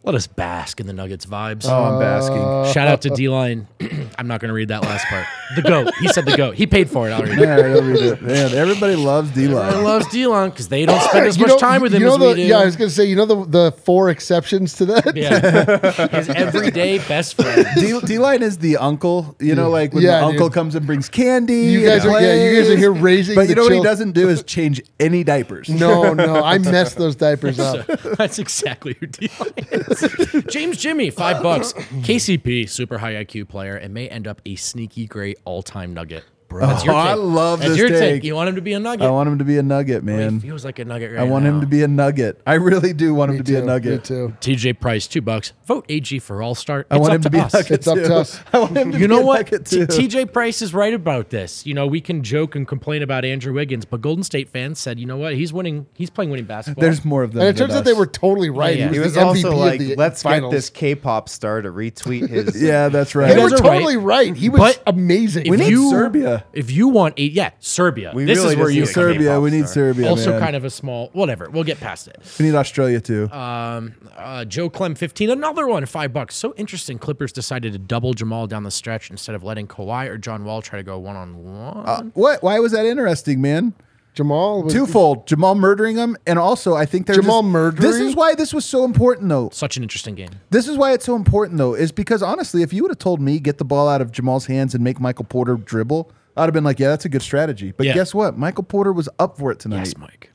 Let 0.04 0.14
us 0.14 0.26
bask 0.26 0.80
in 0.80 0.86
the 0.86 0.92
Nuggets 0.94 1.26
vibes. 1.26 1.66
Oh, 1.68 1.84
I'm 1.84 1.98
basking. 2.00 2.38
Uh, 2.38 2.72
Shout 2.72 2.88
out 2.88 3.02
to 3.02 3.10
D 3.10 3.28
Line. 3.28 3.66
I'm 4.18 4.26
not 4.26 4.40
going 4.40 4.48
to 4.48 4.54
read 4.54 4.68
that 4.68 4.82
last 4.82 5.04
part. 5.06 5.26
The 5.56 5.62
goat. 5.62 5.92
He 6.00 6.08
said 6.08 6.24
the 6.24 6.36
goat. 6.36 6.54
He 6.54 6.66
paid 6.66 6.88
for 6.88 7.08
it. 7.08 7.12
I'll 7.12 7.22
read 7.22 7.38
it. 7.38 7.40
Yeah, 7.40 7.56
I'll 7.56 7.82
read 7.82 8.00
it. 8.02 8.22
Man, 8.22 8.54
everybody 8.54 8.94
loves 8.96 9.30
D 9.32 9.46
I 9.48 9.50
Line. 9.50 9.84
loves 9.84 10.06
D 10.08 10.26
Line 10.26 10.50
because 10.50 10.68
they 10.68 10.86
don't 10.86 11.00
spend 11.10 11.26
as 11.26 11.36
You 11.36 11.42
much 11.42 11.50
know- 11.50 11.58
time 11.58 11.82
with 11.82 11.92
him 11.92 12.00
you 12.02 12.06
know 12.06 12.14
as 12.14 12.20
the, 12.20 12.26
we 12.28 12.34
do. 12.36 12.42
Yeah, 12.42 12.58
I 12.58 12.64
was 12.64 12.76
gonna 12.76 12.90
say, 12.90 13.04
you 13.04 13.16
know 13.16 13.26
the 13.26 13.44
the 13.44 13.72
four 13.72 14.08
exceptions 14.08 14.74
to 14.74 14.86
that. 14.86 15.14
Yeah. 15.16 16.08
His 16.16 16.28
everyday 16.30 16.98
best 16.98 17.34
friend. 17.34 17.66
D 18.06 18.18
Line 18.18 18.42
is 18.42 18.58
the 18.58 18.76
uncle, 18.78 19.36
you 19.40 19.54
know, 19.54 19.68
like 19.68 19.92
when 19.92 20.04
Yeah, 20.04 20.20
the 20.20 20.26
uncle 20.26 20.46
dude. 20.48 20.54
comes 20.54 20.74
and 20.74 20.86
brings 20.86 21.08
candy. 21.08 21.54
You 21.66 21.84
guys 21.84 22.04
and 22.04 22.14
are 22.14 22.20
yeah, 22.22 22.34
you 22.34 22.56
guys 22.56 22.66
are 22.68 22.72
plays. 22.72 22.78
here 22.78 22.92
raising. 22.92 23.34
But 23.34 23.42
the 23.42 23.48
you 23.50 23.54
know 23.56 23.62
what 23.64 23.72
he 23.72 23.78
chil- 23.78 23.84
doesn't 23.84 24.12
do 24.12 24.28
is 24.28 24.42
change 24.44 24.80
any 25.00 25.22
diapers. 25.24 25.68
No, 25.68 26.14
no, 26.14 26.42
I 26.42 26.56
messed 26.58 26.96
those 26.96 27.16
diapers 27.16 27.58
up. 27.58 27.86
That's 28.16 28.38
exactly 28.38 28.94
who 29.00 29.06
D 29.06 29.28
Line 29.38 29.52
is. 29.72 29.87
James 30.48 30.76
Jimmy, 30.76 31.10
five 31.10 31.42
bucks. 31.42 31.72
KCP, 31.72 32.68
super 32.68 32.98
high 32.98 33.24
IQ 33.24 33.48
player, 33.48 33.76
and 33.76 33.92
may 33.94 34.08
end 34.08 34.26
up 34.26 34.40
a 34.46 34.56
sneaky 34.56 35.06
great 35.06 35.38
all 35.44 35.62
time 35.62 35.94
nugget. 35.94 36.24
Bro. 36.48 36.66
That's 36.66 36.82
oh, 36.82 36.86
your 36.86 36.94
Oh, 36.94 36.96
I 36.98 37.14
love 37.14 37.60
That's 37.60 37.70
this 37.72 37.78
your 37.78 37.88
take. 37.90 38.24
You 38.24 38.34
want 38.34 38.48
him 38.48 38.54
to 38.56 38.60
be 38.62 38.72
a 38.72 38.80
nugget? 38.80 39.06
I 39.06 39.10
want 39.10 39.28
him 39.28 39.38
to 39.38 39.44
be 39.44 39.58
a 39.58 39.62
nugget, 39.62 40.02
Well, 40.04 40.16
man. 40.16 40.34
He 40.40 40.48
feels 40.48 40.64
like 40.64 40.78
a 40.78 40.84
nugget 40.84 41.12
right 41.12 41.20
I 41.20 41.24
want 41.24 41.44
him 41.44 41.60
to 41.60 41.66
be 41.66 41.82
a 41.82 41.88
nugget. 41.88 42.40
I 42.46 42.54
really 42.54 42.92
do 42.92 43.14
want 43.14 43.30
him 43.30 43.36
Me 43.36 43.42
to 43.42 43.44
be 43.52 43.56
a 43.56 43.62
nugget. 43.64 43.92
Me 44.10 44.16
too. 44.16 44.34
TJ 44.40 44.80
Price, 44.80 45.06
two 45.06 45.20
bucks. 45.20 45.52
Vote 45.66 45.84
AG 45.88 46.18
for 46.20 46.42
All 46.42 46.54
Star. 46.54 46.86
I 46.90 46.96
want 46.98 47.14
him 47.14 47.22
to 47.22 47.30
be 47.30 47.38
us. 47.40 47.54
a 47.54 47.58
nugget 47.58 47.70
It's 47.72 47.86
up 47.86 47.96
too. 47.96 48.04
to 48.04 48.16
us. 48.16 48.40
I 48.52 48.58
want 48.58 48.76
him 48.76 48.92
to 48.92 48.98
You 48.98 49.06
be 49.08 49.14
know 49.14 49.20
a 49.22 49.26
what? 49.26 49.50
nugget 49.52 49.66
T- 49.66 49.86
too. 49.86 49.86
TJ 49.86 50.32
Price 50.32 50.62
is 50.62 50.72
right 50.74 50.94
about 50.94 51.30
this. 51.30 51.66
You 51.66 51.74
know, 51.74 51.86
we 51.86 52.00
can 52.00 52.22
joke 52.22 52.54
and 52.54 52.66
complain 52.66 53.02
about 53.02 53.24
Andrew 53.24 53.52
Wiggins, 53.52 53.84
but 53.84 54.00
Golden 54.00 54.24
State 54.24 54.48
fans 54.48 54.78
said, 54.78 54.98
you 54.98 55.06
know 55.06 55.16
what? 55.18 55.34
He's 55.34 55.52
winning. 55.52 55.86
He's 55.94 56.10
playing 56.10 56.30
winning 56.30 56.46
basketball. 56.46 56.80
There's 56.82 57.04
more 57.04 57.22
of 57.22 57.32
them. 57.32 57.42
And 57.42 57.50
it 57.50 57.52
than 57.58 57.68
turns 57.68 57.76
out 57.76 57.80
us. 57.80 57.86
they 57.86 57.92
were 57.98 58.06
totally 58.06 58.50
right. 58.50 58.76
Yeah, 58.76 58.84
yeah. 58.84 58.88
He 58.88 58.94
He 58.94 59.00
was, 59.00 59.06
was 59.08 59.14
the 59.14 59.20
MVP 59.20 59.44
also 59.44 59.56
like, 59.56 59.80
of 59.80 59.86
the 59.86 59.94
let's 59.96 60.22
finals. 60.22 60.52
get 60.52 60.56
this 60.56 60.70
K-pop 60.70 61.28
star 61.28 61.62
to 61.62 61.70
retweet 61.70 62.28
his. 62.28 62.60
Yeah, 62.68 62.88
that's 62.88 63.12
They 63.12 63.20
right. 63.20 63.36
were 63.36 63.50
guys 63.50 63.60
are 63.60 63.62
right. 63.64 63.74
totally 63.74 63.96
right. 63.96 64.34
He 64.36 64.48
was 64.48 64.58
But 64.60 64.82
amazing. 64.86 65.48
We 65.50 65.56
If 65.56 65.60
need 65.60 65.70
you- 65.70 65.90
Serbia. 66.38 66.50
If 66.52 66.70
you 66.70 66.88
want 66.88 67.18
a 67.18 67.22
yeah, 67.22 67.50
Serbia. 67.58 68.12
We 68.14 68.24
this 68.24 68.38
really 68.38 68.54
is 68.54 68.58
where 68.58 68.70
you 68.70 68.80
need 68.82 68.90
a 68.90 68.92
come 68.92 69.04
in. 69.04 69.14
Serbia. 69.14 69.40
We 69.40 69.50
need 69.50 69.68
star. 69.68 69.74
Serbia. 69.74 70.08
Also, 70.08 70.30
man. 70.30 70.40
kind 70.40 70.56
of 70.56 70.64
a 70.64 70.70
small 70.70 71.10
whatever. 71.12 71.48
We'll 71.50 71.64
get 71.64 71.80
past 71.80 72.08
it. 72.08 72.20
We 72.38 72.46
need 72.46 72.54
Australia 72.54 73.00
too. 73.00 73.30
Um, 73.30 73.94
uh, 74.16 74.44
Joe 74.44 74.70
Clem, 74.70 74.94
fifteen. 74.94 75.30
Another 75.30 75.66
one, 75.66 75.84
five 75.86 76.12
bucks. 76.12 76.34
So 76.34 76.54
interesting. 76.56 76.98
Clippers 76.98 77.32
decided 77.32 77.72
to 77.72 77.78
double 77.78 78.14
Jamal 78.14 78.46
down 78.46 78.62
the 78.62 78.70
stretch 78.70 79.10
instead 79.10 79.34
of 79.34 79.44
letting 79.44 79.66
Kawhi 79.66 80.08
or 80.08 80.18
John 80.18 80.44
Wall 80.44 80.62
try 80.62 80.78
to 80.78 80.82
go 80.82 80.98
one 80.98 81.16
on 81.16 81.44
one. 81.44 82.12
what? 82.14 82.42
Why 82.42 82.58
was 82.60 82.72
that 82.72 82.86
interesting, 82.86 83.40
man? 83.40 83.74
Jamal 84.18 84.64
was 84.64 84.72
Twofold: 84.72 85.28
Jamal 85.28 85.54
murdering 85.54 85.96
him, 85.96 86.16
and 86.26 86.40
also 86.40 86.74
I 86.74 86.86
think 86.86 87.06
they're 87.06 87.14
Jamal 87.14 87.42
just, 87.42 87.52
murdering? 87.52 87.82
This 87.82 88.00
is 88.00 88.16
why 88.16 88.34
this 88.34 88.52
was 88.52 88.64
so 88.64 88.84
important, 88.84 89.28
though. 89.28 89.48
Such 89.52 89.76
an 89.76 89.84
interesting 89.84 90.16
game. 90.16 90.30
This 90.50 90.66
is 90.66 90.76
why 90.76 90.92
it's 90.92 91.04
so 91.04 91.14
important, 91.14 91.56
though, 91.58 91.74
is 91.74 91.92
because 91.92 92.20
honestly, 92.20 92.62
if 92.62 92.72
you 92.72 92.82
would 92.82 92.90
have 92.90 92.98
told 92.98 93.20
me 93.20 93.38
get 93.38 93.58
the 93.58 93.64
ball 93.64 93.88
out 93.88 94.00
of 94.00 94.10
Jamal's 94.10 94.46
hands 94.46 94.74
and 94.74 94.82
make 94.82 94.98
Michael 94.98 95.24
Porter 95.24 95.54
dribble, 95.54 96.10
I'd 96.38 96.44
have 96.44 96.52
been 96.54 96.64
like, 96.64 96.78
yeah, 96.78 96.88
that's 96.88 97.04
a 97.04 97.08
good 97.08 97.22
strategy. 97.22 97.72
But 97.76 97.86
Yeah. 97.86 97.94
guess 97.94 98.14
what? 98.14 98.38
Michael 98.38 98.64
Porter 98.64 98.92
was 98.92 99.08
up 99.18 99.36
for 99.38 99.50
it 99.50 99.58
tonight. 99.58 99.78
Yes, 99.78 99.96
Mike. 99.98 100.32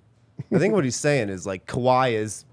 I 0.54 0.60
think 0.60 0.74
what 0.74 0.84
he's 0.84 0.96
saying 0.96 1.30
is 1.30 1.46
like 1.46 1.66
Kawhi 1.66 2.14
is. 2.14 2.46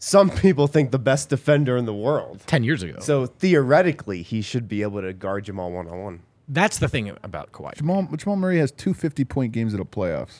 Some 0.00 0.30
people 0.30 0.68
think 0.68 0.92
the 0.92 0.98
best 0.98 1.28
defender 1.28 1.76
in 1.76 1.84
the 1.84 1.94
world. 1.94 2.40
Ten 2.46 2.62
years 2.62 2.84
ago. 2.84 2.98
So 3.00 3.26
theoretically, 3.26 4.22
he 4.22 4.42
should 4.42 4.68
be 4.68 4.82
able 4.82 5.00
to 5.02 5.12
guard 5.12 5.44
Jamal 5.44 5.72
one 5.72 5.88
on 5.88 6.02
one. 6.02 6.20
That's 6.48 6.78
the 6.78 6.88
thing 6.88 7.10
about 7.24 7.50
Kawhi. 7.52 7.74
Jamal, 7.76 8.08
Jamal 8.16 8.36
Murray 8.36 8.58
has 8.58 8.70
two 8.70 8.94
50 8.94 9.24
point 9.24 9.52
games 9.52 9.72
in 9.74 9.80
the 9.80 9.84
playoffs. 9.84 10.38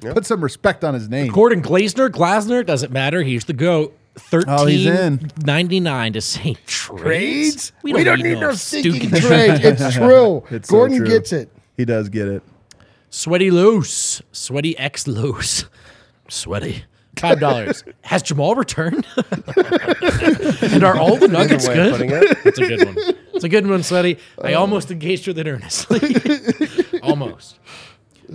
Put 0.00 0.26
some 0.26 0.42
respect 0.42 0.84
on 0.84 0.94
his 0.94 1.08
name. 1.08 1.32
Gordon 1.32 1.62
Glazner, 1.62 2.08
Glasner, 2.10 2.64
doesn't 2.64 2.92
matter. 2.92 3.22
He's 3.22 3.44
the 3.46 3.52
GOAT. 3.54 3.96
13 4.16 4.54
Oh, 4.54 4.66
he's 4.66 4.86
in. 4.86 5.30
99 5.44 6.12
to 6.14 6.20
say 6.20 6.56
trades. 6.66 7.72
We 7.82 8.04
don't, 8.04 8.20
need, 8.22 8.38
no 8.38 8.52
stinking 8.54 8.94
stinking 9.08 9.20
trade. 9.20 9.60
It's 9.64 9.94
true. 9.94 10.42
It's 10.50 10.68
so 10.68 10.74
Gordon 10.76 10.98
true. 10.98 11.06
gets 11.06 11.32
it. 11.32 11.48
He 11.80 11.86
does 11.86 12.10
get 12.10 12.28
it. 12.28 12.42
Sweaty 13.08 13.50
loose. 13.50 14.20
Sweaty 14.32 14.76
X 14.76 15.08
loose. 15.08 15.64
Sweaty. 16.28 16.84
Five 17.18 17.40
dollars. 17.40 17.84
Has 18.02 18.20
Jamal 18.22 18.54
returned? 18.54 19.06
and 19.16 20.84
are 20.84 20.98
all 20.98 21.16
the 21.16 21.26
nuggets 21.26 21.66
good? 21.66 21.92
putting 21.92 22.10
it. 22.10 22.44
That's 22.44 22.58
a 22.58 22.68
good 22.68 22.84
one. 22.84 22.96
It's 23.32 23.44
a 23.44 23.48
good 23.48 23.66
one, 23.66 23.82
Sweaty. 23.82 24.18
I 24.42 24.52
uh. 24.52 24.60
almost 24.60 24.90
engaged 24.90 25.26
with 25.26 25.38
it 25.38 25.46
earnestly. 25.46 27.00
almost. 27.02 27.58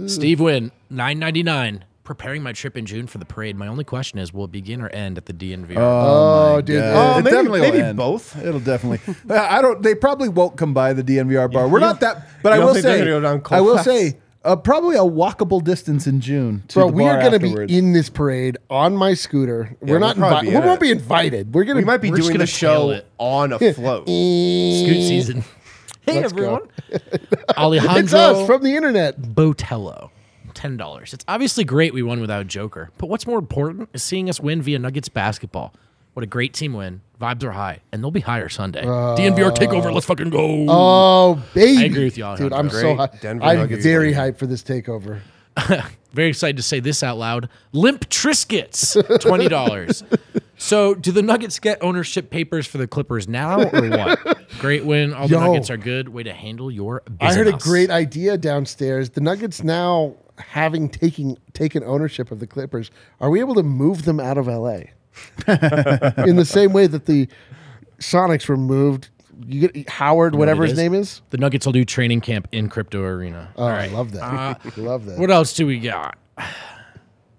Steve 0.08 0.40
Wynn, 0.40 0.72
nine 0.90 1.20
ninety 1.20 1.44
nine. 1.44 1.86
Preparing 2.06 2.44
my 2.44 2.54
trip 2.54 2.78
in 2.78 2.86
June 2.86 3.08
for 3.08 3.18
the 3.18 3.26
parade. 3.26 3.58
My 3.58 3.68
only 3.68 3.84
question 3.84 4.20
is, 4.20 4.32
will 4.32 4.46
it 4.46 4.52
begin 4.52 4.80
or 4.80 4.90
end 4.90 5.18
at 5.18 5.26
the 5.26 5.34
DNVR? 5.34 5.76
Oh, 5.78 6.62
dude. 6.62 6.76
Yeah, 6.78 6.94
Oh, 6.96 7.20
it 7.20 7.24
maybe- 7.24 7.36
definitely 7.36 7.62
maybe 7.62 7.78
will 7.80 7.86
end. 7.86 7.98
both. 7.98 8.38
It'll 8.42 8.60
definitely. 8.60 9.00
I 9.36 9.60
don't. 9.62 9.82
They 9.82 9.96
probably 9.96 10.30
won't 10.30 10.56
come 10.56 10.74
by 10.74 10.94
the 10.94 11.04
DNVR 11.04 11.52
bar. 11.52 11.68
We're 11.68 11.80
not 11.80 12.00
that. 12.02 12.28
But 12.44 12.54
I 12.54 12.60
will 12.60 12.76
say. 12.76 13.04
go 13.04 13.20
down 13.22 13.42
I 13.52 13.60
will 13.60 13.76
Colfax? 13.78 13.86
say. 13.86 14.18
Uh, 14.44 14.56
probably 14.56 14.96
a 14.96 15.00
walkable 15.00 15.64
distance 15.64 16.06
in 16.06 16.22
June. 16.22 16.62
To 16.68 16.76
Bro, 16.76 16.88
the 16.92 16.94
we 16.94 17.06
are 17.06 17.20
going 17.20 17.32
to 17.32 17.66
be 17.66 17.76
in 17.76 17.94
this 17.94 18.12
parade 18.12 18.60
on 18.70 18.96
my 18.96 19.16
scooter. 19.16 19.76
we're 19.82 19.98
we'll 19.98 20.00
not 20.02 20.18
probably 20.18 20.50
invited. 20.50 20.62
We 20.62 20.68
won't 20.68 20.78
it. 20.78 20.86
be 20.86 20.92
invited. 20.92 21.54
We're 21.56 21.64
going 21.64 21.78
to 21.78 21.82
We 21.82 21.86
might 21.86 21.98
be 22.02 22.10
doing 22.12 22.22
gonna 22.28 22.38
the 22.38 22.46
show 22.46 22.92
it. 22.92 23.08
on 23.18 23.52
a 23.54 23.58
float. 23.74 24.04
Scoot 24.04 24.08
season. 24.10 25.44
Hey 26.08 26.22
Let's 26.22 26.34
everyone. 26.34 26.62
Alejandro 27.58 28.00
It's 28.00 28.14
us 28.14 28.46
from 28.46 28.62
the 28.62 28.76
internet. 28.76 29.20
Botello. 29.20 30.12
Ten 30.66 30.78
dollars. 30.78 31.14
It's 31.14 31.24
obviously 31.28 31.64
great 31.64 31.94
we 31.94 32.02
won 32.02 32.20
without 32.20 32.48
Joker, 32.48 32.90
but 32.98 33.06
what's 33.06 33.28
more 33.28 33.38
important 33.38 33.88
is 33.94 34.02
seeing 34.02 34.32
us 34.32 34.40
win 34.40 34.64
via 34.64 34.80
Nuggets 34.80 35.10
basketball. 35.10 35.76
What 36.14 36.24
a 36.24 36.26
great 36.26 36.56
team 36.56 36.74
win. 36.74 37.02
Vibes 37.22 37.44
are 37.44 37.52
high, 37.52 37.82
and 37.92 38.02
they'll 38.02 38.10
be 38.10 38.22
higher 38.22 38.50
Sunday. 38.50 38.82
Uh, 38.82 39.16
DNVR 39.16 39.56
takeover. 39.56 39.94
Let's 39.94 40.08
fucking 40.08 40.32
go. 40.32 40.66
Oh, 40.68 41.44
baby. 41.54 41.84
I 41.84 41.86
agree 41.86 42.06
with 42.06 42.18
y'all. 42.18 42.36
Dude, 42.36 42.52
Alejandro. 42.52 42.80
I'm 42.80 42.82
so 42.82 42.96
Great 42.96 43.12
hyped. 43.12 43.22
Denver 43.22 43.46
I'm 43.46 43.58
Nuggets 43.60 43.84
very 43.84 44.08
win. 44.08 44.16
hyped 44.18 44.38
for 44.40 44.48
this 44.48 44.64
takeover. 44.64 45.20
Very 46.14 46.30
excited 46.30 46.56
to 46.56 46.64
say 46.64 46.80
this 46.80 47.04
out 47.04 47.18
loud. 47.18 47.50
Limp 47.74 48.10
Triscuits, 48.10 49.20
twenty 49.22 49.50
dollars. 49.50 50.04
so, 50.58 50.96
do 50.96 51.12
the 51.12 51.22
Nuggets 51.22 51.60
get 51.60 51.78
ownership 51.84 52.30
papers 52.30 52.66
for 52.66 52.78
the 52.78 52.88
Clippers 52.88 53.28
now, 53.28 53.62
or 53.62 53.90
what? 53.90 54.50
Great 54.60 54.86
win. 54.86 55.14
All 55.14 55.28
the 55.28 55.38
Nuggets 55.38 55.70
are 55.70 55.78
good. 55.78 56.10
Way 56.10 56.24
to 56.24 56.34
handle 56.34 56.72
your 56.72 57.04
business. 57.06 57.34
I 57.34 57.38
heard 57.38 57.48
a 57.50 57.58
great 57.58 57.90
idea 57.90 58.38
downstairs. 58.38 59.10
The 59.10 59.20
Nuggets 59.22 59.62
now 59.62 60.16
having 60.38 60.90
taking 60.90 61.38
taken 61.54 61.84
ownership 61.84 62.32
of 62.32 62.40
the 62.40 62.48
Clippers, 62.48 62.92
are 63.22 63.30
we 63.30 63.40
able 63.40 63.56
to 63.56 63.64
move 63.64 64.06
them 64.06 64.20
out 64.20 64.38
of 64.38 64.48
LA? 64.48 64.82
In 66.28 66.36
the 66.36 66.46
same 66.46 66.74
way 66.74 66.88
that 66.88 67.06
the 67.06 67.28
Sonics 68.00 68.48
were 68.50 68.58
moved. 68.58 69.10
You 69.48 69.68
get 69.68 69.90
Howard, 69.90 70.34
You 70.34 70.38
know 70.38 70.40
whatever 70.40 70.62
what 70.62 70.70
his 70.70 70.78
name 70.78 70.94
is. 70.94 71.22
The 71.30 71.38
Nuggets 71.38 71.66
will 71.66 71.74
do 71.74 71.84
training 71.86 72.22
camp 72.22 72.48
in 72.54 72.70
Crypto 72.70 73.02
Arena. 73.04 73.50
Oh, 73.58 73.64
All 73.64 73.70
I 73.70 73.88
love 73.88 74.12
that. 74.14 74.24
Uh, 74.24 74.56
love 74.78 75.06
that. 75.06 75.20
What 75.20 75.30
else 75.32 75.54
do 75.54 75.68
we 75.68 75.80
got? 75.80 76.18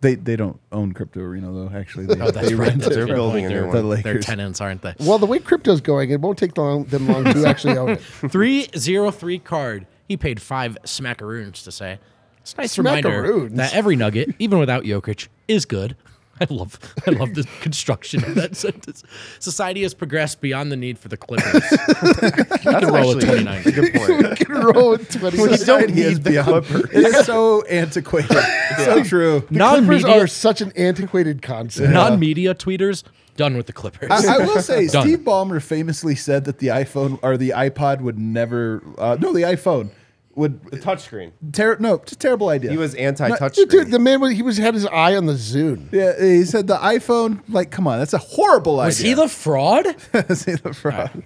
They 0.03 0.15
they 0.15 0.37
don't 0.37 0.61
own 0.73 0.93
Crypto 0.93 1.21
Arena 1.21 1.51
though. 1.51 1.71
Actually, 1.75 2.07
they, 2.07 2.15
Oh, 2.21 2.31
that's 2.31 2.49
they 2.49 2.55
right. 2.55 2.69
rent 2.69 2.83
That's 2.83 2.97
it 2.97 3.03
a 3.03 3.05
They're 3.07 3.15
building 3.15 3.45
point. 3.45 3.53
a 3.57 3.63
new 3.63 3.73
They're- 3.73 3.83
the 3.83 3.89
one. 3.89 4.03
They're 4.03 4.19
tenants, 4.21 4.61
aren't 4.61 4.83
they? 4.83 4.95
Well, 5.01 5.19
the 5.19 5.25
way 5.27 5.39
crypto's 5.39 5.81
going, 5.81 6.11
it 6.11 6.21
won't 6.21 6.39
take 6.39 6.57
long, 6.59 6.85
them 6.85 7.09
long 7.09 7.25
to 7.25 7.47
actually 7.47 7.79
own 7.79 7.91
it. 7.91 8.01
303 8.01 9.39
card. 9.41 9.87
He 10.07 10.17
paid 10.19 10.41
five 10.41 10.77
smackaroons 10.85 11.65
to 11.65 11.73
say. 11.73 11.99
It's 12.47 12.55
a 12.55 12.61
nice 12.61 12.79
reminder 12.79 13.11
Smackaroons? 13.25 13.57
that 13.57 13.75
every 13.75 13.97
nugget, 13.97 14.33
even 14.39 14.61
without 14.61 14.85
Jokic, 14.85 15.27
is 15.49 15.65
good. 15.67 15.97
I 16.41 16.47
love 16.51 16.79
I 17.07 17.11
love 17.13 17.35
the 17.35 17.45
construction 17.61 18.23
of 18.23 18.35
that 18.37 18.55
sentence. 18.65 19.03
Society 19.41 19.83
has 19.83 19.95
progressed 19.95 20.41
beyond 20.41 20.71
the 20.71 20.77
need 20.77 20.97
for 20.99 21.09
the 21.09 21.17
Clippers. 21.17 21.53
we 21.53 22.59
can 22.59 22.87
roll 22.93 23.17
with 23.17 23.25
actually 23.25 23.43
29. 23.45 23.63
a 23.67 23.73
good 23.73 23.95
point. 23.95 24.37
Can 24.39 24.53
roll 24.55 24.91
with 24.91 25.09
20 25.11 25.43
We 25.43 25.57
don't 25.57 25.95
need 25.95 26.23
the 26.23 26.31
beyond- 26.31 26.67
Clippers. 26.67 26.91
It 26.93 27.07
is 27.07 27.27
so 27.27 27.63
antiquated. 27.63 28.31
It's 28.31 28.85
so 28.85 29.03
true. 29.03 29.41
Clippers 29.41 29.57
Non-media, 29.59 30.23
are 30.23 30.27
such 30.29 30.61
an 30.61 30.73
antiquated 30.77 31.41
concept. 31.43 31.91
non-media 31.93 32.55
tweeters 32.55 33.03
done 33.37 33.57
with 33.57 33.67
the 33.67 33.73
Clippers. 33.73 34.11
I, 34.11 34.35
I 34.37 34.39
will 34.47 34.61
say, 34.61 34.87
Steve 34.89 35.21
Ballmer 35.21 35.61
famously 35.63 36.15
said 36.15 36.45
that 36.45 36.59
the 36.59 36.69
iPhone 36.69 37.19
or 37.23 37.37
the 37.39 37.51
iPod 37.51 38.03
would 38.03 38.19
never. 38.19 38.83
Uh, 38.99 39.17
no, 39.19 39.33
the 39.33 39.43
iPhone 39.43 39.91
would 40.37 40.63
The 40.71 40.77
touchscreen. 40.79 41.33
ter- 41.53 41.77
No, 41.81 41.99
just 41.99 42.21
terrible 42.21 42.49
idea. 42.51 42.71
He 42.71 42.77
was 42.77 42.95
anti-touch 42.95 43.57
Dude, 43.57 43.91
the 43.91 43.99
man, 43.99 44.21
was- 44.21 44.33
he 44.35 44.43
was 44.43 44.59
had 44.59 44.75
his 44.75 44.87
eye 44.87 45.17
on 45.17 45.27
the 45.27 45.33
Zune. 45.33 45.91
Yeah, 45.93 46.13
he 46.21 46.45
said 46.45 46.67
the 46.69 46.77
iPhone. 46.77 47.41
Like, 47.49 47.71
come 47.71 47.87
on, 47.89 47.99
that's 47.99 48.13
a 48.13 48.19
horrible 48.19 48.79
idea. 48.81 48.87
Was 48.87 48.99
he 48.99 49.13
idea. 49.13 49.23
the 49.25 49.29
fraud? 49.29 49.87
Was 50.29 50.45
he 50.45 50.53
the 50.55 50.73
fraud? 50.73 51.25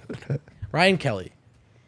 Ryan 0.73 0.97
Kelly, 0.99 1.33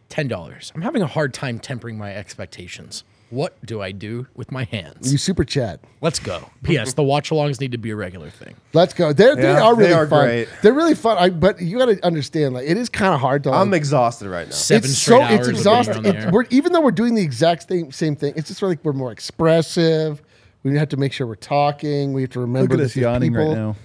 ten 0.09 0.29
dollars. 0.29 0.73
I'm 0.75 0.83
having 0.83 1.01
a 1.03 1.07
hard 1.07 1.33
time 1.33 1.59
tempering 1.59 1.97
my 1.97 2.15
expectations. 2.15 3.05
What 3.33 3.65
do 3.65 3.81
I 3.81 3.93
do 3.93 4.27
with 4.35 4.53
my 4.53 4.65
hands? 4.65 5.11
You 5.11 5.17
super 5.17 5.43
chat. 5.43 5.81
Let's 6.03 6.19
go. 6.19 6.51
P.S. 6.65 6.93
The 6.93 7.03
watch 7.03 7.31
alongs 7.31 7.61
need 7.61 7.73
to 7.73 7.79
be 7.79 7.89
a 7.89 7.97
regular 7.97 8.29
thing. 8.29 8.55
Let's 8.75 8.93
go. 8.93 9.15
They're, 9.15 9.35
they 9.35 9.43
Yeah, 9.45 9.63
are 9.63 9.75
they 9.75 9.85
really 9.85 9.95
are 9.95 10.07
fun. 10.07 10.25
great. 10.27 10.49
They're 10.61 10.75
really 10.75 10.95
fun. 10.95 11.17
I, 11.17 11.31
but 11.31 11.59
you 11.63 11.79
got 11.79 11.87
to 11.87 12.05
understand, 12.05 12.53
like, 12.53 12.69
it 12.69 12.77
is 12.77 12.91
kind 12.91 13.15
of 13.15 13.21
hard 13.21 13.45
to. 13.45 13.51
Like, 13.51 13.61
I'm 13.61 13.73
exhausted 13.73 14.29
right 14.29 14.47
now. 14.47 14.53
Seven 14.53 14.91
it's 14.91 14.99
straight 14.99 15.17
so 15.17 15.23
hours 15.23 15.33
it's 15.33 15.47
of 15.49 15.65
being 15.65 15.79
exhausting. 15.79 16.03
the 16.03 16.09
It- 16.11 16.17
air. 16.17 16.31
we're, 16.31 16.45
even 16.51 16.73
though 16.73 16.83
we're 16.83 16.91
doing 16.91 17.15
the 17.15 17.23
exact 17.23 17.67
same 17.69 17.91
same 17.91 18.17
thing, 18.17 18.35
it's 18.37 18.49
just 18.49 18.61
like 18.61 18.85
we're 18.85 18.93
more 18.93 19.13
expressive. 19.13 20.21
We 20.63 20.77
have 20.77 20.91
to 20.91 20.99
make 20.99 21.15
sure 21.15 21.27
we're 21.27 21.35
talking. 21.37 22.13
We 22.13 22.21
have 22.21 22.31
to 22.33 22.41
remember 22.41 22.61
Look 22.63 22.73
at 22.73 22.77
that 22.81 22.85
us 22.85 22.95
there's 22.95 23.15
using 23.23 23.33
right 23.35 23.49
now. 23.57 23.77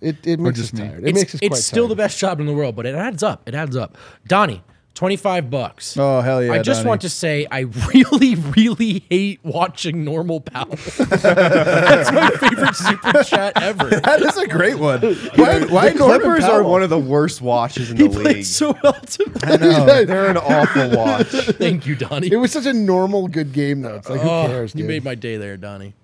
It, 0.00 0.24
it 0.26 0.38
makes 0.40 0.58
us 0.60 0.70
just 0.70 0.74
me. 0.74 0.88
tired. 0.88 1.02
It 1.04 1.08
it's 1.08 1.18
makes 1.18 1.34
us 1.34 1.40
it's 1.42 1.48
quite 1.48 1.58
still 1.58 1.88
the 1.88 1.94
tired. 1.96 2.04
best 2.06 2.18
job 2.18 2.40
in 2.40 2.46
the 2.46 2.52
world, 2.54 2.76
but 2.76 2.86
it 2.86 2.94
adds 2.94 3.22
up. 3.24 3.48
It 3.48 3.54
adds 3.54 3.76
up. 3.76 3.98
Donnie, 4.28 4.62
25 4.94 5.48
bucks. 5.50 5.96
Oh, 5.96 6.20
hell 6.20 6.42
yeah, 6.44 6.52
I 6.52 6.58
just 6.60 6.80
Donnie. 6.80 6.88
want 6.90 7.00
to 7.00 7.08
say 7.08 7.46
I 7.50 7.60
really, 7.60 8.34
really 8.34 9.04
hate 9.08 9.40
watching 9.42 10.04
normal 10.04 10.40
pal. 10.40 10.66
That's 10.98 12.12
my 12.12 12.30
favorite 12.30 12.76
super 12.76 13.22
chat 13.24 13.60
ever. 13.60 13.88
That 14.02 14.20
is 14.20 14.36
a 14.36 14.46
great 14.46 14.78
one. 14.78 15.00
Why, 15.00 15.60
why 15.64 15.88
the 15.90 15.98
Clippers 15.98 16.44
are 16.44 16.62
one 16.62 16.82
of 16.82 16.90
the 16.90 16.98
worst 16.98 17.40
watches 17.40 17.90
in 17.90 17.96
He 17.96 18.02
the 18.06 18.10
played 18.10 18.36
league. 18.36 18.44
so 18.44 18.76
well 18.82 18.92
tonight. 18.92 19.44
I 19.44 19.56
know. 19.56 20.04
They're 20.04 20.28
an 20.30 20.36
awful 20.36 20.90
watch. 20.90 21.28
Thank 21.56 21.86
you, 21.86 21.96
Donnie. 21.96 22.30
It 22.30 22.36
was 22.36 22.52
such 22.52 22.66
a 22.66 22.72
normal 22.74 23.28
good 23.28 23.52
game 23.54 23.80
though. 23.80 23.96
It's 23.96 24.10
like 24.10 24.20
who 24.20 24.28
Oh, 24.28 24.46
cares, 24.46 24.74
You 24.74 24.80
dude? 24.82 24.88
made 24.88 25.04
my 25.04 25.14
day 25.14 25.36
there, 25.38 25.56
Donnie. 25.56 25.94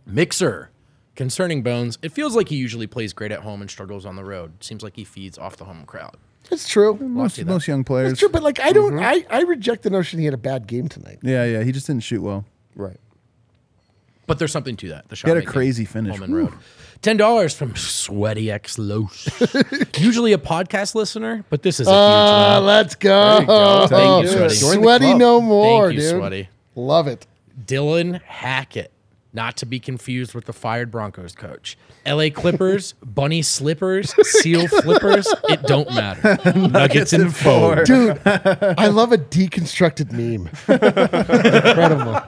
Mixer. 0.05 0.69
Concerning 1.15 1.61
Bones, 1.63 1.97
it 2.01 2.13
feels 2.13 2.35
like 2.35 2.47
he 2.47 2.55
usually 2.55 2.87
plays 2.87 3.11
great 3.11 3.31
at 3.33 3.41
home 3.41 3.59
and 3.61 3.69
struggles 3.69 4.05
on 4.05 4.15
the 4.15 4.23
road. 4.23 4.63
Seems 4.63 4.81
like 4.83 4.95
he 4.95 5.03
feeds 5.03 5.37
off 5.37 5.57
the 5.57 5.65
home 5.65 5.83
crowd. 5.85 6.15
It's 6.51 6.67
true. 6.67 6.95
Most, 6.95 7.37
that. 7.37 7.47
most 7.47 7.67
young 7.67 7.83
players. 7.83 8.11
It's 8.11 8.19
true, 8.19 8.29
but 8.29 8.43
like 8.43 8.59
I 8.59 8.71
don't, 8.71 8.99
I, 8.99 9.25
I 9.29 9.41
reject 9.43 9.83
the 9.83 9.89
notion 9.89 10.19
he 10.19 10.25
had 10.25 10.33
a 10.33 10.37
bad 10.37 10.67
game 10.67 10.87
tonight. 10.87 11.19
Yeah, 11.21 11.45
yeah. 11.45 11.63
He 11.63 11.71
just 11.71 11.87
didn't 11.87 12.03
shoot 12.03 12.21
well. 12.21 12.45
Right. 12.75 12.97
But 14.25 14.37
there's 14.39 14.51
something 14.51 14.75
to 14.77 14.89
that. 14.89 15.09
The 15.09 15.15
shot 15.15 15.29
had 15.29 15.37
a 15.37 15.45
crazy 15.45 15.85
finish. 15.85 16.11
Holman 16.17 16.35
Road. 16.35 16.53
Ten 17.01 17.17
dollars 17.17 17.53
from 17.55 17.75
Sweaty 17.75 18.51
X 18.51 18.77
Los. 18.77 19.27
Usually 19.97 20.33
a 20.33 20.37
podcast 20.37 20.93
listener, 20.95 21.45
but 21.49 21.63
this 21.63 21.79
is 21.79 21.87
a 21.87 21.91
huge 21.91 21.97
Uh, 21.97 22.61
let's 22.61 22.95
go. 22.95 23.43
go. 23.45 23.87
Thank 23.87 24.23
you, 24.23 24.29
Sweaty. 24.29 24.55
Join 24.55 24.69
the 24.77 24.83
Sweaty 24.83 25.13
no 25.13 25.39
more, 25.41 25.87
Thank 25.87 25.95
you, 25.95 26.01
dude. 26.09 26.17
Sweaty. 26.19 26.49
Love 26.75 27.07
it. 27.07 27.25
Dylan 27.65 28.21
Hackett, 28.23 28.91
not 29.31 29.57
to 29.57 29.65
be 29.65 29.79
confused 29.79 30.33
with 30.33 30.45
the 30.45 30.53
fired 30.53 30.89
Broncos 30.89 31.35
coach. 31.35 31.77
LA 32.05 32.29
Clippers, 32.33 32.93
Bunny 33.03 33.41
Slippers, 33.41 34.13
Seal 34.27 34.67
Flippers, 34.67 35.27
it 35.49 35.61
don't 35.63 35.89
matter. 35.93 36.37
Nuggets 36.55 37.13
and 37.13 37.35
four. 37.35 37.83
Dude, 37.83 38.19
I 38.25 38.87
love 38.87 39.11
a 39.11 39.17
deconstructed 39.17 40.11
meme. 40.11 40.49
Incredible. 40.67 42.19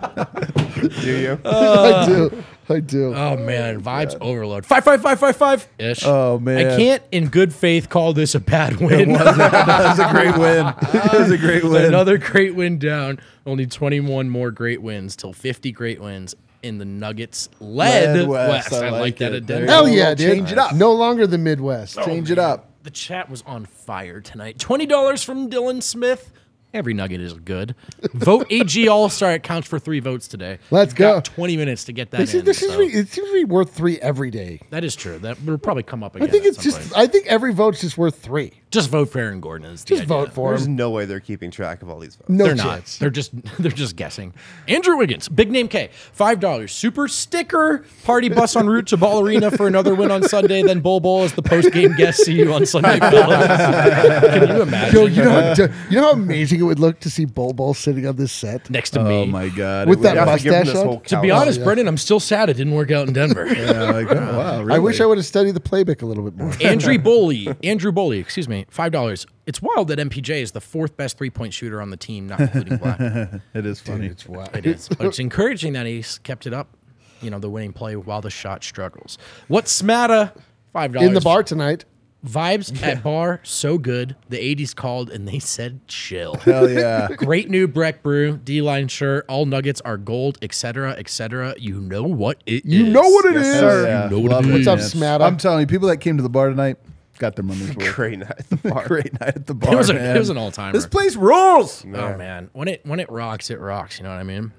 Do 1.01 1.17
you? 1.17 1.39
I 1.45 2.05
do. 2.05 2.43
I 2.69 2.79
do. 2.79 3.13
Oh 3.13 3.35
man, 3.35 3.81
vibes 3.81 4.15
overload. 4.21 4.65
Five 4.65 4.83
five 4.83 5.01
five 5.01 5.19
five 5.19 5.35
five 5.35 5.67
ish. 5.77 6.05
Oh, 6.05 6.39
man. 6.39 6.67
I 6.67 6.77
can't 6.77 7.03
in 7.11 7.27
good 7.27 7.53
faith 7.53 7.89
call 7.89 8.13
this 8.13 8.33
a 8.35 8.39
bad 8.39 8.77
win. 8.79 9.13
that 9.13 9.89
was 9.89 9.99
a 9.99 10.09
great 10.09 10.37
win. 10.37 10.65
That 10.93 11.13
was 11.13 11.31
a 11.31 11.37
great 11.37 11.63
win. 11.63 11.85
Another 11.85 12.17
great 12.17 12.55
win 12.55 12.77
down. 12.77 13.19
Only 13.45 13.65
21 13.65 14.29
more 14.29 14.51
great 14.51 14.81
wins 14.81 15.15
till 15.15 15.33
50 15.33 15.71
great 15.71 15.99
wins 15.99 16.35
in 16.63 16.77
the 16.77 16.85
Nuggets 16.85 17.49
led, 17.59 18.15
Led 18.17 18.27
West. 18.27 18.71
West. 18.71 18.83
I, 18.83 18.87
I 18.87 18.89
like 18.91 19.01
like 19.01 19.17
that 19.17 19.33
it. 19.33 19.37
at 19.37 19.47
There 19.47 19.57
Denver. 19.59 19.65
you 19.65 19.69
Hell 19.71 19.85
go. 19.85 19.91
yeah, 19.91 20.13
dude. 20.15 20.31
Change 20.37 20.51
it 20.51 20.57
up. 20.57 20.73
No 20.75 20.93
longer 20.93 21.25
the 21.27 21.37
Midwest. 21.37 21.97
Oh, 21.99 22.05
Change 22.05 22.31
it 22.31 22.37
up. 22.39 22.67
The 22.83 22.89
chat 22.91 23.29
was 23.29 23.43
on 23.43 23.65
fire 23.65 24.21
tonight. 24.21 24.57
$20 24.57 25.23
from 25.23 25.49
Dylan 25.49 25.83
Smith. 25.83 26.31
Every 26.73 26.93
nugget 26.93 27.19
is 27.19 27.33
good. 27.33 27.75
Vote 28.13 28.47
AG 28.51 28.87
All 28.87 29.09
Star. 29.09 29.33
It 29.33 29.43
counts 29.43 29.67
for 29.67 29.77
three 29.77 29.99
votes 29.99 30.27
today. 30.29 30.57
Let's 30.71 30.91
You've 30.91 30.97
got 30.99 31.27
go. 31.29 31.33
20 31.35 31.57
minutes 31.57 31.83
to 31.85 31.91
get 31.93 32.11
that 32.11 32.17
This, 32.19 32.29
is, 32.33 32.39
in. 32.39 32.45
this 32.45 32.61
is 32.63 32.71
so- 32.71 32.79
re- 32.79 32.87
it 32.87 33.09
seems 33.09 33.27
to 33.27 33.33
be 33.33 33.43
worth 33.43 33.73
three 33.75 33.99
every 33.99 34.31
day. 34.31 34.61
that 34.69 34.83
is 34.85 34.95
true. 34.95 35.19
That 35.19 35.43
will 35.43 35.57
probably 35.57 35.83
come 35.83 36.01
up 36.01 36.15
again. 36.15 36.27
I 36.29 36.31
think 36.31 36.45
at 36.45 36.49
it's 36.49 36.57
some 36.63 36.71
just. 36.71 36.77
point. 36.79 36.97
I 36.97 37.07
think 37.07 37.27
every 37.27 37.53
vote's 37.53 37.81
just 37.81 37.97
worth 37.97 38.15
three. 38.19 38.53
Just 38.71 38.89
vote 38.89 39.09
for 39.09 39.19
Aaron 39.19 39.41
Gordon. 39.41 39.69
Is 39.71 39.83
the 39.83 39.89
Just 39.89 40.01
idea. 40.03 40.07
vote 40.07 40.33
for 40.33 40.49
There's 40.51 40.61
him. 40.65 40.75
There's 40.75 40.77
no 40.79 40.89
way 40.91 41.05
they're 41.05 41.19
keeping 41.19 41.51
track 41.51 41.81
of 41.81 41.89
all 41.89 41.99
these 41.99 42.15
votes. 42.15 42.29
No 42.29 42.45
they're 42.45 42.55
chance. 42.55 42.99
not. 42.99 42.99
They're 43.01 43.09
just 43.09 43.31
they're 43.59 43.71
just 43.71 43.95
guessing. 43.97 44.33
Andrew 44.67 44.95
Wiggins, 44.97 45.27
big 45.29 45.51
name 45.51 45.67
K, 45.67 45.89
five 46.13 46.39
dollars. 46.39 46.71
Super 46.71 47.07
sticker 47.07 47.83
party 48.05 48.29
bus 48.29 48.55
en 48.55 48.67
route 48.67 48.87
to 48.87 48.97
Ball 48.97 49.19
Arena 49.25 49.51
for 49.51 49.67
another 49.67 49.93
win 49.93 50.09
on 50.09 50.23
Sunday. 50.23 50.63
Then 50.63 50.79
Bol 50.79 50.99
Bol 51.01 51.23
as 51.23 51.33
the 51.33 51.41
post 51.41 51.71
game 51.71 51.93
guest. 51.97 52.23
See 52.23 52.33
you 52.33 52.53
on 52.53 52.65
Sunday. 52.65 52.97
Can 52.99 54.47
you 54.49 54.61
imagine? 54.61 54.99
Yo, 54.99 55.05
you 55.07 55.23
know, 55.23 55.31
how, 55.31 55.63
you 55.89 55.95
know 55.97 56.03
how 56.03 56.11
amazing 56.11 56.59
it 56.59 56.63
would 56.63 56.79
look 56.79 56.99
to 57.01 57.09
see 57.09 57.25
Bol 57.25 57.53
Bol 57.53 57.73
sitting 57.73 58.05
on 58.07 58.15
this 58.15 58.31
set 58.31 58.69
next 58.69 58.91
to 58.91 59.01
Oh 59.01 59.03
me. 59.03 59.15
Oh 59.21 59.25
my 59.25 59.49
god. 59.49 59.89
with 59.89 60.01
that 60.03 60.13
You 60.15 60.19
to 60.21 60.25
mustache 60.25 60.65
this 60.67 60.75
on. 60.77 61.01
to 61.01 61.21
be 61.21 61.29
couch. 61.29 61.41
honest, 61.41 61.63
Brendan, 61.63 61.87
I'm 61.87 61.97
still 61.97 62.19
sad 62.19 62.49
it 62.49 62.53
didn't 62.55 62.73
work 62.73 62.91
out 62.91 63.07
in 63.07 63.13
Denver. 63.13 63.45
yeah, 63.47 63.91
like, 63.91 64.07
oh, 64.11 64.15
wow, 64.37 64.61
really? 64.61 64.75
I 64.75 64.79
wish 64.79 65.01
I 65.01 65.05
would 65.05 65.17
have 65.17 65.25
studied 65.25 65.55
the 65.55 65.59
playbook 65.59 66.01
a 66.01 66.05
little 66.05 66.23
bit 66.23 66.35
more. 66.37 66.53
Andrew 66.61 66.93
Boley, 66.97 67.55
Andrew 67.65 67.91
Boley, 67.91 68.19
excuse 68.19 68.47
me, 68.47 68.60
five 68.69 68.91
dollars. 68.91 69.25
It's 69.45 69.61
wild 69.61 69.87
that 69.89 69.99
MPJ 69.99 70.41
is 70.41 70.51
the 70.51 70.61
fourth 70.61 70.95
best 70.97 71.17
three 71.17 71.29
point 71.29 71.53
shooter 71.53 71.81
on 71.81 71.89
the 71.89 71.97
team, 71.97 72.27
not 72.27 72.39
including 72.39 72.77
Black. 72.77 72.99
It 73.53 73.65
is 73.65 73.79
funny. 73.79 74.07
It's 74.07 74.27
wild. 74.27 74.55
It 74.55 74.65
is, 74.65 74.87
but 74.89 75.07
it's 75.07 75.19
encouraging 75.19 75.73
that 75.73 75.85
he's 75.85 76.19
kept 76.19 76.45
it 76.47 76.53
up. 76.53 76.75
You 77.21 77.29
know, 77.29 77.39
the 77.39 77.49
winning 77.49 77.73
play 77.73 77.95
while 77.95 78.21
the 78.21 78.29
shot 78.31 78.63
struggles. 78.63 79.17
What's 79.47 79.81
matter? 79.83 80.31
Five 80.73 80.93
dollars 80.93 81.07
In 81.07 81.13
the 81.13 81.21
bar 81.21 81.43
tonight. 81.43 81.85
Vibes 82.25 82.83
at 82.83 83.01
bar 83.01 83.39
so 83.43 83.79
good. 83.79 84.15
The 84.29 84.37
'80s 84.37 84.75
called 84.75 85.09
and 85.09 85.27
they 85.27 85.39
said 85.39 85.87
chill. 85.87 86.35
Hell 86.35 86.69
yeah. 86.69 87.07
Great 87.17 87.49
new 87.49 87.67
Breck 87.67 88.03
Brew 88.03 88.37
D 88.37 88.61
line 88.61 88.87
shirt. 88.89 89.25
All 89.27 89.47
nuggets 89.47 89.81
are 89.81 89.97
gold, 89.97 90.37
etc., 90.43 90.91
etc. 90.91 91.55
You 91.57 91.81
know 91.81 92.03
what 92.03 92.43
it 92.45 92.63
You 92.63 92.85
is. 92.85 92.93
know 92.93 93.01
what 93.01 93.25
it 93.25 93.37
is. 93.37 93.53
Hell 93.55 93.83
yeah. 93.83 94.03
You 94.03 94.09
know 94.11 94.19
what 94.19 94.31
Love 94.31 94.45
it 94.45 94.49
it, 94.49 94.53
What's 94.53 94.67
up, 94.67 94.77
man. 94.99 95.19
Smatta? 95.19 95.25
I'm 95.25 95.37
telling 95.37 95.61
you, 95.61 95.65
people 95.67 95.87
that 95.87 95.97
came 95.97 96.15
to 96.17 96.23
the 96.23 96.29
bar 96.29 96.49
tonight 96.49 96.77
got 97.21 97.35
their 97.37 97.45
money's 97.45 97.73
worth. 97.75 97.95
Great 97.95 98.19
night 98.19 98.31
at 98.31 98.49
the 98.49 98.55
bar. 98.69 98.85
Great 98.87 99.13
night 99.19 99.35
at 99.35 99.45
the 99.47 99.53
bar. 99.53 99.73
It 99.73 99.77
was, 99.77 99.89
a, 99.89 99.93
man. 99.93 100.15
it 100.15 100.19
was 100.19 100.29
an 100.29 100.37
all 100.37 100.51
time. 100.51 100.73
This 100.73 100.87
place 100.87 101.15
rules. 101.15 101.85
Oh 101.85 102.17
man, 102.17 102.49
when 102.51 102.67
it 102.67 102.85
when 102.85 102.99
it 102.99 103.09
rocks, 103.09 103.49
it 103.49 103.59
rocks. 103.59 103.97
You 103.97 104.03
know 104.03 104.09
what 104.09 104.19
I 104.19 104.23
mean? 104.23 104.51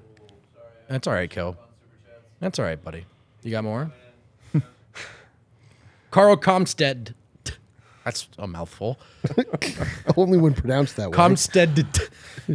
That's 0.87 1.05
all 1.05 1.13
right, 1.13 1.29
Kill. 1.29 1.55
That's 2.39 2.57
all 2.57 2.65
right, 2.65 2.81
buddy. 2.81 3.05
You 3.43 3.51
got 3.51 3.63
more? 3.63 3.91
Carl 6.11 6.37
Comstead. 6.37 7.13
That's 8.03 8.27
a 8.37 8.47
mouthful. 8.47 8.99
Only 10.17 10.37
when 10.37 10.53
pronounced 10.53 10.97
that 10.97 11.11
way. 11.11 11.15
Comstead. 11.15 11.87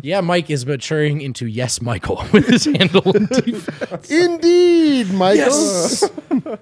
Yeah, 0.02 0.20
Mike 0.20 0.50
is 0.50 0.66
maturing 0.66 1.22
into 1.22 1.46
yes, 1.46 1.80
Michael 1.80 2.22
with 2.34 2.46
his 2.46 2.66
handle 2.66 3.16
in 3.16 3.24
defense. 3.26 4.10
Indeed, 4.10 5.10
Michael. 5.14 5.46
Yes, 5.46 6.04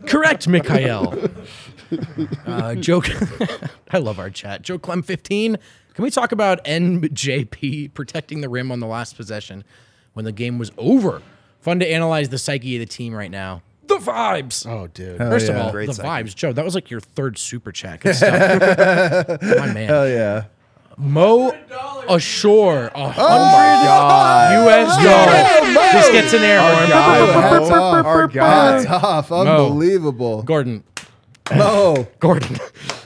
correct, 0.06 0.46
Mikhail. 0.46 1.28
Uh, 2.46 2.74
joke. 2.74 3.08
I 3.90 3.98
love 3.98 4.18
our 4.18 4.30
chat. 4.30 4.62
Joe 4.62 4.78
Clem 4.78 5.02
fifteen. 5.02 5.56
Can 5.94 6.02
we 6.02 6.10
talk 6.10 6.32
about 6.32 6.64
NJP 6.64 7.94
protecting 7.94 8.40
the 8.40 8.48
rim 8.48 8.70
on 8.70 8.80
the 8.80 8.86
last 8.86 9.16
possession 9.16 9.64
when 10.12 10.24
the 10.24 10.32
game 10.32 10.58
was 10.58 10.70
over? 10.76 11.22
Fun 11.60 11.80
to 11.80 11.86
analyze 11.90 12.28
the 12.28 12.38
psyche 12.38 12.76
of 12.76 12.80
the 12.80 12.86
team 12.86 13.14
right 13.14 13.30
now. 13.30 13.62
The 13.86 13.96
vibes. 13.96 14.66
Oh, 14.68 14.88
dude. 14.88 15.18
First 15.18 15.48
yeah. 15.48 15.54
of 15.54 15.62
all, 15.62 15.70
Great 15.72 15.86
the 15.86 15.94
psyche. 15.94 16.28
vibes, 16.28 16.34
Joe. 16.34 16.52
That 16.52 16.64
was 16.64 16.74
like 16.74 16.90
your 16.90 17.00
third 17.00 17.38
super 17.38 17.72
chat. 17.72 18.00
Good 18.00 18.16
stuff. 18.16 19.42
My 19.42 19.72
man. 19.72 19.88
Hell 19.88 20.08
yeah. 20.08 20.44
Mo 20.98 21.52
Ashore, 22.08 22.86
a 22.86 22.92
Oh 22.94 23.08
hundred 23.08 24.66
US 24.66 24.96
dollars. 25.04 25.92
Just 25.92 26.12
gets 26.12 26.32
an 26.32 26.42
air 26.42 26.60
horn. 26.60 26.90
Hats 26.90 27.70
off. 27.70 28.06
Our 28.06 28.28
guy. 28.28 28.72
Hats 28.72 28.86
off. 28.86 29.30
Unbelievable. 29.32 30.42
Gordon, 30.42 30.84
Oh, 31.52 32.06
Gordon. 32.18 32.56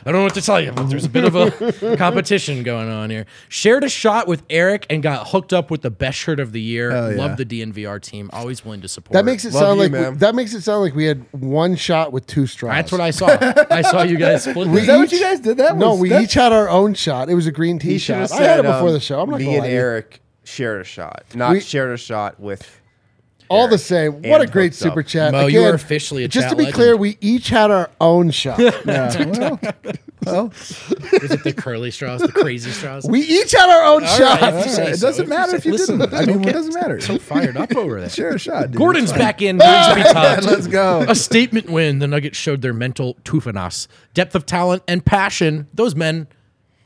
I 0.06 0.12
don't 0.12 0.14
know 0.14 0.22
what 0.22 0.34
to 0.34 0.40
tell 0.40 0.60
you, 0.60 0.72
but 0.72 0.84
there's 0.84 1.04
a 1.04 1.08
bit 1.10 1.24
of 1.24 1.34
a 1.34 1.96
competition 1.98 2.62
going 2.62 2.88
on 2.88 3.10
here. 3.10 3.26
Shared 3.50 3.84
a 3.84 3.88
shot 3.88 4.26
with 4.26 4.42
Eric 4.48 4.86
and 4.88 5.02
got 5.02 5.28
hooked 5.28 5.52
up 5.52 5.70
with 5.70 5.82
the 5.82 5.90
best 5.90 6.16
shirt 6.18 6.40
of 6.40 6.52
the 6.52 6.60
year. 6.60 6.90
Hell 6.90 7.12
yeah. 7.12 7.18
Love 7.18 7.36
the 7.36 7.44
DNVR 7.44 8.00
team. 8.00 8.30
Always 8.32 8.64
willing 8.64 8.80
to 8.80 8.88
support. 8.88 9.12
That 9.12 9.26
makes 9.26 9.44
it 9.44 9.52
Love 9.52 9.62
sound 9.62 9.80
you, 9.80 9.88
like 9.88 10.12
we, 10.12 10.16
that 10.18 10.34
makes 10.34 10.54
it 10.54 10.62
sound 10.62 10.80
like 10.80 10.94
we 10.94 11.04
had 11.04 11.24
one 11.32 11.76
shot 11.76 12.12
with 12.12 12.26
two 12.26 12.46
straws. 12.46 12.74
That's 12.74 12.92
what 12.92 13.02
I 13.02 13.10
saw. 13.10 13.26
I 13.70 13.82
saw 13.82 14.02
you 14.02 14.16
guys 14.16 14.44
split. 14.44 14.68
We 14.68 14.80
is 14.80 14.86
that 14.86 14.96
what 14.96 15.12
you 15.12 15.20
guys 15.20 15.40
did? 15.40 15.58
That 15.58 15.76
No, 15.76 15.90
was, 15.90 16.00
we 16.00 16.08
that- 16.08 16.22
each 16.22 16.32
had 16.34 16.52
our 16.52 16.70
own 16.70 16.94
shot. 16.94 17.28
It 17.28 17.34
was 17.34 17.46
a 17.46 17.52
green 17.52 17.78
tea 17.78 17.90
He 17.90 17.98
should 17.98 18.14
shot. 18.28 18.30
have 18.30 18.40
I 18.40 18.44
had 18.44 18.58
it 18.60 18.62
before 18.62 18.88
um, 18.88 18.94
the 18.94 19.00
show. 19.00 19.20
I'm 19.20 19.28
not 19.30 19.40
me 19.40 19.54
and 19.54 19.64
lie. 19.64 19.70
Eric 19.70 20.22
shared 20.44 20.80
a 20.80 20.84
shot, 20.84 21.24
not 21.34 21.52
We- 21.52 21.60
shared 21.60 21.92
a 21.92 21.98
shot 21.98 22.40
with. 22.40 22.79
All 23.50 23.68
the 23.68 23.78
same. 23.78 24.22
What 24.22 24.40
a 24.40 24.46
great 24.46 24.72
hooked 24.72 24.82
up. 24.82 24.88
super 24.90 25.02
chat. 25.02 25.32
Mo, 25.32 25.46
you 25.48 25.62
are 25.62 25.74
officially 25.74 26.24
a 26.24 26.28
Just 26.28 26.44
chat 26.44 26.50
to 26.50 26.56
be 26.56 26.62
legend. 26.64 26.74
clear, 26.74 26.96
we 26.96 27.18
each 27.20 27.48
had 27.48 27.70
our 27.70 27.90
own 28.00 28.30
shot. 28.30 28.58
Yeah, 28.60 28.80
well, 29.38 29.60
well, 30.24 30.44
Was 30.48 31.30
it 31.32 31.42
the 31.44 31.52
curly 31.52 31.90
straws, 31.90 32.20
the 32.20 32.28
crazy 32.30 32.70
straws? 32.70 33.06
we 33.08 33.20
each 33.22 33.52
had 33.52 33.68
our 33.68 33.92
own 33.92 34.02
shot. 34.04 34.40
right, 34.40 34.54
if 34.54 34.66
you 34.66 34.70
say 34.72 34.90
it 34.90 34.96
so. 34.98 35.06
doesn't 35.08 35.28
matter 35.28 35.56
if 35.56 35.66
you 35.66 35.72
Listen, 35.72 35.98
didn't. 35.98 36.14
I 36.14 36.26
mean, 36.26 36.46
it 36.46 36.52
doesn't 36.52 36.74
matter. 36.74 37.00
So 37.00 37.18
fired 37.18 37.56
up 37.56 37.74
over 37.74 38.00
that. 38.00 38.12
Share 38.12 38.34
a 38.34 38.38
shot, 38.38 38.70
dude. 38.70 38.76
Gordon's 38.78 39.12
back 39.12 39.42
in. 39.42 39.58
Brings 39.58 39.86
to 39.88 39.94
be 39.96 40.02
tough. 40.04 40.44
Let's 40.44 40.66
go. 40.66 41.04
A 41.08 41.14
statement 41.14 41.68
win. 41.70 41.98
The 41.98 42.06
Nuggets 42.06 42.38
showed 42.38 42.62
their 42.62 42.72
mental 42.74 43.14
toughness, 43.24 43.88
depth 44.14 44.34
of 44.34 44.46
talent, 44.46 44.82
and 44.86 45.04
passion. 45.04 45.66
Those 45.74 45.94
men 45.96 46.28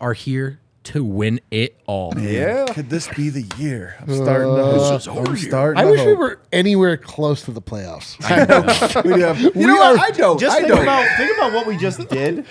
are 0.00 0.14
here 0.14 0.60
to 0.84 1.02
win 1.04 1.40
it 1.50 1.80
all. 1.86 2.12
Yeah. 2.18 2.66
Could 2.66 2.90
this 2.90 3.08
be 3.08 3.30
the 3.30 3.42
year? 3.58 3.96
I'm 4.00 4.10
uh, 4.10 4.14
starting 4.16 4.54
to 4.54 4.64
hope. 4.64 5.28
I'm 5.28 5.36
starting 5.36 5.80
I 5.80 5.84
to 5.84 5.90
wish 5.90 6.00
we 6.00 6.06
hope. 6.10 6.18
were 6.18 6.40
anywhere 6.52 6.96
close 6.96 7.42
to 7.42 7.52
the 7.52 7.62
playoffs. 7.62 8.16
We 9.04 9.20
have- 9.22 9.40
you 9.40 9.50
We 9.54 9.66
know 9.66 9.74
what? 9.76 9.98
are- 9.98 10.04
I 10.04 10.10
don't. 10.10 10.38
Just 10.38 10.56
I 10.56 10.60
think 10.60 10.68
don't. 10.74 10.82
about 10.82 11.06
think 11.16 11.36
about 11.36 11.52
what 11.52 11.66
we 11.66 11.76
just 11.76 12.06
did. 12.08 12.44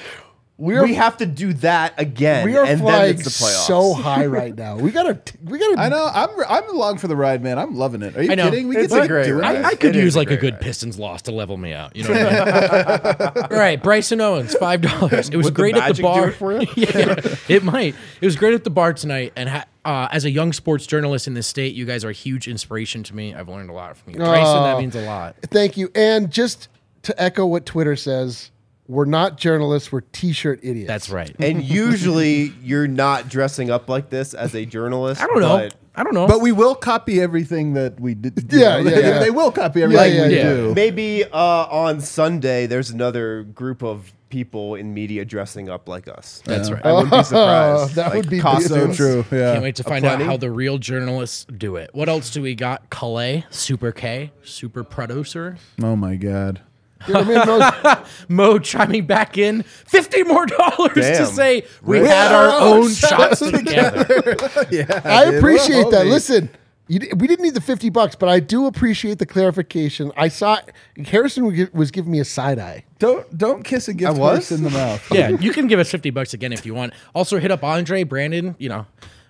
We 0.55 0.75
are 0.77 0.83
we 0.83 0.93
have 0.93 1.17
to 1.17 1.25
do 1.25 1.51
that 1.53 1.99
again, 1.99 2.45
we 2.45 2.55
are 2.55 2.63
and 2.63 2.79
then 2.79 2.85
flying 2.87 3.15
it's 3.15 3.23
the 3.23 3.29
playoffs. 3.31 3.65
so 3.65 3.93
high 3.95 4.27
right 4.27 4.55
now. 4.55 4.77
We 4.77 4.91
gotta 4.91 5.19
we 5.43 5.57
gotta 5.57 5.79
I 5.81 5.89
know. 5.89 6.07
I'm. 6.13 6.29
I'm 6.47 6.69
along 6.69 6.99
for 6.99 7.07
the 7.07 7.15
ride, 7.15 7.41
man. 7.41 7.57
I'm 7.57 7.75
loving 7.75 8.03
it. 8.03 8.15
Are 8.15 8.21
you 8.21 8.31
I 8.31 8.35
know. 8.35 8.49
kidding? 8.51 8.67
We 8.67 8.77
It's 8.77 8.93
get 8.93 8.99
a 8.99 9.01
to 9.01 9.07
great 9.07 9.25
do 9.25 9.37
it. 9.39 9.41
ride. 9.41 9.55
I, 9.65 9.69
I 9.69 9.75
could 9.75 9.89
It 9.89 9.95
is 9.97 10.03
use 10.03 10.15
like 10.15 10.27
a 10.27 10.37
great 10.37 10.41
good 10.41 10.53
ride. 10.53 10.61
Pistons 10.61 10.99
loss 10.99 11.23
to 11.23 11.31
level 11.31 11.57
me 11.57 11.73
out. 11.73 11.95
You 11.95 12.03
know 12.03 12.09
what 12.11 12.21
I 12.21 13.33
mean? 13.35 13.43
All 13.51 13.57
right, 13.57 13.81
Bryson 13.81 14.21
Owens, 14.21 14.53
five 14.55 14.81
dollars. 14.81 15.29
It 15.29 15.37
was 15.37 15.45
Would 15.45 15.53
the 15.55 15.57
great 15.57 15.75
at 15.75 15.95
the 15.95 16.01
bar. 16.03 16.29
it 16.29 16.33
for 16.33 16.53
you? 16.61 16.67
yeah, 16.75 17.15
it 17.49 17.63
might. 17.63 17.95
It 18.21 18.25
was 18.25 18.35
great 18.35 18.53
at 18.53 18.63
the 18.63 18.69
bar 18.69 18.93
tonight. 18.93 19.33
And 19.35 19.49
ha- 19.49 19.65
uh, 19.83 20.07
as 20.11 20.23
a 20.23 20.29
young 20.29 20.53
sports 20.53 20.85
journalist 20.85 21.25
in 21.27 21.33
this 21.33 21.47
state, 21.47 21.73
you 21.73 21.85
guys 21.85 22.05
are 22.05 22.09
a 22.09 22.13
huge 22.13 22.47
inspiration 22.47 23.01
to 23.03 23.15
me. 23.15 23.33
I've 23.33 23.49
learned 23.49 23.71
a 23.71 23.73
lot 23.73 23.97
from 23.97 24.13
you, 24.13 24.19
Bryson. 24.19 24.63
That 24.63 24.77
means 24.77 24.95
a 24.95 25.01
lot. 25.01 25.35
thank 25.47 25.77
you. 25.77 25.89
And 25.95 26.29
just 26.29 26.67
to 27.01 27.21
echo 27.21 27.45
what 27.47 27.65
Twitter 27.65 27.95
says, 27.95 28.51
we're 28.87 29.05
not 29.05 29.37
journalists, 29.37 29.91
we're 29.91 30.01
t-shirt 30.01 30.59
idiots. 30.63 30.87
That's 30.87 31.09
right. 31.09 31.33
And 31.39 31.63
usually, 31.63 32.53
you're 32.63 32.87
not 32.87 33.29
dressing 33.29 33.69
up 33.69 33.89
like 33.89 34.09
this 34.09 34.33
as 34.33 34.53
a 34.55 34.65
journalist. 34.65 35.21
I 35.21 35.27
don't 35.27 35.39
know. 35.41 35.57
but 35.57 35.75
I 35.95 36.03
don't 36.03 36.13
know. 36.13 36.27
But 36.27 36.41
we 36.41 36.51
will 36.51 36.75
copy 36.75 37.21
everything 37.21 37.73
that 37.73 37.99
we 37.99 38.15
did. 38.15 38.51
Yeah, 38.51 38.77
yeah, 38.79 38.99
yeah. 38.99 39.19
They 39.19 39.29
will 39.29 39.51
copy 39.51 39.83
everything 39.83 40.15
yeah, 40.15 40.27
we 40.27 40.35
yeah. 40.35 40.43
do. 40.43 40.73
Maybe 40.75 41.23
uh, 41.23 41.37
on 41.37 42.01
Sunday 42.01 42.65
there's 42.65 42.89
another 42.89 43.43
group 43.43 43.83
of 43.83 44.11
people 44.29 44.73
in 44.73 44.91
media 44.95 45.23
dressing 45.23 45.69
up 45.69 45.87
like 45.87 46.07
us. 46.07 46.41
That's 46.45 46.71
right. 46.71 46.83
I 46.83 46.91
wouldn't 46.91 47.11
be 47.11 47.23
surprised. 47.23 47.93
That 47.93 48.07
Like 48.07 48.15
would 48.15 48.29
be 48.31 48.39
So 48.41 48.91
true. 48.91 49.23
Yeah. 49.31 49.53
Can't 49.53 49.63
wait 49.63 49.75
to 49.75 49.83
find 49.83 50.03
out 50.03 50.13
Aplenty. 50.15 50.25
how 50.25 50.37
the 50.37 50.49
real 50.49 50.79
journalists 50.79 51.45
do 51.45 51.75
it. 51.75 51.91
What 51.93 52.09
else 52.09 52.31
do 52.31 52.41
we 52.41 52.55
got? 52.55 52.89
Calais, 52.89 53.45
Super 53.51 53.91
K, 53.91 54.31
Super 54.43 54.83
Producer. 54.83 55.57
Oh 55.83 55.95
my 55.95 56.15
god. 56.15 56.61
Dude, 57.07 57.15
I 57.15 57.23
mean, 57.23 57.45
those- 57.45 58.07
Mo 58.29 58.59
chiming 58.59 59.05
back 59.05 59.37
in, 59.37 59.63
fifty 59.63 60.23
more 60.23 60.45
dollars 60.45 60.93
to 60.93 61.01
Damn. 61.01 61.25
say 61.27 61.65
we 61.81 61.99
Right. 61.99 62.07
had 62.09 62.31
our 62.31 62.49
had 62.51 62.53
our 62.55 62.61
own 62.61 62.83
own 62.83 62.89
shots 62.93 63.39
together. 63.51 64.35
yeah. 64.71 65.01
I 65.03 65.25
dude, 65.25 65.35
appreciate 65.35 65.83
what 65.85 65.87
a 65.87 65.91
that. 65.91 66.05
homie. 66.05 66.09
Listen, 66.09 66.49
you, 66.87 66.99
di- 66.99 67.13
we 67.15 67.27
didn't 67.27 67.43
need 67.43 67.53
the 67.53 67.61
50 67.61 67.89
bucks, 67.89 68.15
but 68.15 68.27
I 68.29 68.39
do 68.41 68.65
appreciate 68.65 69.17
the 69.19 69.25
clarification. 69.25 70.11
I 70.17 70.27
saw 70.27 70.59
Harrison 71.05 71.45
was 71.45 71.55
gi- 71.55 71.67
was 71.73 71.91
giving 71.91 72.11
me 72.11 72.19
a 72.19 72.25
side 72.25 72.59
eye. 72.59 72.83
Don't 72.99 73.37
don't 73.37 73.63
kiss 73.63 73.87
a 73.87 73.93
gift 73.93 74.17
was? 74.17 74.49
horse 74.49 74.51
in 74.51 74.63
the 74.63 74.69
mouth. 74.69 75.05
yeah, 75.11 75.29
you 75.29 75.51
can 75.53 75.67
give 75.67 75.79
us 75.79 75.89
fifty 75.89 76.09
bucks 76.09 76.33
again 76.33 76.51
if 76.53 76.65
you 76.65 76.73
want. 76.73 76.93
Also, 77.15 77.39
hit 77.39 77.51
up 77.51 77.63
Andre 77.63 78.03
Brandon. 78.03 78.55
You 78.59 78.69
know, 78.69 78.85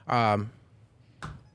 um, 0.07 0.51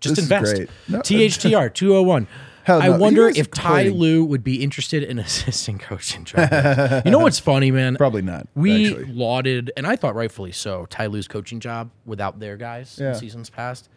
just 0.01 0.17
This 0.17 0.25
is 0.25 0.31
invest. 0.31 0.55
great. 0.55 0.71
No- 0.89 1.01
THTR 1.01 1.73
two 1.75 1.93
hundred 1.93 2.03
one. 2.07 2.27
Hell 2.69 2.83
I 2.83 2.89
no. 2.89 2.95
You 2.97 3.01
wonder 3.01 3.29
if 3.29 3.51
Ty 3.51 3.71
quitting. 3.85 3.95
Lue 3.99 4.25
would 4.27 4.45
be 4.45 4.63
interested 4.63 5.03
in 5.03 5.19
assisting 5.29 5.79
coaching. 5.79 6.25
Travis. 6.25 7.03
you 7.07 7.11
know 7.11 7.19
what's 7.19 7.39
funny, 7.39 7.71
man? 7.71 7.97
Probably 7.97 8.21
not, 8.23 8.47
We 8.55 8.89
actually. 8.89 9.07
lauded, 9.13 9.73
and 9.77 9.87
I 9.87 9.97
thought 9.97 10.15
rightfully 10.15 10.53
so, 10.53 10.85
Ty 10.91 11.07
Lue's 11.07 11.27
coaching 11.29 11.61
job 11.61 11.91
without 12.05 12.41
their 12.41 12.57
guys 12.59 12.99
Yeah. 13.01 13.09
in 13.09 13.15
seasons 13.15 13.49
past. 13.49 13.89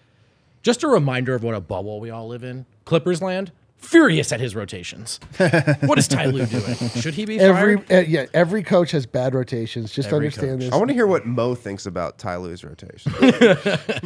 Just 0.63 0.83
a 0.83 0.87
reminder 0.87 1.35
of 1.35 1.43
what 1.43 1.53
a 1.53 1.59
bubble 1.59 1.99
we 1.99 2.09
all 2.11 2.27
live 2.29 2.43
in. 2.45 2.65
Clippers 2.85 3.21
land, 3.21 3.51
furious 3.77 4.31
at 4.31 4.39
his 4.39 4.55
rotations. 4.55 5.19
what 5.81 5.97
is 5.97 6.07
Ty 6.07 6.27
Lue 6.27 6.45
doing? 6.45 6.75
Should 6.95 7.15
he 7.15 7.25
be 7.25 7.39
Every 7.39 7.77
fired? 7.77 7.91
uh, 7.91 8.07
yeah, 8.07 8.25
every 8.33 8.63
coach 8.63 8.91
has 8.91 9.05
bad 9.05 9.33
rotations. 9.33 9.91
Just 9.91 10.07
Every 10.07 10.19
understand 10.27 10.51
coach. 10.51 10.59
this. 10.61 10.73
I 10.73 10.77
want 10.77 10.87
to 10.89 10.93
hear 10.93 11.07
what 11.07 11.25
Mo 11.25 11.55
thinks 11.55 11.85
about 11.87 12.19
Ty 12.19 12.37
Lue's 12.37 12.63
rotation. 12.63 13.11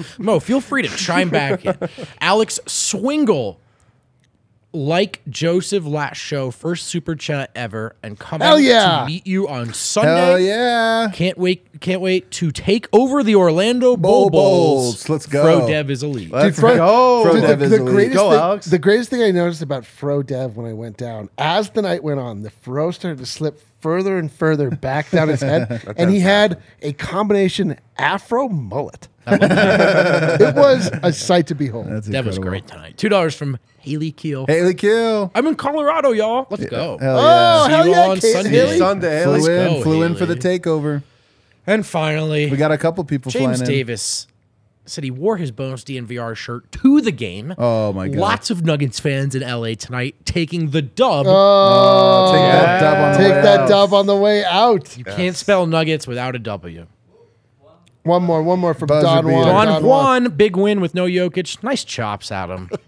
Mo, 0.18 0.40
feel 0.40 0.62
free 0.62 0.82
to 0.82 0.88
chime 0.98 1.30
back 1.30 1.66
in. 1.66 1.78
Alex 2.22 2.60
Swingle, 2.68 3.60
like 4.76 5.22
Joseph 5.30 5.86
last 5.86 6.18
show, 6.18 6.52
first 6.52 6.88
super 6.88 7.16
chat 7.16 7.50
ever, 7.56 7.96
and 8.04 8.20
come 8.20 8.42
Hell 8.42 8.60
yeah. 8.60 9.00
to 9.00 9.06
meet 9.06 9.26
you 9.26 9.48
on 9.48 9.74
Sunday. 9.74 10.12
Hell 10.12 10.40
yeah. 10.40 11.10
Can't 11.14 11.38
wait! 11.38 11.80
Can't 11.80 12.02
wait 12.02 12.30
to 12.32 12.52
take 12.52 12.88
over 12.94 13.24
the 13.24 13.36
Orlando 13.36 13.98
Bull 13.98 14.30
Bulls. 14.30 14.84
Bulls. 14.96 15.10
Let's 15.10 15.26
go. 15.26 15.42
Fro 15.44 15.68
Dev 15.68 15.90
is 15.90 16.04
elite. 16.04 16.32
Let's 16.32 16.60
Fro- 16.60 16.76
go. 16.76 17.24
Fro 17.24 17.34
Dude, 17.34 17.42
Dev 17.42 17.60
the, 17.60 17.66
is 17.66 17.72
the 17.72 17.78
elite. 17.78 17.94
greatest 17.94 18.16
Go, 18.18 18.30
thing, 18.32 18.40
Alex. 18.40 18.66
the 18.68 18.80
greatest 18.80 19.10
thing 19.10 19.22
I 19.24 19.32
noticed 19.32 19.62
about 19.62 19.86
Fro 19.86 20.22
Dev 20.24 20.56
when 20.58 20.66
I 20.66 20.74
went 20.74 20.98
down, 20.98 21.30
as 21.38 21.70
the 21.72 21.82
night 21.82 22.04
went 22.04 22.20
on, 22.20 22.44
the 22.44 22.50
Fro 22.50 22.92
started 22.92 23.18
to 23.20 23.26
slip 23.26 23.62
further 23.86 24.18
and 24.18 24.32
further 24.32 24.72
back 24.72 25.12
down 25.12 25.28
his 25.28 25.42
head, 25.42 25.94
and 25.98 26.10
he 26.10 26.20
had 26.20 26.60
a 26.82 26.92
combination 26.94 27.78
Afro 28.00 28.50
mullet. 28.50 29.08
it 29.28 30.56
was 30.56 30.90
a 31.04 31.14
sight 31.14 31.46
to 31.46 31.54
behold. 31.54 31.86
That's 31.88 32.08
Dev 32.08 32.26
was 32.26 32.38
incredible. 32.38 32.50
great 32.50 32.68
tonight. 32.68 32.98
Two 32.98 33.10
dollars 33.10 33.36
from 33.36 33.60
Haley 33.78 34.12
Keel. 34.12 34.48
Haley 34.48 34.74
Kill. 34.74 35.32
I'm 35.36 35.46
in 35.46 35.54
Colorado, 35.54 36.14
y'all. 36.14 36.48
Let's 36.50 36.66
go. 36.66 36.98
Hell 36.98 37.20
oh, 37.20 37.22
yeah. 37.22 37.66
See 37.66 37.72
hell 37.72 37.86
you 37.86 37.92
yeah, 37.92 38.08
on 38.08 38.20
Kate 38.20 38.34
Sunday. 38.34 38.50
Haley. 38.50 38.78
Sunday. 38.80 39.24
Flew 39.24 39.34
Haley. 39.34 39.54
in, 39.54 39.74
go, 39.74 39.84
flew 39.84 40.02
in 40.02 40.16
for 40.16 40.26
the 40.26 40.34
Haley. 40.34 40.60
takeover. 40.60 41.04
And 41.68 41.86
finally, 41.86 42.50
We 42.50 42.58
got 42.58 42.72
a 42.72 42.80
couple 42.80 43.04
people 43.04 43.32
James 43.32 43.44
flying 43.44 43.62
in. 43.62 43.68
Davis 43.68 44.26
said 44.86 45.04
he 45.04 45.12
wore 45.12 45.38
his 45.38 45.52
Bonus 45.52 45.84
DNVR 45.84 46.36
shirt 46.36 46.72
to 46.74 47.02
the 47.02 47.12
game. 47.12 47.54
Oh 47.58 47.92
my 47.94 48.08
god. 48.08 48.18
Lots 48.20 48.50
of 48.50 48.66
Nuggets 48.66 49.00
fans 49.00 49.36
in 49.36 49.42
LA 49.42 49.74
tonight 49.76 50.16
taking 50.26 50.70
the 50.72 50.82
dub. 50.82 51.26
Oh, 51.28 51.32
oh, 51.32 52.32
Take 52.34 52.52
that 52.52 52.80
dub 52.80 52.98
on 52.98 53.12
the 53.12 53.18
take 53.18 53.36
way 53.36 53.42
that 53.42 53.60
out. 53.62 53.70
dub 53.70 53.94
on 53.94 54.06
the 54.06 54.16
way 54.16 54.44
out. 54.46 54.98
you 54.98 55.04
can't 55.04 55.36
spell 55.36 55.66
Nuggets 55.66 56.08
without 56.08 56.36
a 56.36 56.40
W. 56.40 56.88
One 58.06 58.24
more, 58.24 58.42
one 58.44 58.60
more 58.60 58.74
from 58.74 58.88
Buzzer 58.88 59.06
Don 59.08 59.26
beater. 59.26 59.36
Juan. 59.38 59.46
Don 59.48 59.66
Don 59.66 59.84
Juan. 59.84 60.24
Juan, 60.24 60.36
big 60.38 60.56
win 60.56 60.80
with 60.80 60.94
no 60.96 61.06
Jokic. 61.06 61.62
Nice 61.64 61.84
chops, 61.84 62.32
Adam. 62.32 62.70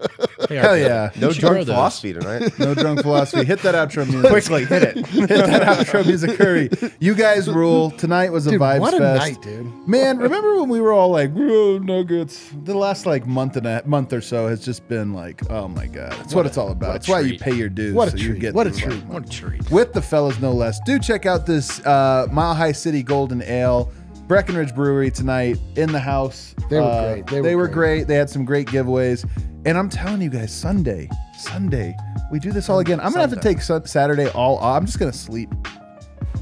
They 0.49 0.59
are 0.59 0.61
Hell 0.61 0.75
good. 0.75 0.85
yeah. 0.87 1.09
You 1.15 1.21
No 1.21 1.31
should 1.31 1.41
grow 1.41 1.49
drunk 1.49 1.65
those. 1.65 1.75
philosophy 1.75 2.13
tonight. 2.13 2.53
No 2.59 2.73
drunk 2.75 3.01
philosophy. 3.01 3.43
Hit 3.43 3.59
that 3.63 3.73
outro 3.75 4.07
music. 4.09 4.29
Quickly 4.29 4.65
hit 4.65 4.83
it. 4.83 5.05
Hit 5.07 5.27
that 5.29 5.63
outro 5.63 6.05
music, 6.05 6.37
Curry. 6.37 6.69
You 6.99 7.15
guys 7.15 7.49
rule. 7.49 7.89
Tonight 7.91 8.31
was 8.31 8.45
a 8.47 8.51
Dude, 8.51 8.61
vibes 8.61 8.79
what 8.79 8.93
a 8.93 8.97
fest. 8.99 9.25
night, 9.33 9.41
dude. 9.41 9.87
Man, 9.87 10.19
remember 10.19 10.59
when 10.59 10.69
we 10.69 10.79
were 10.79 10.93
all 10.93 11.09
like, 11.09 11.33
"Whoa, 11.33 11.79
Nuggets"? 11.79 12.51
The 12.63 12.75
last 12.75 13.05
like 13.07 13.25
month 13.25 13.57
and 13.57 13.65
a 13.65 13.81
month 13.87 14.13
or 14.13 14.21
so 14.21 14.47
has 14.47 14.63
just 14.63 14.87
been 14.87 15.13
like, 15.13 15.41
oh 15.49 15.67
my 15.67 15.87
god, 15.87 16.11
that's 16.13 16.35
what, 16.35 16.45
it's 16.45 16.57
all 16.57 16.69
about. 16.71 16.87
what 16.89 16.93
That's 16.93 17.09
why 17.09 17.21
you 17.21 17.29
treat. 17.29 17.41
pay 17.41 17.53
your 17.55 17.69
dues. 17.69 17.95
What 17.95 18.09
a 18.09 18.11
so 18.11 18.17
you 18.17 18.29
treat. 18.29 18.39
get 18.41 18.53
What 18.53 18.67
a 18.67 18.71
through 18.71 18.91
treat. 18.91 19.03
life. 19.05 19.09
What 19.13 19.25
a 19.25 19.29
treat. 19.29 19.71
with 19.71 19.93
the 19.93 20.01
fellas 20.03 20.39
no 20.39 20.51
less. 20.53 20.79
Do 20.85 20.99
check 20.99 21.25
out 21.25 21.45
this 21.47 21.83
uh, 21.85 22.27
Mile 22.31 22.53
High 22.53 22.71
City 22.73 23.01
Golden 23.03 23.41
Ale, 23.41 23.91
Breckenridge 24.27 24.75
Brewery 24.75 25.09
tonight 25.09 25.57
in 25.75 25.91
the 25.91 25.99
house. 25.99 26.53
They 26.69 26.79
were 26.79 26.83
Uh, 26.85 27.13
great. 27.13 27.27
They 27.27 27.41
They, 27.41 27.55
were 27.55 27.61
were 27.63 27.67
great. 27.67 27.73
great. 27.99 28.07
They 28.07 28.15
had 28.15 28.29
some 28.29 28.43
great 28.45 28.67
giveaways, 28.67 29.25
and 29.65 29.77
I'm 29.77 29.89
telling 29.89 30.21
you 30.21 30.29
guys, 30.29 30.51
Sunday, 30.51 31.09
Sunday, 31.37 31.95
we 32.31 32.39
do 32.39 32.51
this 32.51 32.69
all 32.69 32.79
again. 32.79 32.99
I'm 32.99 33.11
gonna 33.11 33.21
have 33.21 33.33
to 33.33 33.39
take 33.39 33.61
Saturday 33.61 34.27
all 34.29 34.57
off. 34.57 34.77
I'm 34.81 34.85
just 34.85 34.99
gonna 34.99 35.13
sleep. 35.13 35.49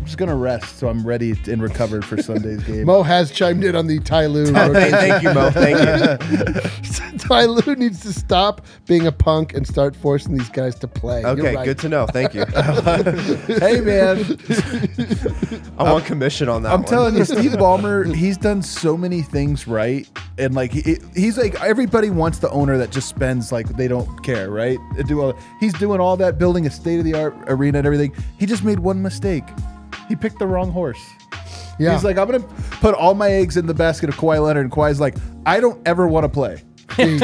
I'm 0.05 0.09
just 0.09 0.19
gonna 0.19 0.35
rest 0.35 0.77
so 0.77 0.87
I'm 0.87 1.03
ready 1.03 1.33
and 1.47 1.59
recovered 1.63 2.05
for 2.05 2.21
Sunday's 2.21 2.63
game. 2.67 2.85
Mo 2.85 3.01
has 3.01 3.31
chimed 3.31 3.63
in 3.63 3.75
on 3.75 3.87
the 3.87 3.97
Ty 4.01 4.27
Lue. 4.27 4.45
Thank 4.53 5.23
you, 5.23 5.33
Mo. 5.33 5.49
Thank 5.49 5.79
you. 5.79 7.17
Ty 7.17 7.45
Lue 7.45 7.75
needs 7.75 8.01
to 8.01 8.13
stop 8.13 8.63
being 8.85 9.07
a 9.07 9.11
punk 9.11 9.55
and 9.55 9.67
start 9.67 9.95
forcing 9.95 10.37
these 10.37 10.49
guys 10.49 10.75
to 10.75 10.87
play. 10.87 11.21
You're 11.21 11.29
Okay, 11.31 11.55
right. 11.55 11.65
good 11.65 11.79
to 11.79 11.89
know. 11.89 12.05
Thank 12.05 12.35
you. 12.35 12.45
hey 12.45 13.81
man, 13.81 14.37
I 15.79 15.91
want 15.91 16.05
commission 16.05 16.49
on 16.49 16.61
that 16.61 16.71
I'm 16.73 16.81
one. 16.83 16.87
telling 16.89 17.15
you, 17.15 17.25
Steve 17.25 17.53
Ballmer, 17.53 18.13
he's 18.13 18.37
done 18.37 18.61
so 18.61 18.95
many 18.95 19.23
things 19.23 19.67
right, 19.67 20.07
and 20.37 20.53
like 20.53 20.71
he, 20.71 20.97
he's 21.15 21.39
like 21.39 21.59
everybody 21.63 22.11
wants 22.11 22.37
the 22.37 22.51
owner 22.51 22.77
that 22.77 22.91
just 22.91 23.09
spends 23.09 23.51
like 23.51 23.69
they 23.69 23.87
don't 23.87 24.23
care, 24.23 24.51
right? 24.51 24.77
Do 25.07 25.21
all, 25.21 25.33
he's 25.59 25.73
doing 25.73 25.99
all 25.99 26.15
that, 26.17 26.37
building 26.37 26.67
a 26.67 26.69
state 26.69 26.99
of 26.99 27.05
the 27.05 27.15
art 27.15 27.33
arena 27.47 27.79
and 27.79 27.87
everything. 27.87 28.13
He 28.37 28.45
just 28.45 28.63
made 28.63 28.77
one 28.77 29.01
mistake. 29.01 29.43
He 30.07 30.15
picked 30.15 30.39
the 30.39 30.47
wrong 30.47 30.71
horse. 30.71 30.99
Yeah. 31.79 31.93
He's 31.93 32.03
like, 32.03 32.17
I'm 32.17 32.29
gonna 32.31 32.43
put 32.79 32.95
all 32.95 33.13
my 33.15 33.29
eggs 33.31 33.57
in 33.57 33.65
the 33.65 33.73
basket 33.73 34.09
of 34.09 34.15
Kawhi 34.15 34.41
Leonard, 34.43 34.63
and 34.65 34.71
Kawhi's 34.71 34.99
like, 35.01 35.15
I 35.45 35.59
don't 35.59 35.85
ever 35.87 36.07
want 36.07 36.23
to 36.23 36.29
play. 36.29 36.63
He- 36.95 37.19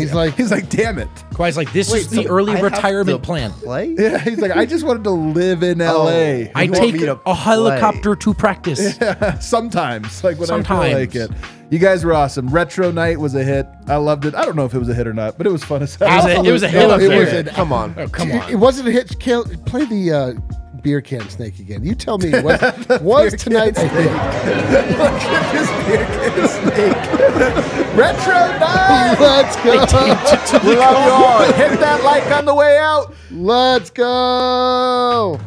he's 0.00 0.14
like, 0.14 0.34
He's 0.36 0.50
like, 0.50 0.68
damn 0.70 0.98
it. 0.98 1.08
Kawhi's 1.32 1.56
like, 1.56 1.70
this 1.72 1.92
is 1.92 2.08
the 2.10 2.26
early 2.28 2.54
I 2.54 2.60
retirement 2.60 3.22
plan. 3.22 3.50
Play? 3.52 3.94
Yeah, 3.98 4.18
he's 4.18 4.38
like, 4.40 4.50
I 4.50 4.64
just 4.66 4.84
wanted 4.86 5.04
to 5.04 5.10
live 5.10 5.62
in 5.62 5.80
Oh. 5.82 6.06
L.A. 6.08 6.50
I 6.54 6.64
want 6.64 6.74
take 6.76 6.94
me 6.94 7.00
to 7.00 7.12
a 7.12 7.16
play. 7.16 7.34
helicopter 7.34 8.16
to 8.16 8.34
practice. 8.34 8.98
Sometimes, 9.40 10.22
like 10.24 10.38
when 10.38 10.50
I 10.50 10.62
feel 10.62 10.76
like 10.76 11.14
it. 11.14 11.30
You 11.70 11.78
guys 11.78 12.04
were 12.04 12.12
awesome. 12.12 12.48
Retro 12.48 12.90
night 12.90 13.18
was 13.18 13.34
a 13.34 13.42
hit. 13.42 13.66
I 13.88 13.96
loved 13.96 14.26
it. 14.26 14.34
I 14.34 14.44
don't 14.44 14.56
know 14.56 14.66
if 14.66 14.74
it 14.74 14.78
was 14.78 14.90
a 14.90 14.94
hit 14.94 15.06
or 15.06 15.14
not, 15.14 15.38
but 15.38 15.46
it 15.46 15.50
was 15.50 15.64
fun 15.64 15.82
as 15.82 15.94
hell. 15.94 16.08
It 16.08 16.14
was 16.16 16.24
a, 16.26 16.48
it 16.48 16.52
was 16.52 16.62
a 16.64 16.68
hit. 16.68 16.78
No, 16.88 16.90
up 16.94 17.00
it 17.00 17.08
there. 17.08 17.20
was 17.20 17.32
a- 17.32 17.44
Come 17.44 17.72
on. 17.72 17.94
Oh, 17.96 18.08
come 18.08 18.30
on. 18.32 18.50
it 18.50 18.56
wasn't 18.56 18.88
a 18.88 18.92
hit. 18.92 19.18
Kill, 19.20 19.44
play 19.64 19.84
the 19.86 20.12
uh, 20.12 20.34
beer 20.82 21.00
can 21.00 21.28
snake 21.28 21.58
again. 21.58 21.84
You 21.84 21.94
tell 21.94 22.18
me. 22.18 22.32
What 22.42 22.60
was, 22.60 23.00
was 23.02 23.44
beer 23.44 23.60
can 23.60 23.74
snake. 26.48 26.96
Retro 27.94 28.58
night. 28.58 29.16
Let's 29.20 29.56
go. 29.56 29.72
we 30.66 30.76
love 30.76 31.06
you 31.06 31.12
all. 31.12 31.52
Hit 31.52 31.78
that 31.78 32.02
like 32.04 32.24
on 32.32 32.44
the 32.44 32.54
way 32.54 32.78
out. 32.78 33.14
Let's 33.30 33.90
go. 33.90 35.38